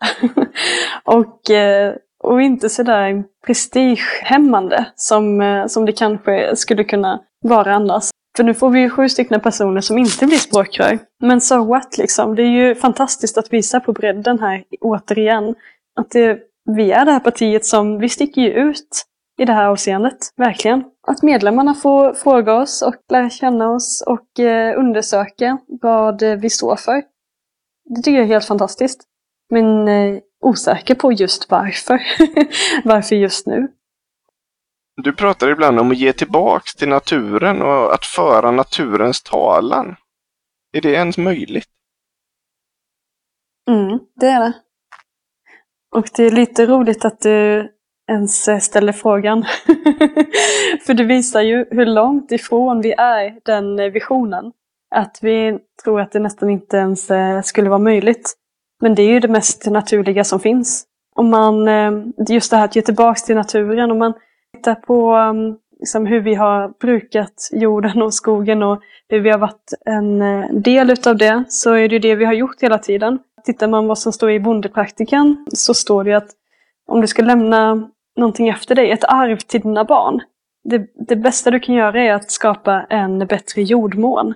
och, 1.04 1.50
eh, 1.50 1.94
och 2.26 2.42
inte 2.42 2.68
sådär 2.68 3.24
prestigehämmande 3.46 4.86
som, 4.96 5.40
eh, 5.40 5.66
som 5.66 5.84
det 5.84 5.92
kanske 5.92 6.56
skulle 6.56 6.84
kunna 6.84 7.20
vara 7.42 7.74
annars. 7.74 8.10
För 8.36 8.44
nu 8.44 8.54
får 8.54 8.70
vi 8.70 8.80
ju 8.80 8.90
sju 8.90 9.08
stycken 9.08 9.40
personer 9.40 9.80
som 9.80 9.98
inte 9.98 10.26
blir 10.26 10.36
språkrör. 10.36 10.98
Men 11.22 11.40
so 11.40 11.64
what 11.64 11.98
liksom. 11.98 12.34
Det 12.34 12.42
är 12.42 12.50
ju 12.50 12.74
fantastiskt 12.74 13.38
att 13.38 13.52
visa 13.52 13.80
på 13.80 13.92
bredden 13.92 14.38
här 14.38 14.64
återigen. 14.80 15.54
Att 16.00 16.10
det, 16.10 16.38
vi 16.76 16.92
är 16.92 17.04
det 17.04 17.12
här 17.12 17.20
partiet 17.20 17.64
som, 17.64 17.98
vi 17.98 18.08
sticker 18.08 18.40
ju 18.40 18.50
ut 18.50 19.02
i 19.38 19.44
det 19.44 19.52
här 19.52 19.66
avseendet, 19.66 20.18
verkligen. 20.36 20.84
Att 21.06 21.22
medlemmarna 21.22 21.74
får 21.74 22.14
fråga 22.14 22.54
oss 22.54 22.82
och 22.82 22.94
lära 23.12 23.30
känna 23.30 23.70
oss 23.70 24.04
och 24.06 24.40
eh, 24.40 24.78
undersöka 24.78 25.58
vad 25.66 26.22
eh, 26.22 26.36
vi 26.36 26.50
står 26.50 26.76
för. 26.76 27.02
Det 27.84 28.02
tycker 28.02 28.18
jag 28.18 28.24
är 28.24 28.32
helt 28.32 28.44
fantastiskt. 28.44 29.02
Men 29.50 29.88
eh, 29.88 30.18
osäker 30.46 30.94
på 30.94 31.12
just 31.12 31.50
varför. 31.50 32.02
varför 32.84 33.16
just 33.16 33.46
nu. 33.46 33.68
Du 35.02 35.12
pratar 35.12 35.50
ibland 35.50 35.80
om 35.80 35.90
att 35.90 35.98
ge 35.98 36.12
tillbaks 36.12 36.74
till 36.74 36.88
naturen 36.88 37.62
och 37.62 37.94
att 37.94 38.06
föra 38.06 38.50
naturens 38.50 39.22
talan. 39.22 39.96
Är 40.72 40.80
det 40.80 40.92
ens 40.92 41.18
möjligt? 41.18 41.68
Mm, 43.70 43.98
det 44.14 44.26
är 44.26 44.40
det. 44.40 44.52
Och 45.94 46.08
det 46.16 46.24
är 46.24 46.30
lite 46.30 46.66
roligt 46.66 47.04
att 47.04 47.20
du 47.20 47.68
ens 48.10 48.64
ställer 48.64 48.92
frågan. 48.92 49.42
För 50.86 50.94
det 50.94 51.04
visar 51.04 51.40
ju 51.40 51.66
hur 51.70 51.86
långt 51.86 52.32
ifrån 52.32 52.80
vi 52.80 52.92
är 52.92 53.40
den 53.44 53.92
visionen. 53.92 54.52
Att 54.94 55.18
vi 55.22 55.58
tror 55.84 56.00
att 56.00 56.12
det 56.12 56.18
nästan 56.18 56.50
inte 56.50 56.76
ens 56.76 57.10
eh, 57.10 57.42
skulle 57.42 57.68
vara 57.68 57.78
möjligt. 57.78 58.34
Men 58.80 58.94
det 58.94 59.02
är 59.02 59.08
ju 59.08 59.20
det 59.20 59.28
mest 59.28 59.66
naturliga 59.66 60.24
som 60.24 60.40
finns. 60.40 60.86
Om 61.16 61.30
man, 61.30 61.68
eh, 61.68 61.92
just 62.28 62.50
det 62.50 62.56
här 62.56 62.64
att 62.64 62.76
ge 62.76 62.82
tillbaka 62.82 63.20
till 63.20 63.36
naturen, 63.36 63.90
om 63.90 63.98
man 63.98 64.12
tittar 64.56 64.74
på 64.74 65.10
mm, 65.10 65.56
liksom 65.80 66.06
hur 66.06 66.20
vi 66.20 66.34
har 66.34 66.68
brukat 66.80 67.48
jorden 67.52 68.02
och 68.02 68.14
skogen 68.14 68.62
och 68.62 68.80
hur 69.08 69.20
vi 69.20 69.30
har 69.30 69.38
varit 69.38 69.72
en 69.86 70.22
eh, 70.22 70.52
del 70.52 70.90
utav 70.90 71.16
det, 71.16 71.44
så 71.48 71.72
är 71.72 71.88
det 71.88 71.94
ju 71.94 71.98
det 71.98 72.14
vi 72.14 72.24
har 72.24 72.32
gjort 72.32 72.62
hela 72.62 72.78
tiden. 72.78 73.18
Tittar 73.44 73.68
man 73.68 73.86
vad 73.86 73.98
som 73.98 74.12
står 74.12 74.30
i 74.30 74.40
bondepraktikan 74.40 75.46
så 75.52 75.74
står 75.74 76.04
det 76.04 76.12
att 76.12 76.30
om 76.86 77.00
du 77.00 77.06
ska 77.06 77.22
lämna 77.22 77.88
någonting 78.16 78.48
efter 78.48 78.74
dig, 78.74 78.90
ett 78.90 79.04
arv 79.04 79.36
till 79.36 79.60
dina 79.60 79.84
barn. 79.84 80.20
Det, 80.64 80.86
det 81.08 81.16
bästa 81.16 81.50
du 81.50 81.60
kan 81.60 81.74
göra 81.74 82.02
är 82.02 82.12
att 82.12 82.30
skapa 82.30 82.86
en 82.90 83.18
bättre 83.18 83.62
jordmån. 83.62 84.34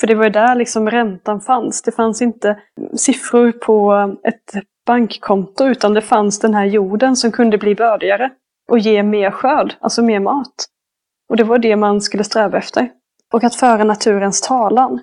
För 0.00 0.06
det 0.06 0.14
var 0.14 0.24
ju 0.24 0.30
där 0.30 0.54
liksom 0.54 0.90
räntan 0.90 1.40
fanns. 1.40 1.82
Det 1.82 1.92
fanns 1.92 2.22
inte 2.22 2.58
siffror 2.96 3.52
på 3.52 3.92
ett 4.24 4.64
bankkonto 4.86 5.64
utan 5.66 5.94
det 5.94 6.02
fanns 6.02 6.38
den 6.38 6.54
här 6.54 6.64
jorden 6.64 7.16
som 7.16 7.32
kunde 7.32 7.58
bli 7.58 7.74
bördigare 7.74 8.30
och 8.68 8.78
ge 8.78 9.02
mer 9.02 9.30
skörd, 9.30 9.76
alltså 9.80 10.02
mer 10.02 10.20
mat. 10.20 10.54
Och 11.28 11.36
det 11.36 11.44
var 11.44 11.58
det 11.58 11.76
man 11.76 12.00
skulle 12.00 12.24
sträva 12.24 12.58
efter. 12.58 12.90
Och 13.32 13.44
att 13.44 13.54
föra 13.54 13.84
naturens 13.84 14.40
talan. 14.40 15.00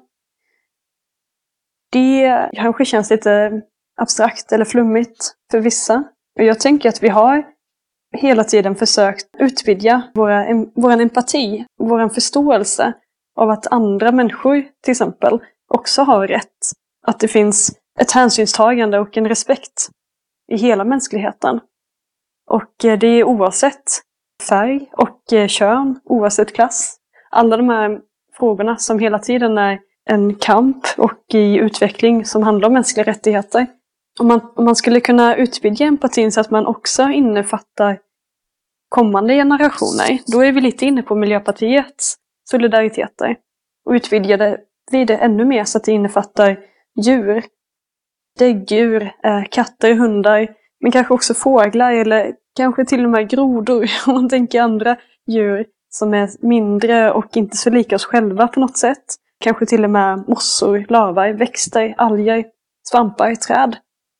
Det 1.91 2.49
kanske 2.53 2.86
känns 2.86 3.10
lite 3.10 3.61
abstrakt 4.02 4.52
eller 4.52 4.66
flummigt 4.66 5.32
för 5.52 5.60
vissa. 5.60 6.03
Och 6.40 6.45
jag 6.45 6.60
tänker 6.60 6.90
att 6.90 7.03
vi 7.03 7.10
har 7.10 7.44
hela 8.18 8.44
tiden 8.44 8.76
försökt 8.76 9.28
utvidga 9.40 10.02
våra, 10.14 10.45
vår 10.76 10.91
empati, 10.91 11.66
vår 11.78 12.10
förståelse 12.10 12.94
av 13.40 13.49
att 13.49 13.68
andra 13.68 14.11
människor 14.11 14.66
till 14.84 14.91
exempel 14.91 15.40
också 15.68 16.02
har 16.02 16.28
rätt. 16.28 16.57
Att 17.07 17.20
det 17.20 17.28
finns 17.28 17.72
ett 17.99 18.11
hänsynstagande 18.11 18.99
och 18.99 19.18
en 19.18 19.28
respekt 19.28 19.90
i 20.52 20.57
hela 20.57 20.84
mänskligheten. 20.84 21.60
Och 22.48 22.86
eh, 22.86 22.99
det 22.99 23.07
är 23.07 23.24
oavsett 23.24 23.84
färg 24.49 24.90
och 24.94 25.34
eh, 25.34 25.48
kön, 25.48 25.99
oavsett 26.03 26.56
klass. 26.56 26.98
Alla 27.30 27.57
de 27.57 27.70
här 27.70 27.99
frågorna 28.38 28.78
som 28.78 28.99
hela 28.99 29.20
tiden 29.20 29.57
är 29.57 29.80
en 30.06 30.36
kamp 30.36 30.86
och 30.98 31.24
i 31.34 31.57
utveckling 31.57 32.26
som 32.26 32.44
handlar 32.44 32.68
om 32.68 32.74
mänskliga 32.74 33.06
rättigheter. 33.06 33.68
Om 34.20 34.28
man, 34.28 34.41
om 34.56 34.66
man 34.66 34.76
skulle 34.76 34.99
kunna 34.99 35.36
utvidga 35.36 35.86
empatin 35.86 36.32
så 36.32 36.41
att 36.41 36.52
man 36.52 36.66
också 36.66 37.03
innefattar 37.03 37.99
kommande 38.90 39.34
generationer, 39.34 40.20
då 40.26 40.44
är 40.44 40.52
vi 40.52 40.61
lite 40.61 40.86
inne 40.86 41.02
på 41.02 41.16
Miljöpartiets 41.16 42.19
solidariteter. 42.51 43.35
Och 43.85 43.91
utvidgade 43.91 44.57
vi 44.91 45.05
det 45.05 45.15
ännu 45.15 45.45
mer 45.45 45.63
så 45.63 45.77
att 45.77 45.84
det 45.84 45.91
innefattar 45.91 46.59
djur. 47.05 47.43
Däggdjur, 48.39 49.11
eh, 49.23 49.43
katter, 49.51 49.93
hundar, 49.93 50.47
men 50.80 50.91
kanske 50.91 51.13
också 51.13 51.34
fåglar 51.34 51.93
eller 51.93 52.34
kanske 52.55 52.85
till 52.85 53.05
och 53.05 53.11
med 53.11 53.30
grodor 53.30 53.89
om 54.07 54.13
man 54.13 54.30
tänker 54.30 54.61
andra 54.61 54.97
djur 55.27 55.65
som 55.89 56.13
är 56.13 56.30
mindre 56.47 57.11
och 57.11 57.38
inte 57.38 57.57
så 57.57 57.69
lika 57.69 57.95
oss 57.95 58.05
själva 58.05 58.47
på 58.47 58.59
något 58.59 58.77
sätt. 58.77 59.05
Kanske 59.39 59.65
till 59.65 59.84
och 59.84 59.89
med 59.89 60.23
mossor, 60.27 60.85
lavar, 60.89 61.30
växter, 61.30 61.93
alger, 61.97 62.45
svampar, 62.89 63.35
träd. 63.35 63.76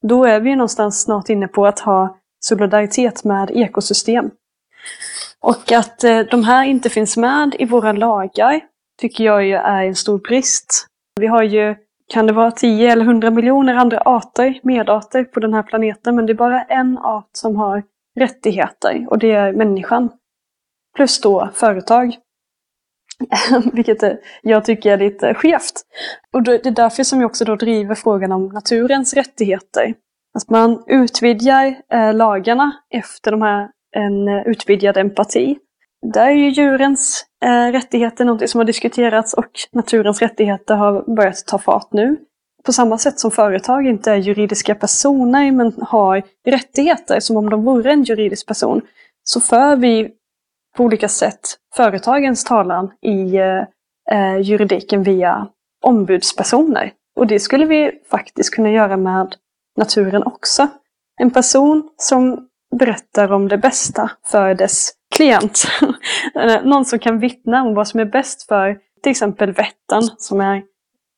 Då 0.08 0.26
är 0.26 0.40
vi 0.40 0.56
någonstans 0.56 1.02
snart 1.02 1.30
inne 1.30 1.48
på 1.48 1.66
att 1.66 1.80
ha 1.80 2.18
solidaritet 2.40 3.24
med 3.24 3.52
ekosystem. 3.52 4.32
Och 5.40 5.72
att 5.72 6.04
eh, 6.04 6.20
de 6.20 6.44
här 6.44 6.66
inte 6.66 6.90
finns 6.90 7.18
med 7.18 7.56
i 7.60 7.66
våra 7.66 7.92
lagar 7.92 8.62
tycker 9.02 9.24
jag 9.24 9.46
ju 9.46 9.56
är 9.56 9.84
en 9.84 9.96
stor 9.96 10.20
brist. 10.20 10.86
Vi 11.20 11.28
har 11.28 11.44
ju, 11.44 11.76
kan 12.14 12.26
det 12.26 12.34
vara 12.34 12.52
10 12.52 12.92
eller 12.92 13.06
100 13.06 13.32
miljoner 13.32 13.76
andra 13.76 14.00
arter, 14.00 14.60
medarter 14.64 15.24
på 15.24 15.40
den 15.40 15.54
här 15.54 15.64
planeten, 15.64 16.16
men 16.16 16.26
det 16.26 16.34
är 16.34 16.36
bara 16.36 16.64
en 16.64 16.98
art 16.98 17.30
som 17.32 17.56
har 17.56 17.84
rättigheter 18.20 19.08
och 19.10 19.20
det 19.20 19.32
är 19.32 19.54
människan. 19.54 20.10
Plus 20.96 21.22
då 21.22 21.50
företag. 21.54 22.18
Vilket 23.74 24.04
eh, 24.04 24.14
jag 24.42 24.66
tycker 24.66 24.92
är 24.92 24.98
lite 24.98 25.34
skevt. 25.34 25.82
Och 26.34 26.44
det 26.44 26.66
är 26.66 26.72
därför 26.72 27.04
som 27.04 27.22
jag 27.22 27.30
också 27.30 27.46
då 27.46 27.56
driver 27.56 27.96
frågan 27.96 28.32
om 28.32 28.48
naturens 28.48 29.14
rättigheter. 29.14 29.94
Att 30.34 30.50
man 30.50 30.84
utvidgar 30.88 31.76
eh, 31.94 32.14
lagarna 32.14 32.72
efter 32.90 33.32
de 33.32 33.42
här, 33.42 33.70
en 33.96 34.28
eh, 34.28 34.48
utvidgad 34.48 34.98
empati. 34.98 35.58
Där 36.14 36.28
är 36.28 36.32
ju 36.32 36.50
djurens 36.50 37.26
eh, 37.44 37.72
rättigheter 37.72 38.26
någonting 38.26 38.48
som 38.48 38.60
har 38.60 38.66
diskuterats 38.66 39.34
och 39.34 39.52
naturens 39.72 40.22
rättigheter 40.22 40.76
har 40.76 41.16
börjat 41.16 41.48
ta 41.48 41.58
fart 41.58 41.94
nu. 41.94 42.18
På 42.66 42.74
samma 42.74 42.98
sätt 42.98 43.20
som 43.20 43.32
företag 43.32 43.88
inte 43.88 44.12
är 44.12 44.16
juridiska 44.16 44.76
personer 44.76 45.52
men 45.52 45.74
har 45.82 46.24
rättigheter 46.46 47.20
som 47.20 47.38
om 47.38 47.50
de 47.50 47.64
vore 47.64 47.92
en 47.92 48.04
juridisk 48.04 48.48
person, 48.48 48.82
så 49.24 49.42
för 49.42 49.76
vi 49.76 50.12
på 50.78 50.84
olika 50.84 51.08
sätt 51.08 51.40
företagens 51.76 52.44
talan 52.44 52.92
i 53.02 53.36
eh, 53.36 53.64
eh 54.12 54.40
juridiken 54.42 55.04
via 55.04 55.48
ombudspersoner. 55.84 56.92
Och 57.16 57.28
det 57.28 57.40
skulle 57.40 57.66
vi 57.66 57.92
faktiskt 58.12 58.56
kunna 58.56 58.72
göra 58.72 58.98
med 58.98 59.36
naturen 59.78 60.24
också. 60.24 60.68
En 61.22 61.32
person 61.32 61.90
som 61.98 62.49
berättar 62.76 63.32
om 63.32 63.48
det 63.48 63.58
bästa 63.58 64.12
för 64.26 64.54
dess 64.54 64.92
klient. 65.16 65.64
Eh, 66.36 66.64
någon 66.64 66.86
som 66.86 67.00
kan 67.00 67.20
vittna 67.20 67.64
om 67.64 67.74
vad 67.74 67.88
som 67.88 68.00
är 68.00 68.06
bäst 68.06 68.48
för 68.48 68.78
till 69.04 69.12
exempel 69.12 69.52
Vättern 69.52 70.04
som 70.18 70.42
är 70.42 70.64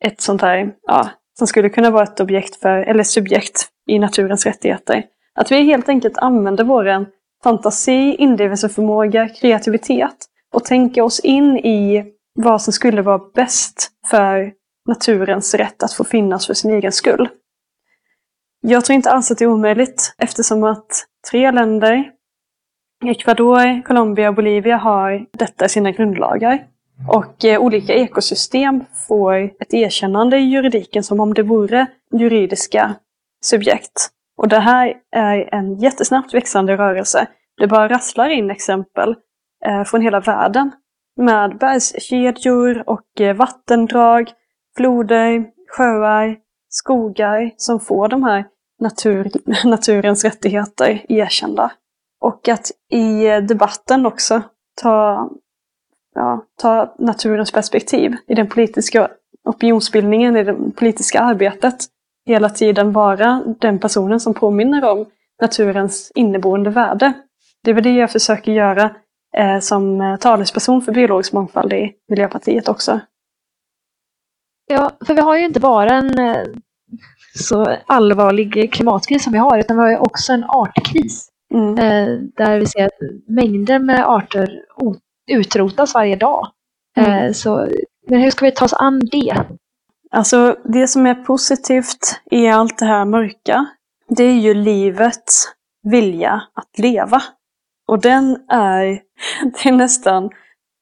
ett 0.05 0.21
sånt 0.21 0.41
här, 0.41 0.71
ja, 0.87 1.09
som 1.37 1.47
skulle 1.47 1.69
kunna 1.69 1.91
vara 1.91 2.03
ett 2.03 2.19
objekt 2.19 2.55
för, 2.55 2.77
eller 2.77 3.03
subjekt 3.03 3.67
i 3.87 3.99
naturens 3.99 4.45
rättigheter. 4.45 5.03
Att 5.35 5.51
vi 5.51 5.63
helt 5.63 5.89
enkelt 5.89 6.17
använder 6.17 6.63
vår 6.63 7.05
fantasi, 7.43 8.15
inlevelseförmåga, 8.15 9.29
kreativitet 9.29 10.25
och 10.53 10.65
tänker 10.65 11.01
oss 11.01 11.19
in 11.19 11.57
i 11.57 12.05
vad 12.39 12.61
som 12.61 12.73
skulle 12.73 13.01
vara 13.01 13.21
bäst 13.35 13.91
för 14.09 14.51
naturens 14.87 15.53
rätt 15.53 15.83
att 15.83 15.93
få 15.93 16.03
finnas 16.03 16.47
för 16.47 16.53
sin 16.53 16.71
egen 16.71 16.91
skull. 16.91 17.29
Jag 18.61 18.85
tror 18.85 18.95
inte 18.95 19.11
alls 19.11 19.31
att 19.31 19.37
det 19.37 19.45
är 19.45 19.49
omöjligt 19.49 20.15
eftersom 20.17 20.63
att 20.63 21.05
tre 21.31 21.51
länder, 21.51 22.11
Ecuador, 23.05 23.81
Colombia 23.81 24.29
och 24.29 24.35
Bolivia 24.35 24.77
har 24.77 25.25
detta 25.37 25.65
i 25.65 25.69
sina 25.69 25.91
grundlagar. 25.91 26.67
Och 27.07 27.45
eh, 27.45 27.61
olika 27.61 27.93
ekosystem 27.93 28.83
får 29.07 29.35
ett 29.35 29.73
erkännande 29.73 30.37
i 30.37 30.49
juridiken 30.49 31.03
som 31.03 31.19
om 31.19 31.33
det 31.33 31.43
vore 31.43 31.87
juridiska 32.11 32.95
subjekt. 33.43 34.09
Och 34.37 34.47
det 34.47 34.59
här 34.59 34.93
är 35.11 35.53
en 35.53 35.79
jättesnabbt 35.79 36.33
växande 36.33 36.77
rörelse. 36.77 37.27
Det 37.57 37.67
bara 37.67 37.89
rasslar 37.89 38.29
in 38.29 38.51
exempel 38.51 39.15
eh, 39.65 39.83
från 39.83 40.01
hela 40.01 40.19
världen 40.19 40.71
med 41.17 41.57
bergskedjor 41.57 42.89
och 42.89 43.21
eh, 43.21 43.35
vattendrag, 43.35 44.31
floder, 44.77 45.45
sjöar, 45.69 46.37
skogar 46.71 47.51
som 47.57 47.79
får 47.79 48.07
de 48.07 48.23
här 48.23 48.45
natur, 48.79 49.31
naturens 49.65 50.23
rättigheter 50.23 51.05
erkända. 51.09 51.71
Och 52.21 52.47
att 52.47 52.71
i 52.91 53.25
debatten 53.41 54.05
också 54.05 54.41
ta, 54.81 55.29
ja, 56.15 56.45
ta 56.61 56.95
naturens 56.99 57.51
perspektiv 57.51 58.15
i 58.27 58.35
den 58.35 58.49
politiska 58.49 59.09
opinionsbildningen, 59.43 60.37
i 60.37 60.43
det 60.43 60.55
politiska 60.75 61.19
arbetet. 61.19 61.75
Hela 62.25 62.49
tiden 62.49 62.91
vara 62.91 63.43
den 63.59 63.79
personen 63.79 64.19
som 64.19 64.33
påminner 64.33 64.91
om 64.91 65.05
naturens 65.41 66.11
inneboende 66.15 66.69
värde. 66.69 67.13
Det 67.63 67.71
är 67.71 67.75
väl 67.75 67.83
det 67.83 67.95
jag 67.95 68.11
försöker 68.11 68.51
göra 68.51 68.95
eh, 69.37 69.59
som 69.59 70.01
eh, 70.01 70.15
talesperson 70.15 70.81
för 70.81 70.91
biologisk 70.91 71.33
mångfald 71.33 71.73
i 71.73 71.93
Miljöpartiet 72.09 72.67
också. 72.67 72.99
Ja, 74.65 74.91
för 75.05 75.13
vi 75.13 75.21
har 75.21 75.37
ju 75.37 75.45
inte 75.45 75.59
bara 75.59 75.89
en 75.89 76.19
eh, 76.19 76.43
så 77.35 77.77
allvarlig 77.85 78.73
klimatkris 78.73 79.23
som 79.23 79.33
vi 79.33 79.39
har, 79.39 79.57
utan 79.57 79.77
vi 79.77 79.83
har 79.83 79.89
ju 79.89 79.97
också 79.97 80.33
en 80.33 80.43
artkris. 80.43 81.29
Mm. 81.53 81.77
Eh, 81.77 82.19
där 82.37 82.59
vi 82.59 82.65
ser 82.65 82.85
att 82.85 83.27
mängder 83.27 83.79
med 83.79 84.09
arter 84.09 84.61
utrotas 85.31 85.93
varje 85.93 86.15
dag. 86.15 86.47
Mm. 86.97 87.11
Eh, 87.11 87.31
så, 87.31 87.67
men 88.07 88.21
hur 88.21 88.31
ska 88.31 88.45
vi 88.45 88.51
ta 88.51 88.65
oss 88.65 88.73
an 88.73 88.99
det? 89.11 89.45
Alltså 90.11 90.55
det 90.63 90.87
som 90.87 91.05
är 91.05 91.15
positivt 91.15 92.21
i 92.31 92.47
allt 92.47 92.77
det 92.77 92.85
här 92.85 93.05
mörka, 93.05 93.65
det 94.09 94.23
är 94.23 94.39
ju 94.39 94.53
livets 94.53 95.47
vilja 95.83 96.43
att 96.53 96.79
leva. 96.79 97.21
Och 97.87 98.01
den 98.01 98.37
är, 98.49 98.85
det 99.43 99.69
är 99.69 99.71
nästan 99.71 100.29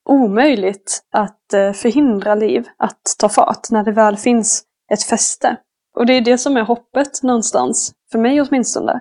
omöjligt 0.10 1.04
att 1.12 1.54
eh, 1.54 1.72
förhindra 1.72 2.36
liv 2.36 2.68
att 2.78 3.02
ta 3.20 3.30
fart 3.30 3.72
när 3.72 3.84
det 3.84 3.92
väl 3.92 4.18
finns 4.18 4.64
ett 4.92 5.04
fäste. 5.04 5.58
Och 5.96 6.06
det 6.06 6.14
är 6.14 6.22
det 6.22 6.38
som 6.38 6.58
är 6.58 6.62
hoppet 6.62 7.24
någonstans, 7.24 7.94
för 8.12 8.20
mig 8.20 8.42
åtminstone. 8.42 9.00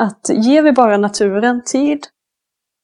Att 0.00 0.28
ger 0.28 0.62
vi 0.62 0.72
bara 0.72 0.96
naturen 0.96 1.62
tid 1.64 2.06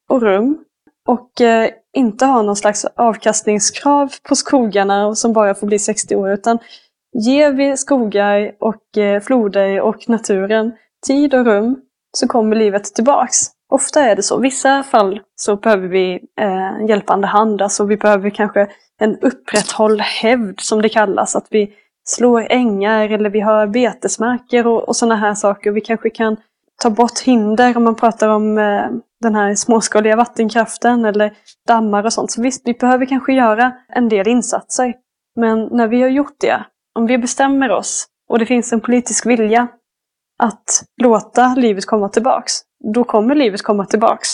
och 0.08 0.22
rum 0.22 0.64
och 1.08 1.40
eh, 1.40 1.70
inte 1.96 2.26
ha 2.26 2.42
någon 2.42 2.56
slags 2.56 2.84
avkastningskrav 2.84 4.12
på 4.28 4.36
skogarna 4.36 5.14
som 5.14 5.32
bara 5.32 5.54
får 5.54 5.66
bli 5.66 5.78
60 5.78 6.16
år, 6.16 6.30
utan 6.30 6.58
ger 7.12 7.52
vi 7.52 7.76
skogar 7.76 8.52
och 8.60 8.98
eh, 8.98 9.20
floder 9.20 9.80
och 9.80 10.08
naturen 10.08 10.72
tid 11.06 11.34
och 11.34 11.44
rum 11.44 11.80
så 12.18 12.28
kommer 12.28 12.56
livet 12.56 12.84
tillbaks. 12.84 13.55
Ofta 13.76 14.00
är 14.00 14.16
det 14.16 14.22
så. 14.22 14.38
I 14.38 14.42
vissa 14.42 14.82
fall 14.82 15.20
så 15.34 15.56
behöver 15.56 15.88
vi 15.88 16.20
eh, 16.40 16.88
hjälpande 16.88 17.26
hand, 17.26 17.62
alltså 17.62 17.84
vi 17.84 17.96
behöver 17.96 18.30
kanske 18.30 18.68
en 19.00 19.18
upprätthåll 19.18 20.00
hävd 20.00 20.60
som 20.60 20.82
det 20.82 20.88
kallas, 20.88 21.36
att 21.36 21.46
vi 21.50 21.72
slår 22.04 22.46
ängar 22.50 23.10
eller 23.10 23.30
vi 23.30 23.40
har 23.40 23.66
betesmarker 23.66 24.66
och, 24.66 24.88
och 24.88 24.96
sådana 24.96 25.16
här 25.16 25.34
saker. 25.34 25.70
Vi 25.70 25.80
kanske 25.80 26.10
kan 26.10 26.36
ta 26.82 26.90
bort 26.90 27.18
hinder 27.18 27.76
om 27.76 27.84
man 27.84 27.94
pratar 27.94 28.28
om 28.28 28.58
eh, 28.58 28.86
den 29.20 29.34
här 29.34 29.54
småskaliga 29.54 30.16
vattenkraften 30.16 31.04
eller 31.04 31.32
dammar 31.68 32.04
och 32.04 32.12
sånt. 32.12 32.30
Så 32.30 32.42
visst, 32.42 32.62
vi 32.64 32.72
behöver 32.72 33.06
kanske 33.06 33.32
göra 33.32 33.72
en 33.88 34.08
del 34.08 34.28
insatser. 34.28 34.94
Men 35.40 35.68
när 35.70 35.88
vi 35.88 36.02
har 36.02 36.08
gjort 36.08 36.36
det, 36.40 36.64
om 36.94 37.06
vi 37.06 37.18
bestämmer 37.18 37.70
oss 37.70 38.06
och 38.28 38.38
det 38.38 38.46
finns 38.46 38.72
en 38.72 38.80
politisk 38.80 39.26
vilja 39.26 39.68
att 40.38 40.84
låta 41.02 41.54
livet 41.54 41.86
komma 41.86 42.08
tillbaks, 42.08 42.65
då 42.94 43.04
kommer 43.04 43.34
livet 43.34 43.62
komma 43.62 43.86
tillbaks. 43.86 44.28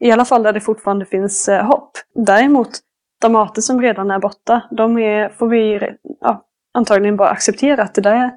I 0.00 0.10
alla 0.10 0.24
fall 0.24 0.42
där 0.42 0.52
det 0.52 0.60
fortfarande 0.60 1.04
finns 1.04 1.48
eh, 1.48 1.66
hopp. 1.66 1.90
Däremot, 2.14 2.70
de 3.20 3.36
arter 3.36 3.62
som 3.62 3.82
redan 3.82 4.10
är 4.10 4.18
borta, 4.18 4.62
de 4.70 4.98
är, 4.98 5.28
får 5.28 5.48
vi 5.48 5.80
ja, 6.20 6.44
antagligen 6.74 7.16
bara 7.16 7.28
acceptera 7.30 7.82
att 7.82 7.94
det 7.94 8.00
där 8.00 8.14
är, 8.14 8.30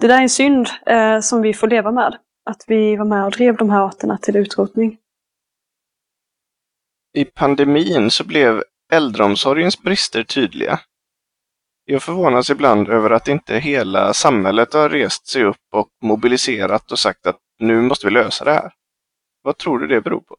det 0.00 0.06
där 0.06 0.18
är 0.18 0.22
en 0.22 0.28
synd 0.28 0.68
eh, 0.86 1.20
som 1.20 1.42
vi 1.42 1.54
får 1.54 1.68
leva 1.68 1.92
med. 1.92 2.16
att 2.50 2.64
vi 2.66 2.96
var 2.96 3.04
med 3.04 3.24
och 3.24 3.30
drev 3.30 3.56
de 3.56 3.70
här 3.70 3.80
arterna 3.80 4.18
till 4.18 4.36
utrotning. 4.36 4.98
I 7.14 7.24
pandemin 7.24 8.10
så 8.10 8.24
blev 8.24 8.62
äldreomsorgens 8.92 9.82
brister 9.82 10.22
tydliga. 10.22 10.80
Jag 11.84 12.02
förvånas 12.02 12.50
ibland 12.50 12.88
över 12.88 13.10
att 13.10 13.28
inte 13.28 13.58
hela 13.58 14.14
samhället 14.14 14.74
har 14.74 14.88
rest 14.88 15.26
sig 15.26 15.44
upp 15.44 15.66
och 15.72 15.88
mobiliserat 16.02 16.92
och 16.92 16.98
sagt 16.98 17.26
att 17.26 17.38
nu 17.58 17.80
måste 17.80 18.06
vi 18.06 18.12
lösa 18.12 18.44
det 18.44 18.52
här. 18.52 18.72
Vad 19.42 19.58
tror 19.58 19.78
du 19.78 19.86
det 19.86 20.00
beror 20.00 20.20
på? 20.20 20.36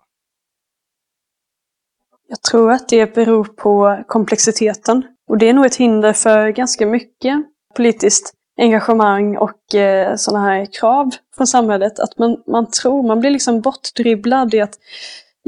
Jag 2.27 2.41
tror 2.41 2.71
att 2.71 2.89
det 2.89 3.15
beror 3.15 3.43
på 3.43 4.03
komplexiteten. 4.07 5.03
Och 5.27 5.37
det 5.37 5.49
är 5.49 5.53
nog 5.53 5.65
ett 5.65 5.75
hinder 5.75 6.13
för 6.13 6.49
ganska 6.49 6.85
mycket 6.85 7.45
politiskt 7.75 8.33
engagemang 8.57 9.37
och 9.37 9.75
eh, 9.75 10.15
sådana 10.15 10.45
här 10.45 10.67
krav 10.79 11.09
från 11.37 11.47
samhället. 11.47 11.99
Att 11.99 12.17
man, 12.17 12.43
man 12.47 12.71
tror, 12.71 13.07
man 13.07 13.19
blir 13.19 13.31
liksom 13.31 13.61
bortdribblad 13.61 14.53
i 14.53 14.61
att 14.61 14.73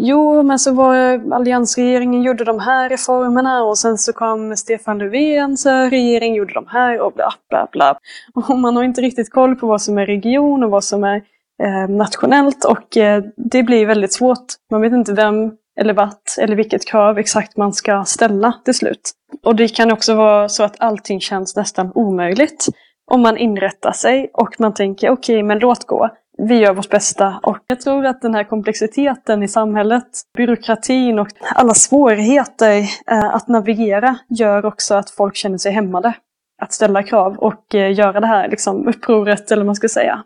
Jo, 0.02 0.44
men 0.44 0.60
så 0.60 0.74
var 0.74 0.96
alliansregeringen 1.34 2.24
gjorde 2.24 2.44
de 2.44 2.60
här 2.60 2.90
reformerna 2.90 3.64
och 3.64 3.78
sen 3.78 3.98
så 3.98 4.14
kom 4.14 4.58
Stefan 4.58 4.98
Löfvens 4.98 5.66
regering 5.66 6.36
gjorde 6.36 6.54
de 6.54 6.68
här 6.68 7.00
och 7.00 7.14
bla 7.14 7.34
bla 7.50 7.68
bla. 7.72 8.00
Och 8.34 8.60
man 8.60 8.76
har 8.76 8.84
inte 8.84 9.02
riktigt 9.02 9.30
koll 9.32 9.56
på 9.56 9.68
vad 9.68 9.82
som 9.82 9.98
är 9.98 10.06
region 10.06 10.64
och 10.64 10.72
vad 10.72 10.84
som 10.84 11.04
är 11.04 11.24
Eh, 11.64 11.90
nationellt 11.90 12.65
och 12.65 12.98
eh, 12.98 13.23
det 13.38 13.64
blir 13.64 13.86
väldigt 13.86 14.14
svårt. 14.14 14.45
Man 14.72 14.81
vet 14.81 14.94
inte 14.94 15.14
vem 15.14 15.52
eller 15.80 15.94
vart 15.94 16.23
eller 16.40 16.56
vilket 16.56 16.88
krav 16.88 17.18
exakt 17.18 17.57
man 17.57 17.73
ska 17.73 18.03
ställa 18.06 18.53
till 18.65 18.73
slut. 18.73 19.11
Och 19.45 19.56
det 19.56 19.68
kan 19.68 19.91
också 19.91 20.15
vara 20.15 20.49
så 20.49 20.64
att 20.64 20.76
allting 20.80 21.19
känns 21.19 21.56
nästan 21.56 21.91
omöjligt 21.95 22.68
om 23.11 23.22
man 23.22 23.38
inrättar 23.38 23.91
sig 23.91 24.31
och 24.34 24.56
man 24.60 24.73
tänker 24.73 25.10
okej, 25.10 25.36
okay, 25.36 25.44
men 25.44 25.60
låt 25.60 25.86
gå. 25.88 26.10
Vi 26.38 26.56
gör 26.60 26.73
vårt 26.73 26.90
bästa 26.90 27.40
och 27.44 27.57
jag 27.68 27.81
tror 27.81 28.06
att 28.06 28.22
den 28.22 28.36
här 28.36 28.44
komplexiteten 28.44 29.44
i 29.44 29.48
samhället, 29.48 30.07
byråkratin 30.38 31.19
och 31.19 31.27
alla 31.56 31.73
svårigheter 31.73 32.77
eh, 33.11 33.36
att 33.36 33.48
navigera 33.48 34.18
gör 34.30 34.65
också 34.65 34.95
att 34.95 35.10
folk 35.10 35.36
känner 35.36 35.57
sig 35.57 35.72
hämmade 35.72 36.14
att 36.61 36.73
ställa 36.73 37.03
krav 37.03 37.38
och 37.38 37.65
göra 37.73 38.19
det 38.19 38.27
här 38.27 38.49
liksom, 38.49 38.88
upproret, 38.88 39.52
eller 39.52 39.61
vad 39.61 39.65
man 39.65 39.76
ska 39.76 39.88
säga. 39.90 40.23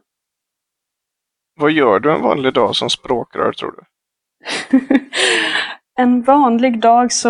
Vad 1.59 1.71
gör 1.71 1.99
du 1.99 2.11
en 2.11 2.21
vanlig 2.21 2.53
dag 2.53 2.75
som 2.75 2.89
språkrör, 2.89 3.51
tror 3.51 3.71
du? 3.71 3.83
en 5.99 6.21
vanlig 6.21 6.81
dag 6.81 7.11
så 7.11 7.29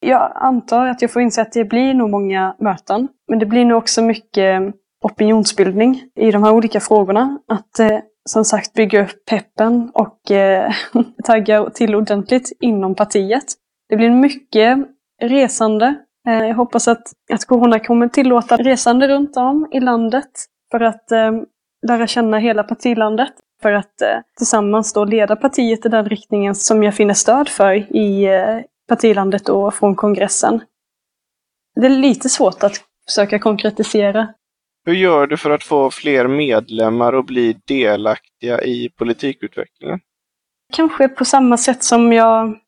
jag 0.00 0.32
antar 0.34 0.86
att 0.86 1.02
jag 1.02 1.12
får 1.12 1.22
inse 1.22 1.42
att 1.42 1.52
det 1.52 1.64
blir 1.64 1.94
nog 1.94 2.10
många 2.10 2.56
möten. 2.58 3.08
Men 3.28 3.38
det 3.38 3.46
blir 3.46 3.64
nog 3.64 3.78
också 3.78 4.02
mycket 4.02 4.74
opinionsbildning 5.04 6.02
i 6.14 6.30
de 6.30 6.42
här 6.42 6.52
olika 6.52 6.80
frågorna. 6.80 7.38
Att 7.48 7.78
eh, 7.78 7.98
som 8.30 8.44
sagt 8.44 8.72
bygga 8.72 9.02
upp 9.02 9.24
peppen 9.30 9.90
och 9.94 10.30
eh, 10.30 10.72
tagga 11.24 11.70
till 11.70 11.94
ordentligt 11.94 12.52
inom 12.60 12.94
partiet. 12.94 13.44
Det 13.88 13.96
blir 13.96 14.10
mycket 14.10 14.78
resande. 15.22 15.94
Eh, 16.28 16.46
jag 16.46 16.54
hoppas 16.54 16.88
att, 16.88 17.02
att 17.32 17.44
Corona 17.44 17.78
kommer 17.78 18.08
tillåta 18.08 18.56
resande 18.56 19.08
runt 19.08 19.36
om 19.36 19.68
i 19.72 19.80
landet 19.80 20.30
för 20.70 20.80
att 20.80 21.12
eh, 21.12 21.32
lära 21.86 22.06
känna 22.06 22.38
hela 22.38 22.62
partilandet. 22.62 23.32
För 23.62 23.72
att 23.72 24.02
eh, 24.02 24.18
tillsammans 24.36 24.92
då 24.92 25.04
leda 25.04 25.36
partiet 25.36 25.86
i 25.86 25.88
den 25.88 26.08
riktningen 26.08 26.54
som 26.54 26.82
jag 26.82 26.94
finner 26.94 27.14
stöd 27.14 27.48
för 27.48 27.96
i 27.96 28.24
eh, 28.24 28.60
partilandet 28.88 29.48
och 29.48 29.74
från 29.74 29.96
kongressen. 29.96 30.60
Det 31.80 31.86
är 31.86 31.90
lite 31.90 32.28
svårt 32.28 32.62
att 32.62 32.72
försöka 33.06 33.38
konkretisera. 33.38 34.28
Hur 34.84 34.94
gör 34.94 35.26
du 35.26 35.36
för 35.36 35.50
att 35.50 35.64
få 35.64 35.90
fler 35.90 36.26
medlemmar 36.26 37.12
att 37.12 37.26
bli 37.26 37.56
delaktiga 37.66 38.62
i 38.62 38.88
politikutvecklingen? 38.98 40.00
Kanske 40.72 41.08
på 41.08 41.24
samma 41.24 41.56
sätt 41.56 41.84
som 41.84 42.12
jag, 42.12 42.58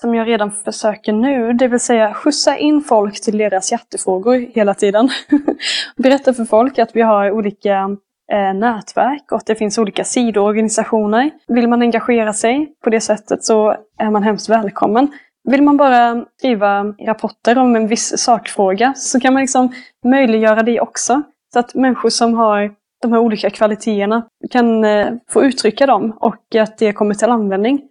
som 0.00 0.14
jag 0.14 0.28
redan 0.28 0.52
försöker 0.52 1.12
nu, 1.12 1.52
det 1.52 1.68
vill 1.68 1.80
säga 1.80 2.14
skjutsa 2.14 2.58
in 2.58 2.84
folk 2.84 3.20
till 3.20 3.38
deras 3.38 3.72
hjärtefrågor 3.72 4.46
hela 4.54 4.74
tiden. 4.74 5.08
Berätta 5.96 6.34
för 6.34 6.44
folk 6.44 6.78
att 6.78 6.96
vi 6.96 7.02
har 7.02 7.30
olika 7.30 7.96
Eh, 8.32 8.54
nätverk 8.54 9.32
och 9.32 9.38
att 9.38 9.46
det 9.46 9.54
finns 9.54 9.78
olika 9.78 10.04
sidoorganisationer. 10.04 11.30
Vill 11.48 11.68
man 11.68 11.82
engagera 11.82 12.32
sig 12.32 12.72
på 12.84 12.90
det 12.90 13.00
sättet 13.00 13.44
så 13.44 13.76
är 13.98 14.10
man 14.10 14.22
hemskt 14.22 14.48
välkommen. 14.48 15.08
Vill 15.44 15.62
man 15.62 15.76
bara 15.76 16.24
skriva 16.38 16.84
rapporter 16.84 17.58
om 17.58 17.76
en 17.76 17.88
viss 17.88 18.18
sakfråga 18.18 18.94
så 18.96 19.20
kan 19.20 19.32
man 19.32 19.42
liksom 19.42 19.72
möjliggöra 20.04 20.62
det 20.62 20.80
också. 20.80 21.22
Så 21.52 21.58
att 21.58 21.74
människor 21.74 22.10
som 22.10 22.34
har 22.34 22.74
de 23.02 23.12
här 23.12 23.18
olika 23.18 23.50
kvaliteterna 23.50 24.26
kan 24.50 24.84
eh, 24.84 25.12
få 25.30 25.44
uttrycka 25.44 25.86
dem 25.86 26.16
och 26.20 26.54
att 26.54 26.78
det 26.78 26.92
kommer 26.92 27.14
till 27.14 27.30
användning. 27.30 27.82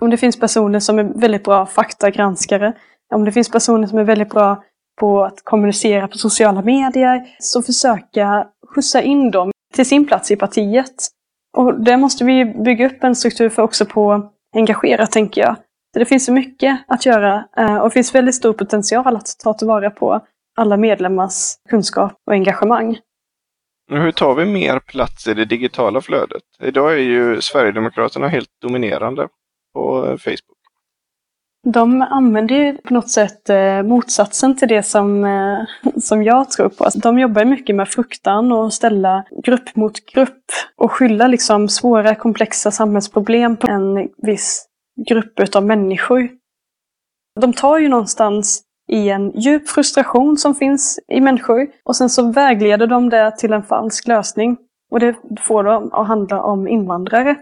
Om 0.00 0.10
det 0.10 0.16
finns 0.16 0.40
personer 0.40 0.80
som 0.80 0.98
är 0.98 1.04
väldigt 1.04 1.44
bra 1.44 1.66
faktagranskare, 1.66 2.72
om 3.14 3.24
det 3.24 3.32
finns 3.32 3.50
personer 3.50 3.86
som 3.86 3.98
är 3.98 4.04
väldigt 4.04 4.30
bra 4.30 4.62
på 5.00 5.24
att 5.24 5.44
kommunicera 5.44 6.08
på 6.08 6.18
sociala 6.18 6.62
medier, 6.62 7.36
så 7.38 7.62
försöka 7.62 8.46
skjutsa 8.74 9.02
in 9.02 9.30
dem 9.30 9.50
till 9.74 9.86
sin 9.86 10.06
plats 10.06 10.30
i 10.30 10.36
partiet. 10.36 11.08
Och 11.56 11.80
det 11.80 11.96
måste 11.96 12.24
vi 12.24 12.44
bygga 12.44 12.86
upp 12.86 13.04
en 13.04 13.16
struktur 13.16 13.48
för 13.48 13.62
också 13.62 13.86
på 13.86 14.30
engagera, 14.56 15.06
tänker 15.06 15.40
jag. 15.40 15.56
det 15.94 16.04
finns 16.04 16.24
så 16.24 16.32
mycket 16.32 16.84
att 16.88 17.06
göra 17.06 17.44
eh, 17.56 17.76
och 17.76 17.88
det 17.88 17.92
finns 17.92 18.14
väldigt 18.14 18.34
stor 18.34 18.52
potential 18.52 19.16
att 19.16 19.36
ta 19.44 19.54
tillvara 19.54 19.90
på 19.90 20.20
alla 20.56 20.76
medlemmars 20.76 21.56
kunskap 21.70 22.12
och 22.26 22.32
engagemang. 22.32 22.98
Hur 23.90 24.12
tar 24.12 24.34
vi 24.34 24.44
mer 24.44 24.78
plats 24.78 25.28
i 25.28 25.34
det 25.34 25.44
digitala 25.44 26.00
flödet? 26.00 26.42
Idag 26.60 26.92
är 26.92 26.96
ju 26.98 27.40
Sverigedemokraterna 27.40 28.28
helt 28.28 28.48
dominerande 28.62 29.28
på 29.74 30.02
Facebook. 30.18 30.61
De 31.66 32.02
använder 32.02 32.54
ju 32.54 32.78
på 32.78 32.94
något 32.94 33.10
sätt 33.10 33.50
eh, 33.50 33.82
motsatsen 33.82 34.56
till 34.56 34.68
det 34.68 34.82
som, 34.82 35.24
eh, 35.24 35.58
som 36.00 36.22
jag 36.22 36.50
tror 36.50 36.68
på. 36.68 36.84
Alltså, 36.84 36.98
de 36.98 37.18
jobbar 37.18 37.44
mycket 37.44 37.76
med 37.76 37.88
fruktan 37.88 38.52
och 38.52 38.72
ställa 38.72 39.24
grupp 39.44 39.76
mot 39.76 40.06
grupp 40.06 40.44
och 40.76 40.92
skylla 40.92 41.26
liksom 41.26 41.68
svåra 41.68 42.14
komplexa 42.14 42.70
samhällsproblem 42.70 43.56
på 43.56 43.66
en 43.70 44.08
viss 44.22 44.66
grupp 45.08 45.56
av 45.56 45.66
människor. 45.66 46.28
De 47.40 47.52
tar 47.52 47.78
ju 47.78 47.88
någonstans 47.88 48.62
i 48.88 49.08
en 49.08 49.30
djup 49.40 49.68
frustration 49.68 50.36
som 50.36 50.54
finns 50.54 51.00
i 51.08 51.20
människor 51.20 51.68
och 51.84 51.96
sen 51.96 52.10
så 52.10 52.32
vägleder 52.32 52.86
de 52.86 53.08
det 53.08 53.38
till 53.38 53.52
en 53.52 53.62
falsk 53.62 54.06
lösning. 54.06 54.56
Och 54.90 55.00
det 55.00 55.16
får 55.40 55.64
dem 55.64 55.92
att 55.92 56.06
handla 56.06 56.42
om 56.42 56.68
invandrare. 56.68 57.36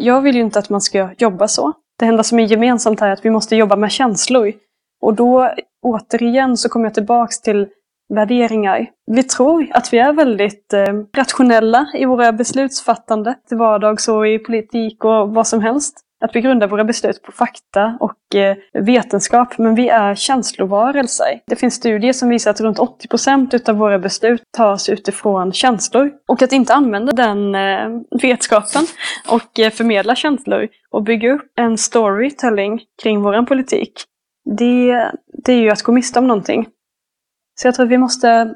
Jag 0.00 0.20
vill 0.20 0.36
ju 0.36 0.40
inte 0.40 0.58
att 0.58 0.70
man 0.70 0.80
ska 0.80 1.10
jobba 1.18 1.48
så. 1.48 1.72
Det 1.98 2.06
enda 2.06 2.22
som 2.22 2.38
är 2.38 2.44
gemensamt 2.44 3.00
här 3.00 3.08
är 3.08 3.12
att 3.12 3.24
vi 3.24 3.30
måste 3.30 3.56
jobba 3.56 3.76
med 3.76 3.92
känslor. 3.92 4.52
Och 5.00 5.14
då 5.14 5.54
återigen 5.82 6.56
så 6.56 6.68
kommer 6.68 6.86
jag 6.86 6.94
tillbaks 6.94 7.40
till 7.40 7.68
värderingar. 8.14 8.86
Vi 9.06 9.22
tror 9.22 9.68
att 9.70 9.92
vi 9.92 9.98
är 9.98 10.12
väldigt 10.12 10.72
eh, 10.72 10.86
rationella 11.16 11.86
i 11.94 12.04
våra 12.04 12.32
beslutsfattande 12.32 13.34
till 13.48 13.56
vardags 13.56 14.08
och 14.08 14.28
i 14.28 14.38
politik 14.38 15.04
och 15.04 15.34
vad 15.34 15.46
som 15.46 15.60
helst. 15.60 16.00
Att 16.20 16.36
vi 16.36 16.40
grundar 16.40 16.68
våra 16.68 16.84
beslut 16.84 17.22
på 17.22 17.32
fakta 17.32 17.98
och 18.00 18.34
eh, 18.34 18.56
vetenskap, 18.72 19.58
men 19.58 19.74
vi 19.74 19.88
är 19.88 20.14
känslovarelser. 20.14 21.40
Det 21.46 21.56
finns 21.56 21.74
studier 21.74 22.12
som 22.12 22.28
visar 22.28 22.50
att 22.50 22.60
runt 22.60 22.78
80 22.78 23.08
procent 23.08 23.68
av 23.68 23.76
våra 23.76 23.98
beslut 23.98 24.42
tas 24.56 24.88
utifrån 24.88 25.52
känslor. 25.52 26.12
Och 26.28 26.42
att 26.42 26.52
inte 26.52 26.74
använda 26.74 27.12
den 27.12 27.54
eh, 27.54 28.00
vetskapen 28.22 28.82
och 29.28 29.58
eh, 29.58 29.70
förmedla 29.70 30.14
känslor 30.14 30.68
och 30.90 31.02
bygga 31.02 31.32
upp 31.32 31.52
en 31.56 31.78
storytelling 31.78 32.80
kring 33.02 33.22
vår 33.22 33.46
politik, 33.46 34.04
det, 34.56 35.10
det 35.44 35.52
är 35.52 35.60
ju 35.60 35.70
att 35.70 35.82
gå 35.82 35.92
miste 35.92 36.18
om 36.18 36.26
någonting. 36.26 36.66
Så 37.60 37.66
jag 37.66 37.74
tror 37.74 37.86
att 37.86 37.92
vi 37.92 37.98
måste 37.98 38.54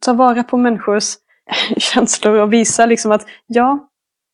ta 0.00 0.12
vara 0.12 0.42
på 0.42 0.56
människors 0.56 1.14
känslor 1.76 2.34
och 2.34 2.52
visa 2.52 2.86
liksom 2.86 3.12
att 3.12 3.26
ja, 3.46 3.88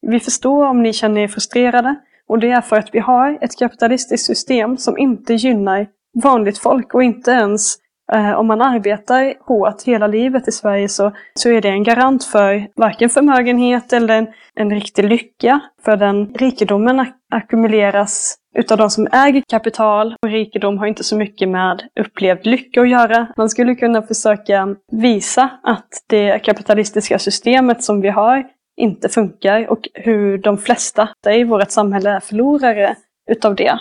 vi 0.06 0.20
förstår 0.20 0.66
om 0.66 0.82
ni 0.82 0.92
känner 0.92 1.20
er 1.20 1.28
frustrerade. 1.28 1.94
Och 2.28 2.38
det 2.38 2.50
är 2.50 2.60
för 2.60 2.76
att 2.76 2.88
vi 2.92 2.98
har 2.98 3.38
ett 3.40 3.58
kapitalistiskt 3.58 4.26
system 4.26 4.76
som 4.76 4.98
inte 4.98 5.34
gynnar 5.34 5.86
vanligt 6.22 6.58
folk 6.58 6.94
och 6.94 7.02
inte 7.02 7.30
ens 7.30 7.76
eh, 8.12 8.32
om 8.32 8.46
man 8.46 8.62
arbetar 8.62 9.34
hårt 9.46 9.82
hela 9.82 10.06
livet 10.06 10.48
i 10.48 10.52
Sverige 10.52 10.88
så, 10.88 11.12
så 11.34 11.48
är 11.50 11.60
det 11.60 11.68
en 11.68 11.84
garant 11.84 12.24
för 12.24 12.66
varken 12.76 13.10
förmögenhet 13.10 13.92
eller 13.92 14.18
en, 14.18 14.26
en 14.54 14.70
riktig 14.70 15.04
lycka. 15.04 15.60
För 15.84 15.96
den 15.96 16.34
rikedomen 16.34 17.00
ak 17.00 17.14
ackumuleras 17.30 18.36
utav 18.58 18.78
de 18.78 18.90
som 18.90 19.08
äger 19.12 19.42
kapital 19.48 20.16
och 20.22 20.28
rikedom 20.28 20.78
har 20.78 20.86
inte 20.86 21.04
så 21.04 21.16
mycket 21.16 21.48
med 21.48 21.82
upplevd 22.00 22.46
lycka 22.46 22.80
att 22.80 22.88
göra. 22.88 23.26
Man 23.36 23.48
skulle 23.48 23.74
kunna 23.74 24.02
försöka 24.02 24.76
visa 24.92 25.50
att 25.62 25.88
det 26.08 26.38
kapitalistiska 26.38 27.18
systemet 27.18 27.84
som 27.84 28.00
vi 28.00 28.08
har 28.08 28.44
inte 28.76 29.08
funkar 29.08 29.66
och 29.70 29.88
hur 29.94 30.38
de 30.38 30.58
flesta 30.58 31.08
i 31.28 31.44
vårt 31.44 31.70
samhälle 31.70 32.10
är 32.10 32.20
förlorare 32.20 32.96
utav 33.30 33.54
det. 33.54 33.78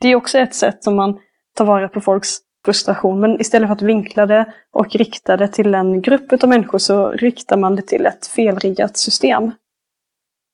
Det 0.00 0.08
är 0.08 0.16
också 0.16 0.38
ett 0.38 0.54
sätt 0.54 0.84
som 0.84 0.96
man 0.96 1.18
tar 1.56 1.64
vara 1.64 1.88
på 1.88 2.00
folks 2.00 2.38
frustration. 2.64 3.20
Men 3.20 3.40
istället 3.40 3.68
för 3.68 3.74
att 3.74 3.82
vinkla 3.82 4.26
det 4.26 4.52
och 4.72 4.94
rikta 4.94 5.36
det 5.36 5.48
till 5.48 5.74
en 5.74 6.02
grupp 6.02 6.32
av 6.42 6.48
människor 6.48 6.78
så 6.78 7.12
riktar 7.12 7.56
man 7.56 7.76
det 7.76 7.82
till 7.82 8.06
ett 8.06 8.26
felriggat 8.26 8.96
system. 8.96 9.52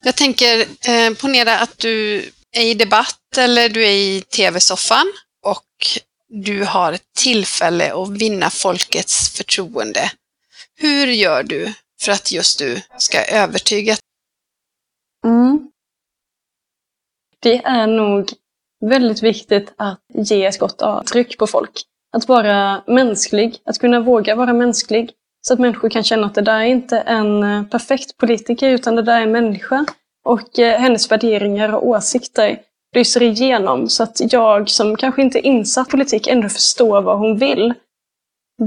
Jag 0.04 0.14
tänker, 0.14 0.58
eh, 0.60 1.14
ponera 1.20 1.58
att 1.58 1.78
du 1.78 2.16
är 2.52 2.64
i 2.64 2.74
debatt 2.74 3.38
eller 3.38 3.68
du 3.68 3.84
är 3.84 3.92
i 3.92 4.20
tv-soffan 4.20 5.12
och 5.42 5.66
du 6.28 6.64
har 6.64 6.92
ett 6.92 7.12
tillfälle 7.18 7.94
att 7.94 8.10
vinna 8.10 8.50
folkets 8.50 9.36
förtroende. 9.36 10.10
Hur 10.78 11.06
gör 11.06 11.42
du 11.42 11.72
för 12.00 12.12
att 12.12 12.32
just 12.32 12.58
du 12.58 12.82
ska 12.98 13.24
övertyga? 13.24 13.94
Mm. 15.24 15.70
Det 17.40 17.64
är 17.64 17.86
nog 17.86 18.32
väldigt 18.84 19.22
viktigt 19.22 19.74
att 19.76 20.00
ge 20.14 20.46
ett 20.46 20.58
gott 20.58 20.82
avtryck 20.82 21.38
på 21.38 21.46
folk. 21.46 21.82
Att 22.16 22.28
vara 22.28 22.82
mänsklig, 22.86 23.58
att 23.64 23.78
kunna 23.78 24.00
våga 24.00 24.34
vara 24.34 24.52
mänsklig. 24.52 25.10
Så 25.46 25.52
att 25.52 25.58
människor 25.58 25.90
kan 25.90 26.04
känna 26.04 26.26
att 26.26 26.34
det 26.34 26.40
där 26.40 26.60
är 26.60 26.64
inte 26.64 26.98
en 26.98 27.42
eh, 27.42 27.62
perfekt 27.62 28.16
politiker 28.16 28.70
utan 28.70 28.96
det 28.96 29.02
där 29.02 29.18
är 29.18 29.22
en 29.22 29.32
människa. 29.32 29.86
Och 30.24 30.58
eh, 30.58 30.80
hennes 30.80 31.10
värderingar 31.10 31.72
och 31.72 31.86
åsikter 31.86 32.60
lyser 32.94 33.22
igenom 33.22 33.88
så 33.88 34.02
att 34.02 34.32
jag 34.32 34.70
som 34.70 34.96
kanske 34.96 35.22
inte 35.22 35.38
är 35.38 35.46
insatt 35.46 35.88
i 35.88 35.90
politik 35.90 36.26
ändå 36.26 36.48
förstår 36.48 37.02
vad 37.02 37.18
hon 37.18 37.38
vill. 37.38 37.74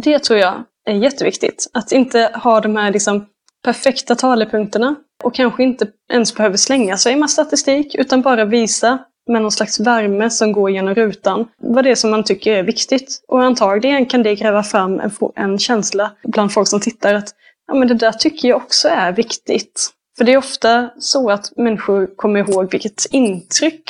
Det 0.03 0.19
tror 0.19 0.39
jag 0.39 0.63
är 0.85 0.93
jätteviktigt. 0.93 1.69
Att 1.73 1.91
inte 1.91 2.31
ha 2.43 2.61
de 2.61 2.75
här 2.75 2.91
liksom 2.91 3.25
perfekta 3.63 4.15
talepunkterna 4.15 4.95
och 5.23 5.35
kanske 5.35 5.63
inte 5.63 5.87
ens 6.13 6.35
behöver 6.35 6.57
slänga 6.57 6.97
sig 6.97 7.15
med 7.15 7.29
statistik 7.29 7.95
utan 7.95 8.21
bara 8.21 8.45
visa 8.45 8.99
med 9.29 9.41
någon 9.41 9.51
slags 9.51 9.79
värme 9.79 10.29
som 10.29 10.51
går 10.51 10.71
genom 10.71 10.95
rutan 10.95 11.47
vad 11.57 11.83
det 11.83 11.91
är 11.91 11.95
som 11.95 12.11
man 12.11 12.23
tycker 12.23 12.53
är 12.53 12.63
viktigt. 12.63 13.23
Och 13.27 13.43
antagligen 13.43 14.05
kan 14.05 14.23
det 14.23 14.35
gräva 14.35 14.63
fram 14.63 14.99
en, 14.99 15.11
en 15.35 15.59
känsla 15.59 16.11
bland 16.23 16.53
folk 16.53 16.67
som 16.67 16.79
tittar 16.79 17.13
att 17.13 17.29
ja, 17.67 17.73
men 17.73 17.87
det 17.87 17.93
där 17.93 18.11
tycker 18.11 18.47
jag 18.47 18.57
också 18.57 18.87
är 18.87 19.11
viktigt. 19.11 19.89
För 20.17 20.25
det 20.25 20.33
är 20.33 20.37
ofta 20.37 20.89
så 20.99 21.29
att 21.29 21.57
människor 21.57 22.15
kommer 22.15 22.39
ihåg 22.39 22.71
vilket 22.71 23.05
intryck 23.11 23.83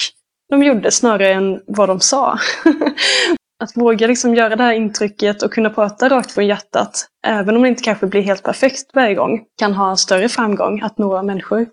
de 0.50 0.64
gjorde 0.64 0.92
snarare 0.92 1.34
än 1.34 1.62
vad 1.66 1.90
de 1.90 2.00
sa. 2.00 2.40
att 3.60 3.78
våga 3.78 4.08
liksom 4.08 4.36
göra 4.36 4.56
det 4.56 4.64
här 4.64 4.74
intrycket 4.74 5.44
och 5.44 5.54
kunna 5.54 5.70
prata 5.70 6.10
rakt 6.10 6.32
från 6.32 6.48
hjärtat, 6.48 7.08
även 7.28 7.56
om 7.56 7.62
det 7.62 7.70
inte 7.70 7.84
kanske 7.84 8.08
blir 8.08 8.22
helt 8.22 8.44
perfekt 8.44 8.92
varje 8.94 9.16
gång, 9.16 9.46
kan 9.58 9.74
ha 9.74 9.98
större 9.98 10.30
framgång 10.30 10.82
att 10.82 10.98
nå 10.98 11.24
människor. 11.24 11.68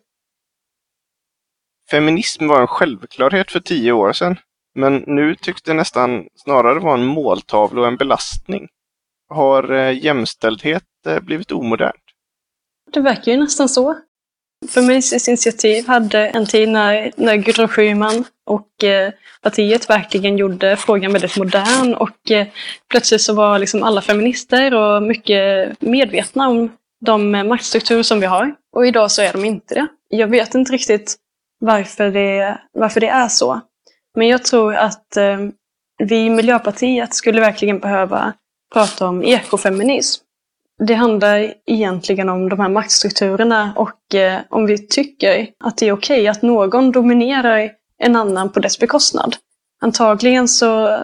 Feminism 1.90 2.48
var 2.48 2.60
en 2.60 2.66
självklarhet 2.66 3.52
för 3.52 3.60
tio 3.60 3.92
år 3.92 4.12
sedan, 4.12 4.36
men 4.74 4.96
nu 5.06 5.34
tycks 5.34 5.62
det 5.62 5.74
nästan 5.74 6.28
snarare 6.34 6.80
vara 6.80 6.94
en 6.94 7.06
måltavla 7.06 7.80
och 7.80 7.86
en 7.86 7.96
belastning. 7.96 8.68
Har 9.28 9.72
eh, 9.72 10.04
jämställdhet 10.04 10.84
eh, 11.06 11.20
blivit 11.20 11.52
omodernt? 11.52 12.02
Det 12.92 13.00
verkar 13.00 13.32
ju 13.32 13.38
nästan 13.38 13.68
så. 13.68 13.96
Feministiskt 14.68 15.28
initiativ 15.28 15.86
hade 15.86 16.28
en 16.28 16.46
tid 16.46 16.68
när, 16.68 17.12
när 17.16 17.36
Gudrun 17.36 17.68
Schyman 17.68 18.24
och 18.46 18.84
eh, 18.84 19.12
partiet 19.42 19.90
verkligen 19.90 20.38
gjorde 20.38 20.76
frågan 20.76 21.12
väldigt 21.12 21.36
modern 21.36 21.94
och 21.94 22.30
eh, 22.30 22.46
plötsligt 22.90 23.22
så 23.22 23.34
var 23.34 23.58
liksom 23.58 23.82
alla 23.82 24.00
feminister 24.00 24.74
och 24.74 25.02
mycket 25.02 25.72
medvetna 25.80 26.48
om 26.48 26.72
de 27.06 27.30
maktstrukturer 27.30 28.02
som 28.02 28.20
vi 28.20 28.26
har. 28.26 28.54
Och 28.76 28.86
idag 28.86 29.10
så 29.10 29.22
är 29.22 29.32
de 29.32 29.44
inte 29.44 29.74
det. 29.74 29.86
Jag 30.08 30.28
vet 30.28 30.54
inte 30.54 30.72
riktigt 30.72 31.16
varför 31.60 32.10
det, 32.10 32.58
varför 32.72 33.00
det 33.00 33.08
är 33.08 33.28
så. 33.28 33.60
Men 34.16 34.28
jag 34.28 34.44
tror 34.44 34.74
att 34.74 35.16
eh, 35.16 35.38
vi 35.98 36.16
i 36.16 36.30
Miljöpartiet 36.30 37.14
skulle 37.14 37.40
verkligen 37.40 37.78
behöva 37.78 38.32
prata 38.72 39.06
om 39.06 39.24
ekofeminism. 39.24 40.25
Det 40.78 40.94
handlar 40.94 41.54
egentligen 41.66 42.28
om 42.28 42.48
de 42.48 42.60
här 42.60 42.68
maktstrukturerna 42.68 43.72
och 43.76 44.14
eh, 44.14 44.40
om 44.50 44.66
vi 44.66 44.88
tycker 44.88 45.48
att 45.64 45.76
det 45.76 45.88
är 45.88 45.92
okej 45.92 46.20
okay 46.20 46.28
att 46.28 46.42
någon 46.42 46.92
dominerar 46.92 47.70
en 47.98 48.16
annan 48.16 48.52
på 48.52 48.60
dess 48.60 48.78
bekostnad. 48.78 49.36
Antagligen 49.80 50.48
så 50.48 50.98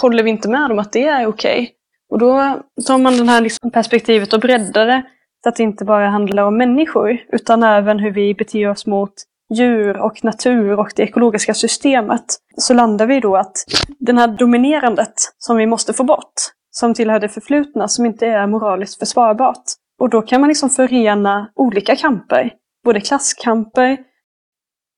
håller 0.00 0.22
vi 0.22 0.30
inte 0.30 0.48
med 0.48 0.70
om 0.70 0.78
att 0.78 0.92
det 0.92 1.06
är 1.06 1.26
okej. 1.26 1.62
Okay. 1.62 1.68
Och 2.10 2.18
då 2.18 2.62
tar 2.86 2.98
man 2.98 3.16
det 3.16 3.24
här 3.24 3.40
liksom 3.40 3.70
perspektivet 3.70 4.32
och 4.32 4.40
breddar 4.40 4.86
det 4.86 5.02
så 5.42 5.48
att 5.48 5.56
det 5.56 5.62
inte 5.62 5.84
bara 5.84 6.08
handlar 6.08 6.42
om 6.42 6.56
människor 6.56 7.18
utan 7.32 7.62
även 7.62 7.98
hur 7.98 8.10
vi 8.10 8.34
beter 8.34 8.70
oss 8.70 8.86
mot 8.86 9.12
djur 9.54 9.96
och 9.96 10.24
natur 10.24 10.78
och 10.78 10.92
det 10.96 11.02
ekologiska 11.02 11.54
systemet. 11.54 12.24
Så 12.56 12.74
landar 12.74 13.06
vi 13.06 13.20
då 13.20 13.36
att 13.36 13.56
det 13.98 14.12
här 14.12 14.28
dominerandet 14.28 15.14
som 15.38 15.56
vi 15.56 15.66
måste 15.66 15.92
få 15.92 16.04
bort, 16.04 16.32
som 16.78 16.94
tillhör 16.94 17.20
det 17.20 17.28
förflutna, 17.28 17.88
som 17.88 18.06
inte 18.06 18.26
är 18.26 18.46
moraliskt 18.46 18.98
försvarbart. 18.98 19.64
Och 20.00 20.10
då 20.10 20.22
kan 20.22 20.40
man 20.40 20.48
liksom 20.48 20.70
förena 20.70 21.50
olika 21.54 21.96
kamper. 21.96 22.52
Både 22.84 23.00
klasskamper, 23.00 23.98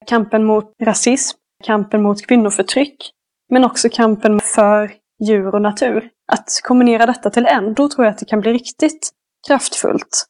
kampen 0.06 0.44
mot 0.44 0.72
rasism, 0.82 1.38
kampen 1.64 2.02
mot 2.02 2.26
kvinnoförtryck, 2.26 2.96
men 3.50 3.64
också 3.64 3.88
kampen 3.92 4.40
för 4.40 4.92
djur 5.24 5.54
och 5.54 5.62
natur. 5.62 6.10
Att 6.32 6.60
kombinera 6.62 7.06
detta 7.06 7.30
till 7.30 7.46
en, 7.46 7.74
då 7.74 7.88
tror 7.88 8.04
jag 8.04 8.12
att 8.12 8.18
det 8.18 8.24
kan 8.24 8.40
bli 8.40 8.52
riktigt 8.52 9.10
kraftfullt. 9.46 10.26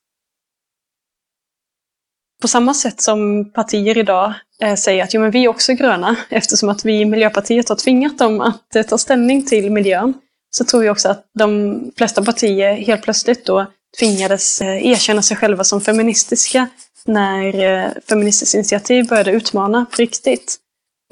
På 2.42 2.48
samma 2.48 2.74
sätt 2.74 3.00
som 3.00 3.52
partier 3.52 3.98
idag 3.98 4.34
eh, 4.62 4.74
säger 4.74 5.04
att 5.04 5.14
jo, 5.14 5.20
men 5.20 5.30
vi 5.30 5.44
är 5.44 5.48
också 5.48 5.72
gröna, 5.72 6.16
eftersom 6.30 6.68
att 6.68 6.84
vi 6.84 7.00
i 7.00 7.04
Miljöpartiet 7.04 7.68
har 7.68 7.76
tvingat 7.76 8.18
dem 8.18 8.40
att 8.40 8.76
eh, 8.76 8.82
ta 8.82 8.98
ställning 8.98 9.46
till 9.46 9.72
miljön, 9.72 10.14
så 10.56 10.64
tror 10.64 10.84
jag 10.84 10.92
också 10.92 11.08
att 11.08 11.24
de 11.38 11.80
flesta 11.96 12.22
partier 12.22 12.74
helt 12.74 13.02
plötsligt 13.02 13.44
då 13.44 13.66
tvingades 13.98 14.60
eh, 14.60 14.86
erkänna 14.86 15.22
sig 15.22 15.36
själva 15.36 15.64
som 15.64 15.80
feministiska 15.80 16.68
när 17.06 17.64
eh, 17.64 17.90
Feministiskt 18.08 18.54
initiativ 18.54 19.08
började 19.08 19.30
utmana 19.30 19.86
på 19.90 19.96
riktigt. 19.96 20.56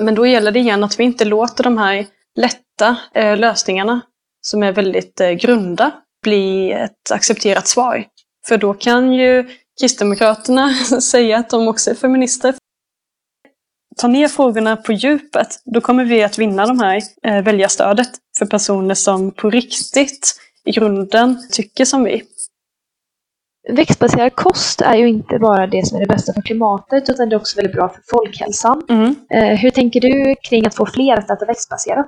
Men 0.03 0.15
då 0.15 0.27
gäller 0.27 0.53
det 0.53 0.59
igen 0.59 0.85
att 0.85 1.01
vi 1.01 1.05
inte 1.05 1.25
låter 1.25 1.65
de 1.65 1.79
här 1.79 2.07
lätta 2.37 2.97
eh, 3.15 3.37
lösningarna, 3.37 4.01
som 4.41 4.63
är 4.63 4.73
väldigt 4.73 5.21
grunda, 5.41 5.93
bli 6.23 6.73
ett 6.73 7.11
accepterat 7.11 7.69
svar. 7.69 8.05
För 8.49 8.57
då 8.57 8.75
kan 8.75 9.13
ju 9.13 9.49
Kristdemokraterna 9.81 10.75
säga 11.01 11.39
att 11.39 11.51
de 11.51 11.69
också 11.69 11.91
är 11.91 11.95
feminister. 11.95 12.55
Ta 13.97 14.09
ner 14.09 14.29
frågorna 14.29 14.77
på 14.77 14.93
djupet, 14.93 15.49
då 15.65 15.81
kommer 15.81 16.05
vi 16.05 16.23
att 16.23 16.39
vinna 16.39 16.67
de 16.67 16.81
här 16.81 17.03
väljarstödet 17.43 18.09
för 18.39 18.47
personer 18.47 18.95
som 18.95 19.31
på 19.31 19.51
riktigt 19.51 20.35
i 20.65 20.71
grunden 20.71 21.39
tycker 21.53 21.85
som 21.85 22.05
vi. 22.05 22.23
Växtbaserad 23.69 24.35
kost 24.35 24.81
är 24.81 24.95
ju 24.95 25.09
inte 25.09 25.39
bara 25.39 25.67
det 25.67 25.87
som 25.87 25.97
är 25.97 26.01
det 26.01 26.07
bästa 26.07 26.33
för 26.33 26.43
klimatet 26.43 27.09
utan 27.09 27.29
det 27.29 27.35
är 27.35 27.41
också 27.41 27.57
väldigt 27.57 27.75
bra 27.75 27.89
för 27.89 28.03
folkhälsan. 28.11 28.83
Mm. 28.89 29.15
Eh, 29.31 29.59
hur 29.59 29.71
tänker 29.71 30.01
du 30.01 30.35
kring 30.49 30.67
att 30.67 30.75
få 30.75 30.87
fler 30.87 31.17
att 31.17 31.31
äta 31.31 31.45
växtbaserat? 31.47 32.07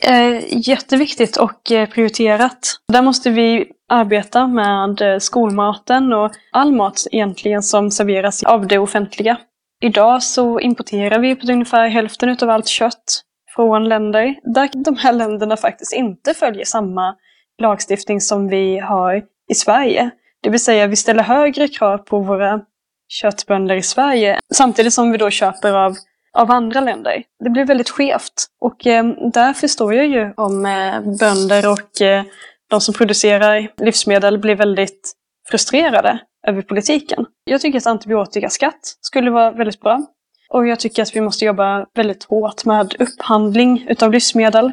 Eh, 0.00 0.68
jätteviktigt 0.68 1.36
och 1.36 1.72
eh, 1.72 1.88
prioriterat. 1.88 2.58
Där 2.92 3.02
måste 3.02 3.30
vi 3.30 3.66
arbeta 3.88 4.46
med 4.46 5.02
eh, 5.02 5.18
skolmaten 5.18 6.12
och 6.12 6.32
all 6.52 6.72
mat 6.72 7.06
egentligen 7.12 7.62
som 7.62 7.90
serveras 7.90 8.42
av 8.42 8.66
det 8.66 8.78
offentliga. 8.78 9.36
Idag 9.84 10.22
så 10.22 10.60
importerar 10.60 11.18
vi 11.18 11.36
på 11.36 11.52
ungefär 11.52 11.88
hälften 11.88 12.36
av 12.42 12.50
allt 12.50 12.68
kött 12.68 13.22
från 13.54 13.88
länder 13.88 14.34
där 14.54 14.70
de 14.84 14.96
här 14.96 15.12
länderna 15.12 15.56
faktiskt 15.56 15.92
inte 15.92 16.34
följer 16.34 16.64
samma 16.64 17.14
lagstiftning 17.62 18.20
som 18.20 18.48
vi 18.48 18.78
har 18.78 19.22
i 19.50 19.54
Sverige. 19.54 20.10
Det 20.42 20.50
vill 20.50 20.64
säga 20.64 20.86
vi 20.86 20.96
ställer 20.96 21.22
högre 21.22 21.68
krav 21.68 21.98
på 21.98 22.18
våra 22.18 22.60
köttbönder 23.08 23.74
i 23.74 23.82
Sverige 23.82 24.38
samtidigt 24.54 24.94
som 24.94 25.12
vi 25.12 25.18
då 25.18 25.30
köper 25.30 25.72
av, 25.72 25.94
av 26.38 26.50
andra 26.50 26.80
länder. 26.80 27.22
Det 27.44 27.50
blir 27.50 27.64
väldigt 27.64 27.90
skevt. 27.90 28.46
Och 28.60 28.86
eh, 28.86 29.04
där 29.32 29.52
förstår 29.52 29.94
jag 29.94 30.06
ju 30.06 30.32
om 30.36 30.66
eh, 30.66 31.00
bönder 31.20 31.72
och 31.72 32.02
eh, 32.02 32.24
de 32.70 32.80
som 32.80 32.94
producerar 32.94 33.68
livsmedel 33.76 34.38
blir 34.38 34.54
väldigt 34.54 35.12
frustrerade 35.50 36.20
över 36.46 36.62
politiken. 36.62 37.26
Jag 37.44 37.60
tycker 37.60 37.78
att 37.78 37.86
antibiotikaskatt 37.86 38.96
skulle 39.00 39.30
vara 39.30 39.50
väldigt 39.50 39.80
bra. 39.80 40.06
Och 40.48 40.66
jag 40.66 40.80
tycker 40.80 41.02
att 41.02 41.16
vi 41.16 41.20
måste 41.20 41.44
jobba 41.44 41.86
väldigt 41.94 42.24
hårt 42.24 42.64
med 42.64 42.94
upphandling 42.98 43.86
utav 43.88 44.12
livsmedel. 44.12 44.72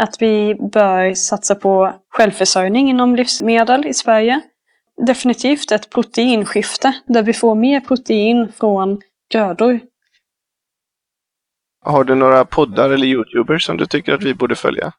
Att 0.00 0.22
vi 0.22 0.54
bör 0.54 1.14
satsa 1.14 1.54
på 1.54 1.92
självförsörjning 2.08 2.90
inom 2.90 3.16
livsmedel 3.16 3.86
i 3.86 3.94
Sverige 3.94 4.40
definitivt 5.06 5.72
ett 5.72 5.90
proteinskifte 5.90 6.92
där 7.06 7.22
vi 7.22 7.32
får 7.32 7.54
mer 7.54 7.80
protein 7.80 8.52
från 8.52 9.00
grödor. 9.32 9.80
Har 11.84 12.04
du 12.04 12.14
några 12.14 12.44
poddar 12.44 12.90
eller 12.90 13.06
youtubers 13.06 13.66
som 13.66 13.76
du 13.76 13.86
tycker 13.86 14.12
att 14.12 14.22
vi 14.22 14.34
borde 14.34 14.54
följa? 14.54 14.86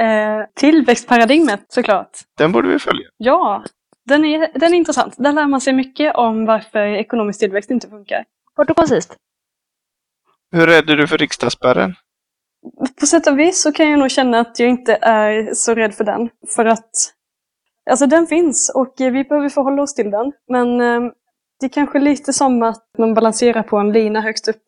eh, 0.00 0.46
tillväxtparadigmet 0.54 1.64
såklart. 1.68 2.10
Den 2.38 2.52
borde 2.52 2.68
vi 2.68 2.78
följa. 2.78 3.06
Ja, 3.16 3.64
den 4.06 4.24
är, 4.24 4.58
den 4.58 4.72
är 4.72 4.76
intressant. 4.76 5.14
Där 5.18 5.32
lär 5.32 5.46
man 5.46 5.60
sig 5.60 5.72
mycket 5.72 6.14
om 6.14 6.46
varför 6.46 6.86
ekonomisk 6.86 7.40
tillväxt 7.40 7.70
inte 7.70 7.88
funkar. 7.88 8.24
Kort 8.54 8.70
och 8.70 8.76
koncist. 8.76 9.16
Hur 10.52 10.66
räddar 10.66 10.96
du 10.96 11.06
för 11.06 11.18
riksdagsspärren? 11.18 11.94
på 13.00 13.06
sätt 13.06 13.26
och 13.26 13.38
vis 13.38 13.62
så 13.62 13.72
kan 13.72 13.90
jag 13.90 13.98
nog 13.98 14.10
känna 14.10 14.40
att 14.40 14.58
jag 14.58 14.68
inte 14.68 14.98
är 15.02 15.54
så 15.54 15.74
rädd 15.74 15.94
för 15.94 16.04
den. 16.04 16.28
För 16.56 16.64
att 16.64 16.90
alltså 17.90 18.06
den 18.06 18.26
finns 18.26 18.72
och 18.74 18.94
vi 18.98 19.24
behöver 19.24 19.48
förhålla 19.48 19.82
oss 19.82 19.94
till 19.94 20.10
den. 20.10 20.32
Men 20.48 20.80
eh, 20.80 21.10
det 21.60 21.66
är 21.66 21.70
kanske 21.70 21.98
lite 21.98 22.32
som 22.32 22.62
att 22.62 22.84
man 22.98 23.14
balanserar 23.14 23.62
på 23.62 23.76
en 23.76 23.92
lina 23.92 24.20
högst 24.20 24.48
upp. 24.48 24.62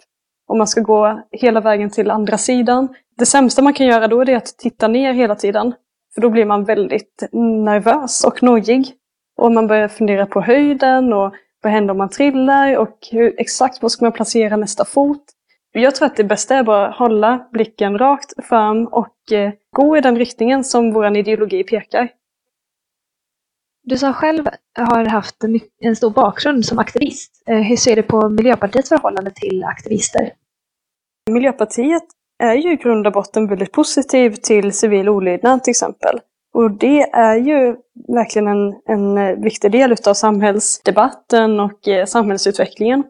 Om 0.47 0.59
man 0.59 0.67
ska 0.67 0.81
gå 0.81 1.23
hela 1.33 1.61
vägen 1.61 1.91
till 1.91 2.11
andra 2.11 2.39
sidan. 2.39 2.89
Det 3.19 3.27
sämsta 3.27 3.63
man 3.63 3.75
kan 3.75 3.87
göra 3.87 4.09
då 4.09 4.21
är 4.21 4.37
att 4.37 4.59
titta 4.59 4.89
ner 4.89 5.13
hela 5.13 5.35
tiden. 5.35 5.75
För 6.15 6.21
då 6.21 6.31
blir 6.31 6.45
man 6.45 6.65
väldigt 6.65 7.29
nervös 7.65 8.25
och 8.25 8.43
nojig. 8.43 8.95
Och 9.39 9.53
man 9.53 9.67
börjar 9.67 9.89
fundera 9.89 10.27
på 10.27 10.41
höjden 10.41 11.13
och 11.13 11.35
vad 11.63 11.73
händer 11.73 11.91
om 11.91 11.99
man 11.99 12.09
trillar 12.09 12.77
och 12.77 12.99
hur, 13.11 13.41
exakt 13.41 13.83
var 13.83 13.89
ska 13.89 14.05
man 14.05 14.13
placera 14.13 14.57
nästa 14.57 14.85
fot. 14.85 15.25
Jag 15.73 15.95
tror 15.95 16.07
att 16.07 16.17
det 16.17 16.25
bästa 16.25 16.57
är 16.57 16.63
bara 16.63 16.89
att 16.89 16.97
hålla 16.97 17.49
blicken 17.53 17.99
rakt 17.99 18.47
fram 18.47 18.87
och 18.87 19.33
eh, 19.33 19.53
gå 19.77 19.97
i 19.97 20.01
den 20.01 20.17
riktningen 20.17 20.65
som 20.65 20.93
vår 20.93 21.17
ideologi 21.17 21.65
pekar. 21.65 22.09
Du 23.83 23.99
som 23.99 24.15
själv 24.15 24.45
har 24.79 25.05
haft 25.05 25.45
en 25.81 25.97
stor 25.97 26.11
bakgrund 26.11 26.65
som 26.65 26.79
aktivist. 26.79 27.43
Eh, 27.47 27.59
hur 27.59 27.77
ser 27.77 27.97
du 27.97 28.03
på 28.03 28.29
Miljöpartiets 28.29 28.89
förhållande 28.89 29.31
till 29.31 29.65
aktivister? 29.65 30.33
Miljöpartiet 31.31 32.05
är 32.39 32.55
ju 32.55 32.73
i 32.73 32.77
grund 32.77 33.07
och 33.07 33.13
botten 33.13 33.49
väldigt 33.49 33.73
positiv 33.73 34.31
till 34.31 34.73
civil 34.73 35.09
olydnad 35.09 35.65
till 35.65 35.71
exempel. 35.71 36.21
Och 36.59 36.71
det 36.71 37.01
är 37.03 37.37
ju 37.37 37.77
verkligen 38.15 38.49
en, 38.49 38.75
en 38.89 39.19
eh, 39.19 39.37
viktig 39.37 39.73
del 39.73 39.97
av 40.07 40.15
samhällsdebatten 40.15 41.61
och 41.61 41.89
eh, 41.89 42.07
samhällsutvecklingen. 42.07 43.05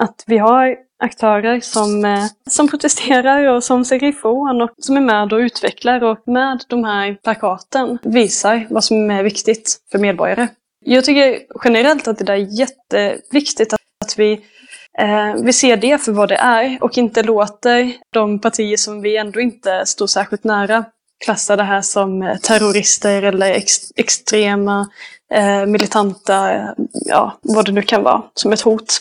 Att 0.00 0.24
vi 0.26 0.38
har 0.38 0.76
aktörer 1.02 1.60
som, 1.60 2.04
eh, 2.04 2.24
som 2.50 2.68
protesterar 2.68 3.44
och 3.44 3.64
som 3.64 3.84
säger 3.84 4.08
ifrån 4.08 4.62
och 4.62 4.70
som 4.78 4.96
är 4.96 5.00
med 5.00 5.32
och 5.32 5.38
utvecklar 5.38 6.02
och 6.04 6.18
med 6.26 6.64
de 6.68 6.84
här 6.84 7.16
plakaten 7.24 7.98
visar 8.02 8.66
vad 8.70 8.84
som 8.84 9.10
är 9.10 9.22
viktigt 9.22 9.78
för 9.92 9.98
medborgare. 9.98 10.48
Jag 10.84 11.04
tycker 11.04 11.38
generellt 11.64 12.08
att 12.08 12.18
det 12.18 12.24
där 12.24 12.34
är 12.34 12.58
jätteviktigt 12.60 13.72
att 13.72 14.18
vi, 14.18 14.32
eh, 14.98 15.34
vi 15.44 15.52
ser 15.52 15.76
det 15.76 15.98
för 15.98 16.12
vad 16.12 16.28
det 16.28 16.36
är 16.36 16.78
och 16.80 16.98
inte 16.98 17.22
låter 17.22 17.92
de 18.12 18.38
partier 18.38 18.76
som 18.76 19.02
vi 19.02 19.16
ändå 19.16 19.40
inte 19.40 19.86
står 19.86 20.06
särskilt 20.06 20.44
nära 20.44 20.84
klassa 21.24 21.56
det 21.56 21.62
här 21.62 21.82
som 21.82 22.38
terrorister 22.42 23.22
eller 23.22 23.50
ex, 23.50 23.92
extrema, 23.96 24.88
eh, 25.34 25.66
militanta, 25.66 26.68
ja, 26.92 27.38
vad 27.42 27.66
det 27.66 27.72
nu 27.72 27.82
kan 27.82 28.02
vara, 28.02 28.22
som 28.34 28.52
ett 28.52 28.60
hot. 28.60 28.98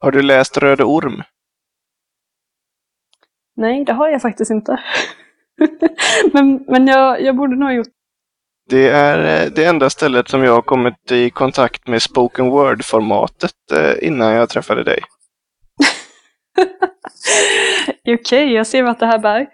Har 0.00 0.10
du 0.10 0.22
läst 0.22 0.58
Röde 0.58 0.84
Orm? 0.84 1.22
Nej, 3.56 3.84
det 3.84 3.92
har 3.92 4.08
jag 4.08 4.22
faktiskt 4.22 4.50
inte. 4.50 4.80
men 6.32 6.64
men 6.68 6.86
jag, 6.86 7.22
jag 7.22 7.36
borde 7.36 7.56
nog 7.56 7.68
ha 7.68 7.74
gjort 7.74 7.88
det 8.66 8.88
är 8.88 9.44
eh, 9.44 9.50
det 9.50 9.64
enda 9.64 9.90
stället 9.90 10.28
som 10.28 10.44
jag 10.44 10.52
har 10.52 10.62
kommit 10.62 11.12
i 11.12 11.30
kontakt 11.30 11.88
med 11.88 12.02
spoken 12.02 12.50
word-formatet 12.50 13.72
eh, 13.72 14.06
innan 14.08 14.32
jag 14.32 14.48
träffade 14.48 14.84
dig. 14.84 15.00
Okej, 18.00 18.14
okay, 18.14 18.44
jag 18.44 18.66
ser 18.66 18.82
vart 18.82 19.00
det 19.00 19.06
här 19.06 19.18
bär. 19.18 19.46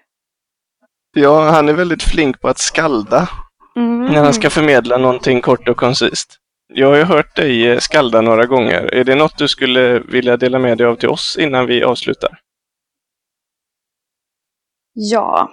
Ja, 1.12 1.50
han 1.50 1.68
är 1.68 1.72
väldigt 1.72 2.02
flink 2.02 2.40
på 2.40 2.48
att 2.48 2.58
skalda. 2.58 3.28
Mm. 3.76 4.06
När 4.06 4.24
han 4.24 4.34
ska 4.34 4.50
förmedla 4.50 4.98
någonting 4.98 5.40
kort 5.40 5.68
och 5.68 5.76
koncist. 5.76 6.36
Jag 6.72 6.88
har 6.88 6.96
ju 6.96 7.02
hört 7.02 7.36
dig 7.36 7.68
eh, 7.68 7.78
skalda 7.78 8.20
några 8.20 8.46
gånger. 8.46 8.94
Är 8.94 9.04
det 9.04 9.14
något 9.14 9.38
du 9.38 9.48
skulle 9.48 9.98
vilja 9.98 10.36
dela 10.36 10.58
med 10.58 10.78
dig 10.78 10.86
av 10.86 10.94
till 10.94 11.08
oss 11.08 11.36
innan 11.40 11.66
vi 11.66 11.84
avslutar? 11.84 12.38
Ja. 14.92 15.50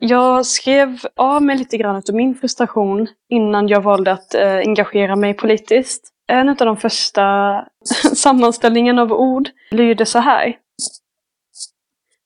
Jag 0.00 0.46
skrev 0.46 0.98
av 1.16 1.42
mig 1.42 1.58
lite 1.58 1.76
grann 1.76 1.96
av 1.96 2.14
min 2.14 2.34
frustration 2.34 3.06
innan 3.28 3.68
jag 3.68 3.80
valde 3.80 4.12
att 4.12 4.34
eh, 4.34 4.56
engagera 4.56 5.16
mig 5.16 5.34
politiskt. 5.34 6.08
En 6.28 6.48
av 6.48 6.56
de 6.56 6.76
första 6.76 7.64
sammanställningen 8.14 8.98
av 8.98 9.12
ord 9.12 9.48
lyder 9.70 10.04
så 10.04 10.18
här. 10.18 10.56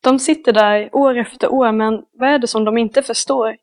De 0.02 0.18
sitter 0.18 0.52
där 0.52 0.96
år 0.96 1.18
efter 1.18 1.52
år, 1.52 1.72
men 1.72 2.02
vad 2.12 2.28
är 2.28 2.38
det 2.38 2.46
som 2.46 2.64
de 2.64 2.78
inte 2.78 3.02
förstår? 3.02 3.56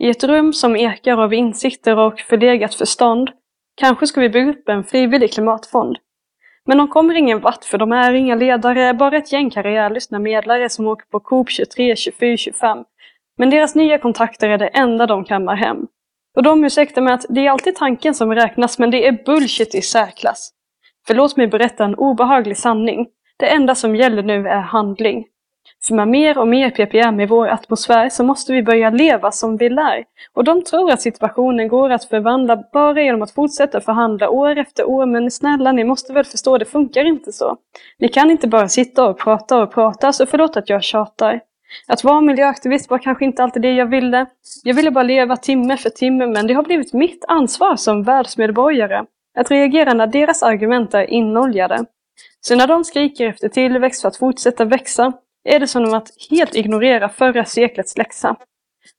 I 0.00 0.10
ett 0.10 0.24
rum 0.24 0.52
som 0.52 0.76
ekar 0.76 1.22
av 1.22 1.34
insikter 1.34 1.98
och 1.98 2.20
förlegat 2.20 2.74
förstånd 2.74 3.30
Kanske 3.76 4.06
ska 4.06 4.20
vi 4.20 4.28
bygga 4.28 4.50
upp 4.50 4.68
en 4.68 4.84
frivillig 4.84 5.32
klimatfond. 5.32 5.96
Men 6.66 6.78
de 6.78 6.88
kommer 6.88 7.14
ingen 7.14 7.40
vart 7.40 7.64
för 7.64 7.78
de 7.78 7.92
är 7.92 8.12
inga 8.12 8.34
ledare, 8.34 8.94
bara 8.94 9.16
ett 9.16 9.32
gäng 9.32 9.50
karriärlystna 9.50 10.18
medlare 10.18 10.68
som 10.68 10.86
åker 10.86 11.06
på 11.06 11.20
Coop 11.20 11.50
23, 11.50 11.96
24, 11.96 12.36
25. 12.36 12.84
Men 13.38 13.50
deras 13.50 13.74
nya 13.74 13.98
kontakter 13.98 14.48
är 14.48 14.58
det 14.58 14.68
enda 14.68 15.06
de 15.06 15.24
kammar 15.24 15.54
hem. 15.54 15.86
Och 16.36 16.42
de 16.42 16.64
ursäktar 16.64 17.02
med 17.02 17.14
att 17.14 17.26
det 17.28 17.46
är 17.46 17.50
alltid 17.50 17.76
tanken 17.76 18.14
som 18.14 18.34
räknas, 18.34 18.78
men 18.78 18.90
det 18.90 19.06
är 19.06 19.24
bullshit 19.24 19.74
i 19.74 19.82
särklass. 19.82 20.50
För 21.06 21.14
låt 21.14 21.36
mig 21.36 21.46
berätta 21.46 21.84
en 21.84 21.94
obehaglig 21.94 22.56
sanning. 22.56 23.06
Det 23.36 23.46
enda 23.46 23.74
som 23.74 23.96
gäller 23.96 24.22
nu 24.22 24.48
är 24.48 24.60
handling. 24.60 25.24
För 25.84 25.94
med 25.94 26.08
mer 26.08 26.38
och 26.38 26.48
mer 26.48 26.70
ppm 26.70 27.20
i 27.20 27.26
vår 27.26 27.48
atmosfär 27.48 28.08
så 28.08 28.24
måste 28.24 28.52
vi 28.52 28.62
börja 28.62 28.90
leva 28.90 29.32
som 29.32 29.56
vi 29.56 29.68
lär. 29.68 30.04
Och 30.32 30.44
de 30.44 30.64
tror 30.64 30.90
att 30.92 31.02
situationen 31.02 31.68
går 31.68 31.90
att 31.90 32.04
förvandla 32.04 32.64
bara 32.72 33.02
genom 33.02 33.22
att 33.22 33.30
fortsätta 33.30 33.80
förhandla 33.80 34.30
år 34.30 34.58
efter 34.58 34.84
år. 34.84 35.06
Men 35.06 35.30
snälla, 35.30 35.72
ni 35.72 35.84
måste 35.84 36.12
väl 36.12 36.24
förstå, 36.24 36.58
det 36.58 36.64
funkar 36.64 37.04
inte 37.04 37.32
så. 37.32 37.56
Ni 37.98 38.08
kan 38.08 38.30
inte 38.30 38.48
bara 38.48 38.68
sitta 38.68 39.04
och 39.04 39.18
prata 39.18 39.62
och 39.62 39.72
prata, 39.72 40.12
så 40.12 40.26
förlåt 40.26 40.56
att 40.56 40.68
jag 40.68 40.82
tjatar. 40.82 41.40
Att 41.86 42.04
vara 42.04 42.20
miljöaktivist 42.20 42.90
var 42.90 42.98
kanske 42.98 43.24
inte 43.24 43.42
alltid 43.42 43.62
det 43.62 43.74
jag 43.74 43.86
ville. 43.86 44.26
Jag 44.64 44.74
ville 44.74 44.90
bara 44.90 45.04
leva 45.04 45.36
timme 45.36 45.76
för 45.76 45.90
timme, 45.90 46.26
men 46.26 46.46
det 46.46 46.54
har 46.54 46.62
blivit 46.62 46.92
mitt 46.92 47.24
ansvar 47.28 47.76
som 47.76 48.02
världsmedborgare 48.02 49.04
att 49.38 49.50
reagera 49.50 49.94
när 49.94 50.06
deras 50.06 50.42
argument 50.42 50.94
är 50.94 51.10
inoljade. 51.10 51.84
Så 52.40 52.56
när 52.56 52.66
de 52.66 52.84
skriker 52.84 53.26
efter 53.26 53.48
tillväxt 53.48 54.02
för 54.02 54.08
att 54.08 54.16
fortsätta 54.16 54.64
växa, 54.64 55.12
är 55.46 55.60
det 55.60 55.68
som 55.68 55.94
att 55.94 56.08
helt 56.30 56.54
ignorera 56.54 57.08
förra 57.08 57.44
seklets 57.44 57.96
läxa. 57.96 58.36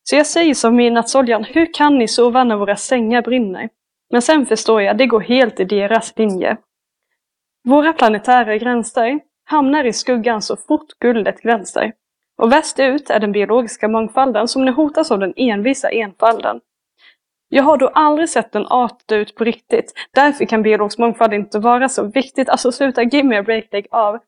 Så 0.04 0.16
jag 0.16 0.28
säger 0.28 0.54
som 0.54 0.76
midnattsoljan, 0.76 1.44
hur 1.44 1.74
kan 1.74 1.98
ni 1.98 2.08
sova 2.08 2.44
när 2.44 2.56
våra 2.56 2.76
sängar 2.76 3.22
brinner? 3.22 3.70
Men 4.12 4.22
sen 4.22 4.46
förstår 4.46 4.82
jag, 4.82 4.98
det 4.98 5.06
går 5.06 5.20
helt 5.20 5.60
i 5.60 5.66
deras 5.66 6.14
linje. 6.18 6.58
Våra 7.64 7.94
planetära 7.94 8.58
gränser 8.58 9.20
hamnar 9.46 9.84
i 9.84 9.94
skuggan 9.94 10.42
så 10.42 10.58
fort 10.58 11.00
guldet 11.00 11.42
glänser. 11.42 11.94
Och 12.42 12.52
värst 12.52 12.80
ut 12.80 13.10
är 13.10 13.20
den 13.20 13.32
biologiska 13.32 13.88
mångfalden 13.88 14.48
som 14.48 14.66
nu 14.66 14.72
hotas 14.72 15.12
av 15.12 15.20
den 15.20 15.34
envisa 15.36 15.90
enfalden. 15.90 16.60
Jag 17.50 17.64
har 17.64 17.78
då 17.78 17.88
aldrig 17.88 18.30
sett 18.30 18.56
en 18.56 18.68
art 18.68 19.08
dö 19.08 19.16
ut 19.16 19.36
på 19.36 19.44
riktigt. 19.44 19.94
Därför 20.14 20.46
kan 20.46 20.62
biologisk 20.62 20.98
mångfald 20.98 21.34
inte 21.34 21.60
vara 21.60 21.90
så 21.90 22.04
viktigt. 22.04 22.50
Alltså 22.50 22.72
sluta, 22.72 23.04
give 23.04 23.24
me 23.24 23.38
a 23.38 23.44
break, 23.44 23.66
lägg 23.72 23.88
av. 23.92 24.20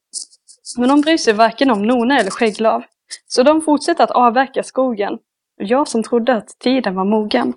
Men 0.78 0.90
de 0.90 1.02
bryr 1.02 1.18
sig 1.18 1.34
varken 1.34 1.72
om 1.72 1.82
nona 1.82 2.20
eller 2.20 2.32
skägglav. 2.32 2.84
Så 3.28 3.44
de 3.44 3.62
fortsätter 3.62 4.04
att 4.04 4.12
avverka 4.12 4.64
skogen. 4.64 5.18
Jag 5.58 5.88
som 5.88 6.04
trodde 6.04 6.36
att 6.36 6.60
tiden 6.60 6.96
var 6.96 7.06
mogen. 7.06 7.54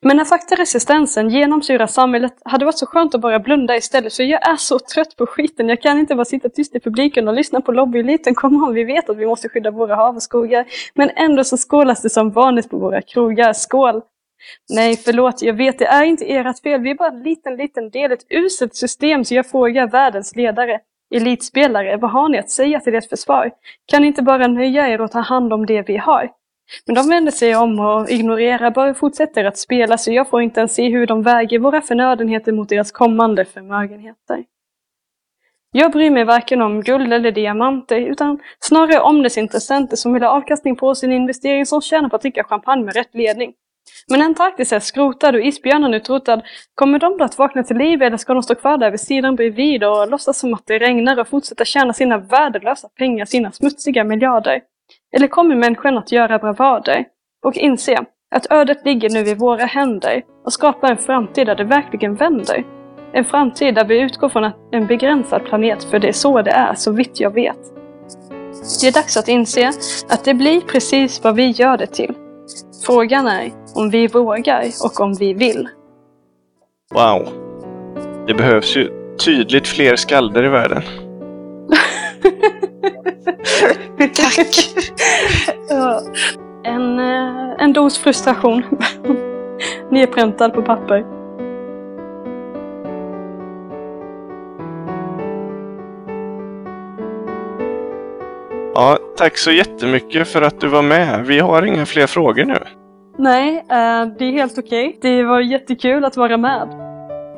Men 0.00 0.16
när 0.16 0.24
faktaresistensen 0.24 1.30
genomsyrar 1.30 1.86
samhället 1.86 2.32
hade 2.44 2.62
det 2.62 2.64
varit 2.64 2.78
så 2.78 2.86
skönt 2.86 3.14
att 3.14 3.20
bara 3.20 3.38
blunda 3.38 3.76
istället 3.76 4.14
för 4.14 4.22
jag 4.22 4.48
är 4.48 4.56
så 4.56 4.78
trött 4.78 5.16
på 5.16 5.26
skiten. 5.26 5.68
Jag 5.68 5.82
kan 5.82 5.98
inte 5.98 6.14
bara 6.14 6.24
sitta 6.24 6.48
tyst 6.48 6.74
i 6.74 6.80
publiken 6.80 7.28
och 7.28 7.34
lyssna 7.34 7.60
på 7.60 7.72
lobbyeliten. 7.72 8.34
Kom 8.34 8.64
on, 8.64 8.74
vi 8.74 8.84
vet 8.84 9.10
att 9.10 9.16
vi 9.16 9.26
måste 9.26 9.48
skydda 9.48 9.70
våra 9.70 9.94
hav 9.94 10.16
och 10.16 10.22
skogar. 10.22 10.66
Men 10.94 11.10
ändå 11.16 11.44
så 11.44 11.56
skålas 11.56 12.02
det 12.02 12.10
som 12.10 12.30
vanligt 12.30 12.70
på 12.70 12.78
våra 12.78 13.02
krogar. 13.02 13.52
Skål! 13.52 14.02
Nej, 14.68 14.96
förlåt, 14.96 15.42
jag 15.42 15.54
vet, 15.54 15.78
det 15.78 15.86
är 15.86 16.04
inte 16.04 16.24
ert 16.24 16.62
fel. 16.62 16.80
Vi 16.80 16.90
är 16.90 16.94
bara 16.94 17.08
en 17.08 17.22
liten, 17.22 17.56
liten 17.56 17.90
del, 17.90 18.12
ett 18.12 18.26
uselt 18.30 18.74
system, 18.76 19.24
så 19.24 19.34
jag 19.34 19.50
frågar 19.50 19.86
världens 19.86 20.36
ledare. 20.36 20.80
Elitspelare, 21.14 21.96
vad 21.96 22.10
har 22.10 22.28
ni 22.28 22.38
att 22.38 22.50
säga 22.50 22.80
till 22.80 22.94
ert 22.94 23.08
försvar? 23.08 23.50
Kan 23.86 24.02
ni 24.02 24.08
inte 24.08 24.22
bara 24.22 24.46
nöja 24.46 24.88
er 24.88 25.00
och 25.00 25.10
ta 25.10 25.20
hand 25.20 25.52
om 25.52 25.66
det 25.66 25.82
vi 25.82 25.96
har? 25.96 26.30
Men 26.86 26.94
de 26.94 27.08
vänder 27.08 27.32
sig 27.32 27.56
om 27.56 27.80
och 27.80 28.10
ignorerar, 28.10 28.70
bara 28.70 28.94
fortsätter 28.94 29.44
att 29.44 29.58
spela 29.58 29.98
så 29.98 30.12
jag 30.12 30.30
får 30.30 30.42
inte 30.42 30.60
ens 30.60 30.74
se 30.74 30.88
hur 30.88 31.06
de 31.06 31.22
väger 31.22 31.58
våra 31.58 31.80
förnödenheter 31.80 32.52
mot 32.52 32.68
deras 32.68 32.92
kommande 32.92 33.44
förmögenheter. 33.44 34.44
Jag 35.72 35.92
bryr 35.92 36.10
mig 36.10 36.24
varken 36.24 36.62
om 36.62 36.82
guld 36.82 37.12
eller 37.12 37.32
diamanter, 37.32 38.00
utan 38.00 38.38
snarare 38.60 39.00
om 39.00 39.22
dess 39.22 39.38
intressenter 39.38 39.96
som 39.96 40.12
vill 40.12 40.22
ha 40.22 40.30
avkastning 40.30 40.76
på 40.76 40.94
sin 40.94 41.12
investering 41.12 41.66
som 41.66 41.82
tjänar 41.82 42.08
på 42.08 42.16
att 42.16 42.22
dricka 42.22 42.44
champagne 42.44 42.84
med 42.84 42.94
rätt 42.94 43.14
ledning. 43.14 43.54
Men 44.08 44.22
Antarktis 44.22 44.72
är 44.72 44.80
skrotad 44.80 45.34
och 45.34 45.40
isbjörnen 45.40 45.94
utrotad. 45.94 46.42
Kommer 46.74 46.98
de 46.98 47.18
då 47.18 47.24
att 47.24 47.38
vakna 47.38 47.62
till 47.62 47.76
liv 47.76 48.02
eller 48.02 48.16
ska 48.16 48.34
de 48.34 48.42
stå 48.42 48.54
kvar 48.54 48.78
där 48.78 48.90
vid 48.90 49.00
sidan 49.00 49.36
bredvid 49.36 49.84
och 49.84 50.10
låtsas 50.10 50.38
som 50.38 50.54
att 50.54 50.66
det 50.66 50.78
regnar 50.78 51.20
och 51.20 51.28
fortsätta 51.28 51.64
tjäna 51.64 51.92
sina 51.92 52.18
värdelösa 52.18 52.88
pengar, 52.98 53.24
sina 53.24 53.52
smutsiga 53.52 54.04
miljarder? 54.04 54.60
Eller 55.16 55.28
kommer 55.28 55.56
människan 55.56 55.98
att 55.98 56.12
göra 56.12 56.38
bravader 56.38 57.04
och 57.44 57.54
inse 57.54 58.04
att 58.34 58.46
ödet 58.50 58.84
ligger 58.84 59.10
nu 59.10 59.20
i 59.20 59.34
våra 59.34 59.64
händer 59.64 60.22
och 60.44 60.52
skapa 60.52 60.88
en 60.88 60.96
framtid 60.96 61.46
där 61.46 61.54
det 61.54 61.64
verkligen 61.64 62.14
vänder? 62.14 62.64
En 63.12 63.24
framtid 63.24 63.74
där 63.74 63.84
vi 63.84 64.00
utgår 64.00 64.28
från 64.28 64.50
en 64.72 64.86
begränsad 64.86 65.44
planet, 65.44 65.84
för 65.84 65.98
det 65.98 66.08
är 66.08 66.12
så 66.12 66.42
det 66.42 66.50
är, 66.50 66.74
så 66.74 66.92
vitt 66.92 67.20
jag 67.20 67.30
vet. 67.30 67.58
Det 68.80 68.88
är 68.88 68.92
dags 68.92 69.16
att 69.16 69.28
inse 69.28 69.68
att 70.08 70.24
det 70.24 70.34
blir 70.34 70.60
precis 70.60 71.24
vad 71.24 71.36
vi 71.36 71.50
gör 71.50 71.76
det 71.76 71.86
till. 71.86 72.14
Frågan 72.84 73.26
är 73.26 73.52
om 73.74 73.90
vi 73.90 74.06
vågar 74.06 74.64
och 74.84 75.00
om 75.00 75.14
vi 75.14 75.34
vill. 75.34 75.68
Wow. 76.94 77.28
Det 78.26 78.34
behövs 78.34 78.76
ju 78.76 78.90
tydligt 79.24 79.68
fler 79.68 79.96
skalder 79.96 80.44
i 80.44 80.48
världen. 80.48 80.82
Tack! 83.98 84.70
Ja. 85.68 86.00
En, 86.64 86.98
eh, 86.98 87.54
en 87.58 87.72
dos 87.72 87.98
frustration. 87.98 88.62
Nedpräntad 89.90 90.54
på 90.54 90.62
papper. 90.62 91.15
Ja, 98.78 98.98
tack 99.16 99.38
så 99.38 99.50
jättemycket 99.50 100.28
för 100.28 100.42
att 100.42 100.60
du 100.60 100.68
var 100.68 100.82
med. 100.82 101.26
Vi 101.26 101.38
har 101.38 101.62
inga 101.62 101.86
fler 101.86 102.06
frågor 102.06 102.44
nu. 102.44 102.58
Nej, 103.18 103.56
eh, 103.56 104.06
det 104.18 104.24
är 104.24 104.32
helt 104.32 104.58
okej. 104.58 104.98
Det 105.02 105.22
var 105.22 105.40
jättekul 105.40 106.04
att 106.04 106.16
vara 106.16 106.36
med. 106.36 106.68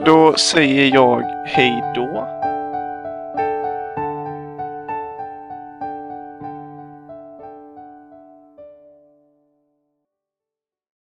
Då 0.05 0.35
säger 0.35 0.95
jag 0.95 1.23
hej 1.47 1.93
då. 1.95 2.27